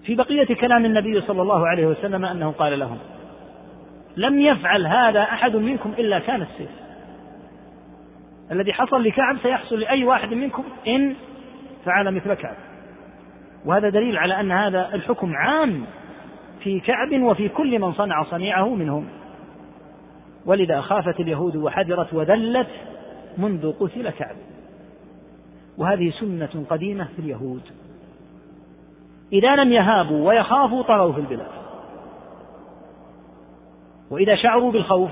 في 0.06 0.16
بقية 0.16 0.56
كلام 0.56 0.86
النبي 0.86 1.22
صلى 1.22 1.42
الله 1.42 1.68
عليه 1.68 1.86
وسلم 1.86 2.26
أنه 2.26 2.52
قال 2.52 2.80
لهم 2.80 2.98
لم 4.18 4.40
يفعل 4.40 4.88
هذا 4.88 5.24
أحد 5.24 5.56
منكم 5.56 5.94
إلا 5.98 6.20
كان 6.20 6.42
السيف. 6.42 6.70
الذي 8.52 8.74
حصل 8.74 9.04
لكعب 9.04 9.38
سيحصل 9.38 9.80
لأي 9.80 10.04
واحد 10.04 10.34
منكم 10.34 10.64
إن 10.88 11.16
فعل 11.86 12.12
مثل 12.12 12.34
كعب. 12.34 12.56
وهذا 13.66 13.90
دليل 13.90 14.18
على 14.18 14.40
أن 14.40 14.52
هذا 14.52 14.90
الحكم 14.94 15.36
عام 15.36 15.86
في 16.64 16.80
كعب 16.80 17.22
وفي 17.22 17.50
كل 17.50 17.80
من 17.80 17.94
صنع 17.94 18.24
صنيعه 18.24 18.76
منهم. 18.76 19.08
ولذا 20.46 20.82
خافت 20.82 21.20
اليهود 21.20 21.56
وحذرت 21.56 22.14
وذلت 22.14 22.70
منذ 23.38 23.72
قتل 23.72 24.10
كعب. 24.10 24.36
وهذه 25.78 26.10
سنة 26.10 26.66
قديمة 26.70 27.08
في 27.16 27.20
اليهود. 27.20 27.62
إذا 29.34 29.56
لم 29.56 29.74
يهابوا 29.74 30.28
ويخافوا 30.28 30.84
طغوا 30.84 31.14
في 31.14 31.20
البلاد. 31.20 31.52
وإذا 34.12 34.36
شعروا 34.36 34.72
بالخوف 34.72 35.12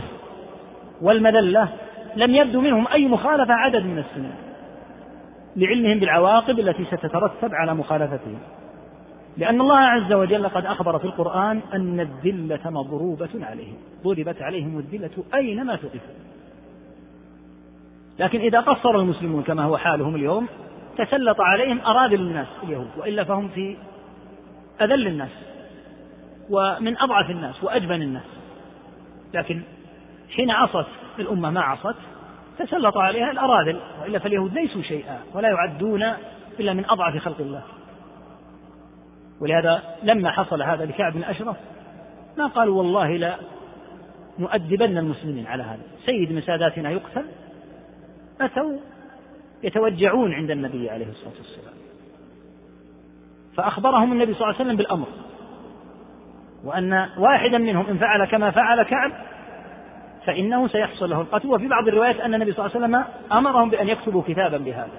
والمذلة 1.02 1.70
لم 2.16 2.36
يبدو 2.36 2.62
منهم 2.62 2.88
أي 2.88 3.08
مخالفة 3.08 3.54
عدد 3.54 3.86
من 3.86 3.98
السنين 3.98 4.36
لعلمهم 5.56 6.00
بالعواقب 6.00 6.60
التي 6.60 6.86
ستترتب 6.86 7.54
على 7.54 7.74
مخالفتهم. 7.74 8.40
لأن 9.38 9.62
الله 9.62 9.78
عز 9.78 10.14
وجل 10.14 10.48
قد 10.48 10.66
أخبر 10.66 11.00
في 11.00 11.06
القرآن 11.06 11.62
أن 11.74 12.00
الذلة 12.00 12.70
مضروبة 12.70 13.30
عليهم. 13.42 13.76
ضربت 14.04 14.42
عليهم 14.42 14.78
الذلة 14.78 15.24
أينما 15.34 15.76
تقفوا 15.76 16.32
لكن 18.20 18.40
إذا 18.40 18.60
قصر 18.60 19.00
المسلمون 19.00 19.44
كما 19.44 19.64
هو 19.64 19.78
حالهم 19.78 20.16
اليوم 20.16 20.48
تسلط 20.98 21.42
عليهم 21.42 21.80
أراذل 21.80 22.22
الناس 22.22 22.48
اليهود 22.64 22.88
وإلا 22.98 23.24
فهم 23.24 23.48
في 23.48 23.78
أذل 24.82 25.08
الناس 25.08 25.30
ومن 26.50 26.98
أضعف 26.98 27.30
الناس 27.30 27.64
وأجبن 27.64 28.02
الناس. 28.02 28.26
لكن 29.34 29.62
حين 30.30 30.52
عصت 30.52 30.88
الأمة 31.20 31.50
ما 31.50 31.62
عصت 31.62 31.96
تسلط 32.60 32.98
عليها 32.98 33.32
الأراذل 33.32 33.80
وإلا 34.02 34.20
فاليهود 34.20 34.54
ليسوا 34.54 34.82
شيئا 34.82 35.20
ولا 35.34 35.50
يعدون 35.50 36.04
إلا 36.60 36.74
من 36.74 36.90
أضعف 36.90 37.18
خلق 37.18 37.42
الله. 37.42 37.64
ولهذا 39.42 39.84
لما 40.04 40.32
حصل 40.32 40.62
هذا 40.62 40.86
لكعب 40.86 41.14
بن 41.14 41.24
أشرف 41.24 41.58
ما 42.38 42.48
قالوا 42.48 42.78
والله 42.78 43.18
لا 43.18 43.36
نؤدبن 44.40 44.98
المسلمين 44.98 45.48
على 45.48 45.64
هذا. 45.64 45.82
سيد 46.06 46.32
من 46.32 46.42
ساداتنا 46.42 46.90
يقتل 46.90 47.26
أتوا 48.42 48.78
يتوجعون 49.64 50.34
عند 50.34 50.52
النبي 50.52 50.90
عليه 50.90 51.10
الصلاة 51.10 51.34
والسلام. 51.38 51.74
فأخبرهم 53.58 54.12
النبي 54.12 54.34
صلى 54.34 54.42
الله 54.42 54.56
عليه 54.56 54.66
وسلم 54.66 54.78
بالأمر. 54.78 55.08
وأن 56.66 57.10
واحدا 57.18 57.58
منهم 57.58 57.88
إن 57.88 57.98
فعل 57.98 58.26
كما 58.26 58.52
فعل 58.52 58.84
كعب 58.84 59.12
فإنه 60.26 60.68
سيحصل 60.68 61.10
له 61.10 61.22
القتل. 61.22 61.48
وفي 61.48 61.68
بعض 61.68 61.88
الروايات 61.88 62.20
أن 62.20 62.34
النبي 62.34 62.52
صلى 62.52 62.66
الله 62.66 62.76
عليه 62.76 62.86
وسلم 62.86 63.04
أمرهم 63.38 63.70
بأن 63.70 63.88
يكتبوا 63.88 64.24
كتابا 64.28 64.58
بهذا. 64.58 64.92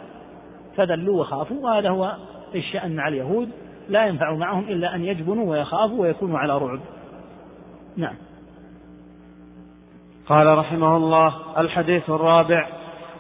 فذلوا 0.77 1.21
وخافوا 1.21 1.57
وهذا 1.63 1.91
هو 1.91 2.17
الشأن 2.55 2.97
مع 2.97 3.09
اليهود 3.09 3.49
لا 3.89 4.07
ينفع 4.07 4.35
معهم 4.35 4.65
إلا 4.69 4.95
أن 4.95 5.05
يجبنوا 5.05 5.51
ويخافوا 5.51 6.01
ويكونوا 6.01 6.39
على 6.39 6.59
رعب. 6.59 6.81
نعم. 7.97 8.15
قال 10.27 10.59
رحمه 10.59 10.97
الله 10.97 11.35
الحديث 11.59 12.11
الرابع 12.11 12.67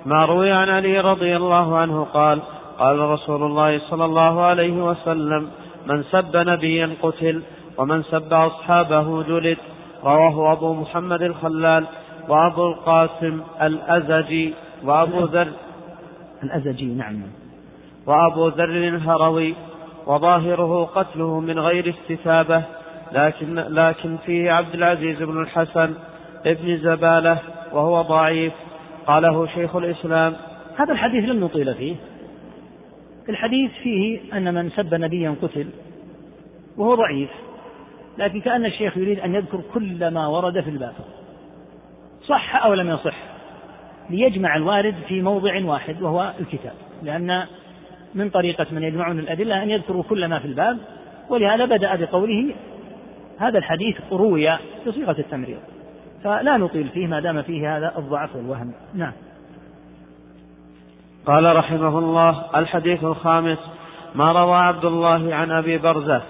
ما 0.06 0.24
روي 0.24 0.52
عن 0.52 0.68
علي 0.68 1.00
رضي 1.00 1.36
الله 1.36 1.78
عنه 1.78 2.04
قال 2.04 2.42
قال 2.82 2.98
رسول 2.98 3.42
الله 3.42 3.78
صلى 3.78 4.04
الله 4.04 4.40
عليه 4.40 4.84
وسلم 4.84 5.50
من 5.86 6.02
سب 6.02 6.36
نبيا 6.36 6.90
قتل 7.02 7.42
ومن 7.78 8.02
سب 8.02 8.32
أصحابه 8.32 9.22
جلد. 9.22 9.58
رواه 10.04 10.52
أبو 10.52 10.74
محمد 10.74 11.22
الخلال 11.22 11.86
وأبو 12.28 12.66
القاسم 12.66 13.40
الأزجي 13.62 14.54
وأبو 14.84 15.24
ذر 15.24 15.48
الأزجي 16.42 16.84
نعم. 16.84 17.22
وأبو 18.06 18.48
ذر 18.48 18.88
الهروي 18.88 19.54
وظاهره 20.06 20.84
قتله 20.84 21.40
من 21.40 21.58
غير 21.58 21.94
استتابة 21.94 22.62
لكن, 23.12 23.54
لكن 23.54 24.16
فيه 24.26 24.52
عبد 24.52 24.74
العزيز 24.74 25.22
بن 25.22 25.42
الحسن 25.42 25.94
ابن 26.46 26.76
زبالة 26.76 27.38
وهو 27.72 28.02
ضعيف. 28.02 28.52
قاله 29.06 29.46
شيخ 29.46 29.76
الإسلام. 29.76 30.34
هذا 30.76 30.92
الحديث 30.92 31.24
لم 31.24 31.44
نطيل 31.44 31.74
فيه. 31.74 31.96
الحديث 33.28 33.70
فيه 33.82 34.20
أن 34.32 34.54
من 34.54 34.70
سب 34.70 34.94
نبيا 34.94 35.34
قتل 35.42 35.66
وهو 36.76 36.94
ضعيف 36.94 37.30
لكن 38.18 38.40
كأن 38.40 38.66
الشيخ 38.66 38.96
يريد 38.96 39.20
أن 39.20 39.34
يذكر 39.34 39.60
كل 39.74 40.08
ما 40.08 40.26
ورد 40.26 40.60
في 40.60 40.70
الباب 40.70 40.94
صح 42.26 42.64
أو 42.64 42.74
لم 42.74 42.90
يصح؟ 42.90 43.16
ليجمع 44.10 44.56
الوارد 44.56 44.94
في 45.08 45.22
موضع 45.22 45.64
واحد 45.64 46.02
وهو 46.02 46.32
الكتاب 46.40 46.74
لأن 47.02 47.46
من 48.14 48.30
طريقة 48.30 48.66
من 48.72 48.82
يجمعون 48.82 49.18
الأدلة 49.18 49.62
أن 49.62 49.70
يذكروا 49.70 50.02
كل 50.02 50.26
ما 50.26 50.38
في 50.38 50.44
الباب 50.44 50.78
ولهذا 51.28 51.64
بدأ 51.64 51.96
بقوله 51.96 52.54
هذا 53.38 53.58
الحديث 53.58 53.96
روي 54.12 54.58
بصيغة 54.86 55.16
التمريض 55.18 55.58
فلا 56.24 56.56
نطيل 56.56 56.88
فيه 56.88 57.06
ما 57.06 57.20
دام 57.20 57.42
فيه 57.42 57.76
هذا 57.76 57.98
الضعف 57.98 58.36
والوهم. 58.36 58.72
نعم. 58.94 59.12
قال 61.26 61.56
رحمه 61.56 61.98
الله 61.98 62.44
الحديث 62.56 63.04
الخامس 63.04 63.58
ما 64.14 64.32
روى 64.32 64.56
عبد 64.56 64.84
الله 64.84 65.34
عن 65.34 65.50
أبي 65.50 65.78
برزة؟ 65.78 66.22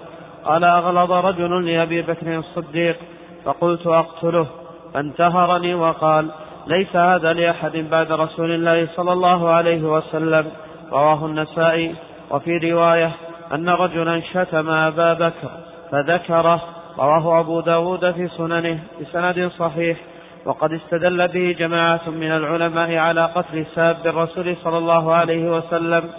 قال 0.45 0.63
أغلظ 0.63 1.11
رجل 1.11 1.65
لأبي 1.65 2.01
بكر 2.01 2.37
الصديق 2.37 2.97
فقلت 3.45 3.87
أقتله. 3.87 4.47
فانتهرني 4.93 5.73
وقال 5.73 6.29
ليس 6.67 6.95
هذا 6.95 7.33
لأحد 7.33 7.77
بعد 7.77 8.11
رسول 8.11 8.51
الله 8.51 8.87
صلى 8.95 9.13
الله 9.13 9.49
عليه 9.49 9.81
وسلم. 9.83 10.45
رواه 10.91 11.25
النسائي. 11.25 11.95
وفي 12.31 12.71
رواية 12.71 13.11
أن 13.53 13.69
رجلا 13.69 14.21
شتم 14.21 14.69
أبا 14.69 15.13
بكر 15.13 15.49
فذكره. 15.91 16.61
رواه 16.99 17.39
أبو 17.39 17.59
داود 17.59 18.11
في 18.11 18.27
سننه 18.27 18.79
بسند 19.01 19.51
صحيح. 19.59 19.97
وقد 20.45 20.73
استدل 20.73 21.27
به 21.27 21.55
جماعة 21.59 22.09
من 22.09 22.31
العلماء 22.31 22.95
على 22.95 23.25
قتل 23.25 23.65
ساب 23.75 24.07
الرسول 24.07 24.55
صلى 24.63 24.77
الله 24.77 25.13
عليه 25.13 25.57
وسلم 25.57 26.09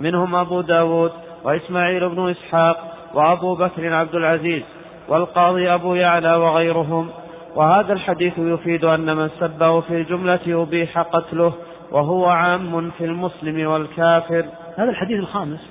منهم 0.00 0.34
أبو 0.34 0.60
داود 0.60 1.12
وإسماعيل 1.44 2.08
بن 2.08 2.30
إسحاق 2.30 2.94
وأبو 3.14 3.54
بكر 3.54 3.94
عبد 3.94 4.14
العزيز 4.14 4.62
والقاضي 5.08 5.74
أبو 5.74 5.94
يعلى 5.94 6.34
وغيرهم. 6.34 7.10
وهذا 7.54 7.92
الحديث 7.92 8.38
يفيد 8.38 8.84
أن 8.84 9.16
من 9.16 9.28
سبه 9.40 9.80
في 9.80 9.90
الجملة 9.90 10.62
أبيح 10.62 10.98
قتله 10.98 11.52
وهو 11.92 12.26
عام 12.26 12.90
في 12.90 13.04
المسلم 13.04 13.66
والكافر. 13.66 14.44
هذا 14.76 14.90
الحديث 14.90 15.18
الخامس. 15.18 15.70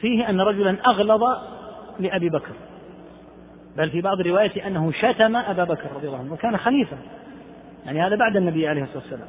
فيه 0.00 0.30
أن 0.30 0.40
رجلا 0.40 0.76
أغلظ 0.86 1.22
لأبي 1.98 2.28
بكر. 2.28 2.69
بل 3.80 3.90
في 3.90 4.00
بعض 4.00 4.20
الروايات 4.20 4.56
أنه 4.56 4.92
شتم 4.92 5.36
أبا 5.36 5.64
بكر 5.64 5.92
رضي 5.94 6.06
الله 6.06 6.18
عنه 6.18 6.32
وكان 6.32 6.56
خليفة. 6.56 6.96
يعني 7.86 8.02
هذا 8.02 8.16
بعد 8.16 8.36
النبي 8.36 8.68
عليه 8.68 8.82
الصلاة 8.82 9.02
والسلام. 9.02 9.28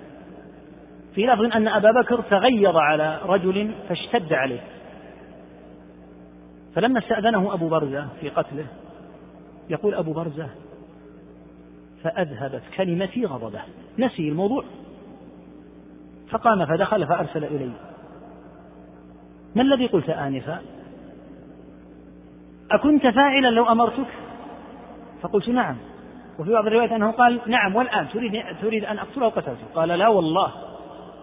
في 1.15 1.25
لفظ 1.25 1.55
أن 1.55 1.67
أبا 1.67 1.91
بكر 2.01 2.21
تغيظ 2.21 2.75
على 2.75 3.19
رجل 3.25 3.71
فاشتد 3.89 4.33
عليه. 4.33 4.59
فلما 6.75 6.99
استأذنه 6.99 7.53
أبو 7.53 7.69
برزة 7.69 8.07
في 8.21 8.29
قتله 8.29 8.65
يقول 9.69 9.95
أبو 9.95 10.13
برزة 10.13 10.49
فأذهبت 12.03 12.61
كلمتي 12.77 13.25
غضبه. 13.25 13.61
نسي 13.99 14.29
الموضوع. 14.29 14.63
فقام 16.29 16.65
فدخل 16.65 17.07
فأرسل 17.07 17.43
إلي. 17.43 17.71
ما 19.55 19.61
الذي 19.61 19.87
قلت 19.87 20.09
آنفا؟ 20.09 20.61
أكنت 22.71 23.07
فاعلا 23.07 23.47
لو 23.47 23.65
أمرتك؟ 23.65 24.20
فقلت 25.21 25.49
نعم. 25.49 25.77
وفي 26.39 26.51
بعض 26.51 26.67
الروايات 26.67 26.91
أنه 26.91 27.11
قال 27.11 27.39
نعم 27.47 27.75
والآن 27.75 28.07
تريد, 28.09 28.43
تريد 28.61 28.85
أن 28.85 28.99
أقتله 28.99 29.29
قتلته؟ 29.29 29.65
قال 29.75 29.89
لا 29.89 30.07
والله 30.07 30.51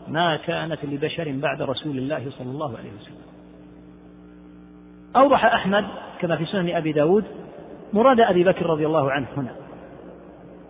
ما 0.09 0.37
كانت 0.37 0.85
لبشر 0.85 1.33
بعد 1.43 1.63
رسول 1.63 1.99
الله 1.99 2.31
صلى 2.31 2.51
الله 2.51 2.79
عليه 2.79 2.91
وسلم. 3.01 3.29
أوضح 5.17 5.45
أحمد 5.45 5.85
كما 6.21 6.37
في 6.37 6.45
سنن 6.45 6.77
أبي 6.77 6.93
داود 6.93 7.25
مراد 7.93 8.21
أبي 8.21 8.45
بكر 8.45 8.67
رضي 8.67 8.87
الله 8.87 9.11
عنه 9.11 9.27
هنا 9.37 9.55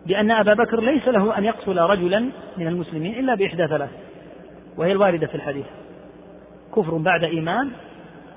لأن 0.07 0.31
أبا 0.31 0.55
بكر 0.55 0.81
ليس 0.81 1.09
له 1.09 1.39
أن 1.39 1.45
يقتل 1.45 1.79
رجلا 1.79 2.31
من 2.57 2.67
المسلمين 2.67 3.19
إلا 3.19 3.35
بإحدى 3.35 3.67
ثلاث 3.67 3.91
وهي 4.77 4.93
الواردة 4.93 5.27
في 5.27 5.35
الحديث. 5.35 5.67
كفر 6.77 6.97
بعد 6.97 7.25
إيمان 7.25 7.71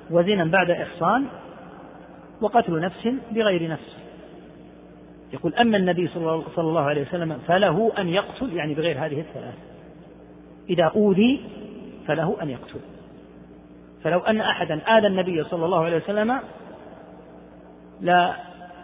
وزنا 0.09 0.45
بعد 0.45 0.71
إحصان 0.71 1.25
وقتل 2.41 2.79
نفس 2.79 3.07
بغير 3.31 3.71
نفس. 3.71 4.00
يقول 5.33 5.55
أما 5.55 5.77
النبي 5.77 6.07
صلى 6.07 6.43
الله 6.57 6.81
عليه 6.81 7.01
وسلم 7.01 7.37
فله 7.47 7.91
أن 7.97 8.09
يقتل 8.09 8.53
يعني 8.53 8.73
بغير 8.73 9.05
هذه 9.05 9.19
الثلاث. 9.19 9.55
إذا 10.69 10.83
أوذي 10.95 11.41
فله 12.07 12.37
أن 12.41 12.49
يقتل. 12.49 12.79
فلو 14.03 14.19
أن 14.19 14.41
أحدا 14.41 14.81
آذى 14.87 15.07
النبي 15.07 15.43
صلى 15.43 15.65
الله 15.65 15.85
عليه 15.85 15.97
وسلم 15.97 16.39
لا 18.01 18.33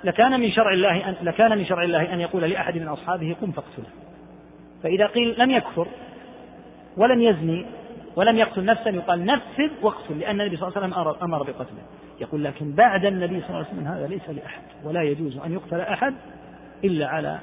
لكان 0.04 0.40
من 0.40 0.52
شرع 0.52 0.74
الله 0.74 1.10
أن 1.10 1.16
لكان 1.22 1.58
من 1.58 1.66
شرع 1.66 1.84
الله 1.84 2.14
أن 2.14 2.20
يقول 2.20 2.44
لأحد 2.44 2.78
من 2.78 2.88
أصحابه 2.88 3.36
قم 3.42 3.52
فاقتله. 3.52 3.90
فإذا 4.84 5.06
قيل 5.08 5.36
لم 5.40 5.52
يكفر 5.52 5.88
ولم 6.98 7.22
يزني 7.22 7.66
ولم 8.18 8.38
يقتل 8.38 8.66
نفسا 8.66 8.90
يقال 8.90 9.26
نفذ 9.26 9.70
واقتل 9.82 10.20
لأن 10.20 10.42
النبي 10.42 10.58
صلى 10.58 10.68
الله 10.68 10.78
عليه 10.78 10.88
وسلم 10.88 11.24
أمر 11.24 11.44
بقتله. 11.44 11.84
يقول 12.22 12.44
لكن 12.44 12.72
بعد 12.72 13.06
النبي 13.06 13.42
صلى 13.42 13.50
الله 13.50 13.58
عليه 13.58 13.68
وسلم 13.68 13.88
هذا 13.88 14.08
ليس 14.08 14.30
لأحد 14.30 14.62
ولا 14.84 15.04
يجوز 15.04 15.38
أن 15.38 15.54
يقتل 15.54 15.80
أحد 15.80 16.14
إلا 16.84 17.08
على 17.08 17.40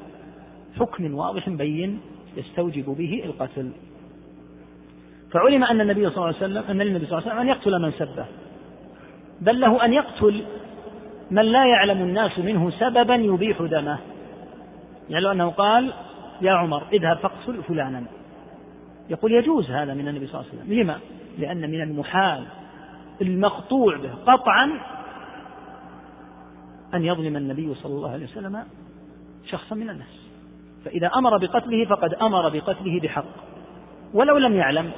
حكم 0.78 1.14
واضح 1.14 1.48
بين 1.48 2.00
يستوجب 2.36 2.84
به 2.84 3.22
القتل. 3.24 3.70
فعلم 5.32 5.64
أن 5.64 5.80
النبي 5.80 6.10
صلى 6.10 6.16
الله 6.16 6.26
عليه 6.26 6.36
وسلم 6.36 6.64
أن 6.70 6.82
للنبي 6.82 7.06
صلى 7.06 7.18
الله 7.18 7.30
عليه 7.30 7.40
وسلم 7.40 7.40
أن 7.40 7.48
يقتل 7.48 7.82
من 7.82 7.92
سبه. 7.92 8.26
بل 9.40 9.60
له 9.60 9.84
أن 9.84 9.92
يقتل 9.92 10.44
من 11.30 11.42
لا 11.42 11.66
يعلم 11.66 12.02
الناس 12.02 12.38
منه 12.38 12.70
سببا 12.70 13.14
يبيح 13.14 13.62
دمه. 13.62 13.98
يعني 15.10 15.24
لو 15.24 15.32
أنه 15.32 15.50
قال 15.50 15.92
يا 16.40 16.52
عمر 16.52 16.82
اذهب 16.92 17.16
فاقتل 17.16 17.62
فلانا. 17.62 18.02
يقول 19.10 19.32
يجوز 19.32 19.70
هذا 19.70 19.94
من 19.94 20.08
النبي 20.08 20.26
صلى 20.26 20.40
الله 20.40 20.50
عليه 20.50 20.62
وسلم. 20.62 20.80
لما؟ 20.80 20.98
لأن 21.38 21.70
من 21.70 21.80
المحال 21.80 22.44
المقطوع 23.22 23.96
به 23.96 24.10
قطعا 24.26 24.70
أن 26.94 27.04
يظلم 27.04 27.36
النبي 27.36 27.74
صلى 27.74 27.92
الله 27.92 28.10
عليه 28.10 28.24
وسلم 28.24 28.64
شخصا 29.46 29.74
من 29.74 29.90
الناس. 29.90 30.28
فإذا 30.84 31.10
أمر 31.16 31.38
بقتله 31.38 31.84
فقد 31.84 32.14
أمر 32.14 32.48
بقتله 32.48 33.00
بحق. 33.00 33.24
ولو 34.14 34.38
لم 34.38 34.56
يعلم 34.56 34.90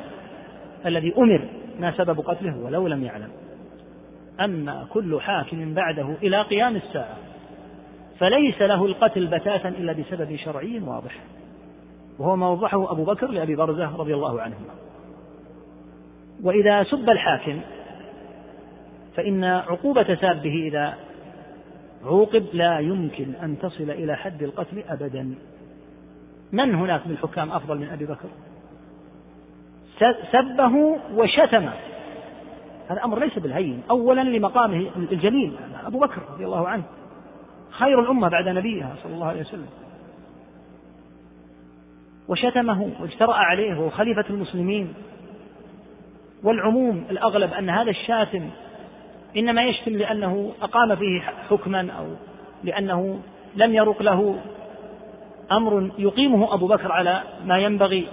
الذي 0.87 1.15
أمر 1.19 1.49
ما 1.81 1.93
سبب 1.97 2.21
قتله 2.21 2.59
ولو 2.59 2.87
لم 2.87 3.05
يعلم. 3.05 3.31
أما 4.41 4.87
كل 4.91 5.21
حاكم 5.21 5.75
بعده 5.75 6.15
إلى 6.23 6.43
قيام 6.43 6.77
الساعة 6.77 7.17
فليس 8.19 8.63
له 8.63 8.87
القتل 8.87 9.27
بتاتا 9.27 9.69
إلا 9.69 9.93
بسبب 9.93 10.37
شرعي 10.37 10.81
واضح. 10.81 11.13
وهو 12.19 12.37
ما 12.37 12.49
وضحه 12.49 12.93
أبو 12.93 13.05
بكر 13.05 13.27
لأبي 13.27 13.57
برزة 13.57 13.97
رضي 13.97 14.15
الله 14.15 14.41
عنهما 14.41 14.75
وإذا 16.43 16.83
سب 16.83 17.11
الحاكم 17.11 17.61
فإن 19.17 19.45
عقوبة 19.45 20.15
سابه 20.15 20.69
إذا 20.69 20.95
عوقب 22.05 22.47
لا 22.53 22.79
يمكن 22.79 23.35
أن 23.43 23.59
تصل 23.59 23.91
إلى 23.91 24.17
حد 24.17 24.43
القتل 24.43 24.83
أبدا. 24.89 25.35
من 26.53 26.75
هناك 26.75 27.07
من 27.07 27.13
الحكام 27.13 27.53
أفضل 27.53 27.79
من 27.79 27.89
أبي 27.89 28.07
بكر؟ 28.07 28.29
سبه 30.33 30.99
وشتمه. 31.15 31.73
هذا 32.89 33.05
أمر 33.05 33.19
ليس 33.19 33.39
بالهين. 33.39 33.83
أولا 33.91 34.21
لمقامه 34.21 34.91
الجليل 34.97 35.57
أبو 35.87 35.99
بكر 35.99 36.23
رضي 36.33 36.45
الله 36.45 36.69
عنه. 36.69 36.85
خير 37.71 38.01
الأمة 38.01 38.29
بعد 38.29 38.49
نبيها 38.49 38.95
صلى 39.03 39.15
الله 39.15 39.27
عليه 39.27 39.41
وسلم. 39.41 39.69
وشتمه 42.29 42.91
واجترأ 43.01 43.35
عليه 43.35 43.75
وهو 43.75 43.91
خليفة 43.91 44.25
المسلمين. 44.31 44.95
والعموم 46.45 47.05
الأغلب 47.11 47.53
أن 47.53 47.71
هذا 47.71 47.91
الشاتم 47.91 48.51
إنما 49.37 49.65
يشتم 49.65 49.93
لأنه 49.93 50.53
أقام 50.63 50.97
فيه 50.97 51.21
حكما 51.51 51.91
أو 51.99 52.07
لأنه 52.65 53.21
لم 53.57 53.75
يرق 53.75 54.03
له 54.03 54.41
أمر 55.53 55.91
يقيمه 55.99 56.55
أبو 56.55 56.67
بكر 56.67 56.93
على 56.93 57.23
ما 57.45 57.59
ينبغي. 57.59 58.07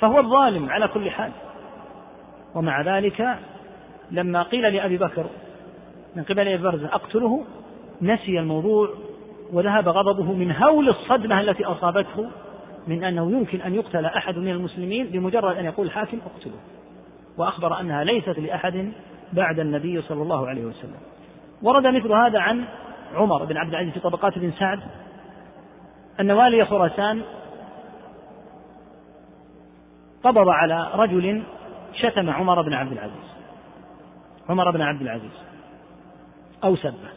فهو 0.00 0.18
الظالم 0.18 0.70
على 0.70 0.88
كل 0.88 1.10
حال. 1.10 1.30
ومع 2.54 2.80
ذلك 2.80 3.38
لما 4.10 4.42
قيل 4.42 4.74
لأبي 4.74 4.98
بكر 4.98 5.26
من 6.16 6.22
قبل 6.22 6.48
أبي 6.48 6.62
برزة 6.62 6.86
أقتله 6.86 7.44
نسي 8.02 8.38
الموضوع 8.38 8.90
وذهب 9.52 9.88
غضبه 9.88 10.32
من 10.32 10.52
هول 10.52 10.88
الصدمة 10.88 11.40
التي 11.40 11.64
أصابته 11.64 12.30
من 12.86 13.04
أنه 13.04 13.30
يمكن 13.30 13.60
أن 13.60 13.74
يقتل 13.74 14.04
أحد 14.06 14.38
من 14.38 14.50
المسلمين 14.50 15.06
بمجرد 15.06 15.56
أن 15.56 15.64
يقول 15.64 15.86
الحاكم 15.86 16.18
اقتله. 16.26 16.58
وأخبر 17.38 17.80
أنها 17.80 18.04
ليست 18.04 18.38
لأحد 18.38 18.92
بعد 19.32 19.58
النبي 19.58 20.02
صلى 20.02 20.22
الله 20.22 20.48
عليه 20.48 20.64
وسلم. 20.64 21.00
ورد 21.62 21.86
مثل 21.86 22.12
هذا 22.12 22.38
عن 22.38 22.64
عمر 23.14 23.44
بن 23.44 23.56
عبد 23.56 23.70
العزيز 23.70 23.92
في 23.92 24.00
طبقات 24.00 24.38
بن 24.38 24.52
سعد 24.58 24.80
أن 26.20 26.30
والي 26.30 26.64
خراسان 26.64 27.22
قبض 30.24 30.48
على 30.48 30.90
رجل 30.94 31.42
شتم 31.94 32.30
عمر 32.30 32.62
بن 32.62 32.72
عبد 32.72 32.92
العزيز. 32.92 33.34
عمر 34.48 34.70
بن 34.70 34.82
عبد 34.82 35.02
العزيز 35.02 35.44
أو 36.64 36.76
سبه. 36.76 37.08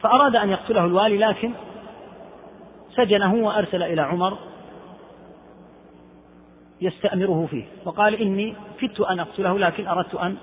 فأراد 0.00 0.36
أن 0.36 0.50
يقتله 0.50 0.84
الوالي 0.84 1.18
لكن 1.18 1.52
سجنه 2.96 3.34
وأرسل 3.34 3.82
إلى 3.82 4.02
عمر 4.02 4.38
يستأمره 6.84 7.46
فيه. 7.50 7.64
وقال 7.84 8.14
إني 8.14 8.54
كدت 8.80 9.00
أن 9.00 9.20
أقتله 9.20 9.58
لكن 9.58 9.86
أردت 9.86 10.14
أن 10.14 10.36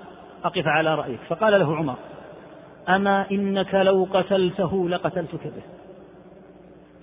أقف 0.44 0.66
على 0.66 0.94
رأيك. 0.94 1.20
فقال 1.28 1.60
له 1.60 1.76
عمر 1.76 1.96
أما 2.88 3.30
إنك 3.30 3.74
لو 3.74 4.08
قتلته 4.12 4.88
لقتلتك 4.88 5.44
به. 5.44 5.62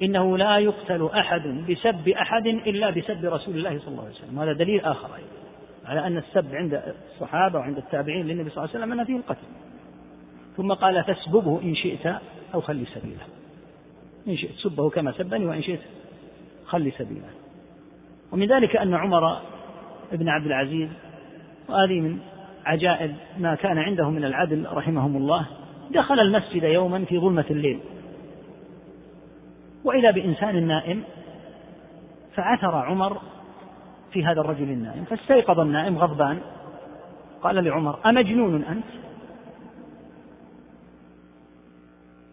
إنه 0.02 0.38
لا 0.38 0.58
يقتل 0.58 1.10
أحد 1.16 1.48
بسب 1.70 2.10
أحد 2.10 2.48
إلا 2.48 2.90
بسب 2.90 3.26
رسول 3.26 3.56
الله 3.58 3.80
صلى 3.80 3.88
الله 3.88 4.04
عليه 4.04 4.16
وسلم. 4.16 4.40
هذا 4.40 4.54
دليل 4.54 4.80
آخر 4.86 5.16
أيضا 5.16 5.40
على 5.86 6.08
أن 6.08 6.18
السب 6.18 6.56
عند 6.56 6.94
الصحابة 7.14 7.60
وعند 7.60 7.78
التابعين 7.78 8.28
للنبي 8.28 8.50
صلى 8.50 8.64
الله 8.64 8.76
عليه 8.76 8.86
وسلم 8.86 9.00
أن 9.00 9.06
فيه 9.06 9.18
القتل. 9.18 9.48
ثم 10.58 10.74
قال 10.74 11.04
فاسببه 11.04 11.62
إن 11.64 11.76
شئت 11.76 12.16
أو 12.54 12.62
خلي 12.62 12.86
سبيله. 12.86 13.26
إن 14.28 14.38
شئت 14.38 14.52
سبه 14.52 14.90
كما 14.90 15.12
سبني 15.12 15.46
وإن 15.46 15.62
شئت 15.62 15.80
خلي 16.66 16.92
سبيله. 16.92 17.30
ومن 18.32 18.48
ذلك 18.48 18.76
أن 18.76 18.94
عمر 18.94 19.42
بن 20.12 20.30
عبد 20.30 20.46
العزيز 20.46 20.90
وهذه 21.70 22.02
من 22.02 22.20
عجائب 22.66 23.16
ما 23.38 23.56
كان 23.56 23.78
عنده 23.78 24.10
من 24.10 24.26
العدل 24.26 24.68
رحمهم 24.72 25.18
الله 25.18 25.46
دخل 25.92 26.20
المسجد 26.20 26.64
يوما 26.64 27.06
في 27.06 27.20
ظلمة 27.20 27.46
الليل. 27.50 27.80
وإذا 29.84 30.12
بإنسان 30.12 30.68
نائم 30.68 31.04
فعثر 32.36 32.76
عمر 32.76 33.22
في 34.14 34.26
هذا 34.26 34.42
الرجل 34.42 34.64
النائم 34.64 35.04
فاستيقظ 35.04 35.60
النائم 35.60 35.98
غضبان. 35.98 36.40
قال 37.42 37.64
لعمر 37.64 38.00
أمجنون 38.06 38.64
أنت؟ 38.64 38.86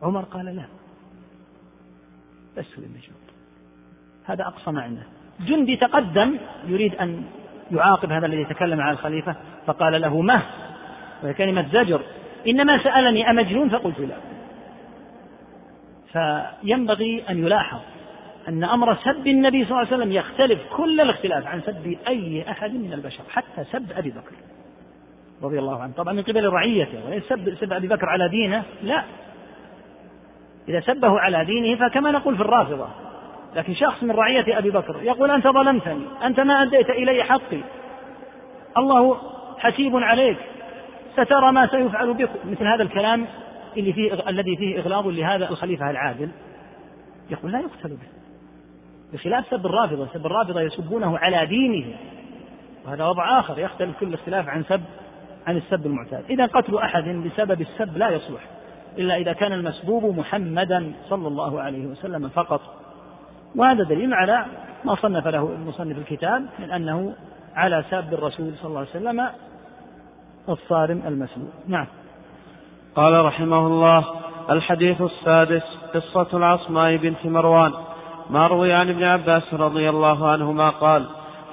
عمر 0.03 0.23
قال 0.23 0.45
لا 0.45 0.65
بس 2.57 2.67
المجنون 2.79 3.21
هذا 4.25 4.47
أقصى 4.47 4.71
ما 4.71 4.83
عنده 4.83 5.07
جندي 5.41 5.77
تقدم 5.77 6.39
يريد 6.67 6.95
أن 6.95 7.25
يعاقب 7.71 8.13
هذا 8.13 8.27
الذي 8.27 8.41
يتكلم 8.41 8.81
على 8.81 8.93
الخليفة 8.93 9.37
فقال 9.67 10.01
له 10.01 10.21
مه 10.21 10.43
وهي 11.23 11.35
كلمة 11.35 11.67
زجر 11.73 12.01
إنما 12.49 12.83
سألني 12.83 13.31
أمجنون 13.31 13.69
فقلت 13.69 14.01
لا. 14.01 14.17
فينبغي 16.13 17.23
أن 17.31 17.39
يلاحظ 17.39 17.81
أن 18.49 18.65
أمر 18.65 18.95
سب 18.95 19.27
النبي 19.27 19.65
صلى 19.65 19.71
الله 19.71 19.87
عليه 19.87 19.97
وسلم 19.97 20.13
يختلف 20.13 20.61
كل 20.77 21.01
الاختلاف 21.01 21.47
عن 21.47 21.61
سب 21.61 21.97
أي 22.09 22.51
أحد 22.51 22.75
من 22.75 22.93
البشر 22.93 23.23
حتى 23.31 23.65
سب 23.73 23.93
أبي 23.93 24.11
بكر 24.11 24.37
رضي 25.43 25.59
الله 25.59 25.83
عنه. 25.83 25.93
طبعا 25.93 26.13
من 26.13 26.23
قبل 26.23 26.49
رعيته 26.49 27.07
وليس 27.07 27.25
سب, 27.29 27.55
سب 27.55 27.73
أبي 27.73 27.89
بكر 27.89 28.09
على 28.09 28.29
دينه 28.29 28.63
لا. 28.83 29.03
إذا 30.69 30.81
سبه 30.81 31.21
على 31.21 31.45
دينه 31.45 31.89
فكما 31.89 32.11
نقول 32.11 32.37
في 32.37 32.41
الرافضة 32.41 32.89
لكن 33.57 33.75
شخص 33.75 34.03
من 34.03 34.11
رعية 34.11 34.59
أبي 34.59 34.71
بكر 34.71 35.03
يقول 35.03 35.31
أنت 35.31 35.49
ظلمتني 35.49 36.05
أنت 36.25 36.41
ما 36.41 36.63
أديت 36.63 36.91
إلي 36.91 37.25
حقي. 37.25 37.61
الله 38.79 39.19
حسيب 39.59 39.97
عليك. 39.97 40.39
سترى 41.13 41.53
ما 41.53 41.67
سيفعل 41.67 42.15
بك. 42.15 42.31
مثل 42.45 42.67
هذا 42.67 42.83
الكلام 42.83 43.27
اللي 43.77 43.93
فيه 43.93 44.29
الذي 44.29 44.57
فيه 44.57 44.79
إغلاظ 44.79 45.07
لهذا 45.09 45.49
الخليفة 45.49 45.91
العادل 45.91 46.29
يقول 47.31 47.53
لا 47.53 47.61
يقتل 47.61 47.89
به. 47.89 48.09
بخلاف 49.13 49.47
سب 49.51 49.67
الرافضة 49.67 50.07
سب 50.07 50.27
الرافضة 50.27 50.61
يسبونه 50.61 51.19
على 51.19 51.47
دينه. 51.47 51.97
وهذا 52.87 53.05
وضع 53.07 53.41
آخر 53.41 53.59
يختلف 53.59 54.01
كل 54.01 54.15
اختلاف 54.15 54.49
عن 54.49 54.65
سب 54.65 54.83
عن 55.47 55.57
السب 55.57 55.87
المعتاد. 55.87 56.25
إذا 56.31 56.47
قتل 56.47 56.79
أحد 56.79 57.05
بسبب 57.05 57.61
السب 57.61 57.97
لا 57.97 58.11
يصلح. 58.11 58.41
إلا 58.99 59.17
إذا 59.17 59.33
كان 59.33 59.53
المسبوب 59.53 60.19
محمدا 60.19 60.93
صلى 61.09 61.29
الله 61.29 61.61
عليه 61.61 61.87
وسلم 61.87 62.29
فقط. 62.29 62.86
وهذا 63.57 63.85
دليل 63.85 64.15
على 64.15 64.45
ما 64.85 64.95
صنف 64.95 65.27
له 65.27 65.53
المصنف 65.59 65.99
الكتاب 65.99 66.47
من 66.59 66.71
أنه 66.71 67.15
على 67.55 67.85
ساب 67.91 68.15
الرسول 68.15 68.53
صلى 68.63 68.69
الله 68.69 68.81
عليه 68.81 68.91
وسلم 68.91 69.29
الصارم 70.49 71.03
المسلوب 71.07 71.51
نعم. 71.69 71.87
قال 72.97 73.25
رحمه 73.25 73.67
الله 73.67 74.05
الحديث 74.51 75.03
السادس 75.03 75.63
قصة 75.95 76.27
العصماء 76.35 76.97
بنت 76.97 77.27
مروان. 77.27 77.73
ما 78.31 78.47
روي 78.47 78.73
عن 78.73 78.89
ابن 78.89 79.05
عباس 79.05 79.55
رضي 79.55 79.89
الله 79.89 80.31
عنهما 80.31 80.71
قال 80.71 81.07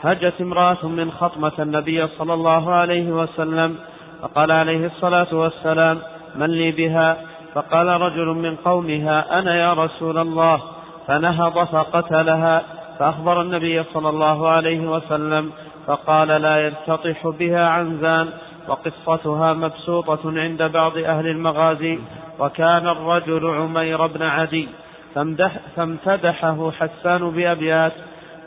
هجت 0.04 0.42
امرأة 0.42 0.88
من 0.88 1.12
خطمة 1.12 1.52
النبي 1.60 2.08
صلى 2.08 2.34
الله 2.34 2.74
عليه 2.74 3.12
وسلم 3.12 3.76
فقال 4.22 4.52
عليه 4.52 4.86
الصلاة 4.86 5.36
والسلام 5.36 6.00
من 6.36 6.50
لي 6.50 6.72
بها؟ 6.72 7.18
فقال 7.54 7.88
رجل 7.88 8.26
من 8.26 8.56
قومها 8.56 9.40
أنا 9.40 9.56
يا 9.56 9.74
رسول 9.74 10.18
الله. 10.18 10.73
فنهض 11.08 11.64
فقتلها 11.64 12.64
فأخبر 13.00 13.42
النبي 13.42 13.84
صلى 13.84 14.10
الله 14.10 14.50
عليه 14.50 14.80
وسلم 14.80 15.52
فقال 15.88 16.28
لا 16.28 16.58
يلتطح 16.58 17.28
بها 17.28 17.68
عنزان 17.68 18.30
وقصتها 18.68 19.54
مبسوطة 19.54 20.40
عند 20.40 20.64
بعض 20.64 20.98
أهل 20.98 21.28
المغازي 21.28 22.00
وكان 22.40 22.88
الرجل 22.88 23.48
عمير 23.48 24.08
بن 24.08 24.22
عدي 24.22 24.68
فامدح 25.16 25.52
فامتدحه 25.76 26.72
حسان 26.72 27.30
بأبيات 27.30 27.94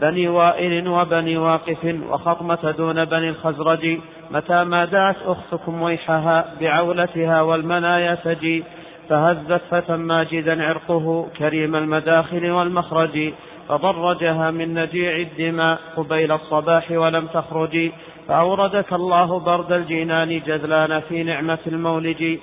بني 0.01 0.29
وائل 0.29 0.89
وبني 0.89 1.37
واقف 1.37 1.97
وخطمة 2.09 2.75
دون 2.79 3.05
بني 3.05 3.29
الخزرج 3.29 3.99
متى 4.31 4.65
ما 4.65 4.85
دعت 4.85 5.17
أختكم 5.27 5.83
ويحها 5.83 6.45
بعولتها 6.61 7.43
والمنايا 7.43 8.15
تجي 8.15 8.65
فهزت 9.09 9.63
فتى 9.71 9.97
ماجدا 9.97 10.65
عرقه 10.65 11.27
كريم 11.39 11.77
المداخل 11.77 12.51
والمخرج 12.51 13.33
فضرجها 13.69 14.51
من 14.51 14.75
نجيع 14.75 15.17
الدماء 15.17 15.79
قبيل 15.97 16.33
الصباح 16.33 16.91
ولم 16.91 17.27
تخرج. 17.27 17.91
فأوردك 18.29 18.93
الله 18.93 19.39
برد 19.39 19.73
الجنان 19.73 20.41
جذلان 20.47 21.01
في 21.01 21.23
نعمة 21.23 21.59
المولج. 21.67 22.39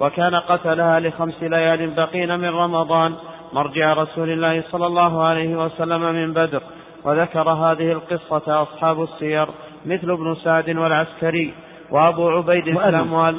وكان 0.00 0.34
قتلها 0.34 1.00
لخمس 1.00 1.42
ليال 1.42 1.90
بقين 1.90 2.40
من 2.40 2.48
رمضان. 2.48 3.14
مرجع 3.52 3.92
رسول 3.92 4.30
الله 4.30 4.62
صلى 4.70 4.86
الله 4.86 5.22
عليه 5.22 5.64
وسلم 5.64 6.00
من 6.00 6.32
بدر. 6.32 6.62
وذكر 7.04 7.50
هذه 7.50 7.92
القصة 7.92 8.62
أصحاب 8.62 9.02
السير 9.02 9.46
مثل 9.86 10.10
ابن 10.10 10.34
سعد 10.34 10.76
والعسكري. 10.76 11.54
وأبو 11.90 12.28
عبيد 12.30 12.68
الأموال. 12.68 13.36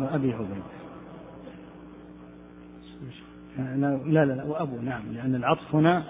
وأبي 0.00 0.32
عبيد. 0.32 0.79
لا 3.58 3.98
لا 4.06 4.24
لا 4.24 4.44
وأبو 4.44 4.76
نعم 4.76 5.02
لأن 5.12 5.34
العطف 5.34 5.74
هنا 5.74 6.02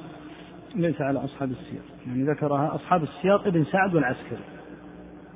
ليس 0.74 1.00
على 1.00 1.24
أصحاب 1.24 1.50
السير 1.50 1.80
يعني 2.06 2.22
ذكرها 2.22 2.74
أصحاب 2.74 3.02
السير 3.02 3.36
ابن 3.46 3.64
سعد 3.64 3.94
والعسكري. 3.94 4.44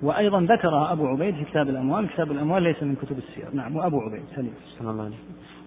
وأيضا 0.02 0.40
ذكرها 0.40 0.92
أبو 0.92 1.06
عبيد 1.06 1.34
في 1.34 1.44
كتاب 1.44 1.68
الأموال. 1.68 2.08
كتاب 2.08 2.32
الأموال 2.32 2.62
ليس 2.62 2.82
من 2.82 2.94
كتب 2.94 3.18
السير 3.18 3.54
نعم 3.54 3.76
وأبو 3.76 4.00
عبيد 4.00 4.22
سليم. 4.36 4.54
الله 4.80 5.10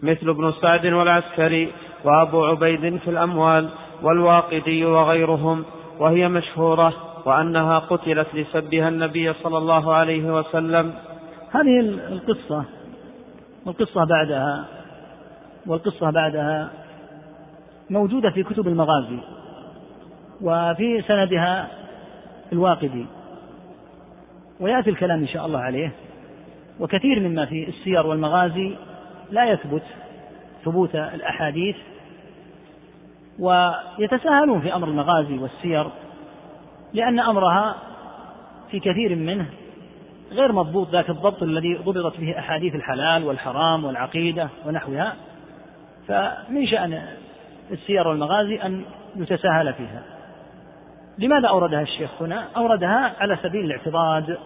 مثل 0.04 0.30
ابن 0.30 0.54
سعد 0.62 0.86
والعسكري 0.86 1.72
وأبو 2.04 2.46
عبيد 2.46 2.98
في 2.98 3.10
الأموال 3.10 3.70
والواقدي 4.02 4.86
وغيرهم 4.86 5.66
وهي 6.00 6.28
مشهورة 6.28 6.94
وأنها 7.26 7.80
قتلت 7.80 8.28
لسبها 8.36 8.90
النبي 8.90 9.34
صلى 9.34 9.58
الله 9.58 9.94
عليه 9.94 10.40
وسلم. 10.40 10.94
هذه 11.52 11.80
القصة 11.80 12.66
والقصة 13.66 14.06
بعدها 14.06 14.77
والقصة 15.68 16.10
بعدها 16.10 16.70
موجودة 17.90 18.30
في 18.30 18.44
كتب 18.44 18.68
المغازي 18.68 19.20
وفي 20.42 21.02
سندها 21.08 21.68
الواقدي. 22.54 23.06
ويأتي 24.60 24.90
الكلام 24.90 25.20
إن 25.20 25.28
شاء 25.28 25.46
الله 25.46 25.60
عليه. 25.60 25.92
وكثير 26.80 27.20
مما 27.20 27.46
في 27.46 27.70
السير 27.70 28.08
والمغازي 28.08 28.76
لا 29.32 29.46
يثبت 29.46 29.84
ثبوت 30.66 30.96
الأحاديث. 30.96 31.76
ويتساهلون 33.40 34.62
في 34.62 34.76
أمر 34.76 34.88
المغازي 34.88 35.38
والسير 35.38 35.88
لأن 36.94 37.20
أمرها 37.20 37.76
في 38.72 38.80
كثير 38.80 39.16
منه 39.16 39.46
غير 40.32 40.52
مضبوط 40.52 40.90
ذاك 40.90 41.10
الضبط 41.10 41.44
الذي 41.44 41.76
ضبطت 41.76 42.20
به 42.20 42.40
أحاديث 42.40 42.76
الحلال 42.76 43.24
والحرام 43.24 43.86
والعقيدة 43.86 44.50
ونحوها. 44.66 45.16
فمن 46.08 46.68
شأن 46.68 47.04
السير 47.72 48.08
والمغازي 48.08 48.56
أن 48.56 48.86
يتساهل 49.16 49.74
فيها. 49.74 50.04
لماذا 51.18 51.48
أوردها 51.48 51.82
الشيخ 51.82 52.22
هنا؟ 52.22 52.48
أوردها 52.58 53.16
على 53.20 53.38
سبيل 53.44 53.66
الاعتضاد 53.66 54.38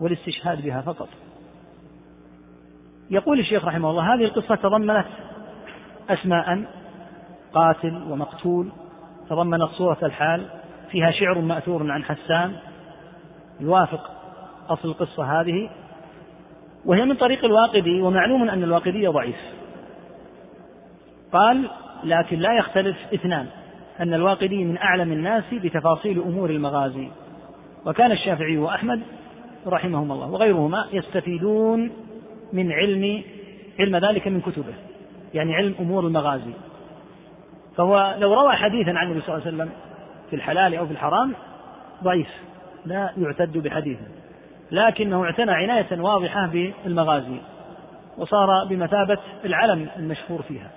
والاستشهاد 0.00 0.62
بها 0.62 0.80
فقط. 0.80 1.08
يقول 3.10 3.40
الشيخ 3.40 3.64
رحمه 3.64 3.90
الله 3.90 4.14
هذه 4.14 4.24
القصة 4.24 4.54
تضمنت 4.54 5.06
أسماء 6.10 6.64
قاتل 7.54 8.02
ومقتول 8.10 8.72
تضمنت 9.30 9.70
صورة 9.70 9.98
الحال 10.02 10.46
فيها 10.90 11.10
شعر 11.10 11.38
مأثور 11.38 11.90
عن 11.90 12.04
حسان 12.04 12.52
يوافق 13.60 14.10
أصل 14.68 14.88
القصة 14.88 15.40
هذه 15.40 15.70
وهي 16.84 17.04
من 17.04 17.14
طريق 17.14 17.44
الواقدي 17.44 18.00
ومعلوم 18.02 18.50
أن 18.50 18.62
الواقدي 18.62 19.06
ضعيف. 19.06 19.36
قال 21.32 21.70
لكن 22.04 22.38
لا 22.38 22.58
يختلف 22.58 22.96
اثنان 23.14 23.46
أن 24.00 24.14
الواقدي 24.14 24.64
من 24.64 24.78
أعلم 24.78 25.12
الناس 25.12 25.44
بتفاصيل 25.52 26.22
أمور 26.22 26.50
المغازي. 26.50 27.08
وكان 27.86 28.12
الشافعي 28.12 28.58
وأحمد 28.58 29.00
رحمهم 29.66 30.12
الله 30.12 30.30
وغيرهما 30.30 30.86
يستفيدون 30.92 31.90
من 32.52 32.72
علم 32.72 33.22
علم 33.80 33.96
ذلك 33.96 34.28
من 34.28 34.40
كتبه 34.40 34.74
يعني 35.34 35.54
علم 35.54 35.74
أمور 35.80 36.06
المغازي. 36.06 36.52
فهو 37.76 38.16
لو 38.18 38.34
روى 38.34 38.56
حديثا 38.56 38.90
عن 38.90 39.06
النبي 39.06 39.20
صلى 39.20 39.34
الله 39.34 39.46
عليه 39.46 39.56
وسلم 39.56 39.70
في 40.30 40.36
الحلال 40.36 40.74
أو 40.74 40.86
في 40.86 40.92
الحرام 40.92 41.34
ضعيف 42.04 42.28
لا 42.86 43.10
يعتد 43.16 43.58
بحديثه 43.58 44.06
لكنه 44.70 45.24
اعتنى 45.24 45.52
عناية 45.52 46.00
واضحة 46.00 46.46
بالمغازي 46.46 47.40
وصار 48.18 48.64
بمثابة 48.64 49.18
العلم 49.44 49.88
المشهور 49.96 50.42
فيها. 50.42 50.70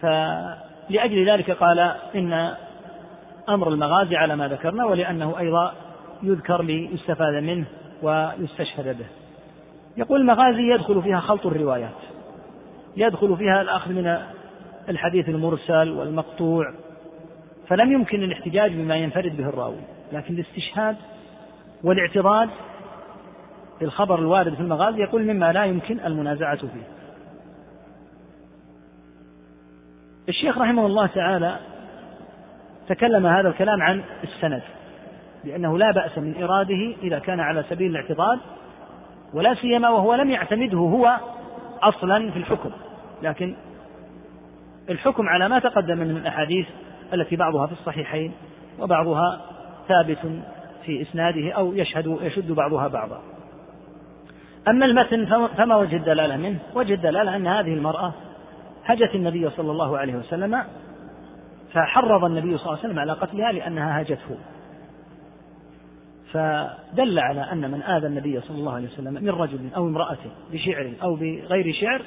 فلأجل 0.00 1.30
ذلك 1.30 1.50
قال 1.50 1.78
إن 2.14 2.54
أمر 3.48 3.68
المغازي 3.68 4.16
على 4.16 4.36
ما 4.36 4.48
ذكرنا 4.48 4.84
ولأنه 4.84 5.38
أيضا 5.38 5.72
يذكر 6.22 6.62
ليستفاد 6.62 7.42
منه 7.42 7.66
ويستشهد 8.02 8.98
به. 8.98 9.06
يقول 9.96 10.20
المغازي 10.20 10.62
يدخل 10.74 11.02
فيها 11.02 11.20
خلط 11.20 11.46
الروايات. 11.46 11.90
يدخل 12.96 13.36
فيها 13.36 13.62
الأخذ 13.62 13.92
من 13.92 14.18
الحديث 14.88 15.28
المرسل 15.28 15.90
والمقطوع. 15.90 16.74
فلم 17.68 17.92
يمكن 17.92 18.22
الاحتجاج 18.22 18.72
بما 18.72 18.96
ينفرد 18.96 19.36
به 19.36 19.48
الراوي. 19.48 19.80
لكن 20.12 20.34
الاستشهاد 20.34 20.96
والاعتراض 21.84 22.48
بالخبر 23.80 24.18
الوارد 24.18 24.54
في 24.54 24.60
المغازي 24.60 25.02
يقول 25.02 25.22
مما 25.22 25.52
لا 25.52 25.64
يمكن 25.64 26.00
المنازعة 26.00 26.56
فيه. 26.56 26.86
الشيخ 30.28 30.58
رحمه 30.58 30.86
الله 30.86 31.06
تعالى 31.06 31.58
تكلم 32.88 33.26
هذا 33.26 33.48
الكلام 33.48 33.82
عن 33.82 34.02
السند 34.24 34.62
لأنه 35.44 35.78
لا 35.78 35.90
بأس 35.90 36.18
من 36.18 36.42
إراده 36.42 36.94
إذا 37.02 37.18
كان 37.18 37.40
على 37.40 37.64
سبيل 37.70 37.90
الاعتضاد 37.90 38.38
ولا 39.34 39.54
سيما 39.54 39.88
وهو 39.88 40.14
لم 40.14 40.30
يعتمده 40.30 40.78
هو 40.78 41.16
أصلا 41.82 42.30
في 42.30 42.38
الحكم. 42.38 42.70
لكن 43.22 43.56
الحكم 44.90 45.28
على 45.28 45.48
ما 45.48 45.58
تقدم 45.58 45.98
من 45.98 46.16
الأحاديث 46.16 46.66
التي 47.14 47.36
بعضها 47.36 47.66
في 47.66 47.72
الصحيحين 47.72 48.32
وبعضها 48.78 49.40
ثابت 49.88 50.18
في 50.84 51.02
إسناده 51.02 51.52
أو 51.52 51.72
يشهد 51.74 52.18
يشد 52.22 52.52
بعضها 52.52 52.88
بعضا. 52.88 53.20
أما 54.68 54.86
المتن 54.86 55.48
فما 55.56 55.76
وجه 55.76 55.96
الدلالة 55.96 56.36
منه؟ 56.36 56.58
وجه 56.74 56.94
الدلالة 56.94 57.36
أن 57.36 57.46
هذه 57.46 57.74
المرأة 57.74 58.12
هجت 58.86 59.14
النبي 59.14 59.50
صلى 59.50 59.70
الله 59.70 59.98
عليه 59.98 60.14
وسلم 60.14 60.64
فحرض 61.72 62.24
النبي 62.24 62.58
صلى 62.58 62.66
الله 62.66 62.78
عليه 62.78 62.88
وسلم 62.88 62.98
على 62.98 63.12
قتلها 63.12 63.52
لأنها 63.52 64.02
هجته 64.02 64.36
فدل 66.32 67.18
على 67.18 67.52
أن 67.52 67.70
من 67.70 67.82
آذى 67.82 68.06
النبي 68.06 68.40
صلى 68.40 68.58
الله 68.58 68.74
عليه 68.74 68.86
وسلم 68.86 69.14
من 69.14 69.30
رجل 69.30 69.70
أو 69.76 69.88
امرأة 69.88 70.18
بشعر 70.52 70.92
أو 71.02 71.14
بغير 71.14 71.74
شعر 71.80 72.02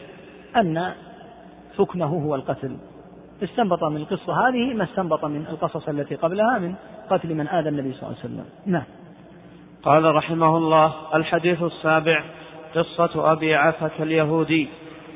أن 0.55 0.93
حكمه 1.77 2.05
هو 2.05 2.35
القتل. 2.35 2.77
استنبط 3.43 3.83
من 3.83 3.97
القصة 3.97 4.47
هذه 4.47 4.73
ما 4.73 4.83
استنبط 4.83 5.25
من 5.25 5.45
القصص 5.49 5.89
التي 5.89 6.15
قبلها 6.15 6.59
من 6.59 6.75
قتل 7.09 7.35
من 7.35 7.47
آذى 7.47 7.69
النبي 7.69 7.93
صلى 7.93 8.03
الله 8.03 8.15
عليه 8.23 8.33
وسلم. 8.33 8.45
نعم. 8.65 8.83
قال 9.83 10.15
رحمه 10.15 10.57
الله 10.57 10.93
الحديث 11.15 11.63
السابع 11.63 12.23
قصة 12.75 13.31
أبي 13.31 13.55
عفة 13.55 13.91
اليهودي. 14.03 14.69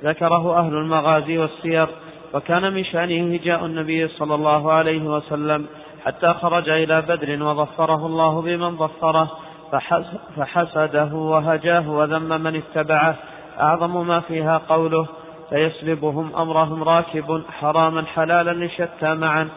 ذكره 0.03 0.59
أهل 0.59 0.73
المغازي 0.73 1.37
والسير 1.37 1.87
وكان 2.33 2.73
من 2.73 2.83
شأنه 2.83 3.35
هجاء 3.35 3.65
النبي 3.65 4.07
صلى 4.07 4.35
الله 4.35 4.71
عليه 4.71 5.01
وسلم 5.01 5.65
حتى 6.05 6.33
خرج 6.33 6.69
إلى 6.69 7.01
بدر 7.01 7.43
وظفره 7.43 8.05
الله 8.05 8.41
بمن 8.41 8.77
ظفره 8.77 9.31
فحسده 10.35 11.13
وهجاه 11.13 11.89
وذم 11.89 12.41
من 12.41 12.55
اتبعه. 12.55 13.15
أعظم 13.59 14.07
ما 14.07 14.19
فيها 14.19 14.61
قوله 14.69 15.07
فيسلبهم 15.49 16.35
أمرهم 16.35 16.83
راكب 16.83 17.43
حراما 17.59 18.05
حلالا 18.05 18.65
لشتى 18.65 19.13
معا 19.13 19.49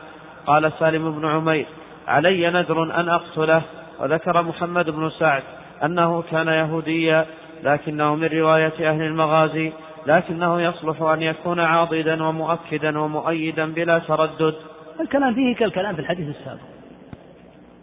قال 0.47 0.73
سالم 0.79 1.11
بن 1.11 1.29
عمير 1.29 1.67
علي 2.09 2.51
ندر 2.51 2.83
أن 2.83 3.09
أقتله 3.09 3.63
وذكر 4.01 4.43
محمد 4.43 4.91
بن 4.91 5.11
سعد 5.11 5.43
أنه 5.85 6.23
كان 6.31 6.49
يهوديا 6.49 7.27
لكنه 7.63 8.15
من 8.15 8.29
رواية 8.29 8.91
أهل 8.91 9.03
المغازي 9.03 9.73
لكنه 10.07 10.61
يصلح 10.61 11.03
أن 11.03 11.23
يكون 11.23 11.61
عاضدا 11.61 12.23
ومؤكدا 12.23 12.99
ومؤيدا 12.99 13.73
بلا 13.73 13.99
تردد. 13.99 14.55
الكلام 15.01 15.35
فيه 15.35 15.55
كالكلام 15.55 15.95
في 15.95 16.01
الحديث 16.01 16.29
السابق. 16.29 16.61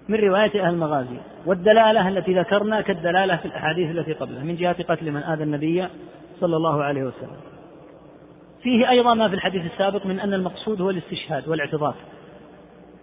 من 0.09 0.19
رواية 0.19 0.67
أهل 0.67 0.73
المغازي 0.73 1.17
والدلالة 1.45 2.07
التي 2.07 2.39
ذكرنا 2.39 2.81
كالدلالة 2.81 3.35
في 3.35 3.45
الأحاديث 3.45 3.91
التي 3.91 4.13
قبلها 4.13 4.43
من 4.43 4.55
جهة 4.55 4.83
قتل 4.83 5.11
من 5.11 5.23
آذى 5.23 5.43
النبي 5.43 5.87
صلى 6.39 6.55
الله 6.55 6.83
عليه 6.83 7.03
وسلم. 7.03 7.37
فيه 8.63 8.89
أيضا 8.89 9.13
ما 9.13 9.29
في 9.29 9.35
الحديث 9.35 9.65
السابق 9.65 10.05
من 10.05 10.19
أن 10.19 10.33
المقصود 10.33 10.81
هو 10.81 10.89
الاستشهاد 10.89 11.47
والاعتضاد 11.47 11.93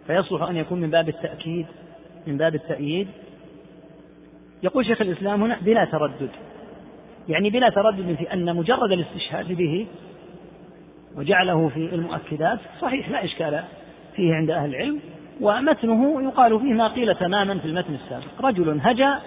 فيصلح 0.06 0.42
أن 0.42 0.56
يكون 0.56 0.80
من 0.80 0.90
باب 0.90 1.08
التأكيد 1.08 1.66
من 2.26 2.36
باب 2.36 2.54
التأييد. 2.54 3.08
يقول 4.62 4.86
شيخ 4.86 5.00
الإسلام 5.00 5.42
هنا 5.42 5.58
بلا 5.60 5.84
تردد. 5.84 6.30
يعني 7.30 7.50
بلا 7.50 7.68
تردد 7.68 8.14
في 8.14 8.32
أن 8.32 8.56
مجرد 8.56 8.92
الاستشهاد 8.92 9.52
به 9.52 9.86
وجعله 11.16 11.68
في 11.68 11.94
المؤكدات 11.94 12.58
صحيح 12.80 13.10
لا 13.10 13.24
إشكال 13.24 13.62
فيه 14.16 14.34
عند 14.34 14.50
أهل 14.50 14.70
العلم 14.70 15.00
ومتنه 15.40 16.22
يقال 16.22 16.60
فيه 16.60 16.72
ما 16.72 16.88
قيل 16.88 17.14
تماما 17.14 17.58
في 17.58 17.64
المتن 17.64 17.94
السابق. 17.94 18.44
رجل 18.44 18.80
هجا 18.82 19.20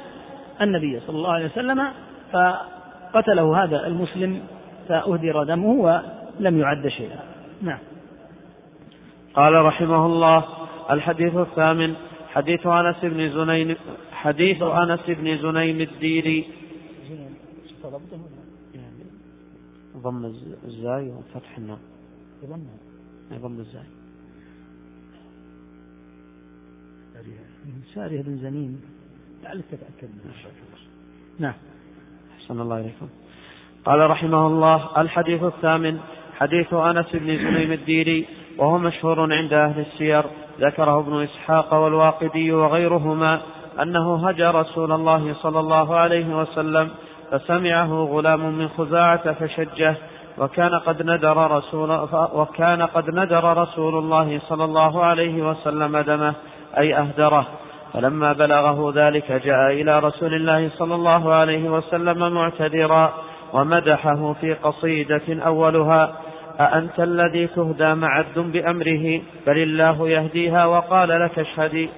النبي 0.61 0.99
صلى 0.99 1.15
الله 1.15 1.33
عليه 1.33 1.45
وسلم 1.45 1.87
فقتله 2.31 3.63
هذا 3.63 3.87
المسلم 3.87 4.41
فأهدر 4.89 5.43
دمه 5.43 5.69
ولم 6.39 6.59
يعد 6.59 6.87
شيئا. 6.87 7.19
نعم. 7.61 7.79
قال 9.33 9.53
رحمه 9.53 10.05
الله 10.05 10.43
الحديث 10.91 11.35
الثامن 11.35 11.93
حديث 12.33 12.67
أنس 12.67 12.95
بن 13.03 13.29
زنين 13.29 13.75
حديث 14.13 14.61
أنس 14.61 14.99
بن 15.07 15.37
زنيم 15.37 15.81
الديري 15.81 16.45
ضم 19.97 20.25
الزاي 20.65 21.11
وفتح 21.11 21.57
النون. 21.57 21.79
ضم 23.33 23.59
الزاي. 23.59 23.89
سارية 27.95 28.21
بن 28.21 28.37
زنيم 28.37 28.81
لعلك 29.43 29.63
تتأكد 29.71 30.09
نعم. 31.39 31.53
أحسن 32.37 32.59
الله 32.61 32.79
إليكم. 32.79 33.07
قال 33.85 34.09
رحمه 34.09 34.47
الله 34.47 35.01
الحديث 35.01 35.43
الثامن 35.43 35.99
حديث 36.33 36.73
أنس 36.73 37.05
بن 37.13 37.37
زنيم 37.37 37.71
الديري 37.71 38.27
وهو 38.57 38.77
مشهور 38.77 39.33
عند 39.33 39.53
أهل 39.53 39.79
السير. 39.79 40.23
ذكره 40.59 40.99
ابن 40.99 41.23
إسحاق 41.23 41.73
والواقدي 41.73 42.51
وغيرهما 42.51 43.41
أنه 43.81 44.27
هجى 44.27 44.43
رسول 44.43 44.91
الله 44.91 45.33
صلى 45.33 45.59
الله 45.59 45.95
عليه 45.95 46.41
وسلم 46.41 46.91
فسمعه 47.33 48.07
غلام 48.11 48.57
من 48.57 48.67
خزاعة 48.67 49.33
فشجه 49.33 49.95
وكان 50.37 50.75
قد 50.75 51.01
ندر 51.01 51.51
رسول 51.51 51.91
وكان 52.33 52.81
قد 52.81 53.09
ندر 53.09 53.57
رسول 53.57 53.95
الله 53.95 54.39
صلى 54.39 54.63
الله 54.63 55.03
عليه 55.03 55.49
وسلم 55.49 55.97
دمه 55.97 56.33
أي 56.77 56.97
أهدره. 56.97 57.47
فلما 57.93 58.33
بلغه 58.33 58.93
ذلك 58.95 59.31
جاء 59.31 59.71
إلى 59.71 59.99
رسول 59.99 60.33
الله 60.33 60.69
صلى 60.69 60.95
الله 60.95 61.33
عليه 61.33 61.69
وسلم 61.69 62.33
معتذرا 62.33 63.13
ومدحه 63.53 64.33
في 64.33 64.53
قصيدة 64.53 65.43
أولها 65.45 66.13
أأنت 66.59 66.99
الذي 66.99 67.47
تهدى 67.47 67.93
معد 67.93 68.37
بأمره 68.37 69.21
بل 69.47 69.57
الله 69.57 70.09
يهديها 70.09 70.65
وقال 70.65 71.09
لك 71.09 71.39
اشهدي. 71.39 71.89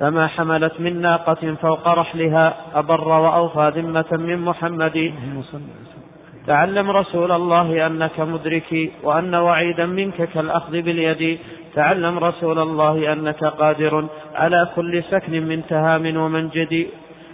فما 0.00 0.26
حملت 0.26 0.80
من 0.80 1.00
ناقة 1.00 1.54
فوق 1.54 1.88
رحلها 1.88 2.54
أبر 2.74 3.08
وأوفى 3.08 3.72
ذمة 3.76 4.10
من 4.12 4.38
محمد. 4.38 5.12
تعلم 6.46 6.90
رسول 6.90 7.32
الله 7.32 7.86
أنك 7.86 8.20
مدركي 8.20 8.90
وأن 9.02 9.34
وعيدا 9.34 9.86
منك 9.86 10.28
كالأخذ 10.34 10.72
باليد. 10.72 11.38
تعلم 11.74 12.18
رسول 12.18 12.58
الله 12.58 13.12
أنك 13.12 13.44
قادر 13.44 14.04
على 14.34 14.68
كل 14.76 15.02
سكن 15.02 15.42
من 15.42 15.62
تهام 15.68 16.16
ومنجد. 16.16 16.86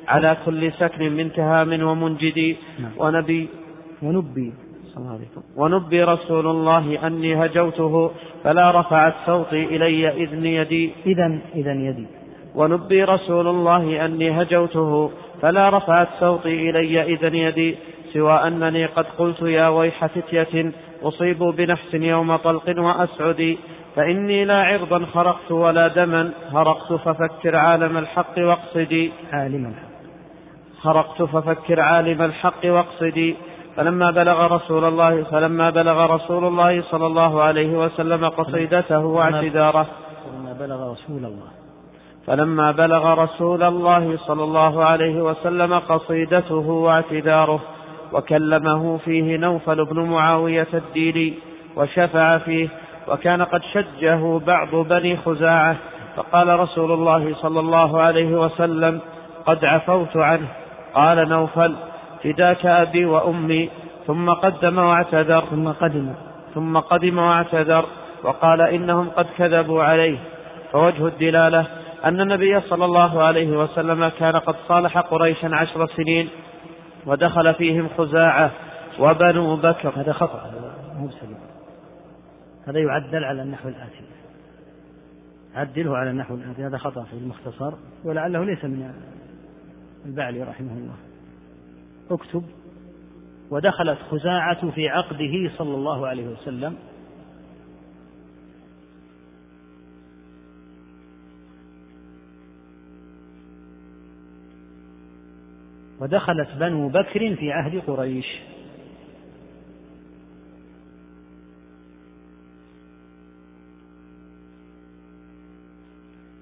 على 0.09 0.37
كل 0.45 0.73
سكن 0.73 1.13
من 1.13 1.33
تهام 1.33 1.83
ومنجد. 1.83 2.57
نعم. 2.81 2.93
ونبي 2.99 3.49
ونبي 4.03 4.53
ونبي 5.57 6.05
رسول 6.05 6.47
الله 6.47 7.07
أني 7.07 7.45
هجوته 7.45 8.11
فلا 8.45 8.81
رفعت 8.81 9.15
صوتي 9.27 9.65
إلي 9.77 10.09
إذن 10.09 10.47
يدي. 10.47 10.93
إذا 11.07 11.39
إذا 11.55 11.73
يدي. 11.73 12.20
ونبي 12.55 13.05
رسول 13.05 13.49
الله 13.49 14.05
أني 14.05 14.43
هجوته 14.43 15.11
فلا 15.43 15.69
رفعت 15.69 16.09
صوتي 16.21 16.71
إلي 16.71 17.03
إذن 17.03 17.35
يدي 17.35 17.77
سوى 18.13 18.33
أنني 18.33 18.87
قد 18.87 19.07
قلت 19.19 19.43
يا 19.43 19.69
ويح 19.69 20.07
فتية 20.07 20.73
أصيبوا 21.03 21.53
بنحس 21.53 21.95
يوم 21.95 22.37
طلق 22.37 22.79
وأسعد 22.79 23.57
فإني 23.97 24.45
لا 24.45 24.63
عرضا 24.63 25.07
خرقت 25.15 25.53
ولا 25.53 25.89
دما 25.89 26.31
هرقت 26.53 26.93
ففكر 26.93 27.57
عالم 27.57 27.99
الحق 27.99 28.39
واقصدي. 28.39 29.13
عالم 29.33 29.67
الحق. 29.67 29.91
خرقت 30.81 31.23
ففكر 31.23 31.81
عالم 31.81 32.23
الحق 32.23 32.65
واقصدي. 32.65 33.37
فلما 33.77 34.11
بلغ 34.11 34.47
رسول 34.47 34.85
الله 34.85 35.25
فلما 35.25 35.71
بلغ 35.71 36.15
رسول 36.15 36.45
الله 36.45 36.83
صلى 36.83 37.07
الله 37.07 37.43
عليه 37.43 37.79
وسلم 37.79 38.29
قصيدته 38.29 39.05
واعتذاره. 39.05 39.87
فلما 40.25 40.53
بلغ 40.61 40.93
رسول 40.93 41.25
الله. 41.25 41.60
فلما 42.27 42.71
بلغ 42.71 43.15
رسول 43.15 43.63
الله 43.63 44.17
صلى 44.17 44.45
الله 44.45 44.85
عليه 44.85 45.23
وسلم 45.23 45.79
قصيدته 45.79 46.69
واعتذاره 46.69 47.61
وكلمه 48.13 48.99
فيه 48.99 49.37
نوفل 49.37 49.85
بن 49.85 50.01
معاوية 50.01 50.69
الديني 50.75 51.35
وشفع 51.77 52.39
فيه 52.39 52.69
وكان 53.09 53.43
قد 53.43 53.63
شجه 53.73 54.39
بعض 54.39 54.75
بني 54.75 55.17
خزاعة 55.17 55.77
فقال 56.17 56.61
رسول 56.61 56.93
الله 56.93 57.35
صلى 57.35 57.61
الله 57.61 58.01
عليه 58.01 58.41
وسلم 58.41 59.01
قد 59.47 59.65
عفوت 59.65 60.17
عنه. 60.17 60.47
قال 60.95 61.29
نوفل 61.29 61.75
فداك 62.25 62.67
أبي 62.67 63.05
وأمي 63.05 63.71
ثم 64.07 64.31
قدم 64.31 64.79
واعتذر. 64.79 65.45
ثم 65.51 65.69
قدم. 65.69 66.13
ثم 66.55 66.79
قدم 66.79 67.19
واعتذر 67.19 67.85
وقال 68.25 68.61
إنهم 68.61 69.11
قد 69.11 69.27
كذبوا 69.39 69.83
عليه. 69.83 70.19
فوجه 70.73 71.07
الدلالة 71.07 71.67
أن 72.05 72.21
النبي 72.21 72.61
صلى 72.61 72.85
الله 72.85 73.23
عليه 73.23 73.59
وسلم 73.59 74.09
كان 74.09 74.37
قد 74.37 74.55
صالح 74.69 74.99
قريشا 74.99 75.57
عشر 75.57 75.87
سنين 75.87 76.29
ودخل 77.07 77.55
فيهم 77.55 77.89
خزاعة 77.99 78.51
وبنو 78.99 79.57
بكر. 79.57 79.93
هذا 79.97 80.13
خطأ. 80.13 80.51
مو 80.97 81.07
بسليم. 81.07 81.39
هذا 82.67 82.79
يعدل 82.79 83.25
على 83.25 83.43
النحو 83.43 83.69
الآتي. 83.69 84.05
عدله 85.55 85.97
على 85.97 86.11
النحو 86.11 86.35
الآتي. 86.35 86.67
هذا 86.67 86.79
خطأ 86.79 87.05
في 87.05 87.13
المختصر 87.13 87.73
ولعله 88.05 88.45
ليس 88.45 88.65
من 88.65 88.93
البعلي 90.07 90.43
رحمه 90.43 90.73
الله. 90.73 90.97
اكتب 92.11 92.45
ودخلت 93.51 93.99
خزاعة 94.11 94.71
في 94.71 94.89
عقده 94.89 95.51
صلى 95.59 95.75
الله 95.75 96.07
عليه 96.07 96.29
وسلم 96.29 96.77
ودخلت 106.01 106.49
بنو 106.61 106.89
بكر 106.89 107.37
في 107.37 107.53
عهد 107.53 107.83
قريش. 107.87 108.27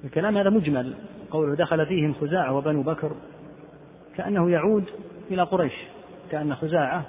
الكلام 0.04 0.38
هذا 0.38 0.50
مجمل. 0.50 0.94
قوله 1.30 1.56
دخل 1.56 1.86
فيهم 1.86 2.14
خزاعة 2.14 2.56
وبنو 2.56 2.82
بكر 2.82 3.12
كأنه 4.16 4.50
يعود 4.50 4.84
إلى 5.30 5.42
قريش 5.42 5.74
كأن 6.30 6.54
خزاعة 6.54 7.04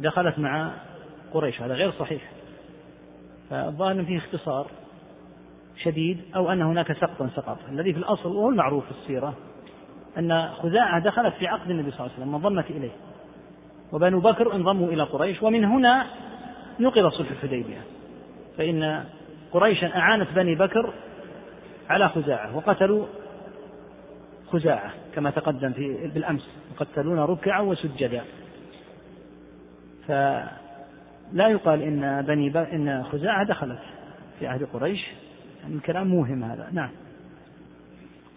دخلت 0.00 0.38
مع 0.38 0.72
قريش. 1.32 1.62
هذا 1.62 1.74
غير 1.74 1.92
صحيح. 1.92 2.30
فالظاهر 3.50 4.04
فيه 4.04 4.18
اختصار 4.18 4.70
شديد 5.76 6.20
أو 6.36 6.52
أن 6.52 6.62
هناك 6.62 6.92
سقطا 6.92 7.30
سقط. 7.36 7.58
الذي 7.68 7.92
في 7.92 7.98
الأصل 7.98 8.28
وهو 8.28 8.48
المعروف 8.48 8.84
في 8.84 8.90
السيرة. 8.90 9.34
أن 10.18 10.48
خزاعة 10.48 10.98
دخلت 11.04 11.34
في 11.34 11.46
عقد 11.46 11.70
النبي 11.70 11.90
صلى 11.90 12.00
الله 12.00 12.12
عليه 12.14 12.22
وسلم 12.22 12.34
انضمت 12.34 12.70
إليه. 12.70 12.90
وبنو 13.92 14.20
بكر 14.20 14.54
انضموا 14.54 14.88
إلى 14.88 15.02
قريش 15.02 15.42
ومن 15.42 15.64
هنا 15.64 16.06
نقض 16.80 17.08
صلح 17.08 17.30
الحديبية. 17.30 17.82
فإن 18.58 19.04
قريشا 19.52 19.96
أعانت 19.96 20.32
بني 20.32 20.54
بكر 20.54 20.94
على 21.90 22.08
خزاعة 22.08 22.56
وقتلوا 22.56 23.06
خزاعة 24.52 24.92
كما 25.14 25.30
تقدم 25.30 25.72
في 25.72 26.10
بالأمس. 26.14 26.48
يقتلون 26.72 27.18
ركعا 27.18 27.60
وسجدا. 27.60 28.22
فلا 30.08 31.48
يقال 31.48 31.82
إن 31.82 32.22
بني. 32.22 32.74
إن 32.74 33.04
خزاعة 33.12 33.44
دخلت 33.44 33.80
في 34.38 34.46
عهد 34.46 34.64
قريش. 34.72 35.06
الكلام 35.68 36.06
موهم 36.06 36.44
هذا. 36.44 36.68
نعم. 36.72 36.90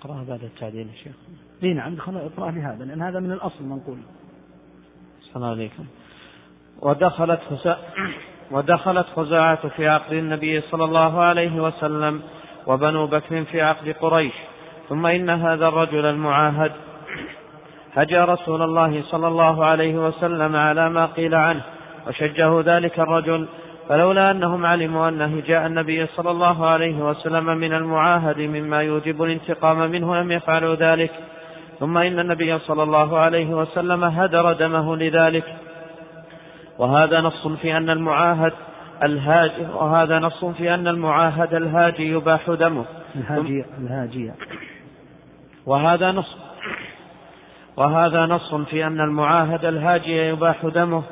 أقرأها 0.02 0.24
بعد 0.24 0.44
التعديل 0.44 0.88
يا 0.88 1.04
شيخ. 1.04 1.16
اي 1.64 1.74
نعم 1.74 1.98
اقرأها 2.08 2.52
بهذا 2.52 2.86
لأن 2.86 3.02
هذا 3.02 3.20
من 3.20 3.32
الأصل 3.32 3.64
منقول 3.64 3.98
السلام 5.22 5.50
عليكم. 5.50 5.86
ودخلت 6.82 7.40
ودخلت 8.52 9.06
خزاعة 9.16 9.68
في 9.68 9.88
عقد 9.88 10.14
النبي 10.14 10.62
صلى 10.62 10.84
الله 10.84 11.22
عليه 11.22 11.62
وسلم 11.62 12.22
وبنو 12.68 13.08
بكر 13.08 13.44
في 13.44 13.62
عقد 13.62 13.90
قريش. 13.90 14.34
ثم 14.90 15.06
إن 15.06 15.30
هذا 15.30 15.68
الرجل 15.68 16.06
المعاهد 16.06 16.72
هجا 17.94 18.26
رسول 18.26 18.62
الله 18.62 19.04
صلى 19.04 19.28
الله 19.28 19.66
عليه 19.66 20.08
وسلم 20.08 20.56
على 20.56 20.90
ما 20.90 21.06
قيل 21.06 21.36
عنه 21.36 21.62
وشجه 22.08 22.62
ذلك 22.62 23.00
الرجل 23.00 23.48
فلولا 23.90 24.32
أنهم 24.32 24.66
علموا 24.66 25.10
أن 25.10 25.22
هجاء 25.22 25.66
النبي 25.68 26.06
صلى 26.06 26.32
الله 26.32 26.66
عليه 26.66 26.96
وسلم 27.10 27.46
من 27.46 27.74
المعاهد 27.74 28.40
مما 28.40 28.82
يوجب 28.82 29.24
الانتقام 29.24 29.92
منه 29.92 30.22
لم 30.22 30.32
يفعلوا 30.32 30.76
ذلك. 30.76 31.12
ثم 31.80 31.98
إن 31.98 32.20
النبي 32.20 32.60
صلى 32.60 32.84
الله 32.84 33.18
عليه 33.18 33.50
وسلم 33.50 34.04
هدر 34.04 34.54
دمه 34.54 34.96
لذلك. 34.96 35.56
وهذا 36.80 37.22
نص 37.22 37.48
في 37.48 37.78
أن 37.78 37.90
المعاهد 37.90 38.54
الهاجي 39.04 39.66
وهذا 39.74 40.20
نص 40.20 40.46
في 40.46 40.74
أن 40.74 40.88
المعاهد 40.88 41.54
الهاجي 41.54 42.10
يباح 42.10 42.50
دمه. 42.50 42.86
الهاجي 43.16 43.66
الهاجية 43.80 44.36
وهذا 45.66 46.12
نص 46.12 46.38
وهذا 47.78 48.26
نص 48.26 48.56
في 48.56 48.88
أن 48.88 49.02
المعاهد 49.02 49.66
الهاجي 49.66 50.18
يباح 50.18 50.66
دمه 50.66 51.04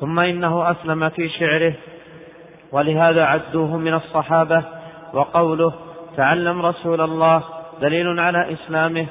ثم 0.00 0.18
إنه 0.18 0.70
أسلم 0.70 1.08
في 1.08 1.28
شعره. 1.28 1.74
ولهذا 2.72 3.24
عدوه 3.24 3.76
من 3.76 3.94
الصحابة 3.94 4.62
وقوله 5.12 5.72
تعلم 6.16 6.66
رسول 6.66 7.00
الله 7.00 7.42
دليل 7.80 8.20
على 8.20 8.52
إسلامه 8.52 9.06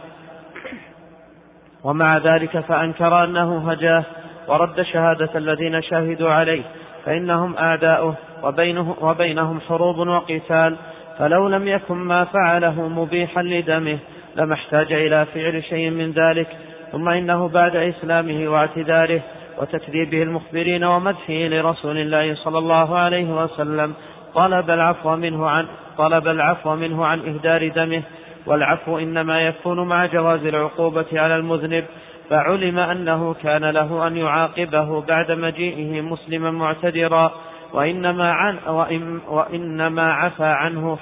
ومع 1.84 2.18
ذلك 2.18 2.60
فأنكر 2.60 3.24
أنه 3.24 3.72
هجاه 3.72 4.04
ورد 4.48 4.82
شهادة 4.82 5.30
الذين 5.36 5.82
شهدوا 5.82 6.32
عليه 6.32 6.64
فإنهم 7.06 7.58
أعداؤه 7.58 8.16
وبينه 8.44 8.96
وبينهم 9.02 9.60
حروب 9.60 9.98
وقتال 9.98 10.78
فلو 11.20 11.48
لم 11.48 11.68
يكن 11.68 11.96
ما 11.96 12.24
فعله 12.24 12.88
مبيحا 12.88 13.42
لدمه 13.42 13.98
لما 14.36 14.54
احتاج 14.54 14.94
إلى 14.94 15.26
فعل 15.26 15.64
شيء 15.64 15.90
من 15.90 16.12
ذلك 16.12 16.48
ثم 16.92 17.10
إنه 17.10 17.48
بعد 17.48 17.76
إسلامه 17.76 18.50
واعتذاره 18.50 19.22
وتكذيبه 19.62 20.24
المخبرين 20.24 20.84
ومدحه 20.84 21.34
لرسول 21.34 21.98
الله 21.98 22.36
صلى 22.36 22.58
الله 22.58 22.98
عليه 22.98 23.44
وسلم 23.44 23.94
طلب 24.36 24.70
العفو 24.70 25.16
منه 25.16 25.50
عن 25.50 25.68
طلب 25.98 26.28
العفو 26.28 26.76
منه 26.76 27.06
عن 27.06 27.20
إهدار 27.20 27.68
دمه 27.68 28.04
والعفو 28.46 28.98
إنما 29.00 29.42
يكون 29.42 29.88
مع 29.88 30.06
جواز 30.06 30.46
العقوبة 30.46 31.06
على 31.14 31.36
المذنب 31.36 31.86
فعلم 32.30 32.80
أنه 32.80 33.34
كان 33.34 33.66
له 33.66 34.08
أن 34.08 34.18
يعاقبه 34.18 35.02
بعد 35.02 35.32
مجيئه 35.32 36.02
مسلما 36.02 36.52
معتذرا 36.52 37.32
وإنما 37.74 38.32
عن 38.32 38.58
وإن 38.68 39.20
وإنما 39.28 40.14
عفى 40.14 40.44
عنه 40.46 40.98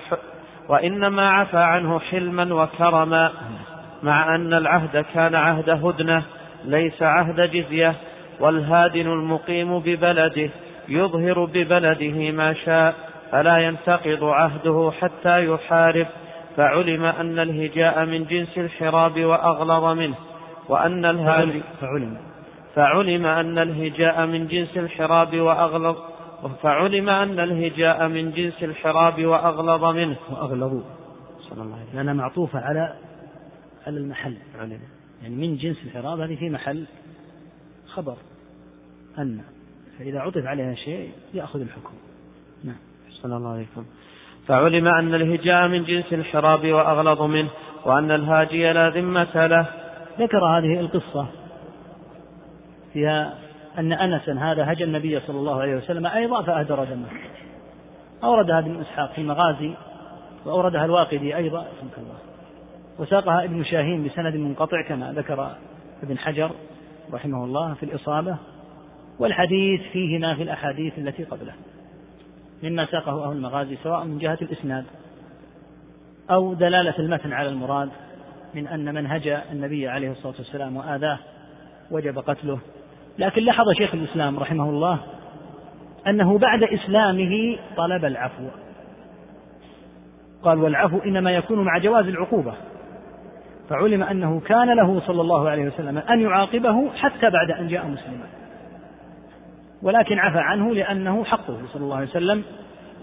وإنما 0.70 1.30
عفى 1.30 1.58
عنه 1.58 2.00
حلما 2.00 2.54
وكرما 2.54 3.32
مع 4.04 4.36
أن 4.36 4.54
العهد 4.54 5.06
كان 5.14 5.36
عهد 5.36 5.70
هدنة 5.70 6.24
ليس 6.66 7.04
عهد 7.04 7.42
جزية 7.42 7.96
والهادن 8.40 9.08
المقيم 9.08 9.80
ببلده 9.80 10.50
يظهر 10.90 11.46
ببلده 11.46 12.32
ما 12.32 12.54
شاء 12.54 12.96
فلا 13.32 13.58
ينتقض 13.58 14.24
عهده 14.24 14.92
حتى 15.02 15.46
يحارب 15.46 16.08
فعلم 16.60 17.06
أن 17.06 17.40
الهجاء 17.40 18.06
من 18.06 18.26
جنس 18.26 18.58
الحراب 18.58 19.26
وأغلظ 19.26 19.98
منه 19.98 20.16
وأن 20.70 21.06
الهادي 21.06 21.64
فعلم 21.82 22.18
فعلم. 22.76 23.26
أن 23.26 23.58
الهجاء 23.58 24.26
من 24.26 24.48
جنس 24.48 24.78
الحراب 24.78 25.36
وأغلظ 25.36 25.98
فعلم 26.62 27.10
أن 27.10 27.40
الهجاء 27.40 28.08
من 28.08 28.32
جنس 28.32 28.64
الحراب 28.64 29.26
وأغلظ 29.26 29.84
منه. 29.86 30.18
وأغلظ 30.30 30.84
صلى 31.50 31.62
الله 31.64 31.76
عليه 31.76 31.84
وسلم. 31.84 31.96
لأنها 31.96 32.14
معطوفة 32.14 32.60
على 32.60 32.94
على 33.88 33.98
المحل. 33.98 34.38
علم. 34.60 34.80
يعني 35.24 35.36
من 35.36 35.58
جنس 35.58 35.78
الحراب 35.86 36.20
هذه 36.20 36.36
في 36.36 36.50
محل 36.50 36.86
خبر. 37.88 38.16
أن 39.18 39.42
فإذا 40.00 40.20
عطف 40.20 40.46
عليها 40.46 40.76
شيء 40.76 41.12
يأخذ 41.34 41.62
الحكم. 41.62 41.94
نعم. 42.64 42.78
صلى 43.12 43.38
الله 43.38 43.54
عليكم 43.54 43.86
فعلم 44.50 44.88
أن 44.88 45.16
الهجاء 45.16 45.68
من 45.68 45.84
جنس 45.84 46.14
الحراب 46.14 46.66
وأغلظ 46.66 47.22
منه 47.22 47.50
وأن 47.86 48.12
الهاجي 48.12 48.74
لا 48.74 48.90
ذمة 48.90 49.48
له. 49.48 49.66
ذكر 50.20 50.46
هذه 50.46 50.80
القصة 50.80 51.28
فيها 52.94 53.34
أن 53.78 53.94
أنسا 53.94 54.34
هذا 54.34 54.72
هجى 54.72 54.84
النبي 54.84 55.20
صلى 55.20 55.38
الله 55.38 55.62
عليه 55.62 55.76
وسلم 55.76 56.06
أيضا 56.06 56.44
فأهدر 56.44 56.84
دمه. 56.84 57.08
أوردها 58.24 58.60
ابن 58.60 58.82
إسحاق 58.82 59.12
في 59.12 59.22
المغازي 59.22 59.74
وأوردها 60.46 60.86
الواقدي 60.86 61.36
أيضا 61.36 61.66
الله. 61.98 62.18
وساقها 63.00 63.44
ابن 63.44 63.64
شاهين 63.64 64.08
بسند 64.08 64.36
منقطع 64.36 64.82
كما 64.82 65.14
ذكر 65.14 65.52
ابن 66.04 66.18
حجر 66.18 66.52
رحمه 67.14 67.44
الله 67.44 67.74
في 67.74 67.84
الإصابة. 67.84 68.38
والحديث 69.20 69.82
فيه 69.94 70.20
ما 70.20 70.36
في 70.36 70.44
الأحاديث 70.44 71.00
التي 71.00 71.24
قبله. 71.24 71.54
مما 72.64 72.86
ساقه 72.86 73.26
أهل 73.26 73.32
المغازي 73.32 73.78
سواء 73.84 74.04
من 74.04 74.18
جهة 74.18 74.38
الإسناد 74.42 74.86
أو 76.32 76.54
دلالة 76.54 77.00
المتن 77.00 77.34
على 77.34 77.50
المراد 77.50 77.90
من 78.56 78.68
أن 78.68 78.94
من 78.94 79.08
هجى 79.08 79.38
النبي 79.52 79.88
عليه 79.88 80.12
الصلاة 80.12 80.34
والسلام 80.38 80.78
وآذاه 80.78 81.20
وجب 81.92 82.20
قتله. 82.20 82.60
لكن 83.20 83.42
لاحظ 83.42 83.66
شيخ 83.78 83.94
الإسلام 83.94 84.40
رحمه 84.40 84.70
الله 84.70 85.00
أنه 86.08 86.38
بعد 86.38 86.64
إسلامه 86.64 87.58
طلب 87.78 88.06
العفو. 88.06 88.44
قال 90.44 90.58
والعفو 90.58 90.98
إنما 90.98 91.32
يكون 91.32 91.64
مع 91.64 91.78
جواز 91.78 92.08
العقوبة. 92.08 92.54
فعلم 93.70 94.04
أنه 94.04 94.40
كان 94.40 94.76
له 94.76 95.02
صلى 95.08 95.22
الله 95.22 95.50
عليه 95.50 95.68
وسلم 95.68 95.98
أن 95.98 96.20
يعاقبه 96.20 96.90
حتى 96.94 97.30
بعد 97.30 97.52
أن 97.52 97.68
جاء 97.68 97.88
مسلما. 97.88 98.39
ولكن 99.82 100.20
عفى 100.20 100.40
عنه 100.40 100.76
لأنه 100.76 101.24
حقه 101.24 101.58
صلى 101.74 101.84
الله 101.84 101.96
عليه 101.96 102.08
وسلم 102.08 102.44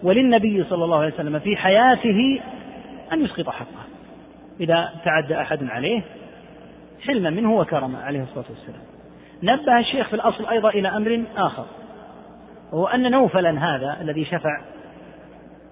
وللنبي 0.03 0.65
صلى 0.65 0.85
الله 0.85 0.98
عليه 0.98 1.15
وسلم 1.15 1.39
في 1.39 1.57
حياته 1.57 2.40
أن 3.12 3.24
يسقط 3.24 3.51
حقه. 3.51 3.85
إذا 4.61 4.90
تعدى 5.05 5.40
أحد 5.40 5.65
عليه 5.70 6.03
حلما 7.07 7.31
منه 7.31 7.55
وكرما 7.55 8.03
عليه 8.03 8.23
الصلاة 8.23 8.44
والسلام. 8.51 8.82
نبه 9.43 9.78
الشيخ 9.78 10.09
في 10.09 10.16
الأصل 10.16 10.47
أيضا 10.47 10.69
إلى 10.69 10.89
أمر 10.89 11.24
آخر 11.36 11.65
وهو 12.73 12.86
أن 12.86 13.11
نوفلا 13.11 13.51
هذا 13.51 13.98
الذي 14.01 14.24
شفع 14.24 14.61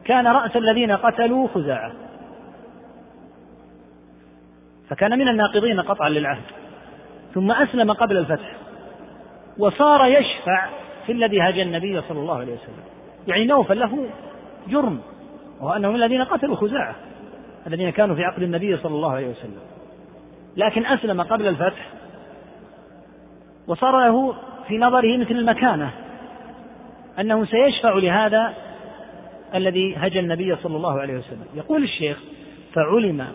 كان 0.05 0.27
رأس 0.27 0.57
الذين 0.57 0.93
قتلوا 0.93 1.49
خزاعة. 1.49 1.93
فكان 4.89 5.19
من 5.19 5.29
الناقضين 5.29 5.81
قطعا 5.81 6.09
للعهد 6.09 6.43
ثم 7.35 7.53
أسلم 7.53 7.93
قبل 7.93 8.17
الفتح 8.17 8.53
وصار 9.59 10.07
يشفع 10.07 10.69
في 11.07 11.13
الذي 11.13 11.41
هاجى 11.41 11.63
النبي 11.63 12.01
صلى 12.01 12.21
الله 12.21 12.35
عليه 12.35 12.53
وسلم. 12.53 12.85
يعني 13.29 13.45
نوفل 13.47 13.79
له 13.79 14.07
جرم 14.69 15.01
وهو 15.61 15.73
أنه 15.73 15.89
من 15.89 15.97
الذين 15.97 16.25
قتلوا 16.25 16.57
خزاعة 16.57 16.95
الذين 17.67 17.91
كانوا 17.91 18.17
في 18.17 18.25
عقد 18.25 18.43
النبي 18.43 18.77
صلى 18.77 18.95
الله 18.95 19.13
عليه 19.13 19.29
وسلم. 19.29 19.61
لكن 20.57 20.87
أسلم 20.87 21.23
قبل 21.23 21.47
الفتح 21.49 21.89
وصار 23.67 24.07
له 24.07 24.35
في 24.69 24.79
نظره 24.79 25.17
مثل 25.17 25.31
المكانة 25.31 25.91
أنه 27.21 27.45
سيشفع 27.45 27.95
لهذا 27.95 28.55
الذي 29.55 29.97
هجى 29.97 30.21
النبي 30.21 30.57
صلى 30.57 30.77
الله 30.77 31.01
عليه 31.01 31.19
وسلم. 31.19 31.47
يقول 31.55 31.83
الشيخ 31.83 32.19
فعلم 32.73 33.27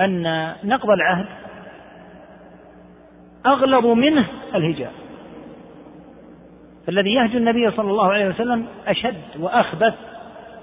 أن 0.00 0.22
نقض 0.64 0.90
العهد 0.90 1.26
أغلظ 3.46 3.86
منه 3.86 4.26
الهجاء. 4.54 4.92
فالذي 6.86 7.14
يهجو 7.14 7.38
النبي 7.38 7.70
صلى 7.70 7.90
الله 7.90 8.12
عليه 8.12 8.28
وسلم 8.28 8.66
أشد 8.86 9.40
وأخبث 9.40 9.94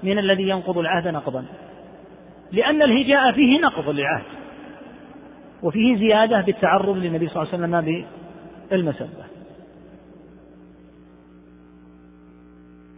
من 0.02 0.18
الذي 0.18 0.48
ينقض 0.48 0.78
العهد 0.78 1.08
نقضا. 1.08 1.44
لأن 2.52 2.82
الهجاء 2.82 3.32
فيه 3.32 3.60
نقض 3.60 3.88
للعهد 3.88 4.24
وفيه 5.62 5.96
زيادة 5.96 6.40
بالتعرض 6.40 6.96
للنبي 6.96 7.28
صلى 7.28 7.42
الله 7.42 7.54
عليه 7.54 7.64
وسلم 7.64 8.06
بالمسبة. 8.70 9.24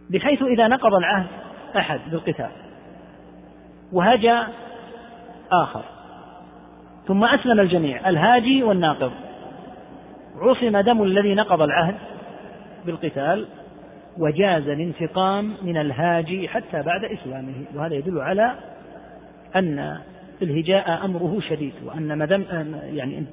بحيث 0.09 0.43
إذا 0.43 0.67
نقض 0.67 0.93
العهد 0.93 1.27
أحد 1.77 1.99
بالقتال 2.11 2.51
وهجى 3.91 4.39
آخر. 5.51 5.83
ثم 7.07 7.23
أسلم 7.23 7.59
الجميع 7.59 8.09
الهاجي 8.09 8.63
والناقض. 8.63 9.11
عصم 10.41 10.77
دم 10.77 11.03
الذي 11.03 11.35
نقض 11.35 11.61
العهد 11.61 11.95
بالقتال 12.87 13.45
وجاز 14.17 14.67
الانتقام 14.67 15.53
من 15.61 15.77
الهاجي 15.77 16.47
حتى 16.47 16.81
بعد 16.81 17.03
إسلامه. 17.03 17.53
وهذا 17.75 17.95
يدل 17.95 18.19
على 18.19 18.55
أن 19.55 19.97
الهجاء 20.41 21.05
أمره 21.05 21.39
شديد 21.49 21.73
وأن 21.85 22.17
مدم 22.17 22.43
يعني 22.93 23.25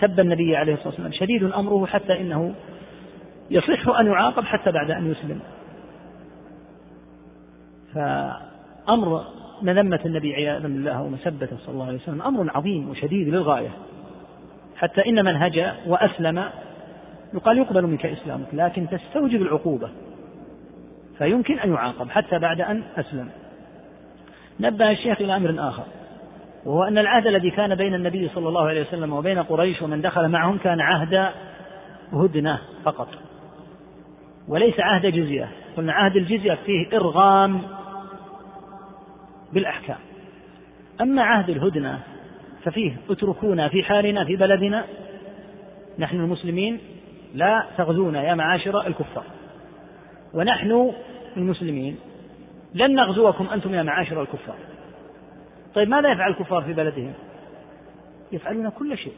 سب 0.00 0.20
النبي 0.20 0.56
عليه 0.56 0.72
الصلاة 0.72 0.88
والسلام. 0.88 1.12
شديد 1.12 1.42
أمره 1.42 1.86
حتى 1.86 2.20
إنه 2.20 2.54
يصح 3.50 3.88
أن 3.88 4.06
يعاقب 4.06 4.44
حتى 4.44 4.72
بعد 4.72 4.90
أن 4.90 5.10
يسلم. 5.10 5.40
فأمر 7.94 9.24
مذمة 9.62 10.00
النبي 10.06 10.34
عياذا 10.34 10.62
بالله 10.62 11.02
ومسبته 11.02 11.56
صلى 11.56 11.74
الله 11.74 11.86
عليه 11.86 11.98
وسلم 11.98 12.22
أمر 12.22 12.50
عظيم 12.54 12.88
وشديد 12.90 13.28
للغاية. 13.28 13.70
حتى 14.76 15.06
إن 15.06 15.24
من 15.24 15.36
هجأ 15.36 15.74
وأسلم 15.86 16.44
يقال 17.34 17.58
يقبل 17.58 17.86
منك 17.86 18.06
إسلامك 18.06 18.46
لكن 18.52 18.86
تستوجب 18.88 19.42
العقوبة 19.42 19.90
فيمكن 21.18 21.58
أن 21.58 21.72
يعاقب 21.72 22.10
حتى 22.10 22.38
بعد 22.38 22.60
أن 22.60 22.82
أسلم. 22.96 23.28
نبه 24.60 24.90
الشيخ 24.90 25.20
إلى 25.20 25.36
أمر 25.36 25.68
آخر 25.68 25.84
وهو 26.64 26.82
أن 26.82 26.98
العهد 26.98 27.26
الذي 27.26 27.50
كان 27.50 27.74
بين 27.74 27.94
النبي 27.94 28.28
صلى 28.28 28.48
الله 28.48 28.68
عليه 28.68 28.82
وسلم 28.82 29.12
وبين 29.12 29.42
قريش 29.42 29.82
ومن 29.82 30.00
دخل 30.00 30.28
معهم 30.28 30.58
كان 30.58 30.80
عهد 30.80 31.32
هدنة 32.12 32.58
فقط 32.84 33.08
وليس 34.48 34.80
عهد 34.80 35.06
جزية. 35.06 35.48
قلنا 35.76 35.92
عهد 35.92 36.16
الجزية 36.16 36.58
فيه 36.66 36.96
إرغام 36.96 37.62
بالأحكام. 39.52 39.98
أما 41.00 41.22
عهد 41.22 41.50
الهدنة 41.50 41.98
ففيه 42.64 42.96
اتركونا 43.10 43.68
في 43.68 43.82
حالنا 43.82 44.24
في 44.24 44.36
بلدنا 44.36 44.84
نحن 45.98 46.16
المسلمين 46.16 46.78
لا 47.34 47.66
تغزونا 47.76 48.22
يا 48.22 48.34
معاشر 48.34 48.86
الكفار. 48.86 49.24
ونحن 50.34 50.92
المسلمين 51.36 51.96
لن 52.74 52.94
نغزوكم 52.94 53.46
أنتم 53.46 53.74
يا 53.74 53.82
معاشر 53.82 54.22
الكفار. 54.22 54.56
طيب 55.74 55.88
ماذا 55.88 56.12
يفعل 56.12 56.30
الكفار 56.30 56.62
في 56.62 56.72
بلدهم؟ 56.72 57.12
يفعلون 58.32 58.68
كل 58.68 58.98
شيء. 58.98 59.14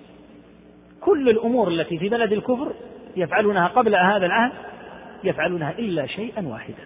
كل 1.01 1.29
الأمور 1.29 1.69
التي 1.69 1.99
في 1.99 2.09
بلد 2.09 2.33
الكفر 2.33 2.73
يفعلونها 3.17 3.69
قبل 3.69 3.95
هذا 3.95 4.27
العهد 4.27 4.53
يفعلونها 5.25 5.71
إلا 5.71 6.07
شيئا 6.07 6.49
واحدا 6.49 6.83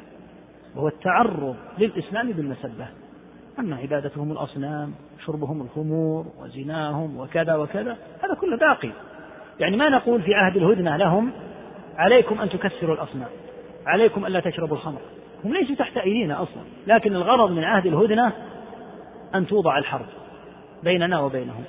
وهو 0.77 0.89
التعرض 0.89 1.57
للإسلام 1.79 2.33
بالمسبة. 2.33 2.87
أما 3.59 3.77
عبادتهم 3.77 4.33
الأصنام 4.33 4.95
شربهم 5.27 5.63
الخمور 5.63 6.27
وزناهم 6.39 7.19
وكذا 7.21 7.55
وكذا 7.55 7.97
هذا 8.23 8.35
كله 8.41 8.57
باقي. 8.57 8.91
يعني 9.61 9.77
ما 9.77 9.89
نقول 9.89 10.23
في 10.23 10.35
عهد 10.35 10.57
الهدنة 10.57 10.97
لهم 10.97 11.31
عليكم 11.97 12.41
أن 12.41 12.49
تكسروا 12.49 12.95
الأصنام 12.95 13.29
عليكم 13.87 14.27
ألا 14.27 14.41
تشربوا 14.41 14.77
الخمر. 14.77 15.01
هم 15.45 15.55
ليسوا 15.55 15.75
تحت 15.75 15.97
أيدينا 15.97 16.43
أصلا 16.43 16.63
لكن 16.87 17.17
الغرض 17.17 17.51
من 17.51 17.65
عهد 17.65 17.87
الهدنة 17.87 18.33
أن 19.35 19.47
توضع 19.47 19.79
الحرب 19.79 20.07
بيننا 20.83 21.21
وبينهم. 21.21 21.65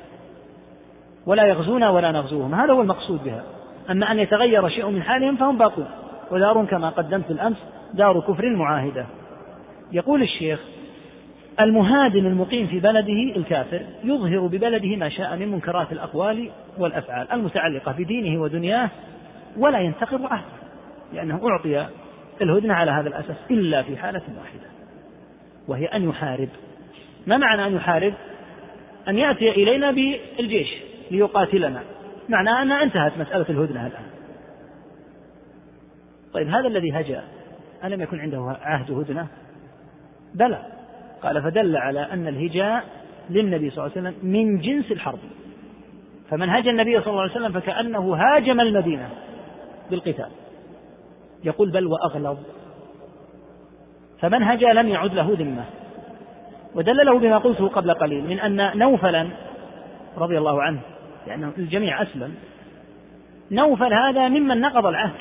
ولا 1.26 1.44
يغزونا 1.44 1.90
ولا 1.90 2.12
نغزوهم 2.12 2.56
هذا 2.56 2.74
هو 2.74 2.82
المقصود 2.82 3.24
بها. 3.24 3.44
أما 3.90 4.12
أن 4.12 4.20
يتغير 4.20 4.70
شيء 4.70 4.90
من 4.90 5.04
حالهم 5.04 5.36
فهم 5.36 5.58
باقون. 5.58 5.88
ودار 6.32 6.66
كما 6.66 6.90
قدمت 6.90 7.32
الأمس 7.32 7.58
دار 7.94 8.20
كفر 8.20 8.56
معاهدة. 8.56 9.06
يقول 9.92 10.22
الشيخ 10.22 10.60
المهادن 11.60 12.26
المقيم 12.26 12.68
في 12.68 12.80
بلده 12.80 13.36
الكافر 13.36 13.82
يظهر 14.04 14.48
ببلده 14.48 14.96
ما 14.96 15.10
شاء 15.10 15.36
من 15.36 15.48
منكرات 15.48 15.92
الأقوال 15.92 16.50
والأفعال 16.78 17.32
المتعلقة 17.32 17.92
بدينه 17.92 18.42
ودنياه 18.42 18.90
ولا 19.58 19.80
ينتقض 19.80 20.26
عهده 20.26 20.46
لأنه 21.14 21.42
أعطي 21.50 21.88
الهدنة 22.42 22.74
على 22.74 22.92
هذا 22.92 23.08
الأساس 23.08 23.36
إلا 23.52 23.82
في 23.82 23.98
حالة 23.98 24.22
واحدة 24.38 24.70
وهي 25.68 25.86
أن 25.86 26.10
يحارب. 26.10 26.50
ما 27.28 27.38
معنى 27.38 27.68
أن 27.68 27.76
يحارب؟ 27.76 28.14
أن 29.08 29.18
يأتي 29.18 29.52
إلينا 29.52 29.92
بالجيش 29.92 30.74
ليقاتلنا. 31.12 31.84
معناه 32.30 32.62
أنها 32.62 32.84
انتهت 32.84 33.18
مسألة 33.18 33.46
الهدنة 33.50 33.88
الآن. 33.88 34.06
طيب 36.34 36.48
هذا 36.48 36.68
الذي 36.68 36.92
هجأ 36.92 37.24
ألم 37.84 38.02
يكن 38.02 38.20
عنده 38.20 38.58
عهد 38.62 38.92
هدنة؟ 38.92 39.28
بلى. 40.34 40.75
قال 41.26 41.42
فدل 41.42 41.78
على 41.78 42.00
أن 42.00 42.28
الهجاء 42.28 42.84
للنبي 43.30 43.70
صلى 43.70 43.86
الله 43.86 43.98
عليه 43.98 44.10
وسلم 44.10 44.32
من 44.32 44.62
جنس 44.62 44.92
الحرب. 44.92 45.20
فمن 46.30 46.50
هاج 46.50 46.68
النبي 46.68 47.00
صلى 47.00 47.08
الله 47.08 47.22
عليه 47.22 47.32
وسلم 47.32 47.52
فكأنه 47.52 48.16
هاجم 48.16 48.60
المدينة 48.60 49.10
بالقتال. 49.92 50.30
يقول 51.44 51.72
بل 51.72 51.88
وأغلظ. 51.88 52.38
فمن 54.20 54.44
هجا 54.44 54.74
لم 54.74 54.88
يعد 54.88 55.14
له 55.14 55.36
ذمة. 55.40 55.64
ودلله 56.76 57.20
بما 57.20 57.38
قلته 57.38 57.68
قبل 57.68 57.94
قليل 57.94 58.24
من 58.24 58.40
أن 58.40 58.78
نوفلا 58.78 59.28
رضي 60.18 60.38
الله 60.38 60.64
عنه 60.64 60.80
لأنه 61.28 61.52
الجميع 61.58 62.02
أسلم. 62.02 62.36
نوفل 63.52 63.94
هذا 63.94 64.28
ممن 64.28 64.62
نقض 64.62 64.86
العهد. 64.86 65.16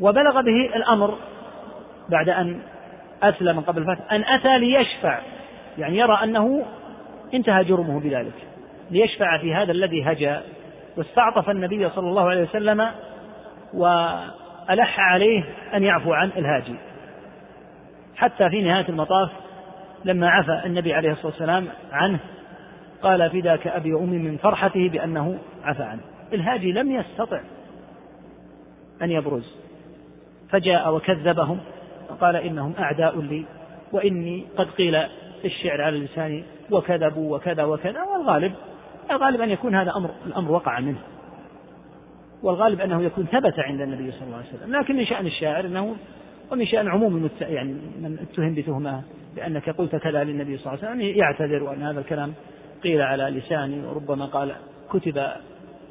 وبلغ 0.00 0.40
به 0.40 0.76
الأمر 0.76 1.18
بعد 2.08 2.28
أن 2.28 2.60
أسلم 3.22 3.60
قبل 3.60 3.82
الفتح 3.82 4.12
أن 4.12 4.24
أتى 4.24 4.58
ليشفع. 4.58 5.20
يعني 5.78 5.98
يرى 5.98 6.18
أنه 6.24 6.64
انتهى 7.34 7.64
جرمه 7.64 8.00
بذلك. 8.00 8.46
ليشفع 8.90 9.38
في 9.38 9.54
هذا 9.54 9.72
الذي 9.72 10.04
هجا. 10.04 10.42
واستعطف 10.96 11.50
النبي 11.50 11.88
صلى 11.88 12.08
الله 12.08 12.30
عليه 12.30 12.42
وسلم 12.42 12.90
وألح 13.74 15.00
عليه 15.00 15.44
أن 15.74 15.82
يعفو 15.84 16.12
عن 16.12 16.30
الهاجي. 16.36 16.76
حتى 18.16 18.50
في 18.50 18.62
نهاية 18.62 18.88
المطاف 18.88 19.30
لما 20.04 20.30
عفى 20.30 20.66
النبي 20.66 20.94
عليه 20.94 21.12
الصلاة 21.12 21.26
والسلام 21.26 21.68
عنه 21.92 22.18
قال 23.02 23.30
فداك 23.30 23.66
أبي 23.66 23.94
وأمي 23.94 24.18
من 24.18 24.36
فرحته 24.36 24.88
بأنه 24.88 25.38
عفى 25.64 25.82
عنه. 25.82 26.00
الهاجي 26.32 26.72
لم 26.72 26.92
يستطع 26.92 27.40
أن 29.02 29.10
يبرز. 29.10 29.56
فجاء 30.50 30.94
وكذبهم. 30.94 31.60
وقال 32.12 32.36
إنهم 32.36 32.72
أعداء 32.78 33.20
لي 33.20 33.44
وإني 33.92 34.44
قد 34.56 34.66
قيل 34.70 34.96
الشعر 35.44 35.82
على 35.82 35.98
لساني 35.98 36.44
وكذبوا 36.70 37.36
وكذا 37.36 37.64
وكذا 37.64 38.02
والغالب 38.02 38.52
الغالب 39.10 39.40
أن 39.40 39.50
يكون 39.50 39.74
هذا 39.74 39.92
أمر 39.96 40.10
الأمر 40.26 40.52
وقع 40.52 40.80
منه. 40.80 40.98
والغالب 42.42 42.80
أنه 42.80 43.02
يكون 43.02 43.24
ثبت 43.24 43.58
عند 43.58 43.80
النبي 43.80 44.12
صلى 44.12 44.22
الله 44.22 44.36
عليه 44.36 44.48
وسلم. 44.48 44.76
لكن 44.76 44.96
من 44.96 45.06
شأن 45.06 45.26
الشاعر 45.26 45.66
أنه 45.66 45.96
ومن 46.52 46.66
شأن 46.66 46.88
عموم 46.88 47.30
يعني 47.40 47.72
من 47.72 48.18
اتهم 48.22 48.54
بتهمة 48.54 49.02
بأنك 49.36 49.70
قلت 49.70 49.96
كذا 49.96 50.24
للنبي 50.24 50.58
صلى 50.58 50.72
الله 50.72 50.84
عليه 50.84 50.94
وسلم 50.94 51.16
يعتذر 51.18 51.72
أن 51.72 51.82
هذا 51.82 52.00
الكلام 52.00 52.32
قيل 52.82 53.00
على 53.00 53.24
لساني 53.24 53.86
وربما 53.86 54.26
قال 54.26 54.52
كتب 54.90 55.26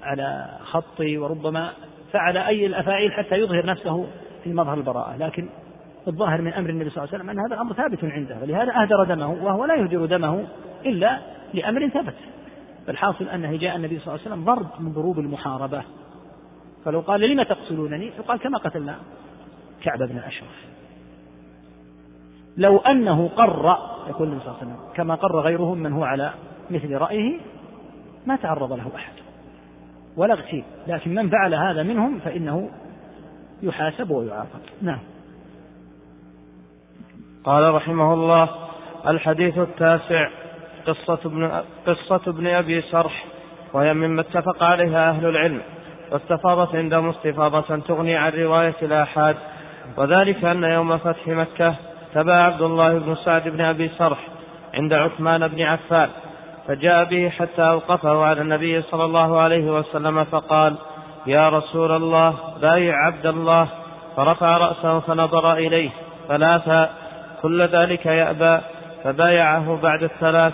على 0.04 0.58
خطي 0.64 1.18
وربما 1.18 1.72
فعل 2.12 2.38
أي 2.38 2.66
الأفاعيل 2.66 3.12
حتى 3.12 3.36
يظهر 3.36 3.66
نفسه 3.66 4.08
في 4.44 4.54
مظهر 4.54 4.78
البراءة. 4.78 5.18
لكن 5.18 5.50
الظاهر 6.08 6.42
من 6.42 6.54
أمر 6.54 6.70
النبي 6.70 6.90
صلى 6.90 7.04
الله 7.04 7.14
عليه 7.14 7.24
وسلم 7.24 7.30
أن 7.30 7.40
هذا 7.40 7.56
الأمر 7.56 7.74
ثابت 7.74 8.04
عنده 8.04 8.38
ولهذا 8.42 8.82
أهدر 8.82 9.04
دمه 9.04 9.32
وهو 9.32 9.66
لا 9.66 9.76
يهدر 9.76 10.06
دمه 10.06 10.48
إلا 10.86 11.20
لأمر 11.54 11.88
ثبت. 11.90 12.16
فالحاصل 12.88 13.26
أنه 13.26 13.58
جاء 13.58 13.76
النبي 13.76 14.00
صلى 14.00 14.08
الله 14.08 14.26
عليه 14.26 14.36
وسلم 14.36 14.46
ضرب 14.46 14.68
من 14.80 14.92
ضروب 14.92 15.20
المحاربة. 15.20 15.84
فلو 16.86 17.00
قال 17.00 17.22
لم 17.22 17.44
تقتلونني؟ 17.44 18.06
يقال 18.06 18.40
كما 18.40 18.58
قتلنا 18.58 18.96
كعب 19.84 20.00
بن 20.00 20.18
الأشرف 20.18 20.66
لو 22.58 22.78
أنه 22.78 23.28
قر 23.28 23.78
يقول 24.10 24.28
النبي 24.28 24.44
صلى 24.44 24.52
الله 24.52 24.62
عليه 24.62 24.72
وسلم 24.72 24.94
كما 24.96 25.16
قر 25.16 25.40
غيره 25.40 25.74
من 25.74 25.94
هو 25.94 26.04
على 26.04 26.34
مثل 26.70 26.98
رأيه 26.98 27.40
ما 28.26 28.36
تعرض 28.36 28.74
له 28.74 28.92
أحد. 28.96 29.14
ولا 30.18 30.34
اغتيل. 30.34 30.64
لكن 30.88 31.16
من 31.16 31.30
فعل 31.30 31.54
هذا 31.54 31.84
منهم 31.84 32.20
فإنه 32.20 32.70
يحاسب 33.64 34.12
ويعاقب. 34.12 34.60
نعم. 34.82 35.00
قال 37.46 37.74
رحمه 37.74 38.14
الله 38.14 38.50
الحديث 39.08 39.58
التاسع 39.58 40.30
قصة 40.88 41.20
ابن, 41.26 41.52
قصة 41.88 42.22
ابن 42.28 42.48
أبي 42.48 42.82
سرح 42.82 43.26
وهي 43.74 43.94
مما 43.94 44.22
اتفق 44.22 44.64
عليها 44.64 45.10
أهل 45.10 45.26
العلم 45.26 45.62
واستفاضت 46.12 46.76
عندهم 46.76 47.10
استفاضة 47.10 47.80
تغني 47.80 48.16
عن 48.16 48.32
رواية 48.32 48.76
الآحاد 48.82 49.36
وذلك 49.98 50.46
أن 50.46 50.64
يوم 50.64 50.98
فتح 50.98 51.28
مكة 51.28 51.76
تبع 52.14 52.34
عبد 52.34 52.62
الله 52.62 53.00
بن 53.00 53.16
سعد 53.16 53.50
بن 53.50 53.62
أبي 53.62 53.90
سرح 53.98 54.20
عند 54.74 54.94
عثمان 54.94 55.48
بن 55.48 55.62
عفان 55.62 56.10
فجاء 56.68 57.04
به 57.04 57.30
حتى 57.30 57.62
أوقفه 57.62 58.24
على 58.24 58.42
النبي 58.42 58.82
صلى 58.82 59.06
الله 59.06 59.40
عليه 59.40 59.72
وسلم 59.72 60.24
فقال 60.24 60.76
يا 61.28 61.50
رسول 61.50 61.92
الله 61.92 62.36
بايع 62.62 63.06
عبد 63.06 63.26
الله. 63.26 63.68
فرفع 64.18 64.58
رأسه 64.58 65.00
فنظر 65.00 65.54
إليه 65.54 65.90
ثلاثا 66.28 66.90
كل 67.42 67.62
ذلك 67.62 68.06
يأبى 68.06 68.60
فبايعه 69.04 69.80
بعد 69.84 70.04
الثلاث 70.04 70.54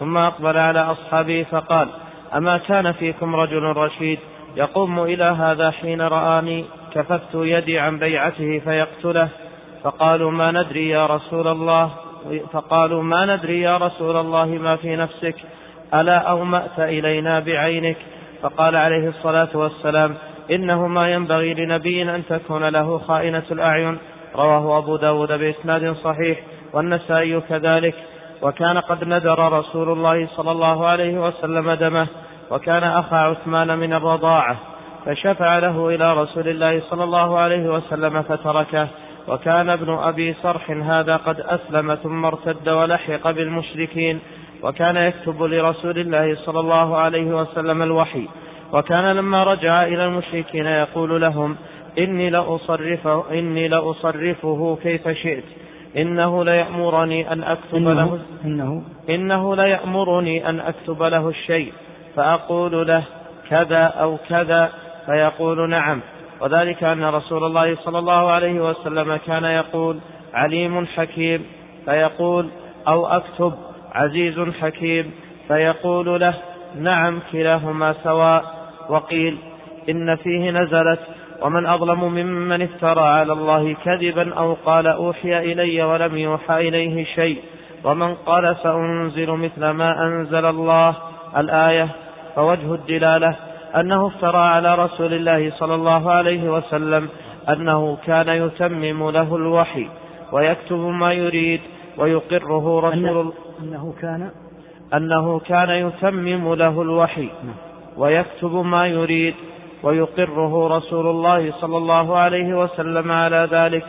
ثم 0.00 0.16
أقبل 0.16 0.56
على 0.56 0.80
أصحابه 0.80 1.46
فقال 1.50 1.88
أما 2.36 2.58
كان 2.58 2.92
فيكم 2.92 3.36
رجل 3.36 3.62
رشيد 3.62 4.18
يقوم 4.56 5.02
إلى 5.02 5.24
هذا 5.24 5.70
حين 5.70 6.00
رآني 6.00 6.64
كففت 6.94 7.34
يدي 7.34 7.78
عن 7.78 7.98
بيعته 7.98 8.58
فيقتله 8.64 9.28
فقالوا 9.82 10.30
ما 10.30 10.50
ندري 10.50 10.88
يا 10.88 11.06
رسول 11.06 11.48
الله؟ 11.48 11.90
فقالوا 12.52 13.02
ما 13.02 13.36
ندري 13.36 13.60
يا 13.60 13.76
رسول 13.76 14.16
الله 14.16 14.46
ما 14.46 14.76
في 14.76 14.96
نفسك 14.96 15.34
ألا 15.94 16.18
أومأت 16.18 16.78
إلينا 16.78 17.40
بعينك؟ 17.40 17.96
فقال 18.42 18.76
عليه 18.76 19.08
الصلاة 19.08 19.48
والسلام 19.54 20.14
إنه 20.50 20.86
ما 20.86 21.12
ينبغي 21.12 21.54
لنبي 21.54 22.02
أن 22.02 22.22
تكون 22.28 22.68
له 22.68 22.98
خائنة 22.98 23.42
الأعين. 23.50 23.98
رواه 24.36 24.78
أبو 24.78 24.96
داود 24.96 25.32
بإسناد 25.32 25.92
صحيح 25.92 26.38
والنسائي 26.72 27.40
كذلك. 27.40 27.94
وكان 28.42 28.78
قد 28.78 29.04
ندر 29.04 29.52
رسول 29.52 29.92
الله 29.92 30.26
صلى 30.26 30.50
الله 30.50 30.86
عليه 30.86 31.26
وسلم 31.26 31.72
دمه 31.72 32.06
وكان 32.50 32.84
أخا 32.84 33.16
عثمان 33.16 33.78
من 33.78 33.92
الرضاعة 33.92 34.56
فشفع 35.06 35.58
له 35.58 35.88
إلى 35.88 36.14
رسول 36.14 36.48
الله 36.48 36.80
صلى 36.90 37.04
الله 37.04 37.38
عليه 37.38 37.74
وسلم 37.74 38.22
فتركه. 38.22 38.88
وكان 39.28 39.70
ابن 39.70 39.94
أبي 39.94 40.34
صرح 40.42 40.70
هذا 40.70 41.16
قد 41.16 41.40
أسلم 41.40 41.94
ثم 41.94 42.24
ارتد 42.24 42.68
ولحق 42.68 43.30
بالمشركين. 43.30 44.20
وكان 44.62 44.96
يكتب 44.96 45.42
لرسول 45.42 45.98
الله 45.98 46.34
صلى 46.34 46.60
الله 46.60 46.96
عليه 46.96 47.26
وسلم 47.26 47.82
الوحي. 47.82 48.28
وكان 48.72 49.16
لما 49.16 49.44
رجع 49.44 49.82
إلى 49.84 50.04
المشركين 50.04 50.66
يقول 50.66 51.20
لهم 51.20 51.56
إني 51.98 52.30
لأصرفه, 52.30 53.24
إني 53.38 53.68
لأصرفه 53.68 54.78
كيف 54.82 55.08
شئت. 55.08 55.44
إنه 55.96 56.44
ليأمرني 56.44 57.32
أن 57.32 57.42
أكتب 57.44 57.76
إنه 57.76 57.92
له 57.92 58.18
إنه 58.44 58.82
إنه 59.08 59.56
ليأمرني 59.56 60.48
أن 60.48 60.60
أكتب 60.60 61.02
له 61.02 61.28
الشيء. 61.28 61.72
فأقول 62.16 62.86
له 62.86 63.02
كذا 63.50 63.84
أو 63.84 64.18
كذا 64.28 64.72
فيقول 65.06 65.70
نعم. 65.70 66.00
وذلك 66.40 66.84
أن 66.84 67.04
رسول 67.04 67.44
الله 67.44 67.76
صلى 67.76 67.98
الله 67.98 68.30
عليه 68.30 68.70
وسلم 68.70 69.16
كان 69.26 69.44
يقول 69.44 69.98
عليم 70.34 70.86
حكيم 70.86 71.46
فيقول 71.84 72.48
أو 72.88 73.06
أكتب 73.06 73.52
عزيز 73.92 74.40
حكيم 74.60 75.10
فيقول 75.48 76.20
له 76.20 76.34
نعم 76.80 77.20
كلاهما 77.32 77.94
سواء. 78.04 78.58
وقيل 78.88 79.38
إن 79.88 80.16
فيه 80.16 80.50
نزلت 80.50 81.00
ومن 81.42 81.66
أظلم 81.66 82.04
ممن 82.04 82.62
افترى 82.62 83.00
على 83.00 83.32
الله 83.32 83.76
كذبا 83.84 84.34
أو 84.34 84.56
قال 84.66 84.86
أوحي 84.86 85.38
إلي 85.52 85.82
ولم 85.82 86.16
يوحى 86.16 86.68
إليه 86.68 87.04
شيء 87.04 87.42
ومن 87.84 88.14
قال 88.14 88.56
سأنزل 88.62 89.30
مثل 89.30 89.70
ما 89.70 90.06
أنزل 90.06 90.46
الله 90.46 90.94
الآية 91.36 91.88
فوجه 92.36 92.74
الدلالة 92.74 93.36
أنه 93.76 94.06
افترى 94.06 94.38
على 94.38 94.74
رسول 94.74 95.14
الله 95.14 95.52
صلى 95.58 95.74
الله 95.74 96.12
عليه 96.12 96.50
وسلم 96.50 97.08
أنه 97.48 97.96
كان 98.06 98.28
يتمم 98.28 99.10
له 99.10 99.36
الوحي 99.36 99.88
ويكتب 100.32 100.78
ما 100.78 101.12
يريد 101.12 101.60
ويقره 101.96 102.80
رسول 102.80 103.32
أنه 103.62 103.94
كان 104.00 104.30
أنه 104.94 105.38
كان 105.38 105.70
يتمم 105.70 106.54
له 106.54 106.82
الوحي 106.82 107.28
ويكتب 107.96 108.54
ما 108.54 108.86
يريد 108.86 109.34
ويقره 109.82 110.76
رسول 110.76 111.06
الله 111.06 111.52
صلى 111.52 111.76
الله 111.76 112.16
عليه 112.18 112.54
وسلم 112.54 113.12
على 113.12 113.48
ذلك 113.50 113.84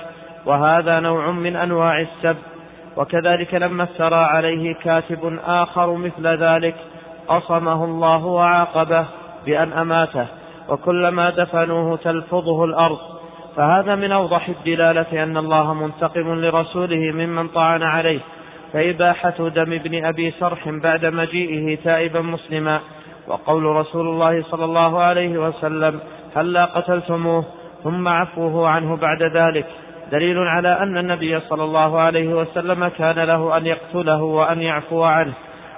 وهذا 0.46 1.00
نوع 1.00 1.32
من 1.32 1.56
أنواع 1.56 2.00
السب. 2.00 2.38
وكذلك 2.98 3.54
لما 3.54 3.84
افترى 3.84 4.16
عليه 4.16 4.76
كاتب 4.76 5.40
آخر 5.46 5.96
مثل 5.96 6.28
ذلك 6.28 6.76
قصمه 7.28 7.86
الله 7.86 8.26
وعاقبه 8.26 9.06
بأن 9.46 9.74
أماته 9.74 10.28
وكلما 10.70 11.30
دفنوه 11.30 11.98
تلفظه 11.98 12.66
الأرض. 12.66 13.00
فهذا 13.56 13.96
من 13.96 14.12
أوضح 14.12 14.50
الدلالة 14.50 15.24
أن 15.24 15.38
الله 15.38 15.74
منتقم 15.74 16.34
لرسوله 16.34 17.12
ممن 17.12 17.48
طعن 17.48 17.84
عليه. 17.84 18.20
فإباحة 18.74 19.50
دم 19.50 19.74
ابن 19.74 20.06
أبي 20.06 20.32
سرح 20.32 20.70
بعد 20.70 21.06
مجيئه 21.06 21.78
تائبا 21.84 22.22
مسلما 22.22 22.80
وقول 23.30 23.64
رسول 23.64 24.08
الله 24.08 24.44
صلى 24.44 24.66
الله 24.66 25.02
عليه 25.02 25.38
وسلم 25.38 26.00
هلا 26.36 26.66
قتلتموه؟ 26.66 27.46
ثم 27.84 28.08
عفوه 28.08 28.70
عنه 28.70 28.96
بعد 28.96 29.24
ذلك. 29.24 29.66
دليل 30.12 30.38
على 30.38 30.80
أن 30.80 30.98
النبي 30.98 31.40
صلى 31.40 31.64
الله 31.64 32.00
عليه 32.00 32.34
وسلم 32.34 32.88
كان 32.88 33.20
له 33.20 33.58
أن 33.58 33.66
يقتله 33.66 34.24
وأن 34.24 34.62
يعفو 34.62 35.04
عنه. 35.04 35.34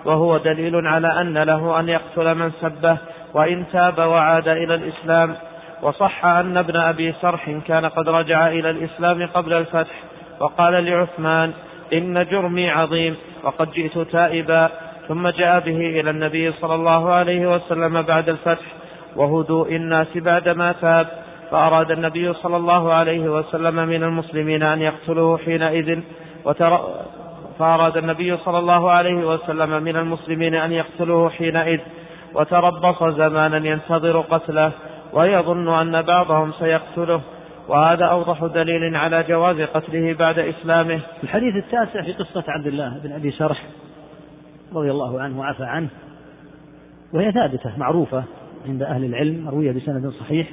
وهو 0.06 0.38
دليل 0.38 0.88
على 0.88 1.22
أن 1.22 1.38
له 1.38 1.80
أن 1.80 1.90
يقتل 1.90 2.36
من 2.36 2.52
سبه 2.62 2.98
وإن 3.34 3.66
تاب 3.72 3.98
وعاد 3.98 4.48
إلى 4.48 4.76
الإسلام. 4.76 5.36
وصح 5.82 6.26
أن 6.26 6.58
ابن 6.58 6.76
أبي 6.76 7.14
سرح 7.22 7.50
كان 7.68 7.86
قد 7.86 8.10
رجع 8.10 8.48
إلى 8.48 8.70
الإسلام 8.70 9.28
قبل 9.28 9.54
الفتح 9.54 9.96
وقال 10.40 10.86
لعثمان 10.86 11.52
إن 11.94 12.26
جرمي 12.26 12.70
عظيم 12.70 13.16
وقد 13.44 13.72
جئت 13.72 13.98
تائبا. 13.98 14.70
ثم 15.12 15.30
جاء 15.30 15.60
به 15.60 16.00
إلى 16.00 16.10
النبي 16.10 16.52
صلى 16.52 16.76
الله 16.76 17.12
عليه 17.14 17.56
وسلم 17.56 18.02
بعد 18.02 18.30
الفتح 18.30 18.66
وهدوء 19.16 19.76
الناس 19.76 20.08
بعدما 20.16 20.72
تاب 20.72 21.08
فأراد 21.52 21.92
النبي 21.92 22.34
صلى 22.34 22.58
الله 22.58 22.94
عليه 22.94 23.30
وسلم 23.30 23.76
من 23.76 24.04
المسلمين 24.04 24.64
أن 24.64 24.82
يقتلوه 24.82 25.38
حينئذ 25.38 26.00
وتر... 26.46 26.80
فأراد 27.60 27.98
النبي 27.98 28.38
صلى 28.38 28.60
الله 28.60 28.92
عليه 28.92 29.28
وسلم 29.34 29.84
من 29.84 29.96
المسلمين 29.96 30.56
أن 30.56 30.72
يقتلوه 30.72 31.30
حينئذ 31.30 31.80
وتربص 32.34 33.04
زمانا 33.04 33.68
ينتظر 33.68 34.22
قتله 34.22 34.72
ويظن 35.14 35.68
أن 35.68 36.02
بعضهم 36.02 36.52
سيقتله 36.60 37.22
وهذا 37.68 38.06
أوضح 38.06 38.46
دليل 38.46 38.96
على 38.96 39.24
جواز 39.24 39.62
قتله 39.62 40.14
بعد 40.14 40.40
إسلامه. 40.40 41.00
الحديث 41.24 41.56
التاسع 41.56 42.02
في 42.02 42.14
قصة 42.14 42.44
عبد 42.48 42.68
الله 42.68 43.00
بن 43.04 43.12
أبي 43.12 43.32
سرح. 43.32 43.64
رضي 44.74 44.92
الله 44.92 45.22
عنه 45.22 45.40
وعفى 45.40 45.64
عنه 45.64 45.90
وهي 47.14 47.32
ثابتة 47.32 47.78
معروفة 47.78 48.24
عند 48.66 48.84
أهل 48.84 49.06
العلم 49.06 49.46
مروية 49.46 49.72
بسند 49.72 50.10
صحيح. 50.10 50.52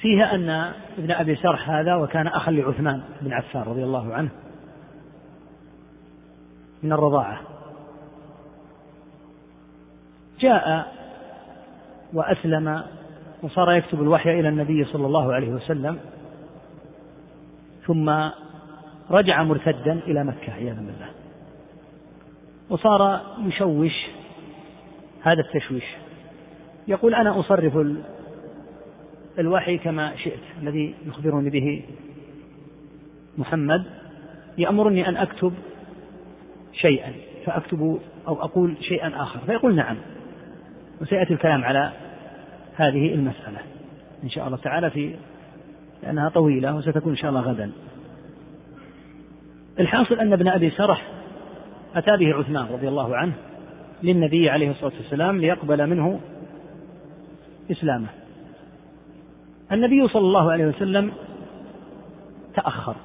فيها 0.00 0.34
أن 0.34 0.50
ابن 0.98 1.10
أبي 1.10 1.36
سرح 1.36 1.70
هذا 1.70 1.94
وكان 1.94 2.26
أخا 2.26 2.50
لعثمان 2.50 3.02
بن 3.20 3.32
عفان 3.32 3.62
رضي 3.62 3.84
الله 3.84 4.14
عنه 4.14 4.30
من 6.82 6.92
الرضاعة. 6.92 7.40
جاء 10.40 10.92
وأسلم 12.12 12.82
وصار 13.42 13.72
يكتب 13.72 14.02
الوحي 14.02 14.40
إلى 14.40 14.48
النبي 14.48 14.84
صلى 14.84 15.06
الله 15.06 15.32
عليه 15.32 15.50
وسلم 15.50 15.98
ثم 17.86 18.30
رجع 19.10 19.42
مرتدا 19.42 19.92
إلى 19.92 20.24
مكة 20.24 20.52
عياذا 20.52 20.80
بالله. 20.80 21.19
وصار 22.70 23.20
يشوش 23.46 24.06
هذا 25.22 25.40
التشويش. 25.40 25.84
يقول 26.88 27.14
أنا 27.14 27.40
أصرف 27.40 27.86
الوحي 29.38 29.78
كما 29.78 30.16
شئت 30.16 30.40
الذي 30.62 30.94
يخبرني 31.06 31.50
به 31.50 31.82
محمد. 33.38 33.84
يأمرني 34.58 35.08
أن 35.08 35.16
أكتب 35.16 35.52
شيئا 36.72 37.12
فأكتب 37.46 38.00
أو 38.28 38.42
أقول 38.42 38.76
شيئا 38.80 39.22
آخر. 39.22 39.40
فيقول 39.46 39.74
نعم. 39.74 39.96
وسيأتي 41.00 41.32
الكلام 41.32 41.64
على 41.64 41.92
هذه 42.76 43.14
المسألة. 43.14 43.58
إن 44.24 44.30
شاء 44.30 44.46
الله 44.46 44.56
تعالى 44.56 44.90
في 44.90 45.14
لأنها 46.02 46.28
طويلة 46.28 46.76
وستكون 46.76 47.12
إن 47.12 47.18
شاء 47.18 47.30
الله 47.30 47.40
غدا. 47.40 47.70
الحاصل 49.80 50.14
أن 50.14 50.32
ابن 50.32 50.48
أبي 50.48 50.70
سرح 50.70 51.19
أتى 51.96 52.16
به 52.16 52.34
عثمان 52.34 52.66
رضي 52.72 52.88
الله 52.88 53.16
عنه 53.16 53.32
للنبي 54.02 54.50
عليه 54.50 54.70
الصلاة 54.70 54.92
والسلام 54.96 55.38
ليقبل 55.38 55.86
منه 55.86 56.20
إسلامه. 57.70 58.08
النبي 59.72 60.08
صلى 60.08 60.22
الله 60.22 60.52
عليه 60.52 60.66
وسلم 60.66 61.12
تأخر 62.54 62.96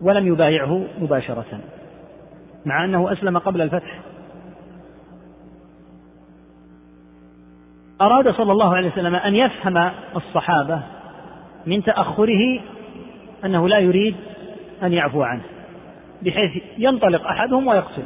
ولم 0.00 0.26
يبايعه 0.26 0.84
مباشرة 1.00 1.60
مع 2.66 2.84
أنه 2.84 3.12
أسلم 3.12 3.38
قبل 3.38 3.60
الفتح. 3.60 4.00
أراد 8.00 8.34
صلى 8.34 8.52
الله 8.52 8.76
عليه 8.76 8.88
وسلم 8.92 9.14
أن 9.14 9.34
يفهم 9.34 9.90
الصحابة 10.16 10.82
من 11.66 11.82
تأخره 11.82 12.60
أنه 13.44 13.68
لا 13.68 13.78
يريد 13.78 14.16
أن 14.82 14.92
يعفو 14.92 15.22
عنه. 15.22 15.42
بحيث 16.22 16.62
ينطلق 16.78 17.26
أحدهم 17.26 17.66
ويقتل 17.66 18.04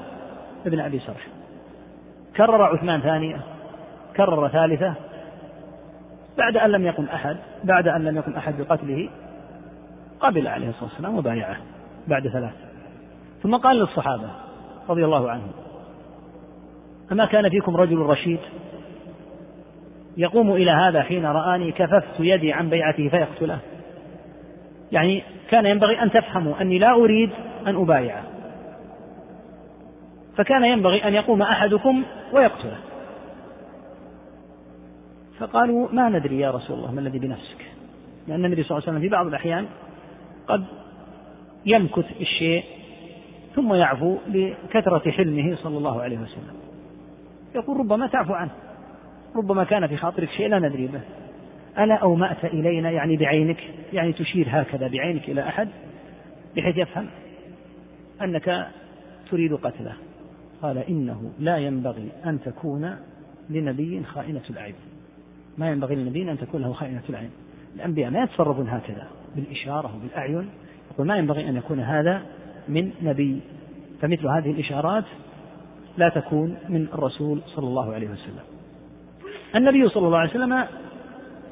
ابن 0.66 0.80
أبي 0.80 0.98
سرح. 0.98 1.26
كرر 2.36 2.62
عثمان 2.62 3.00
ثانية 3.00 3.40
كرر 4.16 4.48
ثالثة. 4.48 4.94
بعد 6.38 6.56
أن 6.56 6.70
لم 6.70 6.86
يقم 6.86 7.04
أحد 7.04 7.36
بعد 7.64 7.88
أن 7.88 8.04
لم 8.04 8.16
يقم 8.16 8.32
أحد 8.32 8.54
بقتله 8.62 9.08
قبل 10.20 10.48
عليه 10.48 10.68
الصلاة 10.68 10.84
والسلام 10.84 11.18
وبايعه 11.18 11.56
بعد 12.08 12.28
ثلاث 12.28 12.52
ثم 13.42 13.56
قال 13.56 13.76
للصحابة 13.76 14.30
رضي 14.88 15.04
الله 15.04 15.30
عنهم 15.30 15.50
أما 17.12 17.26
كان 17.26 17.48
فيكم 17.48 17.76
رجل 17.76 17.98
رشيد 17.98 18.38
يقوم 20.16 20.52
إلى 20.52 20.70
هذا 20.70 21.02
حين 21.02 21.26
رآني 21.26 21.72
كففت 21.72 22.20
يدي 22.20 22.52
عن 22.52 22.70
بيعته 22.70 23.08
فيقتله. 23.08 23.58
يعني 24.92 25.22
كان 25.50 25.66
ينبغي 25.66 26.02
أن 26.02 26.10
تفهموا 26.10 26.60
أني 26.60 26.78
لا 26.78 26.92
أريد 26.92 27.30
أن 27.66 27.76
أبايعه. 27.76 28.24
فكان 30.36 30.64
ينبغي 30.64 31.04
أن 31.08 31.14
يقوم 31.14 31.42
أحدكم 31.42 32.02
ويقتله. 32.32 32.78
فقالوا 35.38 35.88
ما 35.92 36.08
ندري 36.08 36.40
يا 36.40 36.50
رسول 36.50 36.78
الله 36.78 36.92
ما 36.92 37.00
الذي 37.00 37.18
بنفسك؟ 37.18 37.64
لأن 38.28 38.44
النبي 38.44 38.62
صلى 38.62 38.70
الله 38.70 38.88
عليه 38.88 38.98
وسلم 38.98 39.00
في 39.00 39.08
بعض 39.08 39.26
الأحيان 39.26 39.66
قد 40.48 40.64
يمكث 41.66 42.20
الشيء 42.20 42.64
ثم 43.54 43.74
يعفو 43.74 44.16
لكثرة 44.28 45.10
حلمه 45.10 45.56
صلى 45.56 45.78
الله 45.78 46.02
عليه 46.02 46.18
وسلم. 46.18 46.54
يقول 47.54 47.76
ربما 47.76 48.06
تعفو 48.06 48.32
عنه. 48.32 48.50
ربما 49.36 49.64
كان 49.64 49.86
في 49.86 49.96
خاطرك 49.96 50.30
شيء 50.30 50.48
لا 50.48 50.58
ندري 50.58 50.86
به. 50.86 51.00
ألا 51.78 51.94
أومأت 51.94 52.44
إلينا 52.44 52.90
يعني 52.90 53.16
بعينك؟ 53.16 53.58
يعني 53.92 54.12
تشير 54.12 54.46
هكذا 54.50 54.88
بعينك 54.88 55.28
إلى 55.28 55.48
أحد 55.48 55.68
بحيث 56.56 56.76
يفهم؟ 56.76 57.06
أنك 58.24 58.66
تريد 59.30 59.52
قتله. 59.52 59.92
قال 60.62 60.78
إنه 60.78 61.32
لا 61.38 61.56
ينبغي 61.56 62.08
أن 62.26 62.40
تكون 62.44 62.96
لنبي 63.50 64.02
خائنة 64.04 64.40
الأعين. 64.50 64.74
ما 65.58 65.70
ينبغي 65.70 65.94
للنبي 65.94 66.30
أن 66.30 66.38
تكون 66.38 66.62
له 66.62 66.72
خائنة 66.72 67.02
الأعين. 67.08 67.30
الأنبياء 67.76 68.10
ما 68.10 68.22
يتصرفون 68.22 68.68
هكذا 68.68 69.06
بالإشارة 69.36 69.96
وبالأعين. 69.96 70.48
يقول 70.90 71.06
ما 71.06 71.16
ينبغي 71.16 71.48
أن 71.48 71.56
يكون 71.56 71.80
هذا 71.80 72.22
من 72.68 72.90
نبي. 73.02 73.40
فمثل 74.00 74.26
هذه 74.26 74.50
الإشارات 74.50 75.04
لا 75.96 76.08
تكون 76.08 76.56
من 76.68 76.88
الرسول 76.94 77.40
صلى 77.46 77.66
الله 77.66 77.94
عليه 77.94 78.08
وسلم. 78.08 78.44
النبي 79.56 79.88
صلى 79.88 80.06
الله 80.06 80.18
عليه 80.18 80.30
وسلم 80.30 80.64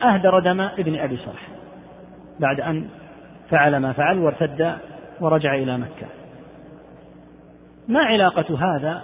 أهدر 0.02 0.38
دم 0.38 0.60
ابن 0.60 0.96
أبي 0.96 1.16
صالح 1.16 1.48
بعد 2.40 2.60
أن 2.60 2.88
فعل 3.50 3.76
ما 3.76 3.92
فعل 3.92 4.18
وارتد 4.18 4.76
ورجع 5.20 5.54
إلى 5.54 5.78
مكة. 5.78 6.21
ما 7.92 8.00
علاقة 8.00 8.58
هذا 8.58 9.02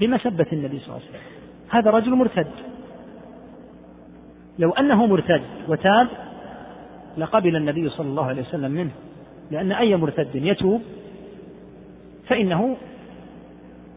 بمسبة 0.00 0.46
النبي 0.52 0.78
صلى 0.78 0.86
الله 0.86 1.00
عليه 1.00 1.08
وسلم؟ 1.08 1.20
هذا 1.70 1.90
رجل 1.90 2.10
مرتد. 2.10 2.46
لو 4.58 4.70
أنه 4.70 5.06
مرتد 5.06 5.42
وتاب 5.68 6.08
لقبل 7.18 7.56
النبي 7.56 7.88
صلى 7.88 8.06
الله 8.06 8.26
عليه 8.26 8.42
وسلم 8.42 8.70
منه. 8.70 8.90
لأن 9.50 9.72
أي 9.72 9.96
مرتد 9.96 10.34
يتوب 10.34 10.82
فإنه 12.28 12.76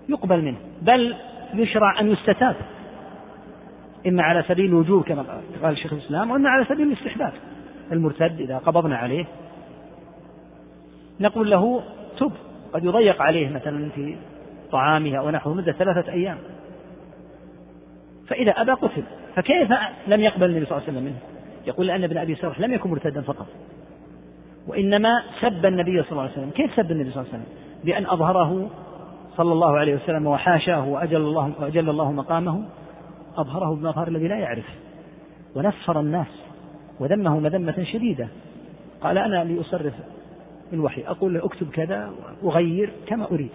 يقبل 0.10 0.42
منه. 0.42 0.58
بل 0.82 1.16
يشرع 1.54 2.00
أن 2.00 2.12
يستتاب. 2.12 2.56
إما 4.08 4.24
على 4.24 4.44
سبيل 4.48 4.66
الوجوب 4.66 5.04
كما 5.04 5.42
قال 5.64 5.78
شيخ 5.78 5.94
الإسلام 5.94 6.32
وإما 6.32 6.50
على 6.50 6.66
سبيل 6.66 6.88
الاستحباب. 6.88 7.34
المرتد 7.92 8.40
إذا 8.40 8.58
قبضنا 8.58 8.98
عليه 8.98 9.26
نقول 11.20 11.52
له 11.52 11.84
تب. 12.20 12.32
قد 12.74 12.86
يضيق 12.86 13.22
عليه 13.22 13.50
مثلا 13.50 13.90
في 13.90 14.16
طعامه 14.72 15.18
أو 15.18 15.30
نحوه 15.30 15.54
مدة 15.54 15.72
ثلاثة 15.72 16.12
أيام. 16.12 16.38
فإذا 18.28 18.52
أبى 18.52 18.72
قتل 18.72 19.04
فكيف 19.36 19.70
لم 20.08 20.22
يقبل 20.22 20.50
النبي 20.50 20.66
صلى 20.66 20.78
الله 20.78 20.88
عليه 20.88 20.98
وسلم 20.98 21.04
منه؟ 21.04 21.20
يقول 21.68 21.88
لأن 21.88 22.04
ابن 22.04 22.18
أبي 22.18 22.36
سرح 22.36 22.60
لم 22.60 22.74
يكن 22.74 22.90
مرتدا 22.90 23.22
فقط. 23.22 23.48
وإنما 24.68 25.24
سب 25.42 25.66
النبي 25.66 26.04
صلى 26.04 26.12
الله 26.12 26.22
عليه 26.22 26.32
وسلم. 26.32 26.50
كيف 26.50 26.76
سب 26.76 26.92
النبي 26.92 27.12
صلى 27.12 27.22
الله 27.22 27.34
عليه 27.34 27.44
وسلم؟ 27.44 27.56
بأن 27.84 28.06
أظهره 28.06 28.70
صلى 29.38 29.52
الله 29.52 29.78
عليه 29.78 29.96
وسلم 29.96 30.28
وحاشاه 30.28 30.88
وأجل 30.88 31.18
الله, 31.18 31.54
وأجل 31.60 31.90
الله 31.90 32.12
مقامه. 32.12 32.64
أظهره 33.38 33.76
بمظهر 33.76 34.08
الذي 34.08 34.28
لا 34.28 34.36
يعرف. 34.36 34.66
ونفر 35.56 36.00
الناس 36.00 36.28
وذمه 37.00 37.40
مذمة 37.40 37.84
شديدة. 37.84 38.28
قال 39.02 39.18
أنا 39.18 39.44
لأصرف 39.44 39.94
الوحي 40.74 41.04
أقول 41.08 41.34
له 41.34 41.46
اكتب 41.46 41.70
كذا 41.70 42.12
وأغير 42.44 42.90
كما 43.08 43.26
أريد. 43.32 43.52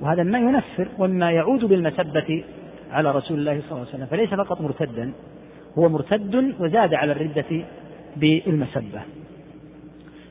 وهذا 0.00 0.22
ما 0.22 0.38
ينفر 0.38 0.88
ومما 0.98 1.30
يعود 1.30 1.64
بالمسبة 1.64 2.44
على 2.90 3.10
رسول 3.10 3.38
الله 3.38 3.60
صلى 3.60 3.70
الله 3.70 3.80
عليه 3.80 3.88
وسلم. 3.88 4.06
فليس 4.06 4.34
فقط 4.34 4.60
مرتدا 4.60 5.12
هو 5.78 5.88
مرتد 5.88 6.54
وزاد 6.60 6.94
على 6.94 7.12
الردة 7.12 7.64
بالمسبة 8.16 9.00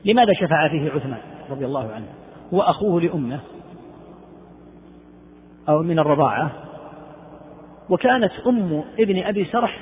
لماذا 0.05 0.33
شفع 0.33 0.67
فيه 0.67 0.91
عثمان 0.91 1.19
رضي 1.49 1.65
الله 1.65 1.91
عنه 1.91 2.05
هو 2.53 2.61
أخوه 2.61 3.01
لأمه 3.01 3.39
أو 5.69 5.83
من 5.83 5.99
الرضاعة؟ 5.99 6.51
وكانت 7.89 8.31
أم 8.47 8.83
ابن 8.99 9.23
أبي 9.23 9.45
سرح 9.45 9.77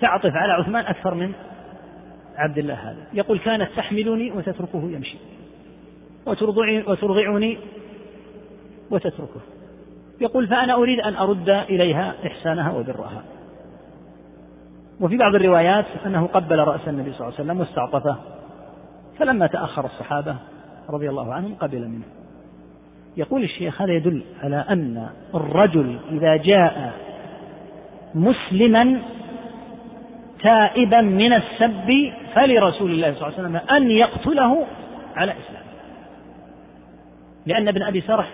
تعطف 0.00 0.36
على 0.36 0.52
عثمان 0.52 0.84
أكثر 0.84 1.14
من 1.14 1.32
عبد 2.36 2.58
الله 2.58 2.74
هذا. 2.74 3.06
يقول 3.12 3.38
كانت 3.38 3.68
تحملني 3.76 4.30
وتتركه 4.30 4.90
يمشي. 4.90 5.16
وترضعني 6.26 7.58
وتتركه. 8.90 9.40
يقول 10.20 10.46
فأنا 10.46 10.74
أريد 10.74 11.00
أن 11.00 11.14
أرد 11.14 11.48
إليها 11.48 12.14
إحسانها 12.26 12.72
وبرها. 12.72 13.22
وفي 15.00 15.16
بعض 15.16 15.34
الروايات 15.34 15.86
أنه 16.06 16.26
قبل 16.26 16.58
رأس 16.58 16.88
النبي 16.88 17.12
صلى 17.12 17.20
الله 17.20 17.38
عليه 17.38 17.44
وسلم 17.44 17.60
واستعطفه. 17.60 18.16
فلما 19.18 19.46
تأخر 19.46 19.84
الصحابة 19.84 20.36
رضي 20.90 21.10
الله 21.10 21.34
عنهم 21.34 21.54
قبل 21.54 21.88
منه. 21.88 22.04
يقول 23.16 23.42
الشيخ 23.42 23.82
هذا 23.82 23.92
يدل 23.92 24.22
على 24.42 24.56
أن 24.56 25.08
الرجل 25.34 25.98
إذا 26.10 26.36
جاء 26.36 26.92
مسلما 28.14 29.02
تائبا 30.42 31.00
من 31.00 31.32
السب 31.32 32.12
فلرسول 32.34 32.90
الله 32.90 33.14
صلى 33.14 33.28
الله 33.28 33.38
عليه 33.38 33.48
وسلم 33.48 33.56
أن 33.56 33.90
يقتله 33.90 34.66
على 35.16 35.32
إسلامه 35.32 35.72
لأن 37.46 37.68
ابن 37.68 37.82
أبي 37.82 38.00
سرح 38.00 38.28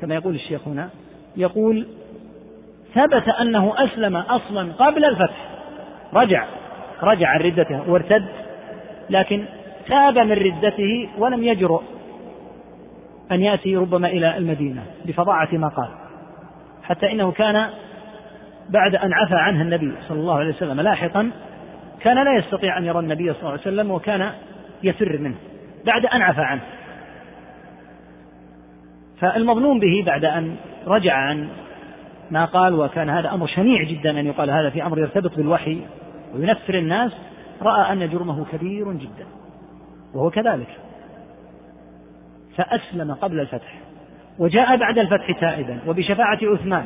كما 0.00 0.14
يقول 0.14 0.34
الشيخ 0.34 0.68
هنا 0.68 0.90
يقول 1.36 1.86
ثبت 2.94 3.28
أنه 3.28 3.74
أسلم 3.84 4.16
أصلا 4.16 4.72
قبل 4.72 5.04
الفتح. 5.04 5.54
رجع 6.14 6.46
رجع 7.02 7.28
عن 7.28 7.40
ردته 7.40 7.90
وارتد 7.90 8.24
لكن 9.10 9.44
تاب 9.88 10.18
من 10.18 10.32
ردته 10.32 11.08
ولم 11.18 11.44
يجرؤ 11.44 11.82
أن 13.32 13.42
يأتي 13.42 13.76
ربما 13.76 14.08
إلى 14.08 14.36
المدينة 14.36 14.82
بفظاعة 15.04 15.48
ما 15.52 15.68
قال 15.68 15.88
حتى 16.82 17.12
إنه 17.12 17.32
كان 17.32 17.70
بعد 18.70 18.94
أن 18.94 19.12
عفى 19.12 19.34
عنه 19.34 19.62
النبي 19.62 19.92
صلى 20.08 20.20
الله 20.20 20.38
عليه 20.38 20.54
وسلم 20.54 20.80
لاحقا 20.80 21.30
كان 22.00 22.24
لا 22.24 22.38
يستطيع 22.38 22.78
أن 22.78 22.84
يرى 22.84 22.98
النبي 22.98 23.32
صلى 23.32 23.40
الله 23.40 23.50
عليه 23.50 23.60
وسلم 23.60 23.90
وكان 23.90 24.32
يفر 24.82 25.18
منه 25.18 25.36
بعد 25.86 26.06
أن 26.06 26.22
عفى 26.22 26.40
عنه. 26.40 26.62
فالمظنون 29.20 29.80
به 29.80 30.02
بعد 30.06 30.24
أن 30.24 30.56
رجع 30.86 31.14
عن 31.14 31.48
ما 32.30 32.44
قال 32.44 32.74
وكان 32.74 33.10
هذا 33.10 33.34
أمر 33.34 33.46
شنيع 33.46 33.82
جدا 33.82 34.10
أن 34.10 34.26
يقال 34.26 34.50
هذا 34.50 34.70
في 34.70 34.86
أمر 34.86 34.98
يرتبط 34.98 35.36
بالوحي 35.36 35.80
وينفر 36.34 36.74
الناس 36.74 37.12
رأى 37.62 37.92
أن 37.92 38.10
جرمه 38.10 38.44
كبير 38.52 38.92
جدا 38.92 39.26
وهو 40.14 40.30
كذلك. 40.30 40.68
فأسلم 42.56 43.12
قبل 43.12 43.40
الفتح 43.40 43.74
وجاء 44.38 44.76
بعد 44.76 44.98
الفتح 44.98 45.40
تائبا 45.40 45.78
وبشفاعة 45.86 46.38
عثمان 46.42 46.84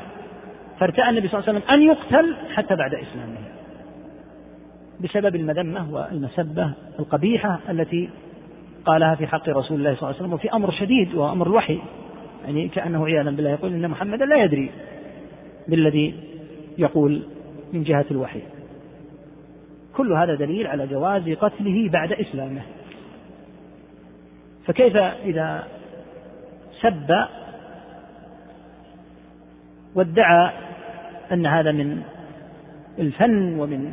فارتأى 0.80 1.10
النبي 1.10 1.28
صلى 1.28 1.40
الله 1.40 1.48
عليه 1.48 1.58
وسلم 1.58 1.70
أن 1.74 1.82
يقتل 1.82 2.36
حتى 2.54 2.76
بعد 2.76 2.94
إسلامه. 2.94 3.38
بسبب 5.00 5.36
المذمة 5.36 5.94
والمسبة 5.94 6.72
القبيحة 6.98 7.58
التي 7.70 8.10
قالها 8.84 9.14
في 9.14 9.26
حق 9.26 9.48
رسول 9.48 9.78
الله 9.78 9.94
صلى 9.94 10.02
الله 10.02 10.06
عليه 10.06 10.16
وسلم 10.16 10.32
وفي 10.32 10.52
أمر 10.52 10.70
شديد 10.70 11.14
وأمر 11.14 11.46
الوحي. 11.46 11.78
يعني 12.44 12.68
كأنه 12.68 13.06
عياذا 13.06 13.30
بالله 13.30 13.50
يقول 13.50 13.72
إن 13.72 13.90
محمدا 13.90 14.24
لا 14.24 14.36
يدري 14.44 14.70
بالذي 15.68 16.14
يقول 16.78 17.22
من 17.72 17.82
جهة 17.82 18.06
الوحي. 18.10 18.40
كل 19.96 20.12
هذا 20.12 20.34
دليل 20.34 20.66
على 20.66 20.86
جواز 20.86 21.28
قتله 21.28 21.88
بعد 21.88 22.12
إسلامه. 22.12 22.62
فكيف 24.66 24.96
إذا 24.96 25.64
سب 26.80 27.26
وادعى 29.94 30.50
أن 31.32 31.46
هذا 31.46 31.72
من 31.72 32.02
الفن 32.98 33.58
ومن 33.58 33.92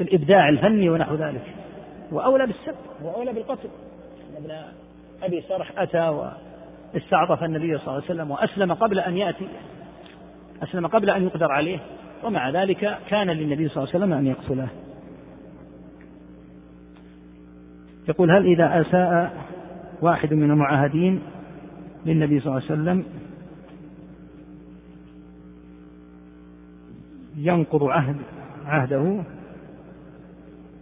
الإبداع 0.00 0.48
الفني 0.48 0.90
ونحو 0.90 1.14
ذلك. 1.14 1.54
وأولى 2.12 2.46
بالسب 2.46 2.74
وأولى 3.02 3.32
بالقتل. 3.32 3.68
ابن 4.36 4.50
أبي 5.22 5.42
صرح 5.48 5.72
أتى 5.78 6.32
واستعطف 6.94 7.44
النبي 7.44 7.78
صلى 7.78 7.86
الله 7.86 7.94
عليه 7.94 8.04
وسلم 8.04 8.30
وأسلم 8.30 8.72
قبل 8.72 9.00
أن 9.00 9.16
يأتي. 9.16 9.48
أسلم 10.62 10.86
قبل 10.86 11.10
أن 11.10 11.24
يقدر 11.24 11.52
عليه. 11.52 11.78
ومع 12.24 12.50
ذلك 12.50 12.98
كان 13.08 13.30
للنبي 13.30 13.68
صلى 13.68 13.82
الله 13.82 13.94
عليه 13.94 14.04
وسلم 14.04 14.12
أن 14.12 14.26
يقتله. 14.26 14.68
يقول 18.08 18.30
هل 18.30 18.46
إذا 18.46 18.80
أساء 18.80 19.32
واحد 20.02 20.34
من 20.34 20.50
المعاهدين 20.50 21.22
للنبي 22.06 22.40
صلى 22.40 22.52
الله 22.52 22.62
عليه 22.70 22.80
وسلم 22.80 23.04
ينقض 27.40 27.84
عهد 27.84 28.16
عهده. 28.66 29.22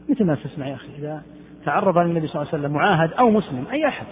مثل 0.08 0.24
ما 0.24 0.34
تسمع 0.34 0.68
يا 0.68 0.74
أخي 0.74 0.88
إذا 0.98 1.22
تعرض 1.64 1.98
للنبي 1.98 2.26
صلى 2.28 2.42
الله 2.42 2.52
عليه 2.52 2.62
وسلم 2.62 2.72
معاهد 2.72 3.12
أو 3.12 3.30
مسلم 3.30 3.64
أي 3.72 3.88
أحد. 3.88 4.06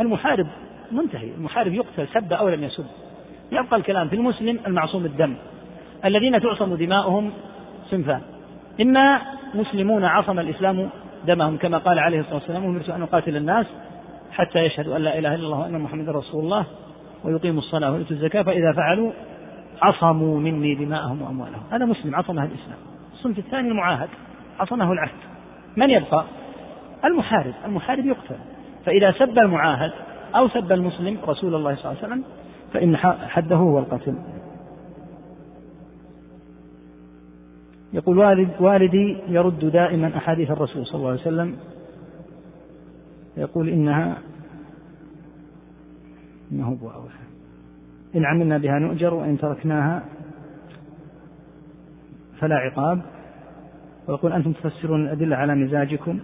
المحارب 0.00 0.46
منتهي 0.92 1.30
المحارب 1.34 1.72
يقتل 1.72 2.08
سب 2.14 2.32
أو 2.32 2.48
لم 2.48 2.64
يسب. 2.64 2.86
يبقى 3.52 3.76
الكلام 3.76 4.08
في 4.08 4.16
المسلم 4.16 4.58
المعصوم 4.66 5.04
الدم. 5.04 5.34
الذين 6.04 6.40
تعصم 6.40 6.74
دماؤهم 6.74 7.30
صنفان 7.90 8.20
إما 8.80 9.20
مسلمون 9.54 10.04
عصم 10.04 10.38
الإسلام 10.38 10.90
دمهم 11.26 11.56
كما 11.56 11.78
قال 11.78 11.98
عليه 11.98 12.20
الصلاة 12.20 12.34
والسلام 12.34 12.64
أمرت 12.64 12.88
أن 12.90 13.02
أقاتل 13.02 13.36
الناس 13.36 13.66
حتى 14.32 14.58
يشهدوا 14.58 14.96
أن 14.96 15.02
لا 15.02 15.18
إله 15.18 15.34
إلا 15.34 15.46
الله 15.46 15.58
وأن 15.58 15.80
محمدا 15.80 16.12
رسول 16.12 16.44
الله 16.44 16.64
ويقيموا 17.24 17.58
الصلاة 17.58 17.92
ويؤتوا 17.92 18.16
الزكاة 18.16 18.42
فإذا 18.42 18.72
فعلوا 18.72 19.12
عصموا 19.82 20.40
مني 20.40 20.74
دماءهم 20.74 21.22
وأموالهم. 21.22 21.62
هذا 21.70 21.84
مسلم 21.84 22.14
عصمها 22.14 22.44
الإسلام. 22.44 22.78
الصنف 23.12 23.38
الثاني 23.38 23.68
المعاهد 23.68 24.08
عصمه 24.60 24.92
العهد. 24.92 25.18
من 25.76 25.90
يبقى؟ 25.90 26.24
المحارب. 27.04 27.54
المحارب 27.64 28.06
يقتل. 28.06 28.36
فإذا 28.84 29.12
سب 29.12 29.38
المعاهد 29.38 29.92
أو 30.36 30.48
سب 30.48 30.72
المسلم 30.72 31.18
رسول 31.28 31.54
الله 31.54 31.74
صلى 31.74 31.84
الله 31.84 32.02
عليه 32.02 32.12
وسلم 32.12 32.24
فإن 32.72 32.96
حده 33.28 33.56
هو 33.56 33.78
القتل. 33.78 34.14
يقول 37.92 38.18
والد 38.18 38.50
والدي 38.60 39.16
يرد 39.28 39.70
دائما 39.70 40.16
أحاديث 40.16 40.50
الرسول 40.50 40.86
صلى 40.86 40.94
الله 40.94 41.10
عليه 41.10 41.20
وسلم. 41.20 41.56
يقول 43.36 43.68
إنها 43.68 44.18
إنه 46.52 46.78
هو 46.82 46.88
إن 48.16 48.24
عملنا 48.24 48.58
بها 48.58 48.78
نؤجر 48.78 49.14
وإن 49.14 49.38
تركناها 49.38 50.02
فلا 52.38 52.54
عقاب. 52.54 53.00
ويقول 54.08 54.32
أنتم 54.32 54.52
تفسرون 54.52 55.04
الأدلة 55.04 55.36
على 55.36 55.54
مزاجكم 55.54 56.20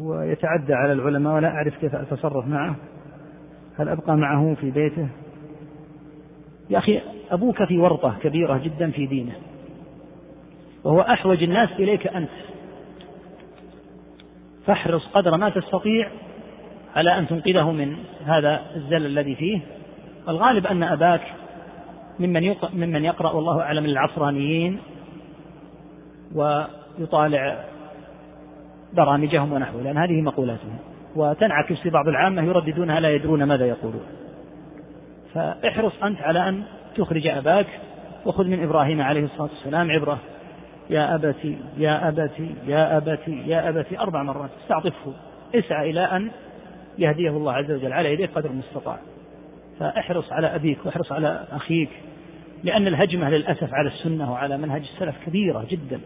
ويتعدى 0.00 0.74
على 0.74 0.92
العلماء 0.92 1.34
ولا 1.34 1.48
أعرف 1.48 1.76
كيف 1.76 1.94
أتصرف 1.94 2.46
معه. 2.46 2.76
هل 3.78 3.88
أبقى 3.88 4.16
معه 4.16 4.54
في 4.60 4.70
بيته؟ 4.70 5.08
يا 6.70 6.78
أخي 6.78 7.00
أبوك 7.30 7.64
في 7.64 7.78
ورطة 7.78 8.18
كبيرة 8.22 8.58
جدا 8.58 8.90
في 8.90 9.06
دينه 9.06 9.32
وهو 10.84 11.00
أحوج 11.00 11.42
الناس 11.42 11.70
إليك 11.70 12.06
أنت. 12.06 12.30
فاحرص 14.66 15.06
قدر 15.06 15.36
ما 15.36 15.50
تستطيع 15.50 16.10
على 16.96 17.18
أن 17.18 17.26
تنقذه 17.26 17.70
من 17.72 17.96
هذا 18.26 18.60
الزل 18.76 19.06
الذي 19.06 19.34
فيه؟ 19.34 19.60
الغالب 20.28 20.66
أن 20.66 20.82
أباك 20.82 21.20
ممن 22.20 22.54
ممن 22.72 23.04
يقرأ 23.04 23.32
والله 23.32 23.60
أعلم 23.60 23.84
العصرانيين 23.84 24.78
ويطالع 26.34 27.64
برامجهم 28.92 29.52
ونحوه 29.52 29.82
لأن 29.82 29.98
هذه 29.98 30.20
مقولاتهم. 30.22 30.78
وتنعكس 31.16 31.76
في 31.76 31.90
بعض 31.90 32.08
العامة 32.08 32.42
يرددونها 32.42 33.00
لا 33.00 33.10
يدرون 33.10 33.44
ماذا 33.44 33.66
يقولون. 33.66 34.06
فاحرص 35.34 35.92
أنت 36.02 36.20
على 36.20 36.48
أن 36.48 36.62
تخرج 36.96 37.26
أباك 37.26 37.66
وخذ 38.26 38.44
من 38.44 38.62
إبراهيم 38.62 39.02
عليه 39.02 39.24
الصلاة 39.24 39.48
والسلام 39.48 39.90
عبرة. 39.90 40.18
يا 40.90 41.14
أبتي 41.14 41.58
يا 41.76 42.08
أبتي 42.08 42.54
يا 42.66 42.96
أبتي 42.96 43.42
يا 43.46 43.68
أبتي 43.68 43.98
أربع 43.98 44.22
مرات 44.22 44.50
استعطفه. 44.62 45.12
اسعى 45.54 45.90
إلى 45.90 46.00
أن 46.00 46.30
يهديه 46.98 47.30
الله 47.30 47.52
عز 47.52 47.70
وجل 47.70 47.92
على 47.92 48.12
يديك 48.12 48.30
قدر 48.34 48.50
المستطاع. 48.50 48.98
فاحرص 49.80 50.32
على 50.32 50.54
أبيك 50.54 50.86
واحرص 50.86 51.12
على 51.12 51.44
أخيك 51.52 51.90
لأن 52.64 52.86
الهجمة 52.86 53.30
للأسف 53.30 53.74
على 53.74 53.88
السنة 53.88 54.32
وعلى 54.32 54.58
منهج 54.58 54.82
السلف 54.82 55.14
كبيرة 55.26 55.66
جدا 55.70 56.00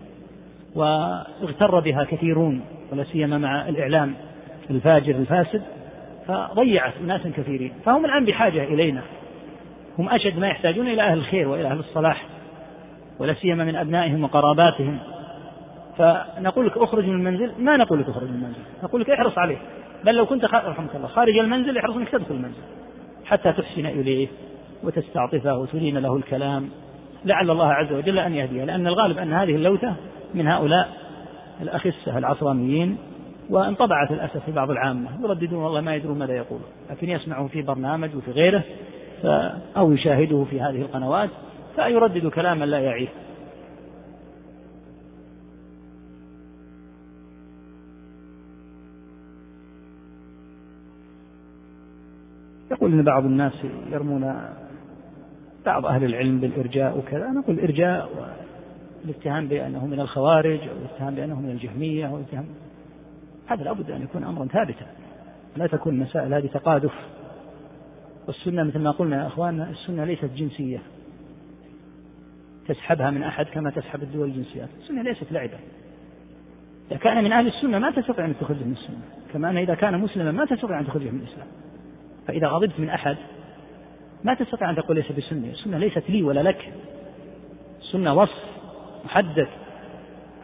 واغتر 0.75 1.81
بها 1.81 2.05
كثيرون 2.05 2.61
ولا 2.93 3.05
سيما 3.05 3.39
مع 3.39 3.69
الإعلام 3.69 4.15
الفاجر 4.71 5.15
الفاسد 5.15 5.63
فضيعت 6.27 6.93
أناسا 7.05 7.31
كثيرين. 7.37 7.73
فهم 7.85 8.05
الآن 8.05 8.25
بحاجة 8.25 8.65
إلينا. 8.65 9.03
هم 9.99 10.09
أشد 10.09 10.39
ما 10.39 10.49
يحتاجون 10.49 10.89
إلى 10.89 11.03
أهل 11.03 11.19
الخير 11.19 11.49
وإلى 11.49 11.69
أهل 11.69 11.79
الصلاح 11.79 12.27
ولا 13.19 13.35
سيما 13.35 13.65
من 13.65 13.77
أبنائهم 13.77 14.25
وقراباتهم. 14.25 14.99
فنقول 15.99 16.67
لك 16.67 16.77
اخرج 16.77 17.05
من 17.05 17.15
المنزل 17.15 17.53
ما 17.59 17.77
نقول 17.77 18.01
لك 18.01 18.09
اخرج 18.09 18.29
من 18.29 18.35
المنزل 18.35 18.63
نقول 18.83 19.01
لك 19.01 19.11
احرص 19.11 19.39
عليه. 19.39 19.57
بل 20.05 20.15
لو 20.15 20.27
كنت 20.27 20.45
رحمك 20.45 20.97
الله 20.97 21.09
خارج 21.09 21.39
المنزل 21.39 21.79
احرص 21.79 21.97
إنك 21.97 22.09
تدخل 22.09 22.35
المنزل 22.35 22.63
حتى 23.25 23.53
تحسن 23.53 23.87
إليه 23.87 24.29
وتستعطفه 24.83 25.59
وتلين 25.59 25.99
له 25.99 26.17
الكلام. 26.17 26.69
لعل 27.25 27.51
الله 27.51 27.73
عز 27.73 27.93
وجل 27.93 28.19
أن 28.19 28.35
يهديه 28.35 28.65
لأن 28.65 28.87
الغالب 28.87 29.19
أن 29.19 29.33
هذه 29.33 29.55
اللوثه 29.55 29.95
من 30.35 30.47
هؤلاء 30.47 30.89
الأخسة 31.63 32.19
العصرانيين 32.19 32.99
وانطبعت 33.51 34.11
للأسف 34.11 34.45
في 34.45 34.53
بعض 34.53 34.71
العامة. 34.71 35.11
يرددون 35.23 35.63
والله 35.63 35.81
ما 35.81 35.95
يدرون 35.95 36.19
ماذا 36.19 36.37
يقولون 36.37 36.67
لكن 36.91 37.11
يسمعه 37.11 37.47
في 37.47 37.63
برنامج 37.63 38.17
وفي 38.17 38.31
غيره 38.31 38.63
أو 39.77 39.93
يشاهده 39.93 40.45
في 40.51 40.61
هذه 40.61 40.83
القنوات 40.83 41.31
فيردد 41.77 42.27
كلاما 42.27 42.65
لا 42.65 42.79
يعيه 42.79 43.09
يقول 52.73 52.93
إن 52.93 53.03
بعض 53.03 53.25
الناس 53.25 53.53
يرمون 53.91 54.35
بعض 55.67 55.87
أهل 55.87 56.05
العلم 56.05 56.41
بالإرجاء 56.41 56.99
وكذا. 56.99 57.31
نقول 57.31 57.59
الارجاء 57.59 58.11
والاتهام 59.05 59.49
بأنه 59.49 59.87
من 59.87 60.01
الخوارج 60.01 60.61
أو 60.61 60.77
الاتهام 60.77 61.15
بأنه 61.15 61.41
من 61.41 61.51
الجهمية 61.51 62.07
أو 62.07 62.17
الاتهام. 62.17 62.47
هذا 63.47 63.65
لابد 63.65 63.91
أن 63.91 64.03
يكون 64.03 64.25
أمرا 64.25 64.47
ثابتا. 64.47 64.87
لا 65.57 65.67
تكون 65.67 65.99
مسائل 65.99 66.35
هذه 66.35 66.47
تقادف 66.47 66.93
والسنة 68.27 68.63
مثل 68.63 68.79
ما 68.79 68.91
قلنا 68.91 69.23
يا 69.23 69.27
أخواننا 69.27 69.71
السنة 69.71 70.05
ليست 70.05 70.31
جنسية. 70.37 70.79
تسحبها 72.69 73.11
من 73.11 73.23
أحد 73.23 73.47
كما 73.47 73.71
تسحب 73.71 74.03
الدول 74.03 74.29
الجنسيات. 74.29 74.69
السنة 74.83 75.03
ليست 75.03 75.33
لعبة. 75.33 75.59
إذا 76.91 76.99
كان 76.99 77.25
من 77.25 77.33
أهل 77.33 77.47
السنة 77.47 77.79
ما 77.79 77.91
تستطيع 77.91 78.25
أن 78.25 78.35
تخرجه 78.41 78.65
من 78.65 78.73
السنة. 78.73 79.03
كما 79.33 79.51
أن 79.51 79.57
إذا 79.57 79.75
كان 79.75 80.01
مسلما 80.01 80.33
ما 80.33 80.45
تستطيع 80.45 80.81
أن 80.81 80.87
تخرجه 80.87 81.11
من 81.11 81.21
الإسلام. 81.21 81.47
فإذا 82.27 82.49
غضبت 82.49 82.81
من 82.81 82.91
أحد 82.91 83.17
ما 84.25 84.35
تستطيع 84.35 84.71
أن 84.71 84.77
تقول 84.77 84.97
ليس 84.97 85.13
بسنة. 85.13 85.49
السنة 85.51 85.79
ليست 85.79 86.11
لي 86.11 86.23
ولا 86.23 86.43
لك. 86.43 86.73
السنة 87.81 88.15
وصف 88.15 88.45
محدد. 89.05 89.49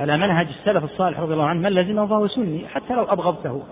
على 0.00 0.16
منهج 0.16 0.46
السلف 0.46 0.84
الصالح 0.84 1.20
رضي 1.20 1.32
الله 1.32 1.46
عنه 1.46 1.60
من 1.60 1.70
لزمه 1.70 2.06
فهو 2.06 2.28
سني 2.28 2.68
حتى 2.68 2.94
لو 2.94 3.02
أبغضته 3.02 3.62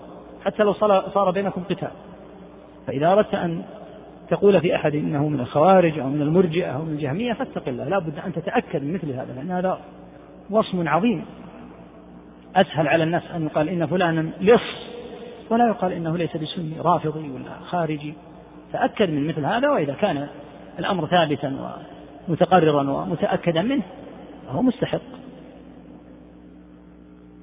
حتى 0.45 0.63
لو 0.63 0.73
صار 1.13 1.31
بينكم 1.31 1.63
قتال. 1.63 1.91
فإذا 2.87 3.11
أردت 3.11 3.33
أن 3.33 3.63
تقول 4.29 4.61
في 4.61 4.75
أحد 4.75 4.95
إنه 4.95 5.29
من 5.29 5.39
الخوارج 5.39 5.99
أو 5.99 6.09
من 6.09 6.21
المرجئة 6.21 6.71
أو 6.71 6.81
من 6.81 6.93
الجهمية 6.93 7.33
فاتق 7.33 7.67
الله. 7.67 7.83
لا 7.89 7.99
بد 7.99 8.19
أن 8.25 8.33
تتأكد 8.33 8.83
من 8.83 8.93
مثل 8.93 9.11
هذا 9.11 9.33
لأن 9.35 9.51
هذا 9.51 9.79
وصم 10.49 10.87
عظيم. 10.87 11.25
أسهل 12.55 12.87
على 12.87 13.03
الناس 13.03 13.23
أن 13.35 13.45
يقال 13.45 13.69
إن 13.69 13.85
فلانا 13.85 14.29
لص. 14.41 14.86
ولا 15.49 15.67
يقال 15.67 15.91
إنه 15.91 16.17
ليس 16.17 16.37
بسني 16.37 16.73
رافضي 16.79 17.29
ولا 17.29 17.59
خارجي. 17.65 18.13
تأكد 18.73 19.09
من 19.09 19.27
مثل 19.27 19.45
هذا 19.45 19.69
وإذا 19.69 19.93
كان 19.93 20.27
الأمر 20.79 21.07
ثابتا 21.07 21.77
ومتقررا 22.27 22.91
ومتأكدا 22.91 23.61
منه 23.61 23.83
فهو 24.47 24.61
مستحق. 24.61 25.01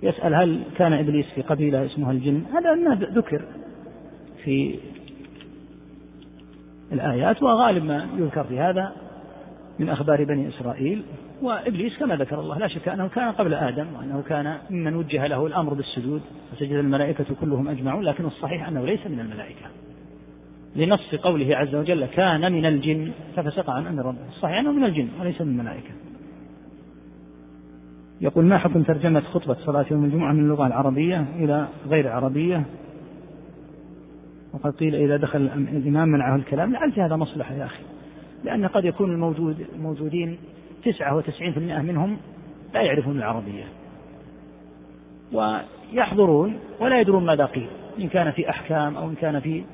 يسأل 0.03 0.35
هل 0.35 0.63
كان 0.77 0.93
إبليس 0.93 1.27
في 1.35 1.43
قبيلة 1.43 1.87
اسمها 1.87 2.13
الجن؟ 2.13 2.45
هذا 2.55 2.75
ما 2.75 2.95
ذكر 2.95 3.45
في 4.45 4.79
الآيات 6.93 7.43
وغالب 7.43 7.85
ما 7.85 8.09
يذكر 8.19 8.45
في 8.45 8.61
هذا 8.61 8.93
من 9.79 9.89
أخبار 9.89 10.25
بني 10.25 10.49
إسرائيل. 10.49 11.03
وإبليس 11.43 11.99
كما 11.99 12.17
ذكر 12.17 12.41
الله 12.41 12.59
لا 12.59 12.69
شك 12.69 12.89
أنه 12.89 13.09
كان 13.09 13.33
قبل 13.33 13.55
آدم 13.55 13.87
وأنه 13.99 14.23
كان 14.29 14.59
ممن 14.71 14.95
وجه 14.95 15.27
له 15.27 15.47
الأمر 15.47 15.75
بالسجود 15.75 16.23
فسجد 16.53 16.73
الملائكة 16.73 17.25
كلهم 17.41 17.69
أجمعون 17.69 18.05
لكن 18.05 18.25
الصحيح 18.25 18.69
أنه 18.69 18.85
ليس 18.85 19.07
من 19.07 19.21
الملائكة. 19.21 19.67
لنص 20.77 21.15
قوله 21.15 21.57
عز 21.57 21.75
وجل 21.75 22.07
كان 22.07 22.53
من 22.53 22.67
الجن 22.67 23.13
ففسق 23.37 23.71
عن 23.71 23.87
أمر 23.87 24.07
ربه. 24.07 24.29
الصحيح 24.29 24.59
أنه 24.59 24.73
من 24.73 24.85
الجن 24.85 25.09
وليس 25.21 25.41
من 25.41 25.49
الملائكة. 25.49 25.91
يقول 28.21 28.45
ما 28.45 28.59
حكم 28.59 28.83
ترجمة 28.83 29.21
خطبة 29.21 29.55
صلاة 29.55 29.87
يوم 29.91 30.05
الجمعة 30.05 30.33
من 30.33 30.41
اللغة 30.41 30.67
العربية 30.67 31.25
إلى 31.37 31.69
غير 31.89 32.09
عربية؟ 32.09 32.65
وقد 34.53 34.73
قيل 34.73 34.95
إذا 34.95 35.17
دخل 35.17 35.41
الإمام 35.57 36.09
منعه 36.09 36.37
الكلام. 36.37 36.73
لعل 36.73 36.93
هذا 36.97 37.17
مصلحة 37.17 37.55
يا 37.55 37.65
أخي 37.65 37.83
لأن 38.45 38.67
قد 38.67 38.85
يكون 38.85 39.13
الموجود 39.13 39.67
الموجودين 39.75 40.39
تسعة 40.85 41.17
وتسعين 41.17 41.53
في 41.53 41.59
المئة 41.59 41.79
منهم 41.79 42.17
لا 42.75 42.81
يعرفون 42.81 43.19
العربية. 43.19 43.65
ويحضرون 45.33 46.59
ولا 46.81 47.01
يدرون 47.01 47.27
ماذا 47.27 47.45
قيل 47.45 47.67
إن 47.99 48.09
كان 48.09 48.31
في 48.31 48.51
أحكام 48.51 48.97
أو 48.97 49.09
إن 49.09 49.15
كان 49.15 49.41
في 49.41 49.65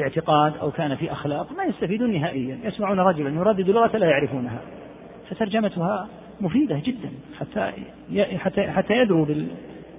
اعتقاد 0.00 0.56
أو 0.56 0.70
كان 0.70 0.96
في 0.96 1.12
أخلاق 1.12 1.52
ما 1.52 1.64
يستفيدون 1.64 2.12
نهائيا 2.12 2.58
يسمعون 2.64 3.00
رجلا 3.00 3.30
يردد 3.30 3.70
لغة 3.70 3.96
لا 3.96 4.06
يعرفونها. 4.06 4.60
فترجمتها 5.30 6.08
مفيدة 6.40 6.82
جدا 6.84 7.10
حتى 7.38 7.72
حتى 8.38 8.62
حتى 8.62 8.94
يدروا 8.94 9.26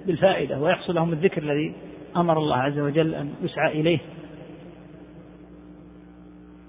بالفائدة 0.06 0.60
ويحصل 0.60 0.94
لهم 0.94 1.12
الذكر 1.12 1.42
الذي 1.42 1.74
أمر 2.16 2.38
الله 2.38 2.56
عز 2.56 2.78
وجل 2.78 3.14
أن 3.14 3.34
يسعى 3.42 3.80
إليه. 3.80 3.98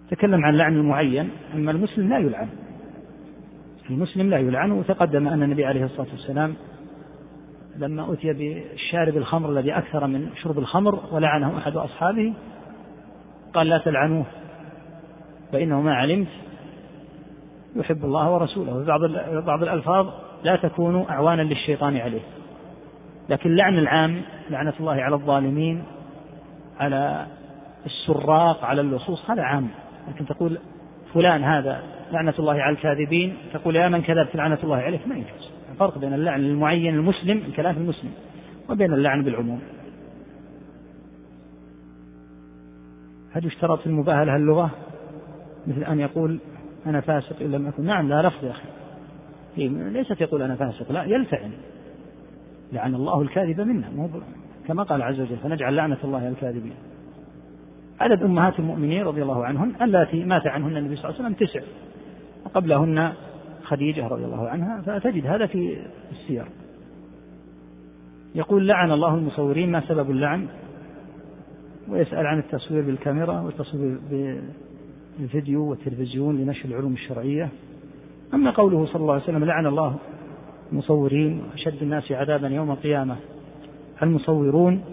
تكلم 0.10 0.46
عن 0.46 0.58
لعن 0.58 0.76
المعين 0.76 1.30
أما 1.54 1.72
المسلم 1.72 2.10
لا 2.10 2.18
يلعن. 2.18 2.50
المسلم 3.90 4.30
لا 4.30 4.38
يلعن 4.38 4.72
وتقدم 4.72 5.28
أن 5.28 5.44
النبي 5.44 5.66
عليه 5.66 5.86
الصلاة 5.86 6.08
والسلام 6.12 6.56
لما 7.78 8.14
أتي 8.14 8.34
بالشارب 8.34 9.18
الخمر 9.18 9.50
الذي 9.50 9.78
أكثر 9.78 10.08
من 10.08 10.30
شرب 10.42 10.60
الخمر 10.60 11.00
ولعنه 11.12 11.58
أحد 11.58 11.76
أصحابه 11.76 12.34
قال 13.54 13.68
لا 13.68 13.78
تلعنوه 13.78 14.26
فإنه 15.52 15.82
ما 15.82 15.96
علمت 15.96 16.28
يحب 17.76 18.06
الله 18.06 18.32
ورسوله. 18.32 18.86
بعض 18.86 19.02
بعض 19.46 19.64
الألفاظ 19.64 20.10
لا 20.44 20.56
تكونوا 20.56 21.10
أعوانا 21.10 21.42
للشيطان 21.42 21.98
عليه. 21.98 22.22
لكن 23.30 23.56
لعن 23.56 23.78
العام 23.78 24.22
لعنة 24.50 24.74
الله 24.80 24.94
على 24.94 25.16
الظالمين 25.16 25.84
على 26.80 27.26
السراق 27.86 28.66
على 28.66 28.82
اللصوص 28.82 29.30
هذا 29.30 29.42
عام. 29.42 29.68
لكن 30.08 30.26
تقول 30.26 30.58
فلان 31.14 31.44
هذا 31.44 31.84
لعنة 32.12 32.34
الله 32.40 32.62
على 32.62 32.76
الكاذبين 32.76 33.38
تقول 33.54 33.76
يا 33.76 33.90
من 33.90 34.02
كذبت 34.02 34.36
لعنة 34.36 34.58
الله 34.64 34.78
عليك؟ 34.78 35.08
ما 35.08 35.16
يجوز. 35.16 35.52
الفرق 35.72 35.98
بين 35.98 36.14
اللعن 36.14 36.40
المعين 36.40 36.96
المسلم 36.96 37.38
الكلام 37.38 37.78
المسلم 37.78 38.12
وبين 38.70 38.94
اللعن 38.94 39.24
بالعموم. 39.24 39.62
هل 43.32 43.46
يشترط 43.46 43.80
في 43.80 43.88
المباهلة 43.88 44.36
اللغة؟ 44.36 44.72
مثل 45.68 45.84
أن 45.84 46.00
يقول 46.00 46.40
أنا 46.86 47.02
فاسق 47.02 47.42
إن 47.42 47.52
لم 47.52 47.68
أكن. 47.68 47.84
نعم 47.86 48.10
لا 48.10 48.28
لفظ 48.28 48.46
يا 48.46 48.52
أخي. 48.52 48.68
ليست 49.68 50.22
يقول 50.22 50.42
أنا 50.42 50.56
فاسق 50.56 50.92
لا 50.92 51.04
يلتئم. 51.04 51.52
لعن 52.74 52.96
الله 52.96 53.22
الكاذب 53.22 53.62
منا 53.62 54.10
كما 54.68 54.84
قال 54.84 55.02
عز 55.02 55.20
وجل 55.20 55.38
فنجعل 55.44 55.76
لعنة 55.76 55.98
الله 56.04 56.20
على 56.20 56.30
الكاذبين. 56.30 56.76
عدد 58.00 58.24
أمهات 58.24 58.60
المؤمنين 58.60 59.04
رضي 59.04 59.22
الله 59.22 59.46
عنهن 59.46 59.72
اللاتي 59.82 60.24
مات 60.24 60.48
عنهن 60.48 60.78
النبي 60.78 60.96
صلى 60.96 61.10
الله 61.10 61.16
عليه 61.20 61.30
وسلم 61.30 61.48
تسع. 61.48 61.62
وقبلهن 62.46 63.14
خديجة 63.64 64.08
رضي 64.08 64.26
الله 64.26 64.50
عنها 64.50 64.82
فتجد 64.82 65.26
هذا 65.28 65.46
في 65.46 65.78
السير. 66.12 66.46
يقول 68.36 68.68
لعن 68.68 68.92
الله 68.92 69.16
المصورين 69.16 69.72
ما 69.72 69.82
سبب 69.88 70.12
اللعن. 70.12 70.48
ويسأل 71.90 72.28
عن 72.28 72.40
التصوير 72.40 72.84
بالكاميرا 72.84 73.42
والتصوير 73.42 73.98
بالفيديو 75.20 75.70
والتلفزيون 75.70 76.38
لنشر 76.38 76.70
العلوم 76.70 76.94
الشرعية. 76.94 77.50
أما 78.34 78.52
قوله 78.52 78.86
صلى 78.86 79.02
الله 79.02 79.14
عليه 79.14 79.24
وسلم 79.24 79.44
لعن 79.44 79.66
الله 79.66 79.96
المصورين 80.72 81.44
أشد 81.54 81.82
الناس 81.82 82.12
عذابا 82.12 82.48
يوم 82.48 82.72
القيامة 82.72 83.16
المصورون. 84.04 84.84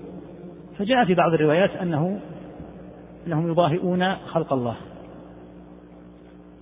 فجاء 0.79 1.05
في 1.05 1.15
بعض 1.15 1.33
الروايات 1.33 1.71
أنه 1.71 2.21
أنهم 3.33 3.51
يضاهئون 3.51 4.15
خلق 4.15 4.53
الله. 4.53 4.77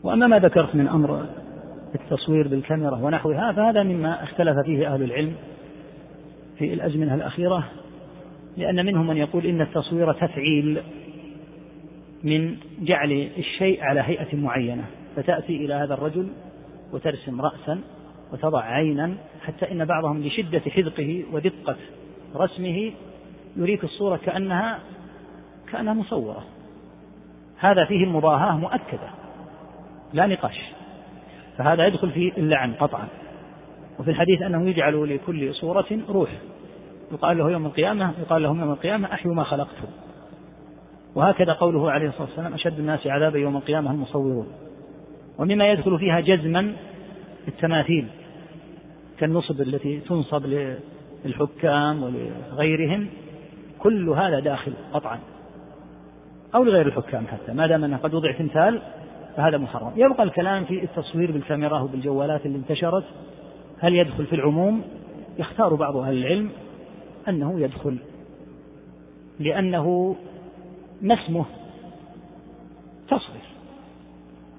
وأما 0.02 0.26
ما 0.26 0.38
ذكرت 0.38 0.74
من 0.74 0.88
أمر 0.88 1.26
التصوير 1.94 2.48
بالكاميرا 2.48 2.96
ونحوها 2.96 3.52
فهذا 3.52 3.82
مما 3.82 4.22
اختلف 4.22 4.58
فيه 4.64 4.94
أهل 4.94 5.02
العلم 5.02 5.34
في 6.58 6.72
الأزمنة 6.74 7.14
الأخيرة 7.14 7.64
لأن 8.56 8.86
منهم 8.86 9.06
من 9.06 9.16
يقول 9.16 9.46
إن 9.46 9.60
التصوير 9.60 10.12
تفعيل 10.12 10.82
من 12.22 12.56
جعل 12.80 13.30
الشيء 13.38 13.82
على 13.82 14.00
هيئة 14.00 14.36
معينة 14.36 14.84
فتأتي 15.16 15.56
إلى 15.56 15.74
هذا 15.74 15.94
الرجل 15.94 16.28
وترسم 16.92 17.40
رأسا 17.40 17.80
وتضع 18.32 18.60
عينا 18.60 19.14
حتى 19.40 19.72
إن 19.72 19.84
بعضهم 19.84 20.22
لشدة 20.22 20.60
حذقه 20.60 21.24
ودقة 21.32 21.76
رسمه 22.36 22.92
يريك 23.56 23.84
الصورة 23.84 24.16
كأنها 24.16 24.80
كأنها 25.72 25.94
مصورة. 25.94 26.44
هذا 27.58 27.84
فيه 27.84 28.04
المضاهاة 28.04 28.56
مؤكدة 28.56 29.10
لا 30.12 30.26
نقاش. 30.26 30.60
فهذا 31.58 31.86
يدخل 31.86 32.10
في 32.10 32.32
اللعن 32.36 32.72
قطعا. 32.72 33.08
وفي 33.98 34.10
الحديث 34.10 34.42
أنه 34.42 34.68
يجعل 34.68 35.14
لكل 35.14 35.54
صورة 35.54 35.86
روح. 36.08 36.30
يقال 37.12 37.38
له 37.38 37.50
يوم 37.50 37.66
القيامة 37.66 38.12
يقال 38.20 38.42
لهم 38.42 38.60
يوم 38.60 38.70
القيامة 38.70 39.12
أحيوا 39.12 39.34
ما 39.34 39.44
خلقته 39.44 39.88
وهكذا 41.14 41.52
قوله 41.52 41.90
عليه 41.90 42.08
الصلاة 42.08 42.28
والسلام 42.28 42.54
أشد 42.54 42.78
الناس 42.78 43.06
عذابا 43.06 43.38
يوم 43.38 43.56
القيامة 43.56 43.90
المصورون. 43.90 44.46
ومما 45.38 45.70
يدخل 45.70 45.98
فيها 45.98 46.20
جزما 46.20 46.72
التماثيل 47.48 48.06
كالنصب 49.18 49.60
التي 49.60 50.00
تنصب 50.00 50.46
للحكام 51.24 52.02
ولغيرهم 52.02 53.08
كل 53.78 54.08
هذا 54.08 54.40
داخل 54.40 54.72
قطعا. 54.92 55.18
أو 56.54 56.64
لغير 56.64 56.86
الحكام 56.86 57.26
حتى 57.26 57.52
ما 57.52 57.66
دام 57.66 57.84
أنه 57.84 57.96
قد 57.96 58.14
وضع 58.14 58.32
تمثال 58.32 58.82
فهذا 59.36 59.58
محرم. 59.58 59.92
يبقى 59.96 60.22
الكلام 60.22 60.64
في 60.64 60.84
التصوير 60.84 61.32
بالكاميرا 61.32 61.80
وبالجوالات 61.80 62.46
اللي 62.46 62.58
انتشرت 62.58 63.04
هل 63.78 63.94
يدخل 63.94 64.26
في 64.26 64.34
العموم؟ 64.34 64.82
يختار 65.38 65.74
بعض 65.74 65.96
أهل 65.96 66.16
العلم 66.16 66.50
أنه 67.28 67.60
يدخل 67.60 67.98
لأنه 69.40 70.16
ما 71.02 71.14
اسمه؟ 71.14 71.44
تصوير. 73.08 73.42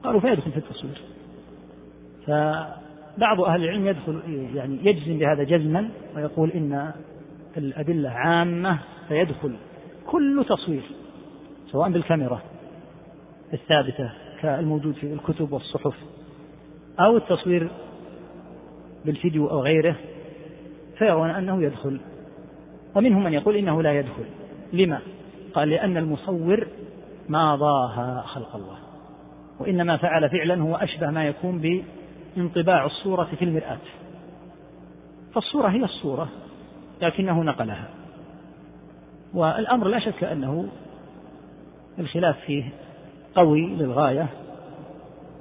قالوا 0.03 0.19
فيدخل 0.19 0.51
في 0.51 0.57
التصوير. 0.57 1.01
فبعض 2.27 3.41
أهل 3.41 3.63
العلم 3.63 3.87
يدخل 3.87 4.21
يعني 4.55 4.77
يجزم 4.83 5.17
بهذا 5.17 5.43
جزما 5.43 5.89
ويقول 6.15 6.51
إن 6.51 6.91
الأدلة 7.57 8.09
عامة 8.09 8.79
فيدخل. 9.07 9.55
كل 10.07 10.45
تصوير 10.49 10.83
سواء 11.71 11.91
بالكاميرا 11.91 12.41
الثابتة. 13.53 14.11
كالموجود 14.41 14.93
في 14.93 15.13
الكتب 15.13 15.51
والصحف 15.51 15.93
أو 16.99 17.17
التصوير 17.17 17.69
بالفيديو 19.05 19.49
أو 19.49 19.61
غيره 19.61 19.95
فيرون 20.97 21.29
أنه 21.29 21.63
يدخل. 21.63 21.99
ومنهم 22.95 23.23
من 23.23 23.33
يقول 23.33 23.55
إنه 23.55 23.81
لا 23.81 23.99
يدخل. 23.99 24.25
لما؟ 24.73 24.99
قال 25.53 25.69
لأن 25.69 25.97
المصور 25.97 26.67
ما 27.29 27.55
ضاها 27.55 28.21
خلق 28.21 28.55
الله. 28.55 28.77
وإنما 29.59 29.97
فعل 29.97 30.29
فعلا 30.29 30.61
هو 30.61 30.75
أشبه 30.75 31.11
ما 31.11 31.27
يكون 31.27 31.83
بانطباع 32.35 32.85
الصورة 32.85 33.23
في 33.39 33.45
المرآة. 33.45 33.77
فالصورة 35.33 35.67
هي 35.67 35.83
الصورة 35.83 36.29
لكنه 37.01 37.43
نقلها. 37.43 37.89
والأمر 39.33 39.87
لا 39.87 39.99
شك 39.99 40.23
أنه 40.23 40.69
الخلاف 41.99 42.39
فيه 42.45 42.63
قوي 43.35 43.61
للغاية 43.61 44.27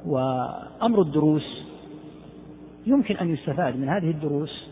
وأمر 0.06 1.02
الدروس 1.02 1.64
يمكن 2.86 3.16
أن 3.16 3.34
يستفاد 3.34 3.76
من 3.76 3.88
هذه 3.88 4.10
الدروس 4.10 4.68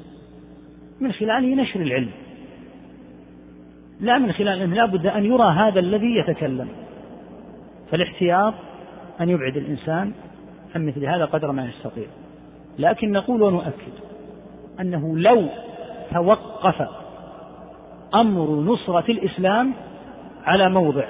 من 1.01 1.13
خلال 1.13 1.57
نشر 1.57 1.81
العلم. 1.81 2.11
لا 4.01 4.19
من 4.19 4.33
خلال 4.33 4.63
أنه 4.63 4.75
لا 4.75 4.87
بد 4.87 5.07
أن 5.07 5.25
يرى 5.25 5.53
هذا 5.53 5.81
الذي 5.81 6.17
يتكلم. 6.17 6.69
فالاحتياط 7.91 8.55
أن 9.21 9.29
يبعد 9.29 9.57
الإنسان 9.57 10.13
عن 10.75 10.87
مثل 10.87 11.05
هذا 11.05 11.25
قدر 11.25 11.53
ما 11.53 11.69
يستطيع. 11.69 12.07
لكن 12.79 13.13
نقول 13.13 13.43
ونؤكد 13.43 13.93
أنه 14.81 15.19
لو 15.19 15.49
توقف 16.13 16.89
أمر 18.15 18.51
نصرة 18.51 19.11
الإسلام 19.11 19.73
على 20.45 20.69
موضع 20.71 21.05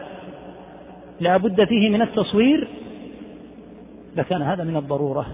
لا 1.21 1.37
بد 1.37 1.65
فيه 1.65 1.91
من 1.91 2.03
التصوير 2.03 2.69
لكان 4.17 4.43
هذا 4.43 4.65
من 4.65 4.77
الضرورة 4.77 5.27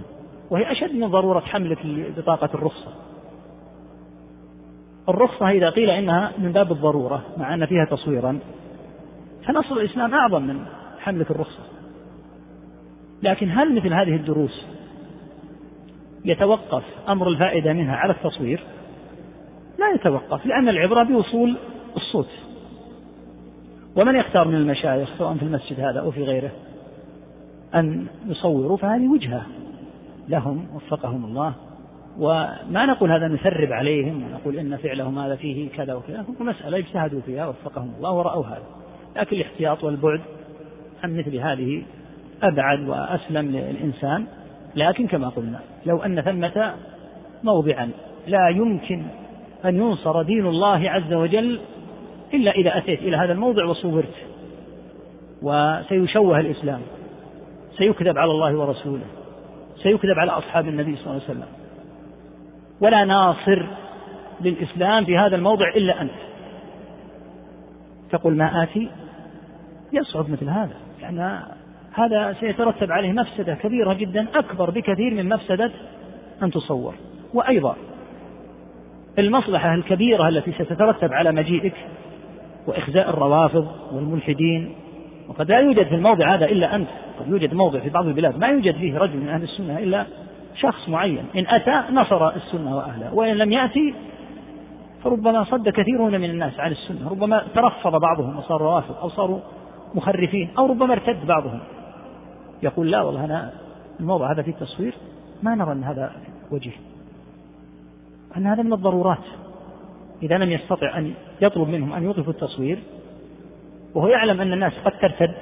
وهي 0.50 0.72
أشد 0.72 0.94
من 0.94 1.08
ضرورة 1.08 1.40
حملك 1.40 1.78
بطاقة 2.16 2.48
الرخصة. 2.54 2.92
الرخصة 5.08 5.48
إذا 5.50 5.70
قيل 5.70 5.90
إنها 5.90 6.32
من 6.38 6.52
باب 6.52 6.72
الضرورة 6.72 7.22
مع 7.36 7.54
أن 7.54 7.66
فيها 7.66 7.84
تصويرا 7.84 8.38
فنصر 9.46 9.74
الإسلام 9.74 10.14
أعظم 10.14 10.42
من 10.42 10.64
حملة 11.00 11.26
الرخصة. 11.30 11.62
لكن 13.22 13.50
هل 13.50 13.74
مثل 13.74 13.92
هذه 13.92 14.16
الدروس 14.16 14.66
يتوقف 16.24 16.84
أمر 17.08 17.28
الفائدة 17.28 17.72
منها 17.72 17.96
على 17.96 18.12
التصوير؟ 18.12 18.62
لا 19.78 19.90
يتوقف 19.94 20.46
لأن 20.46 20.68
العبرة 20.68 21.02
بوصول 21.02 21.56
الصوت. 21.96 22.28
ومن 23.96 24.16
يختار 24.16 24.48
من 24.48 24.54
المشايخ 24.54 25.08
سواء 25.18 25.34
في 25.34 25.42
المسجد 25.42 25.80
هذا 25.80 26.00
أو 26.00 26.10
في 26.10 26.24
غيره 26.24 26.50
أن 27.74 28.06
يصوروا 28.26 28.76
فهذه 28.76 29.08
وجهة 29.08 29.42
لهم 30.28 30.66
وفقهم 30.74 31.24
الله. 31.24 31.54
وما 32.18 32.86
نقول 32.86 33.12
هذا 33.12 33.28
نثرب 33.28 33.72
عليهم 33.72 34.22
ونقول 34.22 34.58
إن 34.58 34.76
فعلهم 34.76 35.18
هذا 35.18 35.36
فيه 35.36 35.70
كذا 35.70 35.94
وكذا 35.94 36.24
مسألة 36.40 36.78
اجتهدوا 36.78 37.20
فيها 37.20 37.46
وفقهم 37.46 37.92
الله 37.96 38.12
ورأوا 38.12 38.46
هذا. 38.46 38.62
لكن 39.16 39.36
الاحتياط 39.36 39.84
والبعد 39.84 40.20
عن 41.04 41.18
مثل 41.18 41.36
هذه 41.36 41.82
أبعد 42.42 42.88
وأسلم 42.88 43.46
للإنسان. 43.46 44.26
لكن 44.76 45.06
كما 45.06 45.28
قلنا 45.28 45.60
لو 45.86 45.98
أن 45.98 46.20
ثمة 46.20 46.74
موضعا 47.44 47.90
لا 48.26 48.48
يمكن 48.48 49.02
أن 49.64 49.76
ينصر 49.76 50.22
دين 50.22 50.46
الله 50.46 50.90
عز 50.90 51.12
وجل 51.12 51.60
إلا 52.34 52.50
إذا 52.50 52.78
أتيت 52.78 53.00
إلى 53.00 53.16
هذا 53.16 53.32
الموضع 53.32 53.64
وصورت. 53.64 54.14
وسيشوه 55.42 56.40
الإسلام. 56.40 56.80
سيكذب 57.78 58.18
على 58.18 58.30
الله 58.30 58.56
ورسوله. 58.58 59.06
سيكذب 59.82 60.18
على 60.18 60.30
أصحاب 60.30 60.68
النبي 60.68 60.96
صلى 60.96 61.06
الله 61.06 61.22
عليه 61.22 61.24
وسلم. 61.24 61.48
ولا 62.80 63.04
ناصر 63.04 63.66
للإسلام 64.40 65.04
في 65.04 65.18
هذا 65.18 65.36
الموضع 65.36 65.68
إلا 65.68 66.02
أنت. 66.02 66.12
تقول 68.10 68.36
ما 68.36 68.62
آتي 68.62 68.88
يصعب 69.92 70.30
مثل 70.30 70.48
هذا. 70.48 70.76
لأن 71.02 71.40
هذا 71.92 72.36
سيترتب 72.40 72.92
عليه 72.92 73.12
مفسدة 73.12 73.54
كبيرة 73.54 73.92
جدا 73.92 74.26
أكبر 74.34 74.70
بكثير 74.70 75.14
من 75.14 75.28
مفسدة 75.28 75.70
أن 76.42 76.50
تصور. 76.50 76.94
وأيضا 77.34 77.76
المصلحة 79.18 79.74
الكبيرة 79.74 80.28
التي 80.28 80.52
ستترتب 80.52 81.12
على 81.12 81.32
مجيئك 81.32 81.74
وإخزاء 82.66 83.10
الروافض 83.10 83.68
والملحدين. 83.92 84.72
وقد 85.28 85.50
لا 85.50 85.58
يوجد 85.58 85.86
في 85.86 85.94
الموضع 85.94 86.34
هذا 86.34 86.46
إلا 86.46 86.74
أنت. 86.74 86.88
قد 87.20 87.28
يوجد 87.28 87.54
موضع 87.54 87.78
في 87.78 87.90
بعض 87.90 88.06
البلاد 88.06 88.38
ما 88.38 88.46
يوجد 88.46 88.74
فيه 88.74 88.98
رجل 88.98 89.16
من 89.16 89.28
أهل 89.28 89.42
السنة 89.42 89.78
إلا 89.78 90.06
شخص 90.54 90.88
معين. 90.88 91.24
إن 91.36 91.46
أتى 91.48 91.92
نصر 91.92 92.28
السنة 92.28 92.76
وأهلها 92.76 93.10
وإن 93.12 93.34
لم 93.34 93.52
يأتي 93.52 93.94
فربما 95.04 95.44
صد 95.44 95.68
كثيرون 95.68 96.20
من 96.20 96.30
الناس 96.30 96.60
عن 96.60 96.72
السنة 96.72 97.10
ربما 97.10 97.44
ترفض 97.54 98.00
بعضهم 98.00 98.38
وصاروا 98.38 98.68
روافض 98.68 98.96
أو 98.96 99.08
صاروا 99.08 99.40
مخرفين 99.94 100.50
أو 100.58 100.66
ربما 100.66 100.92
ارتد 100.92 101.26
بعضهم. 101.26 101.60
يقول 102.62 102.90
لا 102.90 103.02
والله 103.02 103.24
أنا 103.24 103.52
الموضع 104.00 104.32
هذا 104.32 104.42
فيه 104.42 104.52
تصوير 104.52 104.94
ما 105.42 105.54
نرى 105.54 105.72
أن 105.72 105.84
هذا 105.84 106.12
وجه. 106.50 106.72
أن 108.36 108.46
هذا 108.46 108.62
من 108.62 108.72
الضرورات. 108.72 109.24
إذا 110.22 110.38
لم 110.38 110.50
يستطع 110.50 110.98
أن 110.98 111.14
يطلب 111.42 111.68
منهم 111.68 111.92
أن 111.92 112.02
يوقفوا 112.02 112.32
التصوير 112.32 112.78
وهو 113.94 114.08
يعلم 114.08 114.40
أن 114.40 114.52
الناس 114.52 114.72
قد 114.84 114.92
ترتد 115.00 115.34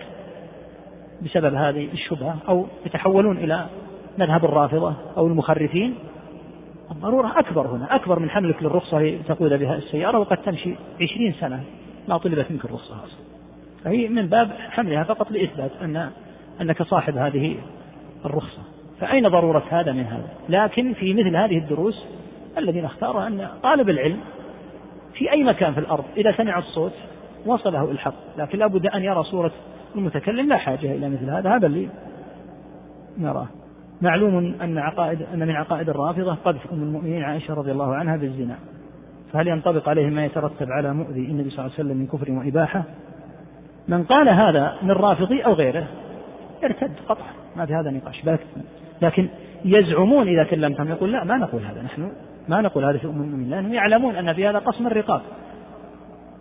بسبب 1.22 1.55
هذه 1.55 1.89
الشبهة 1.93 2.36
أو 2.48 2.66
يتحولون 2.86 3.36
إلى 3.36 3.66
مذهب 4.18 4.44
الرافضة 4.44 4.94
أو 5.16 5.27
المخرفين. 5.27 5.94
الضرورة 6.90 7.39
أكبر 7.39 7.66
هنا 7.66 7.94
أكبر 7.97 8.18
من 8.18 8.31
حملك 8.31 8.62
للرخصة 8.62 9.01
لتقود 9.01 9.52
بها 9.52 9.77
السيارة 9.77 10.18
وقد 10.18 10.36
تمشي 10.36 10.74
عشرين 11.01 11.35
سنة 11.40 11.64
ما 12.09 12.18
طلبت 12.18 12.51
منك 12.51 12.64
الرخصة 12.64 12.94
أصلا. 12.94 13.20
فهي 13.85 14.09
من 14.09 14.27
باب 14.27 14.52
حملها 14.70 15.05
فقط 15.05 15.31
لإثبات 15.31 15.70
أن 15.82 16.10
أنك 16.60 16.82
صاحب 16.82 17.16
هذه 17.16 17.56
الرخصة. 18.24 18.62
فأين 19.01 19.28
ضرورة 19.28 19.62
هذا 19.70 19.93
من 19.93 20.05
هذا؟ 20.05 20.28
لكن 20.48 20.93
في 20.93 21.14
مثل 21.14 21.36
هذه 21.36 21.59
الدروس 21.59 22.05
الذين 22.59 22.85
اختاروا 22.85 23.27
أن 23.27 23.48
طالب 23.62 23.90
العلم 23.90 24.20
في 25.21 25.33
أي 25.33 25.45
مكان 25.45 25.73
في 25.73 25.81
الأرض 25.81 26.05
إذا 26.17 26.33
سمع 26.37 26.59
الصوت 26.59 26.93
وصله 27.47 27.91
الحق. 27.91 28.15
لكن 28.39 28.59
لابد 28.59 28.87
أن 28.87 29.05
يرى 29.05 29.23
صورة 29.23 29.53
المتكلم 29.97 30.49
لا 30.49 30.57
حاجة 30.57 30.93
إلى 30.97 31.09
مثل 31.09 31.31
هذا 31.31 31.57
هذا 31.57 31.67
اللي 31.67 31.89
نراه. 33.19 33.47
معلوم 34.03 34.55
أن 34.63 34.79
عقائد 34.79 35.23
أن 35.35 35.39
من 35.39 35.51
عقائد 35.51 35.89
الرافضة 35.89 36.35
قذف 36.35 36.73
أم 36.73 36.83
المؤمنين 36.83 37.23
عائشة 37.23 37.55
رضي 37.55 37.73
الله 37.73 37.95
عنها 37.95 38.17
بالزنا. 38.17 38.57
فهل 39.33 39.49
ينطبق 39.49 39.89
عليه 39.89 40.07
ما 40.07 40.25
يترتب 40.25 40.71
على 40.71 40.95
مؤذي 40.95 41.21
النبي 41.21 41.51
صلى 41.51 41.59
الله 41.59 41.75
عليه 41.79 41.85
وسلم 41.85 41.97
من 41.97 42.07
كفر 42.07 42.33
وإباحة؟ 42.33 42.83
من 43.89 44.05
قال 44.05 44.29
هذا 44.29 44.77
من 44.83 44.91
رافضي 44.91 45.41
أو 45.41 45.53
غيره 45.53 45.87
ارتد 46.65 46.93
قطعا. 47.09 47.33
ما 47.57 47.67
في 47.67 47.75
هذا 47.75 47.91
نقاش. 47.91 48.23
لكن 49.03 49.29
يزعمون 49.65 50.29
إذا 50.29 50.45
كلمتهم 50.45 50.89
يقول 50.89 51.13
لا 51.13 51.25
ما 51.25 51.37
نقول 51.37 51.63
هذا 51.63 51.83
نحن 51.83 52.13
ما 52.51 52.60
نقول 52.60 52.85
هذا 52.85 53.01
أم 53.05 53.10
المؤمنين 53.10 53.51
لأنهم 53.51 53.74
يعلمون 53.74 54.16
أن 54.16 54.32
في 54.32 54.48
هذا 54.48 54.59
قسم 54.59 54.86
الرقاب. 54.86 55.20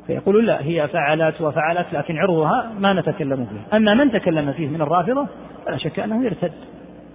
فيقولون 0.07 0.45
لا 0.45 0.61
هي 0.61 0.87
فعلت 0.87 1.41
وفعلت 1.41 1.93
لكن 1.93 2.17
عرضها 2.17 2.71
ما 2.79 2.93
نتكلم 2.93 3.45
فيه. 3.45 3.77
أما 3.77 3.93
من 3.93 4.11
تكلم 4.11 4.53
فيه 4.53 4.67
من 4.67 4.81
الرافضة 4.81 5.27
فلا 5.65 5.77
شك 5.77 5.99
أنه 5.99 6.25
يرتد. 6.25 6.51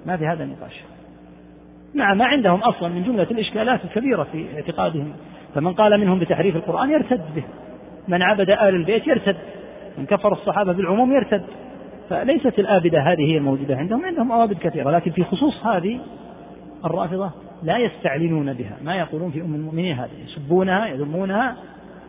ما 0.07 0.17
في 0.17 0.27
هذا 0.27 0.45
نقاش 0.45 0.83
نعم 1.95 2.19
ما 2.19 2.25
عندهم 2.25 2.61
أصلا 2.61 2.89
من 2.89 3.03
جملة 3.03 3.23
الإشكالات 3.31 3.85
الكبيرة 3.85 4.23
في 4.33 4.47
اعتقادهم. 4.55 5.13
فمن 5.55 5.73
قال 5.73 6.01
منهم 6.01 6.19
بتحريف 6.19 6.57
القرآن 6.57 6.91
يرتد 6.91 7.35
به. 7.37 7.45
من 8.09 8.23
عبد 8.23 8.51
آل 8.51 8.75
البيت 8.75 9.07
يرتد. 9.07 9.37
من 9.99 10.07
كفر 10.07 10.33
الصحابة 10.33 10.73
بالعموم 10.73 11.13
يرتد. 11.13 11.45
فليست 12.11 12.59
الآبدة 12.59 13.01
هذه 13.01 13.33
هي 13.33 13.37
الموجودة 13.37 13.77
عندهم 13.77 14.05
عندهم 14.05 14.33
أوابد 14.33 14.59
كثيرة. 14.59 14.91
لكن 14.91 15.11
في 15.11 15.25
خصوص 15.25 15.67
هذه 15.67 16.01
الرافضة 16.85 17.31
لا 17.65 17.79
يستعلنون 17.79 18.53
بها. 18.53 18.77
ما 18.85 18.97
يقولون 18.97 19.31
في 19.31 19.41
أم 19.41 19.55
المؤمنين 19.55 19.99
هذه. 19.99 20.11
يسبونها 20.25 20.87
يذمونها 20.87 21.57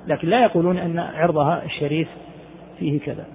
لكن 0.08 0.28
لا 0.28 0.44
يقولون 0.44 0.78
أن 0.78 1.00
عرضها 1.00 1.66
الشريف 1.66 2.08
فيه 2.80 3.00
كذا. 3.00 3.26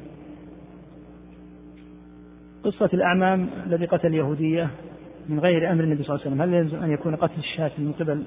قصة 2.64 2.90
الأعمام 2.94 3.48
الذي 3.66 3.86
قتل 3.86 4.14
يهودية 4.14 4.70
من 5.28 5.40
غير 5.40 5.72
أمر 5.72 5.84
النبي 5.84 6.02
صلى 6.02 6.14
الله 6.14 6.26
عليه 6.26 6.36
وسلم. 6.36 6.42
هل 6.42 6.54
يلزم 6.54 6.82
أن 6.82 6.90
يكون 6.90 7.16
قتل 7.16 7.38
الشاة 7.38 7.70
من 7.78 7.92
قبل 7.92 8.22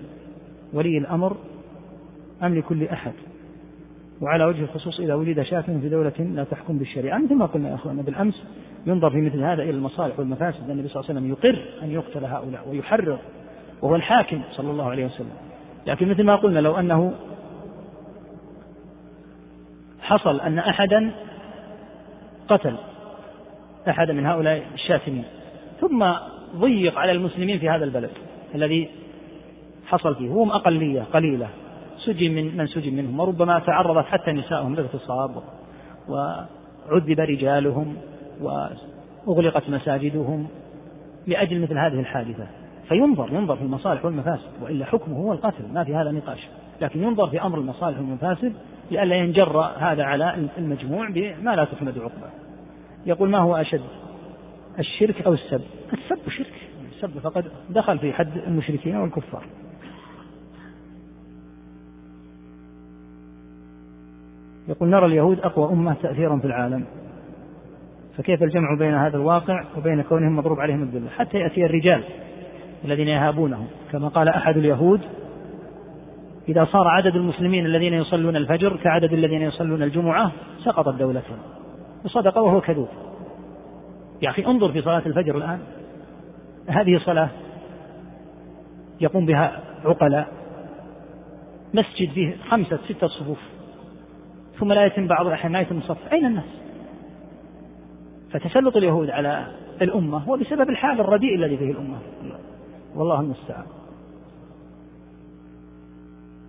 ولي 0.74 0.98
الأمر 0.98 1.38
أم 2.44 2.56
لكل 2.56 2.84
أحد؟ 2.84 3.14
وعلى 4.22 4.46
وجه 4.46 4.62
الخصوص 4.62 5.00
إذا 5.00 5.14
ولد 5.14 5.42
شاة 5.42 5.62
في 5.62 5.90
دولة 5.90 6.14
لا 6.20 6.44
تحكم 6.44 6.78
بالشريعة. 6.78 7.18
مثل 7.18 7.36
ما 7.36 7.46
قلنا 7.46 7.70
يا 7.70 7.76
أخوانا 7.76 8.02
بالأمس 8.02 8.44
ينظر 8.88 9.10
في 9.10 9.22
مثل 9.22 9.44
هذا 9.44 9.64
إلى 9.64 9.70
المصالح 9.70 10.20
والمفاسد. 10.20 10.70
النبي 10.70 10.88
صلى 10.88 11.02
الله 11.02 11.10
عليه 11.10 11.20
وسلم 11.20 11.30
يقر 11.30 11.66
أن 11.84 11.92
يقتل 11.92 12.26
هؤلاء 12.26 12.70
ويحرر 12.70 13.20
وهو 13.84 13.95
الحاكم 13.95 14.42
صلى 14.52 14.72
الله 14.72 14.90
عليه 14.90 15.06
وسلم. 15.06 15.34
لكن 15.88 16.10
مثل 16.10 16.24
ما 16.24 16.36
قلنا 16.36 16.60
لو 16.60 16.80
أنه 16.80 17.14
حصل 20.02 20.42
أن 20.42 20.60
أحدا 20.60 21.12
قتل 22.48 22.76
أحد 23.90 24.12
من 24.12 24.26
هؤلاء 24.26 24.64
الشاتمين 24.74 25.24
ثم 25.82 26.06
ضيق 26.56 26.98
على 26.98 27.12
المسلمين 27.12 27.60
في 27.60 27.70
هذا 27.70 27.84
البلد 27.84 28.12
الذي 28.56 28.90
حصل 29.86 30.16
فيه 30.16 30.30
هم 30.30 30.52
أقلية 30.52 31.02
قليلة 31.02 31.50
سجن 32.06 32.32
من 32.32 32.58
من 32.58 32.68
سجن 32.68 32.94
منهم 32.94 33.20
وربما 33.20 33.60
تعرضت 33.60 34.06
حتى 34.06 34.32
نسائهم 34.32 34.76
لاغتصاب 34.76 35.44
وعذب 36.10 37.20
رجالهم 37.20 37.98
وأغلقت 38.42 39.70
مساجدهم 39.70 40.48
لأجل 41.28 41.62
مثل 41.62 41.78
هذه 41.78 42.00
الحادثة. 42.00 42.48
فينظر 42.88 43.34
ينظر 43.34 43.56
في 43.56 43.62
المصالح 43.62 44.06
والمفاسد 44.06 44.52
وإلا 44.62 44.86
حكمه 44.86 45.18
هو 45.18 45.34
القتل 45.34 45.64
ما 45.74 45.84
في 45.84 45.95
هذا 45.95 46.12
نقاش. 46.12 46.48
لكن 46.82 47.03
ينظر 47.03 47.28
في 47.28 47.42
أمر 47.42 47.58
المصالح 47.58 47.98
والمفاسد 47.98 48.53
لئلا 48.92 49.16
ينجر 49.16 49.60
هذا 49.60 50.03
على 50.03 50.48
المجموع 50.58 51.10
بما 51.10 51.56
لا 51.56 51.66
تحمد 51.66 51.98
عقبه 51.98 52.30
يقول 53.06 53.30
ما 53.30 53.38
هو 53.38 53.56
أشد 53.56 53.82
الشرك 54.80 55.22
أو 55.22 55.34
السب؟ 55.34 55.62
السب 55.94 56.30
شرك. 56.30 56.53
السب 56.95 57.20
فقد 57.20 57.45
دخل 57.70 58.00
في 58.00 58.14
حد 58.14 58.38
المشركين 58.38 58.95
والكفار. 58.95 59.44
يقول 64.68 64.90
نرى 64.90 65.06
اليهود 65.06 65.40
أقوى 65.40 65.72
أمة 65.72 65.94
تأثيرا 65.94 66.38
في 66.38 66.45
العالم. 66.45 66.86
فكيف 68.18 68.44
الجمع 68.44 68.76
بين 68.80 68.94
هذا 68.94 69.18
الواقع 69.18 69.64
وبين 69.78 70.02
كونهم 70.02 70.36
مضروب 70.36 70.60
عليهم 70.60 70.84
الذل 70.84 71.10
حتى 71.10 71.38
يأتي 71.38 71.66
الرجال. 71.66 72.03
الذين 72.86 73.08
يهابونهم 73.08 73.68
كما 73.92 74.08
قال 74.08 74.30
أحد 74.30 74.58
اليهود 74.58 75.02
إذا 76.50 76.66
صار 76.66 76.88
عدد 76.88 77.16
المسلمين 77.16 77.66
الذين 77.66 77.94
يصلون 77.94 78.36
الفجر 78.36 78.76
كعدد 78.76 79.14
الذين 79.14 79.42
يصلون 79.42 79.84
الجمعة 79.84 80.32
سقطت 80.64 80.95
دولتهم. 81.00 81.38
وصدق 82.06 82.38
وهو 82.38 82.62
كذوب. 82.62 82.88
يا 84.22 84.30
أخي 84.30 84.45
انظر 84.45 84.72
في 84.72 84.82
صلاة 84.82 85.02
الفجر 85.06 85.38
الآن. 85.38 85.60
هذه 86.68 87.02
صلاة 87.06 87.30
يقوم 89.02 89.26
بها 89.26 89.60
عقلاء. 89.86 90.28
مسجد 91.74 92.10
فيه 92.10 92.36
خمسة 92.50 92.80
ستة 92.90 93.08
صفوف. 93.08 93.40
ثم 94.60 94.74
لا 94.74 94.86
يتم 94.86 95.08
بعض 95.08 95.28
الأحيان 95.28 95.53
لا 95.53 95.62
يتم 95.62 95.78
الصف 95.78 96.14
أين 96.14 96.26
الناس؟ 96.26 96.50
فتسلط 98.32 98.78
اليهود 98.78 99.10
على 99.10 99.48
الأمة 99.82 100.18
هو 100.18 100.38
بسبب 100.38 100.70
الحال 100.70 101.00
الرديء 101.00 101.36
الذي 101.36 101.58
فيه 101.58 101.72
الأمة. 101.72 101.98
والله 102.96 103.20
المستعان. 103.20 103.66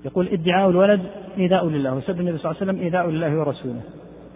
يقول 0.05 0.29
ادعاء 0.29 0.71
الولد 0.71 1.01
إيذاء 1.39 1.69
لله 1.69 1.95
وسب 1.95 2.21
النبي 2.21 2.39
صلى 2.39 2.51
الله 2.51 2.61
عليه 2.61 2.73
وسلم 2.73 2.81
إيذاء 2.85 3.11
لله 3.11 3.39
ورسوله. 3.39 3.81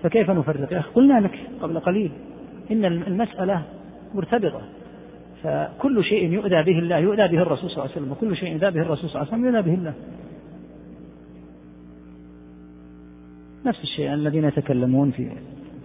فكيف 0.03 0.31
نفرق 0.31 0.73
يا 0.73 0.79
أخي 0.79 0.91
قلنا 0.91 1.21
لك 1.21 1.39
قبل 1.61 1.81
قليل 1.81 2.13
إن 2.71 2.85
المسألة 2.85 3.63
مرتبطة. 4.15 4.61
فكل 5.43 6.05
شيء 6.05 6.33
يؤذى 6.33 6.63
به 6.63 6.79
الله 6.79 6.99
يؤذى 6.99 7.29
به 7.29 7.43
الرسول 7.43 7.71
صلى 7.71 7.79
الله 7.79 7.83
عليه 7.83 7.93
وسلم 7.93 8.13
وكل 8.13 8.37
شيء 8.37 8.53
يؤذى 8.53 8.71
به 8.71 8.83
الرسول 8.83 9.11
صلى 9.11 9.23
الله 9.23 9.33
عليه 9.33 9.43
وسلم 9.43 9.55
يؤذى 9.55 9.71
به 9.71 9.75
الله. 9.75 9.95
نفس 13.67 13.83
الشيء 13.83 14.15
الذين 14.15 14.45
يتكلمون 14.45 15.11
في 15.11 15.33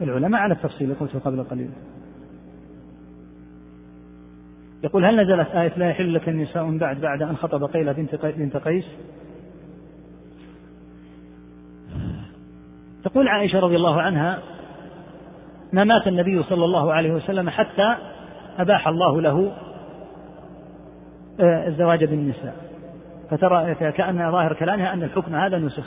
العلماء 0.02 0.42
على 0.42 0.54
التفصيل 0.54 0.96
قلته 1.00 1.20
قبل 1.20 1.44
قليل. 1.44 1.70
يقول 4.84 5.06
هل 5.06 5.22
نزلت 5.22 5.48
آية 5.56 5.74
لا 5.78 5.90
يحل 5.90 6.14
لك 6.14 6.30
النساء 6.30 6.78
بعد 6.78 7.02
بعد 7.02 7.22
أن 7.22 7.36
خطب 7.38 7.64
قيلة 7.64 7.92
بنت 8.22 8.58
قيس؟ 8.58 8.86
تقول 13.04 13.28
عائشة 13.28 13.60
رضي 13.60 13.76
الله 13.76 14.02
عنها 14.02 14.40
ما 15.74 15.84
مات 15.84 16.08
النبي 16.08 16.44
صلى 16.44 16.66
الله 16.66 16.94
عليه 16.94 17.12
وسلم 17.12 17.50
حتى 17.50 17.96
أباح 18.58 18.88
الله 18.88 19.22
له 19.22 19.52
آه، 21.40 21.68
الزواج 21.68 22.04
بالنساء. 22.04 22.56
فترى 23.30 23.76
كأن 23.76 24.32
ظاهر 24.32 24.54
كلامها 24.54 24.94
أن 24.94 25.04
الحكم 25.04 25.36
هذا 25.36 25.58
نسخ. 25.58 25.86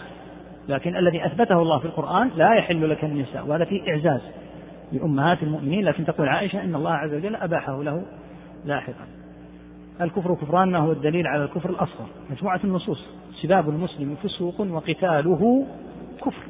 لكن 0.68 0.96
الذي 0.96 1.26
أثبته 1.26 1.62
الله 1.62 1.78
في 1.78 1.84
القرآن 1.84 2.30
لا 2.36 2.54
يحل 2.54 2.90
لك 2.90 3.04
النساء. 3.04 3.46
وهذا 3.46 3.64
فيه 3.64 3.90
إعزاز 3.90 4.20
لأمهات 4.92 5.42
المؤمنين. 5.42 5.84
لكن 5.84 6.04
تقول 6.04 6.28
عائشة 6.28 6.64
إن 6.64 6.74
الله 6.74 6.92
عز 6.92 7.14
وجل 7.14 7.36
أباحه 7.36 7.82
له 7.82 8.02
لاحقا. 8.66 9.06
الكفر 10.00 10.34
كفران 10.34 10.74
هو 10.74 10.92
الدليل 10.92 11.26
على 11.26 11.44
الكفر 11.44 11.70
الأصغر. 11.70 12.06
مجموعة 12.30 12.60
النصوص. 12.64 13.06
سباب 13.42 13.68
المسلم 13.68 14.16
فسوق 14.22 14.60
وقتاله 14.60 15.66
كفر. 16.20 16.46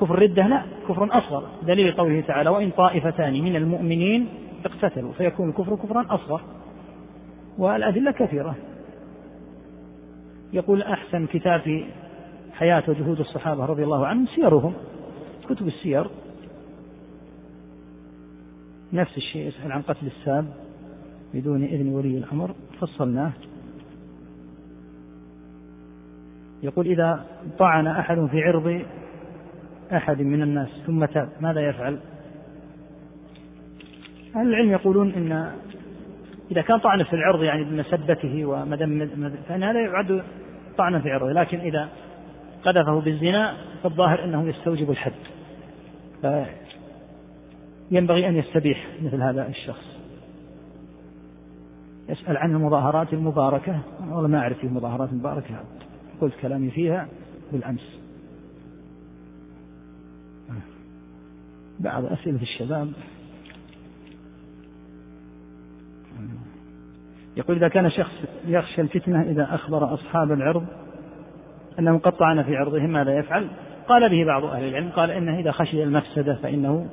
كفر 0.00 0.18
ردة 0.18 0.46
لا 0.46 0.62
كفر 0.88 1.18
أصغر. 1.18 1.48
دليل 1.62 1.92
قوله 1.92 2.20
تعالى 2.20 2.50
وإن 2.50 2.70
طائفتان 2.70 3.32
من 3.32 3.56
المؤمنين 3.56 4.28
اقتتلوا 4.64 5.12
فيكون 5.12 5.48
الكفر 5.48 5.76
كفرا 5.76 6.06
أصغر. 6.10 6.40
والأدلة 7.58 8.10
كثيرة. 8.10 8.54
يقول 10.52 10.82
أحسن 10.82 11.26
كتاب 11.26 11.60
في 11.60 11.84
حياة 12.52 12.82
وجهود 12.88 13.20
الصحابة 13.20 13.64
رضي 13.64 13.84
الله 13.84 14.06
عنهم 14.06 14.26
سيرهم. 14.26 14.74
كتب 15.48 15.66
السير. 15.66 16.06
نفس 18.92 19.16
الشيء 19.16 19.48
يسأل 19.48 19.72
عن 19.72 19.82
قتل 19.82 20.06
الساب. 20.06 20.67
بدون 21.34 21.64
إذن 21.64 21.88
ولي 21.88 22.18
الأمر 22.18 22.54
فصلناه. 22.80 23.32
يقول 26.62 26.86
إذا 26.86 27.24
طعن 27.58 27.86
أحد 27.86 28.26
في 28.26 28.42
عرض 28.42 28.82
أحد 29.92 30.22
من 30.22 30.42
الناس 30.42 30.68
ثم 30.86 31.04
تاب 31.04 31.28
ماذا 31.40 31.68
يفعل؟ 31.68 31.98
أهل 34.36 34.48
العلم 34.48 34.70
يقولون 34.70 35.10
إن 35.10 35.52
إذا 36.50 36.62
كان 36.62 36.78
طعن 36.78 37.04
في 37.04 37.12
العرض 37.12 37.42
يعني 37.42 37.64
بمسبته 37.64 38.44
ومدم 38.44 39.08
فإن 39.48 39.62
هذا 39.62 39.80
يعد 39.80 40.22
طعنا 40.78 41.00
في 41.00 41.10
عرضه 41.10 41.32
لكن 41.32 41.58
إذا 41.58 41.88
قذفه 42.64 43.00
بالزنا 43.00 43.54
فالظاهر 43.82 44.24
أنه 44.24 44.48
يستوجب 44.48 44.90
الحد. 44.90 45.12
ينبغي 47.90 48.28
أن 48.28 48.36
يستبيح 48.36 48.86
مثل 49.02 49.22
هذا 49.22 49.48
الشخص. 49.48 49.87
يسأل 52.08 52.36
عن 52.36 52.50
المظاهرات 52.50 53.12
المباركة. 53.12 53.80
والله 54.10 54.28
ما 54.28 54.38
أعرف 54.38 54.58
في 54.58 54.68
مظاهرات 54.68 55.12
مباركة. 55.12 55.54
قلت 56.20 56.34
كلامي 56.42 56.70
فيها 56.70 57.08
بالأمس. 57.52 57.98
بعض 61.80 62.04
أسئلة 62.04 62.42
الشباب. 62.42 62.92
يقول 67.36 67.56
إذا 67.56 67.68
كان 67.68 67.90
شخص 67.90 68.12
يخشى 68.46 68.80
الفتنة 68.80 69.22
إذا 69.22 69.54
أخبر 69.54 69.94
أصحاب 69.94 70.32
العرض 70.32 70.66
أنهم 71.78 71.98
قد 71.98 72.12
طعن 72.12 72.42
في 72.42 72.56
عرضهم 72.56 72.90
ماذا 72.90 73.18
يفعل؟ 73.18 73.48
قال 73.88 74.10
به 74.10 74.24
بعض 74.24 74.44
أهل 74.44 74.64
العلم 74.64 74.88
قال 74.88 75.10
إنه 75.10 75.38
إذا 75.38 75.52
خشي 75.52 75.82
المفسدة 75.82 76.34
فإنه 76.34 76.88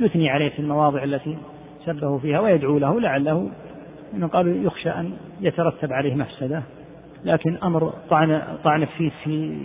يثني 0.00 0.30
عليه 0.30 0.48
في 0.48 0.58
المواضع 0.58 1.04
التي 1.04 1.38
سبه 1.84 2.18
فيها 2.18 2.40
ويدعو 2.40 2.78
له 2.78 3.00
لعله 3.00 3.50
إنه 4.14 4.26
قالوا 4.26 4.54
يخشى 4.54 4.90
أن 4.90 5.12
يترتب 5.40 5.92
عليه 5.92 6.14
مفسدة 6.14 6.62
لكن 7.24 7.56
أمر 7.56 7.92
طعن 8.10 8.42
طعن 8.64 8.84
فيه 8.84 9.10
في 9.24 9.58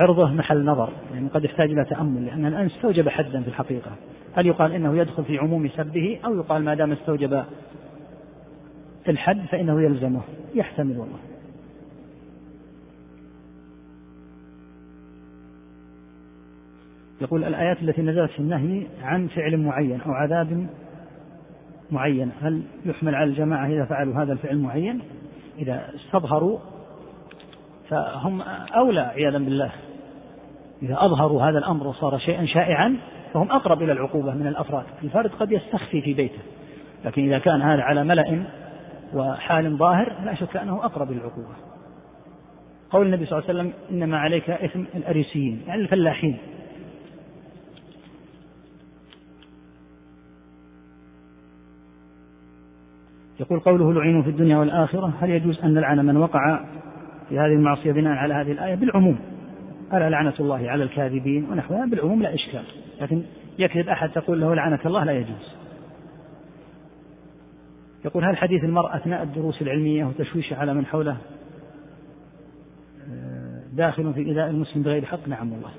عرضه 0.00 0.32
محل 0.32 0.64
نظر 0.64 0.92
يعني 1.14 1.28
قد 1.28 1.44
يحتاج 1.44 1.70
إلى 1.70 1.84
تأمل 1.84 2.26
لأن 2.26 2.46
الآن 2.46 2.66
استوجب 2.66 3.08
حدا 3.08 3.42
في 3.42 3.48
الحقيقة. 3.48 3.90
هل 4.34 4.46
يقال 4.46 4.72
إنه 4.72 4.96
يدخل 4.96 5.24
في 5.24 5.38
عموم 5.38 5.68
سبه 5.68 6.18
أو 6.24 6.36
يقال 6.36 6.64
ما 6.64 6.74
دام 6.74 6.92
استوجب 6.92 7.44
الحد 9.08 9.46
فإنه 9.50 9.82
يلزمه؟ 9.82 10.20
يحتمل 10.54 10.98
والله. 10.98 11.18
يقول 17.20 17.44
الآيات 17.44 17.82
التي 17.82 18.02
نزلت 18.02 18.30
في 18.30 18.38
النهي 18.38 18.86
عن 19.02 19.26
فعل 19.26 19.56
معين 19.56 20.00
أو 20.00 20.12
عذاب 20.12 20.66
معين. 21.92 22.30
هل 22.42 22.62
يحمل 22.84 23.14
على 23.14 23.30
الجماعة 23.30 23.66
إذا 23.66 23.84
فعلوا 23.84 24.22
هذا 24.22 24.32
الفعل 24.32 24.58
معين؟ 24.58 25.00
إذا 25.58 25.84
استظهروا 25.94 26.58
فهم 27.88 28.42
أولى 28.76 29.00
عياذا 29.00 29.38
بالله. 29.38 29.70
إذا 30.82 30.96
أظهروا 30.98 31.42
هذا 31.42 31.58
الأمر 31.58 31.86
وصار 31.86 32.18
شيئا 32.18 32.46
شائعا 32.46 32.96
فهم 33.34 33.50
أقرب 33.50 33.82
إلى 33.82 33.92
العقوبة 33.92 34.34
من 34.34 34.46
الأفراد. 34.46 34.84
الفرد 35.02 35.30
قد 35.30 35.52
يستخفي 35.52 36.02
في 36.02 36.14
بيته 36.14 36.40
لكن 37.04 37.24
إذا 37.24 37.38
كان 37.38 37.62
هذا 37.62 37.82
على 37.82 38.04
ملأ 38.04 38.44
وحال 39.14 39.76
ظاهر 39.76 40.12
لا 40.24 40.34
شك 40.34 40.56
أنه 40.56 40.84
أقرب 40.84 41.10
للعقوبة 41.10 41.54
قول 42.90 43.06
النبي 43.06 43.26
صلى 43.26 43.38
الله 43.38 43.48
عليه 43.48 43.60
وسلم 43.60 43.72
إنما 43.90 44.18
عليك 44.18 44.50
إثم 44.50 44.84
الأريسيين 44.94 45.62
يعني 45.66 45.82
الفلاحين. 45.82 46.38
يقول 53.40 53.60
قوله 53.60 53.92
لعنوا 53.92 54.22
في 54.22 54.30
الدنيا 54.30 54.56
والآخرة 54.56 55.14
هل 55.20 55.30
يجوز 55.30 55.60
أن 55.60 55.74
نلعن 55.74 56.06
من 56.06 56.16
وقع 56.16 56.64
في 57.28 57.38
هذه 57.38 57.52
المعصية 57.52 57.92
بناء 57.92 58.12
على 58.12 58.34
هذه 58.34 58.52
الآية؟ 58.52 58.74
بالعموم 58.74 59.18
ألا 59.92 60.10
لعنة 60.10 60.34
الله 60.40 60.70
على 60.70 60.84
الكاذبين 60.84 61.46
ونحوها؟ 61.50 61.86
بالعموم 61.86 62.22
لا 62.22 62.34
إشكال 62.34 62.62
لكن 63.00 63.22
يكذب 63.58 63.88
أحد 63.88 64.10
تقول 64.10 64.40
له 64.40 64.54
لعنة 64.54 64.78
الله 64.86 65.04
لا 65.04 65.12
يجوز. 65.12 65.54
يقول 68.04 68.24
هل 68.24 68.36
حديث 68.36 68.64
المرأة 68.64 68.96
أثناء 68.96 69.22
الدروس 69.22 69.62
العلمية 69.62 70.04
وتشويشه 70.04 70.56
على 70.56 70.74
من 70.74 70.86
حوله 70.86 71.16
آه، 73.10 73.62
داخل 73.72 74.14
في 74.14 74.20
إيذاء 74.20 74.50
المسلم 74.50 74.82
بغير 74.82 75.04
حق؟ 75.04 75.28
نعم 75.28 75.52
والله. 75.52 75.70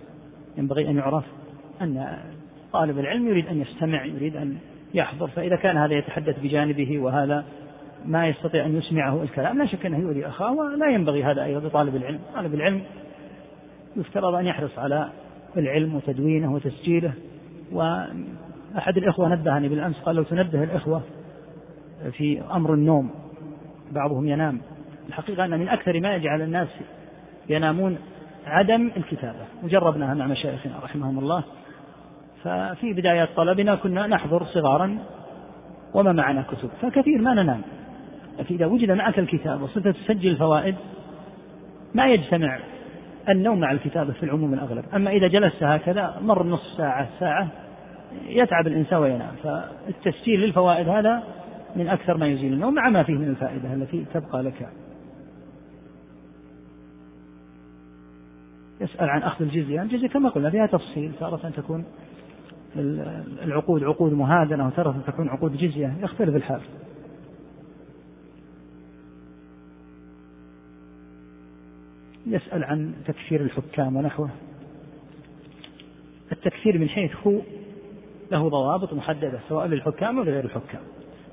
ينبغي 0.58 0.90
أن 0.90 0.98
يعرف 0.98 1.26
أن 1.82 2.18
طالب 2.74 3.00
العلم 3.00 3.28
يريد 3.28 3.48
أن 3.48 3.62
يستمع 3.62 4.06
يريد 4.06 4.36
أن 4.36 4.58
يحضر. 4.94 5.28
فإذا 5.28 5.56
كان 5.56 5.78
هذا 5.78 5.94
يتحدث 5.94 6.40
بجانبه 6.40 7.00
وهذا 7.00 7.46
ما 8.06 8.28
يستطيع 8.28 8.66
أن 8.66 8.78
يسمعه 8.78 9.24
الكلام 9.24 9.58
لا 9.58 9.66
شك 9.66 9.86
أنه 9.86 9.98
يؤذي 9.98 10.28
أخاه 10.28 10.54
ولا 10.54 10.90
ينبغي 10.90 11.24
هذا 11.24 11.44
أيضا 11.44 11.68
لطالب 11.68 11.96
العلم. 11.96 12.20
طالب 12.36 12.54
العلم 12.54 12.82
يفترض 13.96 14.36
أن 14.36 14.46
يحرص 14.46 14.80
على 14.80 15.10
العلم 15.58 15.96
وتدوينه 15.96 16.54
وتسجيله. 16.54 17.14
وأحد 17.72 18.98
الإخوة 18.98 19.30
نبهني 19.30 19.70
بالأمس 19.70 19.96
قال 19.96 20.16
لو 20.16 20.24
تنبه 20.24 20.64
الإخوة 20.64 21.02
في 22.12 22.42
أمر 22.52 22.74
النوم 22.74 23.12
بعضهم 23.92 24.28
ينام. 24.28 24.62
الحقيقة 25.10 25.46
أن 25.46 25.60
من 25.60 25.70
أكثر 25.70 26.00
ما 26.00 26.16
يجعل 26.16 26.42
الناس 26.42 26.68
ينامون 27.50 27.98
عدم 28.46 28.92
الكتابة 28.98 29.46
وجربناها 29.64 30.14
مع 30.14 30.28
مشايخنا 30.28 30.74
رحمهم 30.84 31.20
الله. 31.20 31.44
ففي 32.44 32.94
بدايات 32.94 33.30
طلبنا 33.36 33.76
كنا 33.76 34.08
نحضر 34.08 34.46
صغارا 34.46 34.98
وما 35.94 36.12
معنا 36.12 36.42
كتب 36.42 36.70
فكثير 36.82 37.22
ما 37.22 37.34
ننام. 37.34 37.62
لكن 38.40 38.56
إذا 38.56 38.66
وجد 38.66 38.92
معك 38.92 39.20
الكتاب 39.20 39.62
وصرت 39.62 39.88
تسجل 39.88 40.30
الفوائد 40.30 40.76
ما 41.94 42.08
يجتمع 42.08 42.60
النوم 43.30 43.60
مع 43.60 43.72
الكتابة 43.72 44.14
في 44.14 44.24
العموم 44.24 44.54
الأغلب. 44.54 44.86
أما 44.96 45.12
إذا 45.12 45.28
جلست 45.28 45.64
هكذا 45.64 46.18
مر 46.22 46.44
نصف 46.44 46.78
ساعة 46.78 47.08
ساعة 47.20 47.48
يتعب 48.26 48.68
الإنسان 48.68 49.00
وينام. 49.00 49.32
فالتسجيل 49.44 50.40
للفوائد 50.40 50.90
هذا 50.90 51.24
من 51.76 51.88
أكثر 51.88 52.18
ما 52.18 52.28
يزيل 52.28 52.54
النوم 52.54 52.74
مع 52.74 52.90
ما 52.90 53.04
فيه 53.04 53.14
من 53.14 53.28
الفائدة 53.28 53.74
التي 53.74 54.06
تبقى 54.14 54.44
لك. 54.44 54.70
يسأل 58.82 59.10
عن 59.10 59.24
أخذ 59.24 59.46
الجزية. 59.46 59.82
الجزية 59.82 60.08
كما 60.08 60.30
قلنا 60.30 60.50
فيها 60.50 60.66
تفصيل 60.66 61.12
تارة 61.20 61.52
تكون 61.58 61.86
العقود 62.76 63.84
عقود 63.84 64.14
مهادنة 64.14 64.68
وتارة 64.68 65.04
تكون 65.08 65.30
عقود 65.30 65.58
جزية. 65.58 65.94
يختلف 66.02 66.36
الحال. 66.36 66.62
يسأل 72.28 72.64
عن 72.64 72.94
تكفير 73.06 73.42
الحكام 73.42 73.96
ونحوه. 73.96 74.30
التكفير 76.32 76.78
من 76.78 76.90
حيث 76.90 77.12
هو 77.28 77.42
له 78.32 78.50
ضوابط 78.50 78.94
محددة 78.94 79.40
سواء 79.50 79.68
للحكام 79.68 80.18
أو 80.18 80.24
لغير 80.24 80.46
الحكام. 80.46 80.82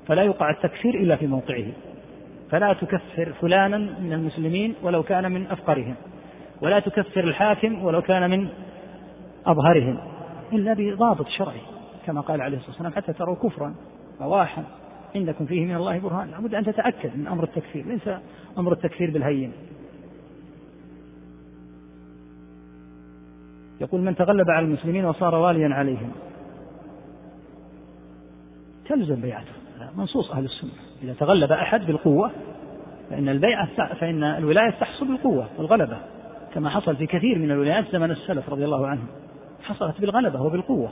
فلا 0.07 0.23
يقع 0.23 0.49
التكفير 0.49 0.95
إلا 0.95 1.15
في 1.15 1.27
موقعه. 1.27 1.65
فلا 2.51 2.73
تكفر 2.73 3.33
فلانا 3.41 3.77
من 3.77 4.13
المسلمين 4.13 4.75
ولو 4.83 5.03
كان 5.03 5.31
من 5.31 5.47
أفقرهم. 5.47 5.95
ولا 6.61 6.79
تكفر 6.79 7.23
الحاكم 7.23 7.83
ولو 7.83 8.01
كان 8.01 8.29
من 8.29 8.49
أظهرهم. 9.45 9.99
إلا 10.53 10.73
بضابط 10.73 11.27
شرعي 11.27 11.61
كما 12.05 12.21
قال 12.21 12.41
عليه 12.41 12.57
الصلاة 12.57 12.71
والسلام 12.71 12.93
حتى 12.93 13.13
تروا 13.13 13.35
كفرا 13.35 13.75
بواحا 14.19 14.63
عندكم 15.15 15.45
فيه 15.45 15.65
من 15.65 15.75
الله 15.75 15.99
برهان. 15.99 16.31
لابد 16.31 16.55
أن 16.55 16.65
تتأكد 16.65 17.17
من 17.17 17.27
أمر 17.27 17.43
التكفير 17.43 17.85
ليس 17.85 18.09
أمر 18.57 18.71
التكفير 18.71 19.11
بالهين. 19.11 19.51
يقول 23.81 24.01
من 24.01 24.15
تغلب 24.15 24.49
على 24.49 24.65
المسلمين 24.65 25.05
وصار 25.05 25.35
واليا 25.35 25.75
عليهم. 25.75 26.11
تلزم 28.85 29.21
بيعته. 29.21 29.51
منصوص 29.97 30.31
أهل 30.31 30.45
السنة. 30.45 30.71
إذا 31.03 31.13
تغلب 31.13 31.51
أحد 31.51 31.85
بالقوة 31.85 32.31
فإن 33.09 33.29
البيعة 33.29 33.93
فإن 33.93 34.23
الولاية 34.23 34.69
تحصل 34.69 35.07
بالقوة 35.07 35.47
والغلبة 35.57 35.97
كما 36.53 36.69
حصل 36.69 36.95
في 36.95 37.05
كثير 37.05 37.39
من 37.39 37.51
الولايات 37.51 37.85
زمن 37.91 38.11
السلف 38.11 38.49
رضي 38.49 38.65
الله 38.65 38.87
عنهم. 38.87 39.07
حصلت 39.69 40.01
بالغلبة 40.01 40.41
وبالقوة. 40.41 40.89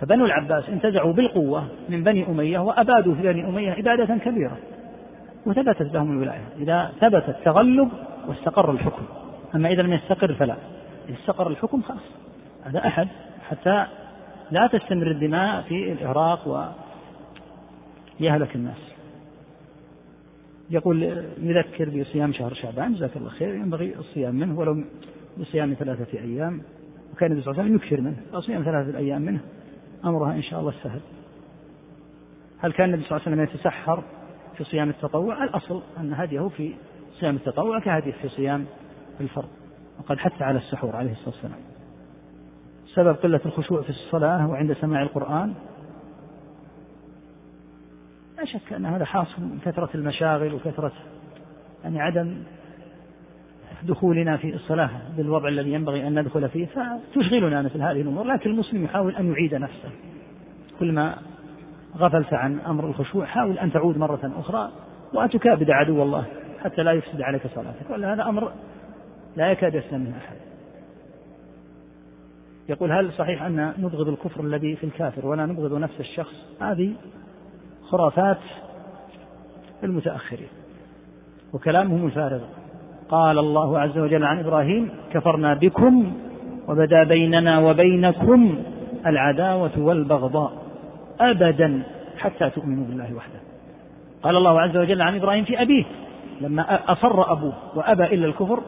فبنو 0.00 0.26
العباس 0.26 0.68
انتزعوا 0.68 1.12
بالقوة 1.12 1.68
من 1.88 2.04
بني 2.04 2.28
أمية 2.28 2.58
وأبادوا 2.58 3.14
في 3.14 3.22
بني 3.22 3.48
أمية 3.48 3.78
إبادة 3.78 4.16
كبيرة 4.16 4.58
وثبتت 5.46 5.94
لهم 5.94 6.12
الولاية. 6.12 6.48
إذا 6.58 6.92
ثبت 7.00 7.28
التغلب 7.28 7.88
واستقر 8.28 8.70
الحكم. 8.70 9.02
أما 9.54 9.68
إذا 9.68 9.82
لم 9.82 9.92
يستقر 9.92 10.34
فلا. 10.34 10.56
استقر 11.10 11.48
الحكم 11.48 11.82
خلاص. 11.82 12.00
هذا 12.64 12.86
أحد. 12.86 13.08
حتى 13.48 13.86
لا 14.50 14.66
تستمر 14.66 15.10
الدماء 15.10 15.62
في 15.62 15.92
الإغراق 15.92 16.70
ويهلك 18.20 18.56
الناس. 18.56 18.92
يقول 20.70 21.02
يذكر 21.42 21.88
بصيام 22.00 22.32
شهر 22.32 22.54
شعبان 22.54 22.94
جزاك 22.94 23.16
الله 23.16 23.30
خير. 23.30 23.54
ينبغي 23.54 23.94
الصيام 23.98 24.34
منه 24.34 24.58
ولو 24.58 24.84
بصيام 25.40 25.74
ثلاثة 25.78 26.18
أيام. 26.18 26.60
وكان 27.18 27.30
النبي 27.32 27.44
صلى 27.44 27.52
الله 27.52 27.62
عليه 27.62 27.74
وسلم 27.74 27.86
يكثر 27.86 28.00
منه 28.00 28.40
صيام 28.40 28.62
ثلاثة 28.62 28.98
أيام 28.98 29.22
منه 29.22 29.40
أمرها 30.04 30.32
إن 30.32 30.42
شاء 30.42 30.60
الله 30.60 30.74
سهل. 30.82 31.00
هل 32.58 32.72
كان 32.72 32.88
النبي 32.88 33.02
صلى 33.02 33.16
الله 33.16 33.22
عليه 33.26 33.36
وسلم 33.36 33.56
يتسحر 33.56 34.04
في 34.56 34.64
صيام 34.64 34.90
التطوع؟ 34.90 35.44
الأصل 35.44 35.82
أن 36.00 36.14
هديه 36.14 36.48
في 36.48 36.74
صيام 37.20 37.36
التطوع 37.36 37.80
كهديه 37.80 38.12
في 38.12 38.28
صيام 38.28 38.66
الفرض 39.20 39.48
وقد 39.98 40.18
حث 40.18 40.42
على 40.42 40.58
السحور 40.58 40.96
عليه 40.96 41.12
الصلاة 41.12 41.28
والسلام. 41.28 41.60
سبب 42.94 43.14
قلة 43.14 43.40
الخشوع 43.46 43.82
في 43.82 43.90
الصلاة 43.90 44.50
وعند 44.50 44.72
سماع 44.72 45.02
القرآن. 45.02 45.54
لا 48.38 48.44
شك 48.44 48.72
أن 48.72 48.86
هذا 48.86 49.04
حاصل 49.04 49.42
من 49.42 49.58
كثرة 49.64 49.90
المشاغل 49.94 50.54
وكثرة 50.54 50.92
يعني 51.84 52.00
عدم 52.00 52.42
دخولنا 53.82 54.36
في 54.36 54.54
الصلاة 54.54 54.90
بالوضع 55.16 55.48
الذي 55.48 55.72
ينبغي 55.72 56.06
أن 56.06 56.18
ندخل 56.20 56.48
فيه 56.48 56.66
فتشغلنا 56.66 57.62
مثل 57.62 57.82
هذه 57.82 58.00
الأمور 58.00 58.24
لكن 58.24 58.50
المسلم 58.50 58.84
يحاول 58.84 59.16
أن 59.16 59.32
يعيد 59.32 59.54
نفسه. 59.54 59.90
كل 60.78 60.92
ما 60.92 61.18
غفلت 61.96 62.34
عن 62.34 62.60
أمر 62.60 62.86
الخشوع 62.86 63.26
حاول 63.26 63.58
أن 63.58 63.72
تعود 63.72 63.98
مرة 63.98 64.32
أخرى 64.38 64.70
وأن 65.14 65.30
تكابد 65.30 65.70
عدو 65.70 66.02
الله 66.02 66.24
حتى 66.64 66.82
لا 66.82 66.92
يفسد 66.92 67.22
عليك 67.22 67.42
صلاتك. 67.46 67.90
ولا 67.90 68.14
هذا 68.14 68.22
أمر 68.22 68.52
لا 69.36 69.50
يكاد 69.50 69.74
يسلم 69.74 70.00
منه 70.00 70.16
أحد. 70.16 70.36
يقول 72.68 72.92
هل 72.92 73.12
صحيح 73.12 73.42
أن 73.42 73.72
نبغض 73.78 74.08
الكفر 74.08 74.40
الذي 74.40 74.76
في 74.76 74.84
الكافر 74.84 75.26
ولا 75.26 75.46
نبغض 75.46 75.72
نفس 75.72 76.00
الشخص؟ 76.00 76.34
هذه 76.60 76.92
خرافات 77.82 78.38
المتأخرين 79.84 80.48
وكلامهم 81.52 82.06
الفارغ. 82.06 82.40
قال 83.10 83.38
الله 83.38 83.78
عز 83.78 83.98
وجل 83.98 84.24
عن 84.24 84.38
إبراهيم 84.38 84.90
كفرنا 85.12 85.54
بكم 85.54 86.12
وبدا 86.68 87.04
بيننا 87.04 87.58
وبينكم 87.58 88.58
العداوة 89.06 89.78
والبغضاء 89.78 90.52
أبدا 91.20 91.82
حتى 92.18 92.50
تؤمنوا 92.50 92.84
بالله 92.84 93.14
وحده. 93.14 93.40
قال 94.22 94.36
الله 94.36 94.60
عز 94.60 94.76
وجل 94.76 95.02
عن 95.02 95.16
إبراهيم 95.16 95.44
في 95.44 95.62
أبيه 95.62 95.84
لما 96.40 96.92
أصر 96.92 97.32
أبوه 97.32 97.52
وأبى 97.74 98.04
إلا 98.04 98.26
الكفر 98.26 98.60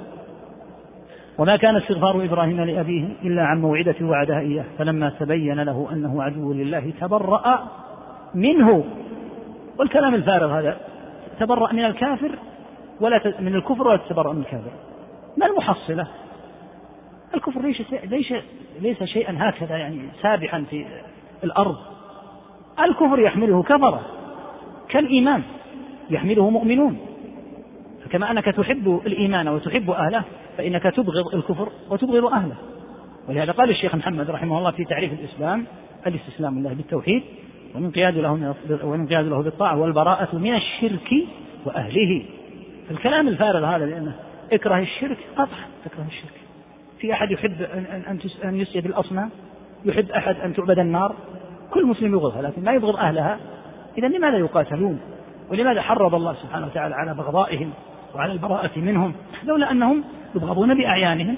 وما 1.38 1.56
كان 1.56 1.76
استغفار 1.76 2.24
إبراهيم 2.24 2.60
لأبيه 2.60 3.04
إلا 3.24 3.42
عن 3.42 3.60
موعدة 3.60 3.94
وعدها 4.02 4.40
إياه 4.40 4.64
فلما 4.78 5.12
تبين 5.20 5.60
له 5.60 5.88
أنه 5.92 6.22
عدو 6.22 6.52
لله 6.52 6.92
تبرأ 7.00 7.68
منه. 8.34 8.84
والكلام 9.78 10.14
الفارغ 10.14 10.58
هذا 10.58 10.76
تبرأ 11.40 11.72
من 11.72 11.84
الكافر 11.84 12.30
ولا 13.00 13.34
من 13.40 13.54
الكفر 13.54 13.88
ولا 13.88 13.96
تتبرأ 13.96 14.32
من 14.32 14.40
الكافر. 14.40 14.70
ما 15.36 15.46
المحصلة؟ 15.46 16.06
الكفر 17.34 17.62
ليس 17.62 17.82
ليس 18.04 18.32
ليس 18.80 19.02
شيئا 19.02 19.36
هكذا 19.38 19.76
يعني 19.76 19.98
سابحا 20.22 20.64
في 20.70 20.86
الأرض. 21.44 21.76
الكفر 22.80 23.18
يحمله 23.18 23.62
كفرة 23.62 24.00
كالإيمان 24.88 25.42
يحمله 26.10 26.50
مؤمنون. 26.50 26.98
فكما 28.04 28.30
أنك 28.30 28.44
تحب 28.44 29.00
الإيمان 29.06 29.48
وتحب 29.48 29.90
أهله 29.90 30.22
فإنك 30.58 30.82
تبغض 30.82 31.34
الكفر 31.34 31.68
وتبغض 31.90 32.24
أهله. 32.32 32.56
ولهذا 33.28 33.52
قال 33.52 33.70
الشيخ 33.70 33.94
محمد 33.94 34.30
رحمه 34.30 34.58
الله 34.58 34.70
في 34.70 34.84
تعريف 34.84 35.12
الإسلام 35.12 35.64
الإستسلام 36.06 36.58
لله 36.58 36.74
بالتوحيد 36.74 37.22
والانقياد 37.74 38.16
له 38.16 38.54
والانقياد 38.82 39.26
له 39.26 39.42
بالطاعة 39.42 39.80
والبراءة 39.80 40.36
من 40.36 40.54
الشرك 40.54 41.14
وأهله. 41.66 42.24
الكلام 42.90 43.28
الفارغ 43.28 43.76
هذا 43.76 43.86
لأنه 43.86 44.14
اكره 44.52 44.78
الشرك 44.78 45.18
قطعا 45.36 45.64
تكره 45.84 46.06
الشرك. 46.08 46.40
في 46.98 47.12
أحد 47.12 47.30
يحب 47.30 47.62
أن 47.62 48.20
أن 48.44 48.60
يسجد 48.60 48.86
الأصنام؟ 48.86 49.30
يحب 49.84 50.10
أحد 50.10 50.36
أن 50.36 50.54
تعبد 50.54 50.78
النار؟ 50.78 51.16
كل 51.70 51.86
مسلم 51.86 52.14
يبغضها 52.14 52.42
لكن 52.42 52.64
ما 52.64 52.72
يبغض 52.72 52.96
أهلها. 52.96 53.38
إذا 53.98 54.08
لماذا 54.08 54.38
يقاتلون؟ 54.38 55.00
ولماذا 55.50 55.82
حرض 55.82 56.14
الله 56.14 56.34
سبحانه 56.34 56.66
وتعالى 56.66 56.94
على 56.94 57.14
بغضائهم 57.14 57.72
وعلى 58.14 58.32
البراءة 58.32 58.78
منهم؟ 58.78 59.14
لولا 59.44 59.70
أنهم 59.70 60.04
يبغضون 60.34 60.74
بأعيانهم. 60.74 61.36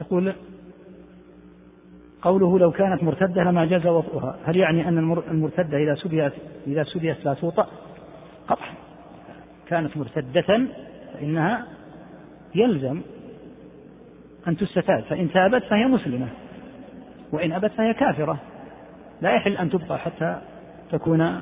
يقول 0.00 0.34
قوله 2.22 2.58
لو 2.58 2.72
كانت 2.72 3.02
مرتدة 3.02 3.42
لما 3.42 3.64
جاز 3.64 3.86
وطئها 3.86 4.38
هل 4.44 4.56
يعني 4.56 4.88
أن 4.88 4.98
المرتدة 5.30 5.78
إذا 5.78 5.94
سبيت 5.94 6.32
إذا 6.66 6.84
سبيت 6.84 7.24
لا 7.24 7.34
توطأ؟ 7.34 7.66
قطعا 8.48 8.74
كانت 9.66 9.96
مرتدة 9.96 10.66
فإنها 11.14 11.66
يلزم 12.54 13.00
أن 14.48 14.56
تستتاب. 14.56 15.02
فإن 15.02 15.32
تابت 15.32 15.62
فهي 15.64 15.84
مسلمة. 15.84 16.28
وإن 17.32 17.52
أبت 17.52 17.72
فهي 17.72 17.94
كافرة. 17.94 18.38
لا 19.20 19.34
يحل 19.34 19.56
أن 19.56 19.70
تبقى 19.70 19.98
حتى 19.98 20.40
تكون 20.90 21.40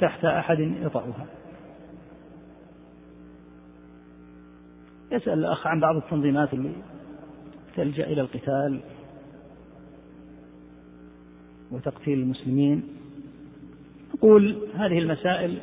تحت 0.00 0.24
أحد 0.24 0.60
يطأها. 0.60 1.26
يسأل 5.12 5.38
الأخ 5.38 5.66
عن 5.66 5.80
بعض 5.80 5.96
التنظيمات 5.96 6.52
اللي 6.52 6.72
تلجأ 7.76 8.04
إلى 8.04 8.20
القتال. 8.20 8.80
وتقتيل 11.70 12.18
المسلمين. 12.18 12.82
نقول 14.14 14.58
هذه 14.74 14.98
المسائل 14.98 15.58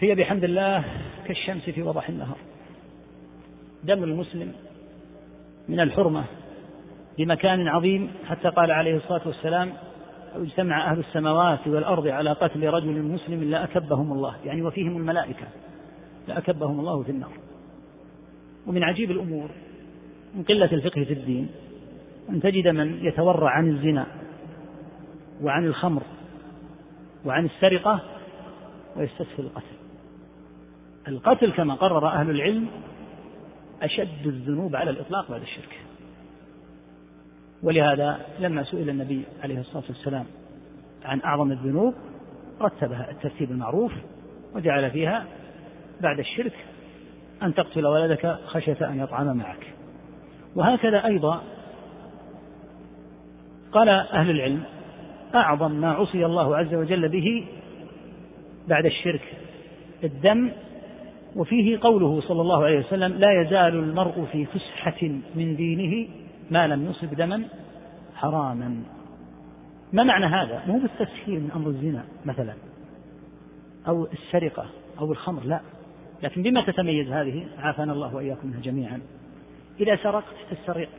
هي 0.00 0.14
بحمد 0.14 0.44
الله 0.44 0.84
كالشمس 1.26 1.62
في 1.62 1.82
وضح 1.82 2.08
النهار. 2.08 2.36
دم 3.84 4.04
المسلم 4.04 4.52
من 5.68 5.80
الحرمة 5.80 6.24
بمكان 7.18 7.68
عظيم 7.68 8.10
حتى 8.24 8.48
قال 8.48 8.70
عليه 8.70 8.96
الصلاة 8.96 9.28
والسلام 9.28 9.72
اجتمع 10.34 10.92
أهل 10.92 10.98
السماوات 10.98 11.66
والأرض 11.66 12.06
على 12.06 12.32
قتل 12.32 12.64
رجل 12.64 13.02
مسلم 13.02 13.44
لأكبهم 13.50 14.12
الله. 14.12 14.36
يعني 14.44 14.62
وفيهم 14.62 14.96
الملائكة 14.96 15.46
لأكبهم 16.28 16.80
الله 16.80 17.02
في 17.02 17.10
النار. 17.10 17.32
ومن 18.66 18.84
عجيب 18.84 19.10
الأمور 19.10 19.50
من 20.34 20.42
قلة 20.42 20.72
الفقه 20.72 21.04
في 21.04 21.12
الدين 21.12 21.48
أن 22.30 22.40
تجد 22.40 22.68
من 22.68 23.06
يتورع 23.06 23.50
عن 23.50 23.68
الزنا 23.68 24.06
وعن 25.42 25.66
الخمر 25.66 26.02
وعن 27.24 27.44
السرقة 27.44 28.00
ويستسهل 28.96 29.46
القتل. 29.46 29.74
القتل 31.08 31.52
كما 31.52 31.74
قرر 31.74 32.08
أهل 32.08 32.30
العلم 32.30 32.66
أشد 33.82 34.26
الذنوب 34.26 34.76
على 34.76 34.90
الإطلاق 34.90 35.30
بعد 35.30 35.42
الشرك. 35.42 35.78
ولهذا 37.62 38.20
لما 38.40 38.64
سئل 38.64 38.88
النبي 38.88 39.24
عليه 39.42 39.60
الصلاة 39.60 39.84
والسلام 39.88 40.24
عن 41.04 41.20
أعظم 41.20 41.52
الذنوب 41.52 41.94
رتبها 42.60 43.10
الترتيب 43.10 43.50
المعروف 43.50 43.92
وجعل 44.54 44.90
فيها 44.90 45.26
بعد 46.00 46.18
الشرك 46.18 46.52
أن 47.42 47.54
تقتل 47.54 47.86
ولدك 47.86 48.38
خشية 48.46 48.88
أن 48.90 49.00
يطعم 49.00 49.36
معك. 49.36 49.66
وهكذا 50.56 51.04
أيضا 51.04 51.42
قال 53.74 53.88
أهل 53.88 54.30
العلم 54.30 54.62
أعظم 55.34 55.72
ما 55.72 55.90
عصي 55.90 56.26
الله 56.26 56.56
عز 56.56 56.74
وجل 56.74 57.08
به 57.08 57.46
بعد 58.68 58.86
الشرك 58.86 59.22
الدم 60.04 60.50
وفيه 61.36 61.78
قوله 61.80 62.20
صلى 62.20 62.40
الله 62.40 62.64
عليه 62.64 62.78
وسلم 62.78 63.12
لا 63.12 63.42
يزال 63.42 63.74
المرء 63.74 64.24
في 64.32 64.46
فسحة 64.46 65.08
من 65.34 65.56
دينه 65.56 66.08
ما 66.50 66.66
لم 66.66 66.90
يصب 66.90 67.14
دما 67.14 67.42
حراما. 68.14 68.82
ما 69.92 70.02
معنى 70.02 70.26
هذا؟ 70.26 70.62
مو 70.66 70.78
بالتسهيل 70.78 71.40
من 71.40 71.50
أمر 71.54 71.68
الزنا 71.68 72.04
مثلا 72.24 72.54
أو 73.88 74.06
السرقة 74.12 74.66
أو 74.98 75.12
الخمر 75.12 75.44
لا. 75.44 75.60
لكن 76.22 76.42
بما 76.42 76.66
تتميز 76.66 77.08
هذه 77.08 77.46
عافانا 77.58 77.92
الله 77.92 78.14
وإياكم 78.14 78.48
منها 78.48 78.60
جميعا. 78.60 79.00
إذا 79.80 79.96
سرقت 79.96 80.34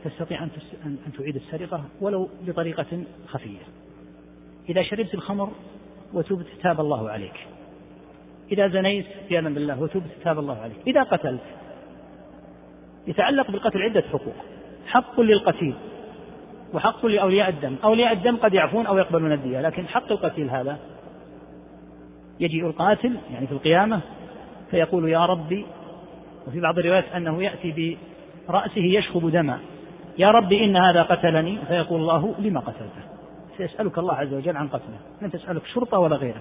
تستطيع 0.04 0.42
أن 0.84 1.12
تعيد 1.18 1.36
السرقة 1.36 1.84
ولو 2.00 2.28
بطريقة 2.46 3.04
خفية. 3.26 3.58
إذا 4.68 4.82
شربت 4.82 5.14
الخمر 5.14 5.52
وتبت 6.12 6.46
تاب 6.62 6.80
الله 6.80 7.10
عليك. 7.10 7.46
إذا 8.52 8.68
زنيت 8.68 9.06
عياذا 9.30 9.48
بالله 9.48 9.82
وتبت 9.82 10.10
تاب 10.24 10.38
الله 10.38 10.58
عليك. 10.58 10.76
إذا 10.86 11.02
قتلت. 11.02 11.40
يتعلق 13.06 13.50
بالقتل 13.50 13.82
عدة 13.82 14.04
حقوق. 14.12 14.34
حق 14.86 15.20
للقتيل 15.20 15.74
وحق 16.74 17.06
لأولياء 17.06 17.48
الدم. 17.48 17.76
أولياء 17.84 18.12
الدم 18.12 18.36
قد 18.36 18.54
يعفون 18.54 18.86
أو 18.86 18.98
يقبلون 18.98 19.32
الدية 19.32 19.60
لكن 19.60 19.88
حق 19.88 20.12
القتيل 20.12 20.50
هذا 20.50 20.78
يجيء 22.40 22.66
القاتل 22.66 23.16
يعني 23.32 23.46
في 23.46 23.52
القيامة 23.52 24.00
فيقول 24.70 25.08
يا 25.08 25.26
ربي 25.26 25.66
وفي 26.46 26.60
بعض 26.60 26.78
الروايات 26.78 27.04
أنه 27.04 27.42
يأتي 27.42 27.70
برأسه 28.48 28.84
يشخب 28.84 29.30
دما. 29.30 29.58
يا 30.18 30.30
ربي 30.30 30.64
إن 30.64 30.76
هذا 30.76 31.02
قتلني. 31.02 31.58
فيقول 31.68 32.00
الله 32.00 32.34
لما 32.38 32.60
قتلته؟ 32.60 33.02
سيسألك 33.56 33.98
الله 33.98 34.14
عز 34.14 34.34
وجل 34.34 34.56
عن 34.56 34.68
قتله. 34.68 34.98
لن 35.22 35.30
تسألك 35.30 35.66
شرطة 35.66 35.98
ولا 35.98 36.16
غيره. 36.16 36.40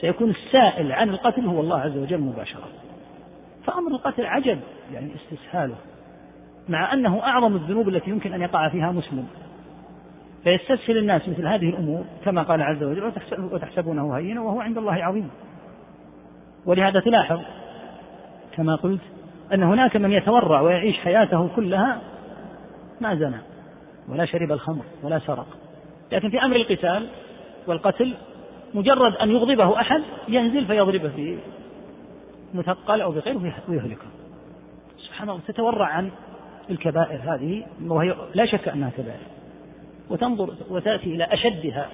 سيكون 0.00 0.30
السائل 0.30 0.92
عن 0.92 1.08
القتل 1.08 1.46
هو 1.46 1.60
الله 1.60 1.80
عز 1.80 1.98
وجل 1.98 2.18
مباشرة. 2.18 2.68
فأمر 3.64 3.90
القتل 3.90 4.26
عجب 4.26 4.60
يعني 4.92 5.12
استسهاله. 5.14 5.74
مع 6.68 6.92
أنه 6.92 7.22
أعظم 7.22 7.56
الذنوب 7.56 7.88
التي 7.88 8.10
يمكن 8.10 8.32
أن 8.32 8.42
يقع 8.42 8.68
فيها 8.68 8.92
مسلم. 8.92 9.26
فيستسهل 10.44 10.98
الناس 10.98 11.28
مثل 11.28 11.46
هذه 11.46 11.68
الأمور 11.68 12.04
كما 12.24 12.42
قال 12.42 12.62
عز 12.62 12.82
وجل 12.82 13.12
وتحسبونه 13.38 14.16
هينا 14.16 14.40
وهو 14.40 14.60
عند 14.60 14.78
الله 14.78 15.04
عظيم. 15.04 15.30
ولهذا 16.66 17.00
تلاحظ 17.00 17.40
كما 18.52 18.76
قلت 18.76 19.00
أن 19.52 19.62
هناك 19.62 19.96
من 19.96 20.12
يتورع 20.12 20.60
ويعيش 20.60 20.96
حياته 20.96 21.48
كلها 21.56 22.00
ما 23.00 23.14
زنى 23.14 23.40
ولا 24.08 24.24
شرب 24.24 24.52
الخمر 24.52 24.84
ولا 25.02 25.18
سرق. 25.18 25.46
لكن 26.12 26.30
في 26.30 26.42
أمر 26.42 26.56
القتال 26.56 27.08
والقتل 27.66 28.14
مجرد 28.74 29.16
أن 29.16 29.30
يغضبه 29.30 29.80
أحد 29.80 30.02
ينزل 30.28 30.66
فيضربه 30.66 31.08
في 31.08 31.38
مثقل 32.54 33.00
أو 33.00 33.10
بغيره 33.10 33.52
ويهلكه. 33.68 34.06
سبحان 34.98 35.30
الله 35.30 35.40
تتورع 35.48 35.86
عن 35.86 36.10
الكبائر 36.70 37.20
هذه 37.34 37.64
وهي 37.86 38.14
لا 38.34 38.46
شك 38.46 38.68
أنها 38.68 38.90
كبائر. 38.90 39.20
وتنظر 40.10 40.54
وتأتي 40.70 41.14
إلى 41.14 41.24
أشدها 41.24 41.88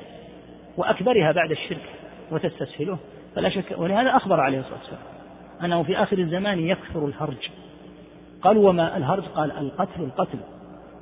وأكبرها 0.77 1.33
بعد 1.33 1.51
الشرك 1.51 1.91
وتستسهله 2.31 2.99
فلا 3.35 3.49
شك 3.49 3.75
ولهذا 3.79 4.17
أخبر 4.17 4.41
عليه 4.41 4.59
الصلاة 4.59 4.79
والسلام. 4.79 5.20
أنه 5.65 5.83
في 5.83 6.03
آخر 6.03 6.19
الزمان 6.19 6.59
يكثر 6.59 7.07
الهرج. 7.07 7.51
قالوا 8.43 8.69
وما 8.69 8.97
الهرج؟ 8.97 9.23
قال 9.23 9.51
القتل 9.51 10.03
القتل. 10.03 10.39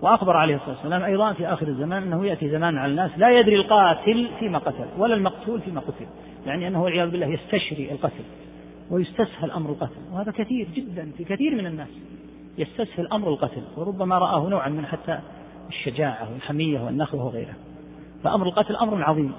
وأخبر 0.03 0.37
عليه 0.37 0.57
الصلاة 0.57 0.75
والسلام 0.75 1.03
أيضا 1.03 1.33
في 1.33 1.47
آخر 1.47 1.69
الزمان 1.69 2.03
أنه 2.03 2.27
يأتي 2.27 2.51
زمان 2.51 2.79
على 2.79 2.91
الناس 2.91 3.11
لا 3.17 3.41
يدري 3.41 3.57
القاتل 3.57 4.29
فيما 4.39 4.59
قتل 4.59 4.87
ولا 4.99 5.15
المقتول 5.15 5.61
فيما 5.61 5.81
قتل. 5.81 6.07
يعني 6.47 6.69
أنه 6.69 6.83
والعياذ 6.83 7.11
بالله 7.11 7.27
يستشري 7.27 7.93
القتل 7.93 8.25
ويستسهل 8.91 9.51
أمر 9.51 9.71
القتل. 9.71 10.01
وهذا 10.13 10.33
كثير 10.33 10.69
جدا 10.75 11.11
في 11.17 11.25
كثير 11.25 11.55
من 11.55 11.67
الناس 11.67 11.89
يستسهل 12.59 13.09
أمر 13.13 13.29
القتل. 13.29 13.63
وربما 13.77 14.19
رآه 14.19 14.49
نوعا 14.49 14.69
من 14.69 14.87
حتى 14.87 15.19
الشجاعة 15.69 16.33
والحمية 16.33 16.81
والنخوة 16.81 17.25
وغيره 17.25 17.55
فأمر 18.25 18.47
القتل 18.47 18.77
أمر 18.77 19.03
عظيم. 19.03 19.33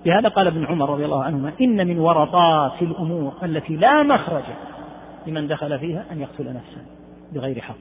وبهذا 0.00 0.28
قال 0.28 0.46
ابن 0.46 0.66
عمر 0.66 0.90
رضي 0.90 1.04
الله 1.04 1.24
عنهما 1.24 1.52
إن 1.60 1.86
من 1.86 1.98
ورطات 1.98 2.82
الأمور 2.82 3.32
التي 3.42 3.76
لا 3.76 4.02
مخرج 4.02 4.42
لمن 5.26 5.48
دخل 5.48 5.78
فيها 5.78 6.04
أن 6.12 6.20
يقتل 6.20 6.44
نفسا 6.44 6.80
بغير 7.32 7.60
حق. 7.60 7.74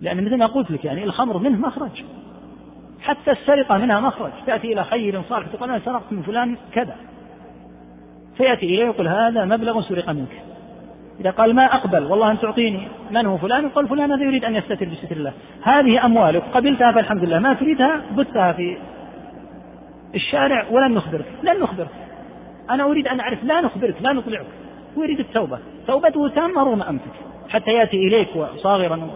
لأن 0.00 0.24
مثل 0.24 0.36
ما 0.36 0.46
قلت 0.46 0.70
لك 0.70 0.84
يعني 0.84 1.04
الخمر 1.04 1.38
منه 1.38 1.58
مخرج. 1.58 2.02
حتى 3.00 3.30
السرقة 3.30 3.78
منها 3.78 4.00
مخرج. 4.00 4.30
تأتي 4.46 4.72
إلى 4.72 4.84
خير 4.84 5.22
صالح 5.28 5.46
تقول 5.46 5.70
أنا 5.70 5.80
سرقت 5.84 6.12
من 6.12 6.22
فلان 6.22 6.56
كذا. 6.72 6.96
فيأتي 8.36 8.66
إليه 8.66 8.84
يقول 8.84 9.08
هذا 9.08 9.44
مبلغ 9.44 9.82
سرق 9.82 10.10
منك. 10.10 10.42
إذا 11.20 11.30
قال 11.30 11.54
ما 11.54 11.64
أقبل؟ 11.64 12.02
والله 12.02 12.30
أن 12.30 12.38
تعطيني. 12.38 12.88
من 13.10 13.26
هو 13.26 13.36
فلان؟ 13.36 13.64
يقول 13.64 13.88
فلان 13.88 14.12
هذا 14.12 14.22
يريد 14.22 14.44
أن 14.44 14.56
يستتر 14.56 14.88
بستر 14.88 15.16
الله. 15.16 15.32
هذه 15.62 16.06
أموالك. 16.06 16.42
قبلتها 16.54 16.92
فالحمد 16.92 17.24
لله. 17.24 17.38
ما 17.38 17.54
تريدها 17.54 18.02
بثها 18.16 18.52
في 18.52 18.76
الشارع 20.14 20.68
ولن 20.70 20.94
نخبرك 20.94 21.26
لن 21.42 21.60
نخبرك. 21.60 21.90
أنا 22.70 22.84
أريد 22.84 23.08
أن 23.08 23.20
أعرف 23.20 23.44
لا 23.44 23.60
نخبرك 23.60 23.94
لا 24.00 24.12
نطلعك. 24.12 24.46
هو 24.98 25.02
يريد 25.02 25.20
التوبة. 25.20 25.58
توبته 25.86 26.28
تامة 26.28 26.62
رغم 26.62 26.82
أنفك 26.82 27.12
حتى 27.48 27.70
يأتي 27.70 27.96
إليك 27.96 28.28
صاغرا. 28.56 29.10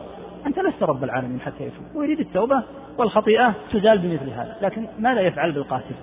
أنت 0.47 0.59
لست 0.59 0.83
رب 0.83 1.05
العالمين 1.05 1.41
حتى 1.41 1.65
يتوب 1.65 1.85
ويريد 1.95 2.21
التوبة 2.21 2.63
والخطيئة 2.99 3.55
تزال 3.73 3.99
بمثل 3.99 4.31
هذا. 4.31 4.57
لكن 4.63 4.87
ماذا 4.99 5.21
يفعل 5.21 5.53
بالقاتل؟ 5.53 5.95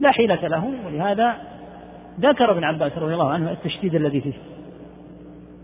لا 0.00 0.10
حيلة 0.10 0.48
له. 0.48 0.74
ولهذا 0.86 1.34
ذكر 2.20 2.50
ابن 2.50 2.64
عباس 2.64 2.98
رضي 2.98 3.14
الله 3.14 3.30
عنه 3.30 3.50
التشديد 3.50 3.94
الذي 3.94 4.20
فيه. 4.20 4.34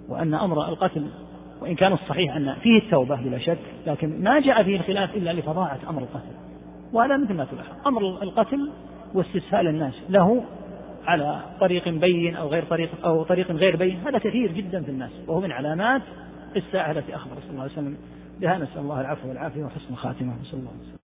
وأن 0.08 0.34
أمر 0.34 0.68
القتل 0.68 1.06
وإن 1.60 1.74
كان 1.74 1.92
الصحيح 1.92 2.36
أن 2.36 2.54
فيه 2.62 2.78
التوبة 2.78 3.16
بلا 3.16 3.38
شك. 3.38 3.58
لكن 3.86 4.22
ما 4.22 4.40
جاء 4.40 4.62
فيه 4.62 4.76
الخلاف 4.76 5.16
إلا 5.16 5.32
لفظاعة 5.32 5.78
أمر 5.90 6.02
القتل. 6.02 6.51
وهذا 6.92 7.16
مثل 7.16 7.34
ما 7.34 7.44
تلاحظ. 7.44 7.86
أمر 7.86 8.22
القتل 8.22 8.70
واستسهال 9.14 9.66
الناس 9.66 9.94
له 10.08 10.44
على 11.06 11.40
طريق 11.60 11.88
بين 11.88 12.36
أو 12.36 12.48
غير 12.48 12.64
طريق 12.64 12.90
أو 13.04 13.22
طريق 13.22 13.52
غير 13.52 13.76
بين 13.76 14.00
هذا 14.06 14.18
كثير 14.18 14.52
جدا 14.52 14.82
في 14.82 14.90
الناس 14.90 15.10
وهو 15.26 15.40
من 15.40 15.52
علامات 15.52 16.02
الساعة 16.56 16.90
التي 16.90 17.14
أخبر 17.14 17.34
صلى 17.40 17.50
الله 17.50 17.62
عليه 17.62 17.72
وسلم 17.72 17.96
بها. 18.40 18.58
نسأل 18.58 18.78
الله 18.78 19.00
العفو 19.00 19.28
والعافية 19.28 19.64
وحسن 19.64 19.90
الخاتمة 19.90 20.34
صلى 20.44 20.60
الله 20.60 20.70
عليه 20.70 20.80
وسلم. 20.80 20.96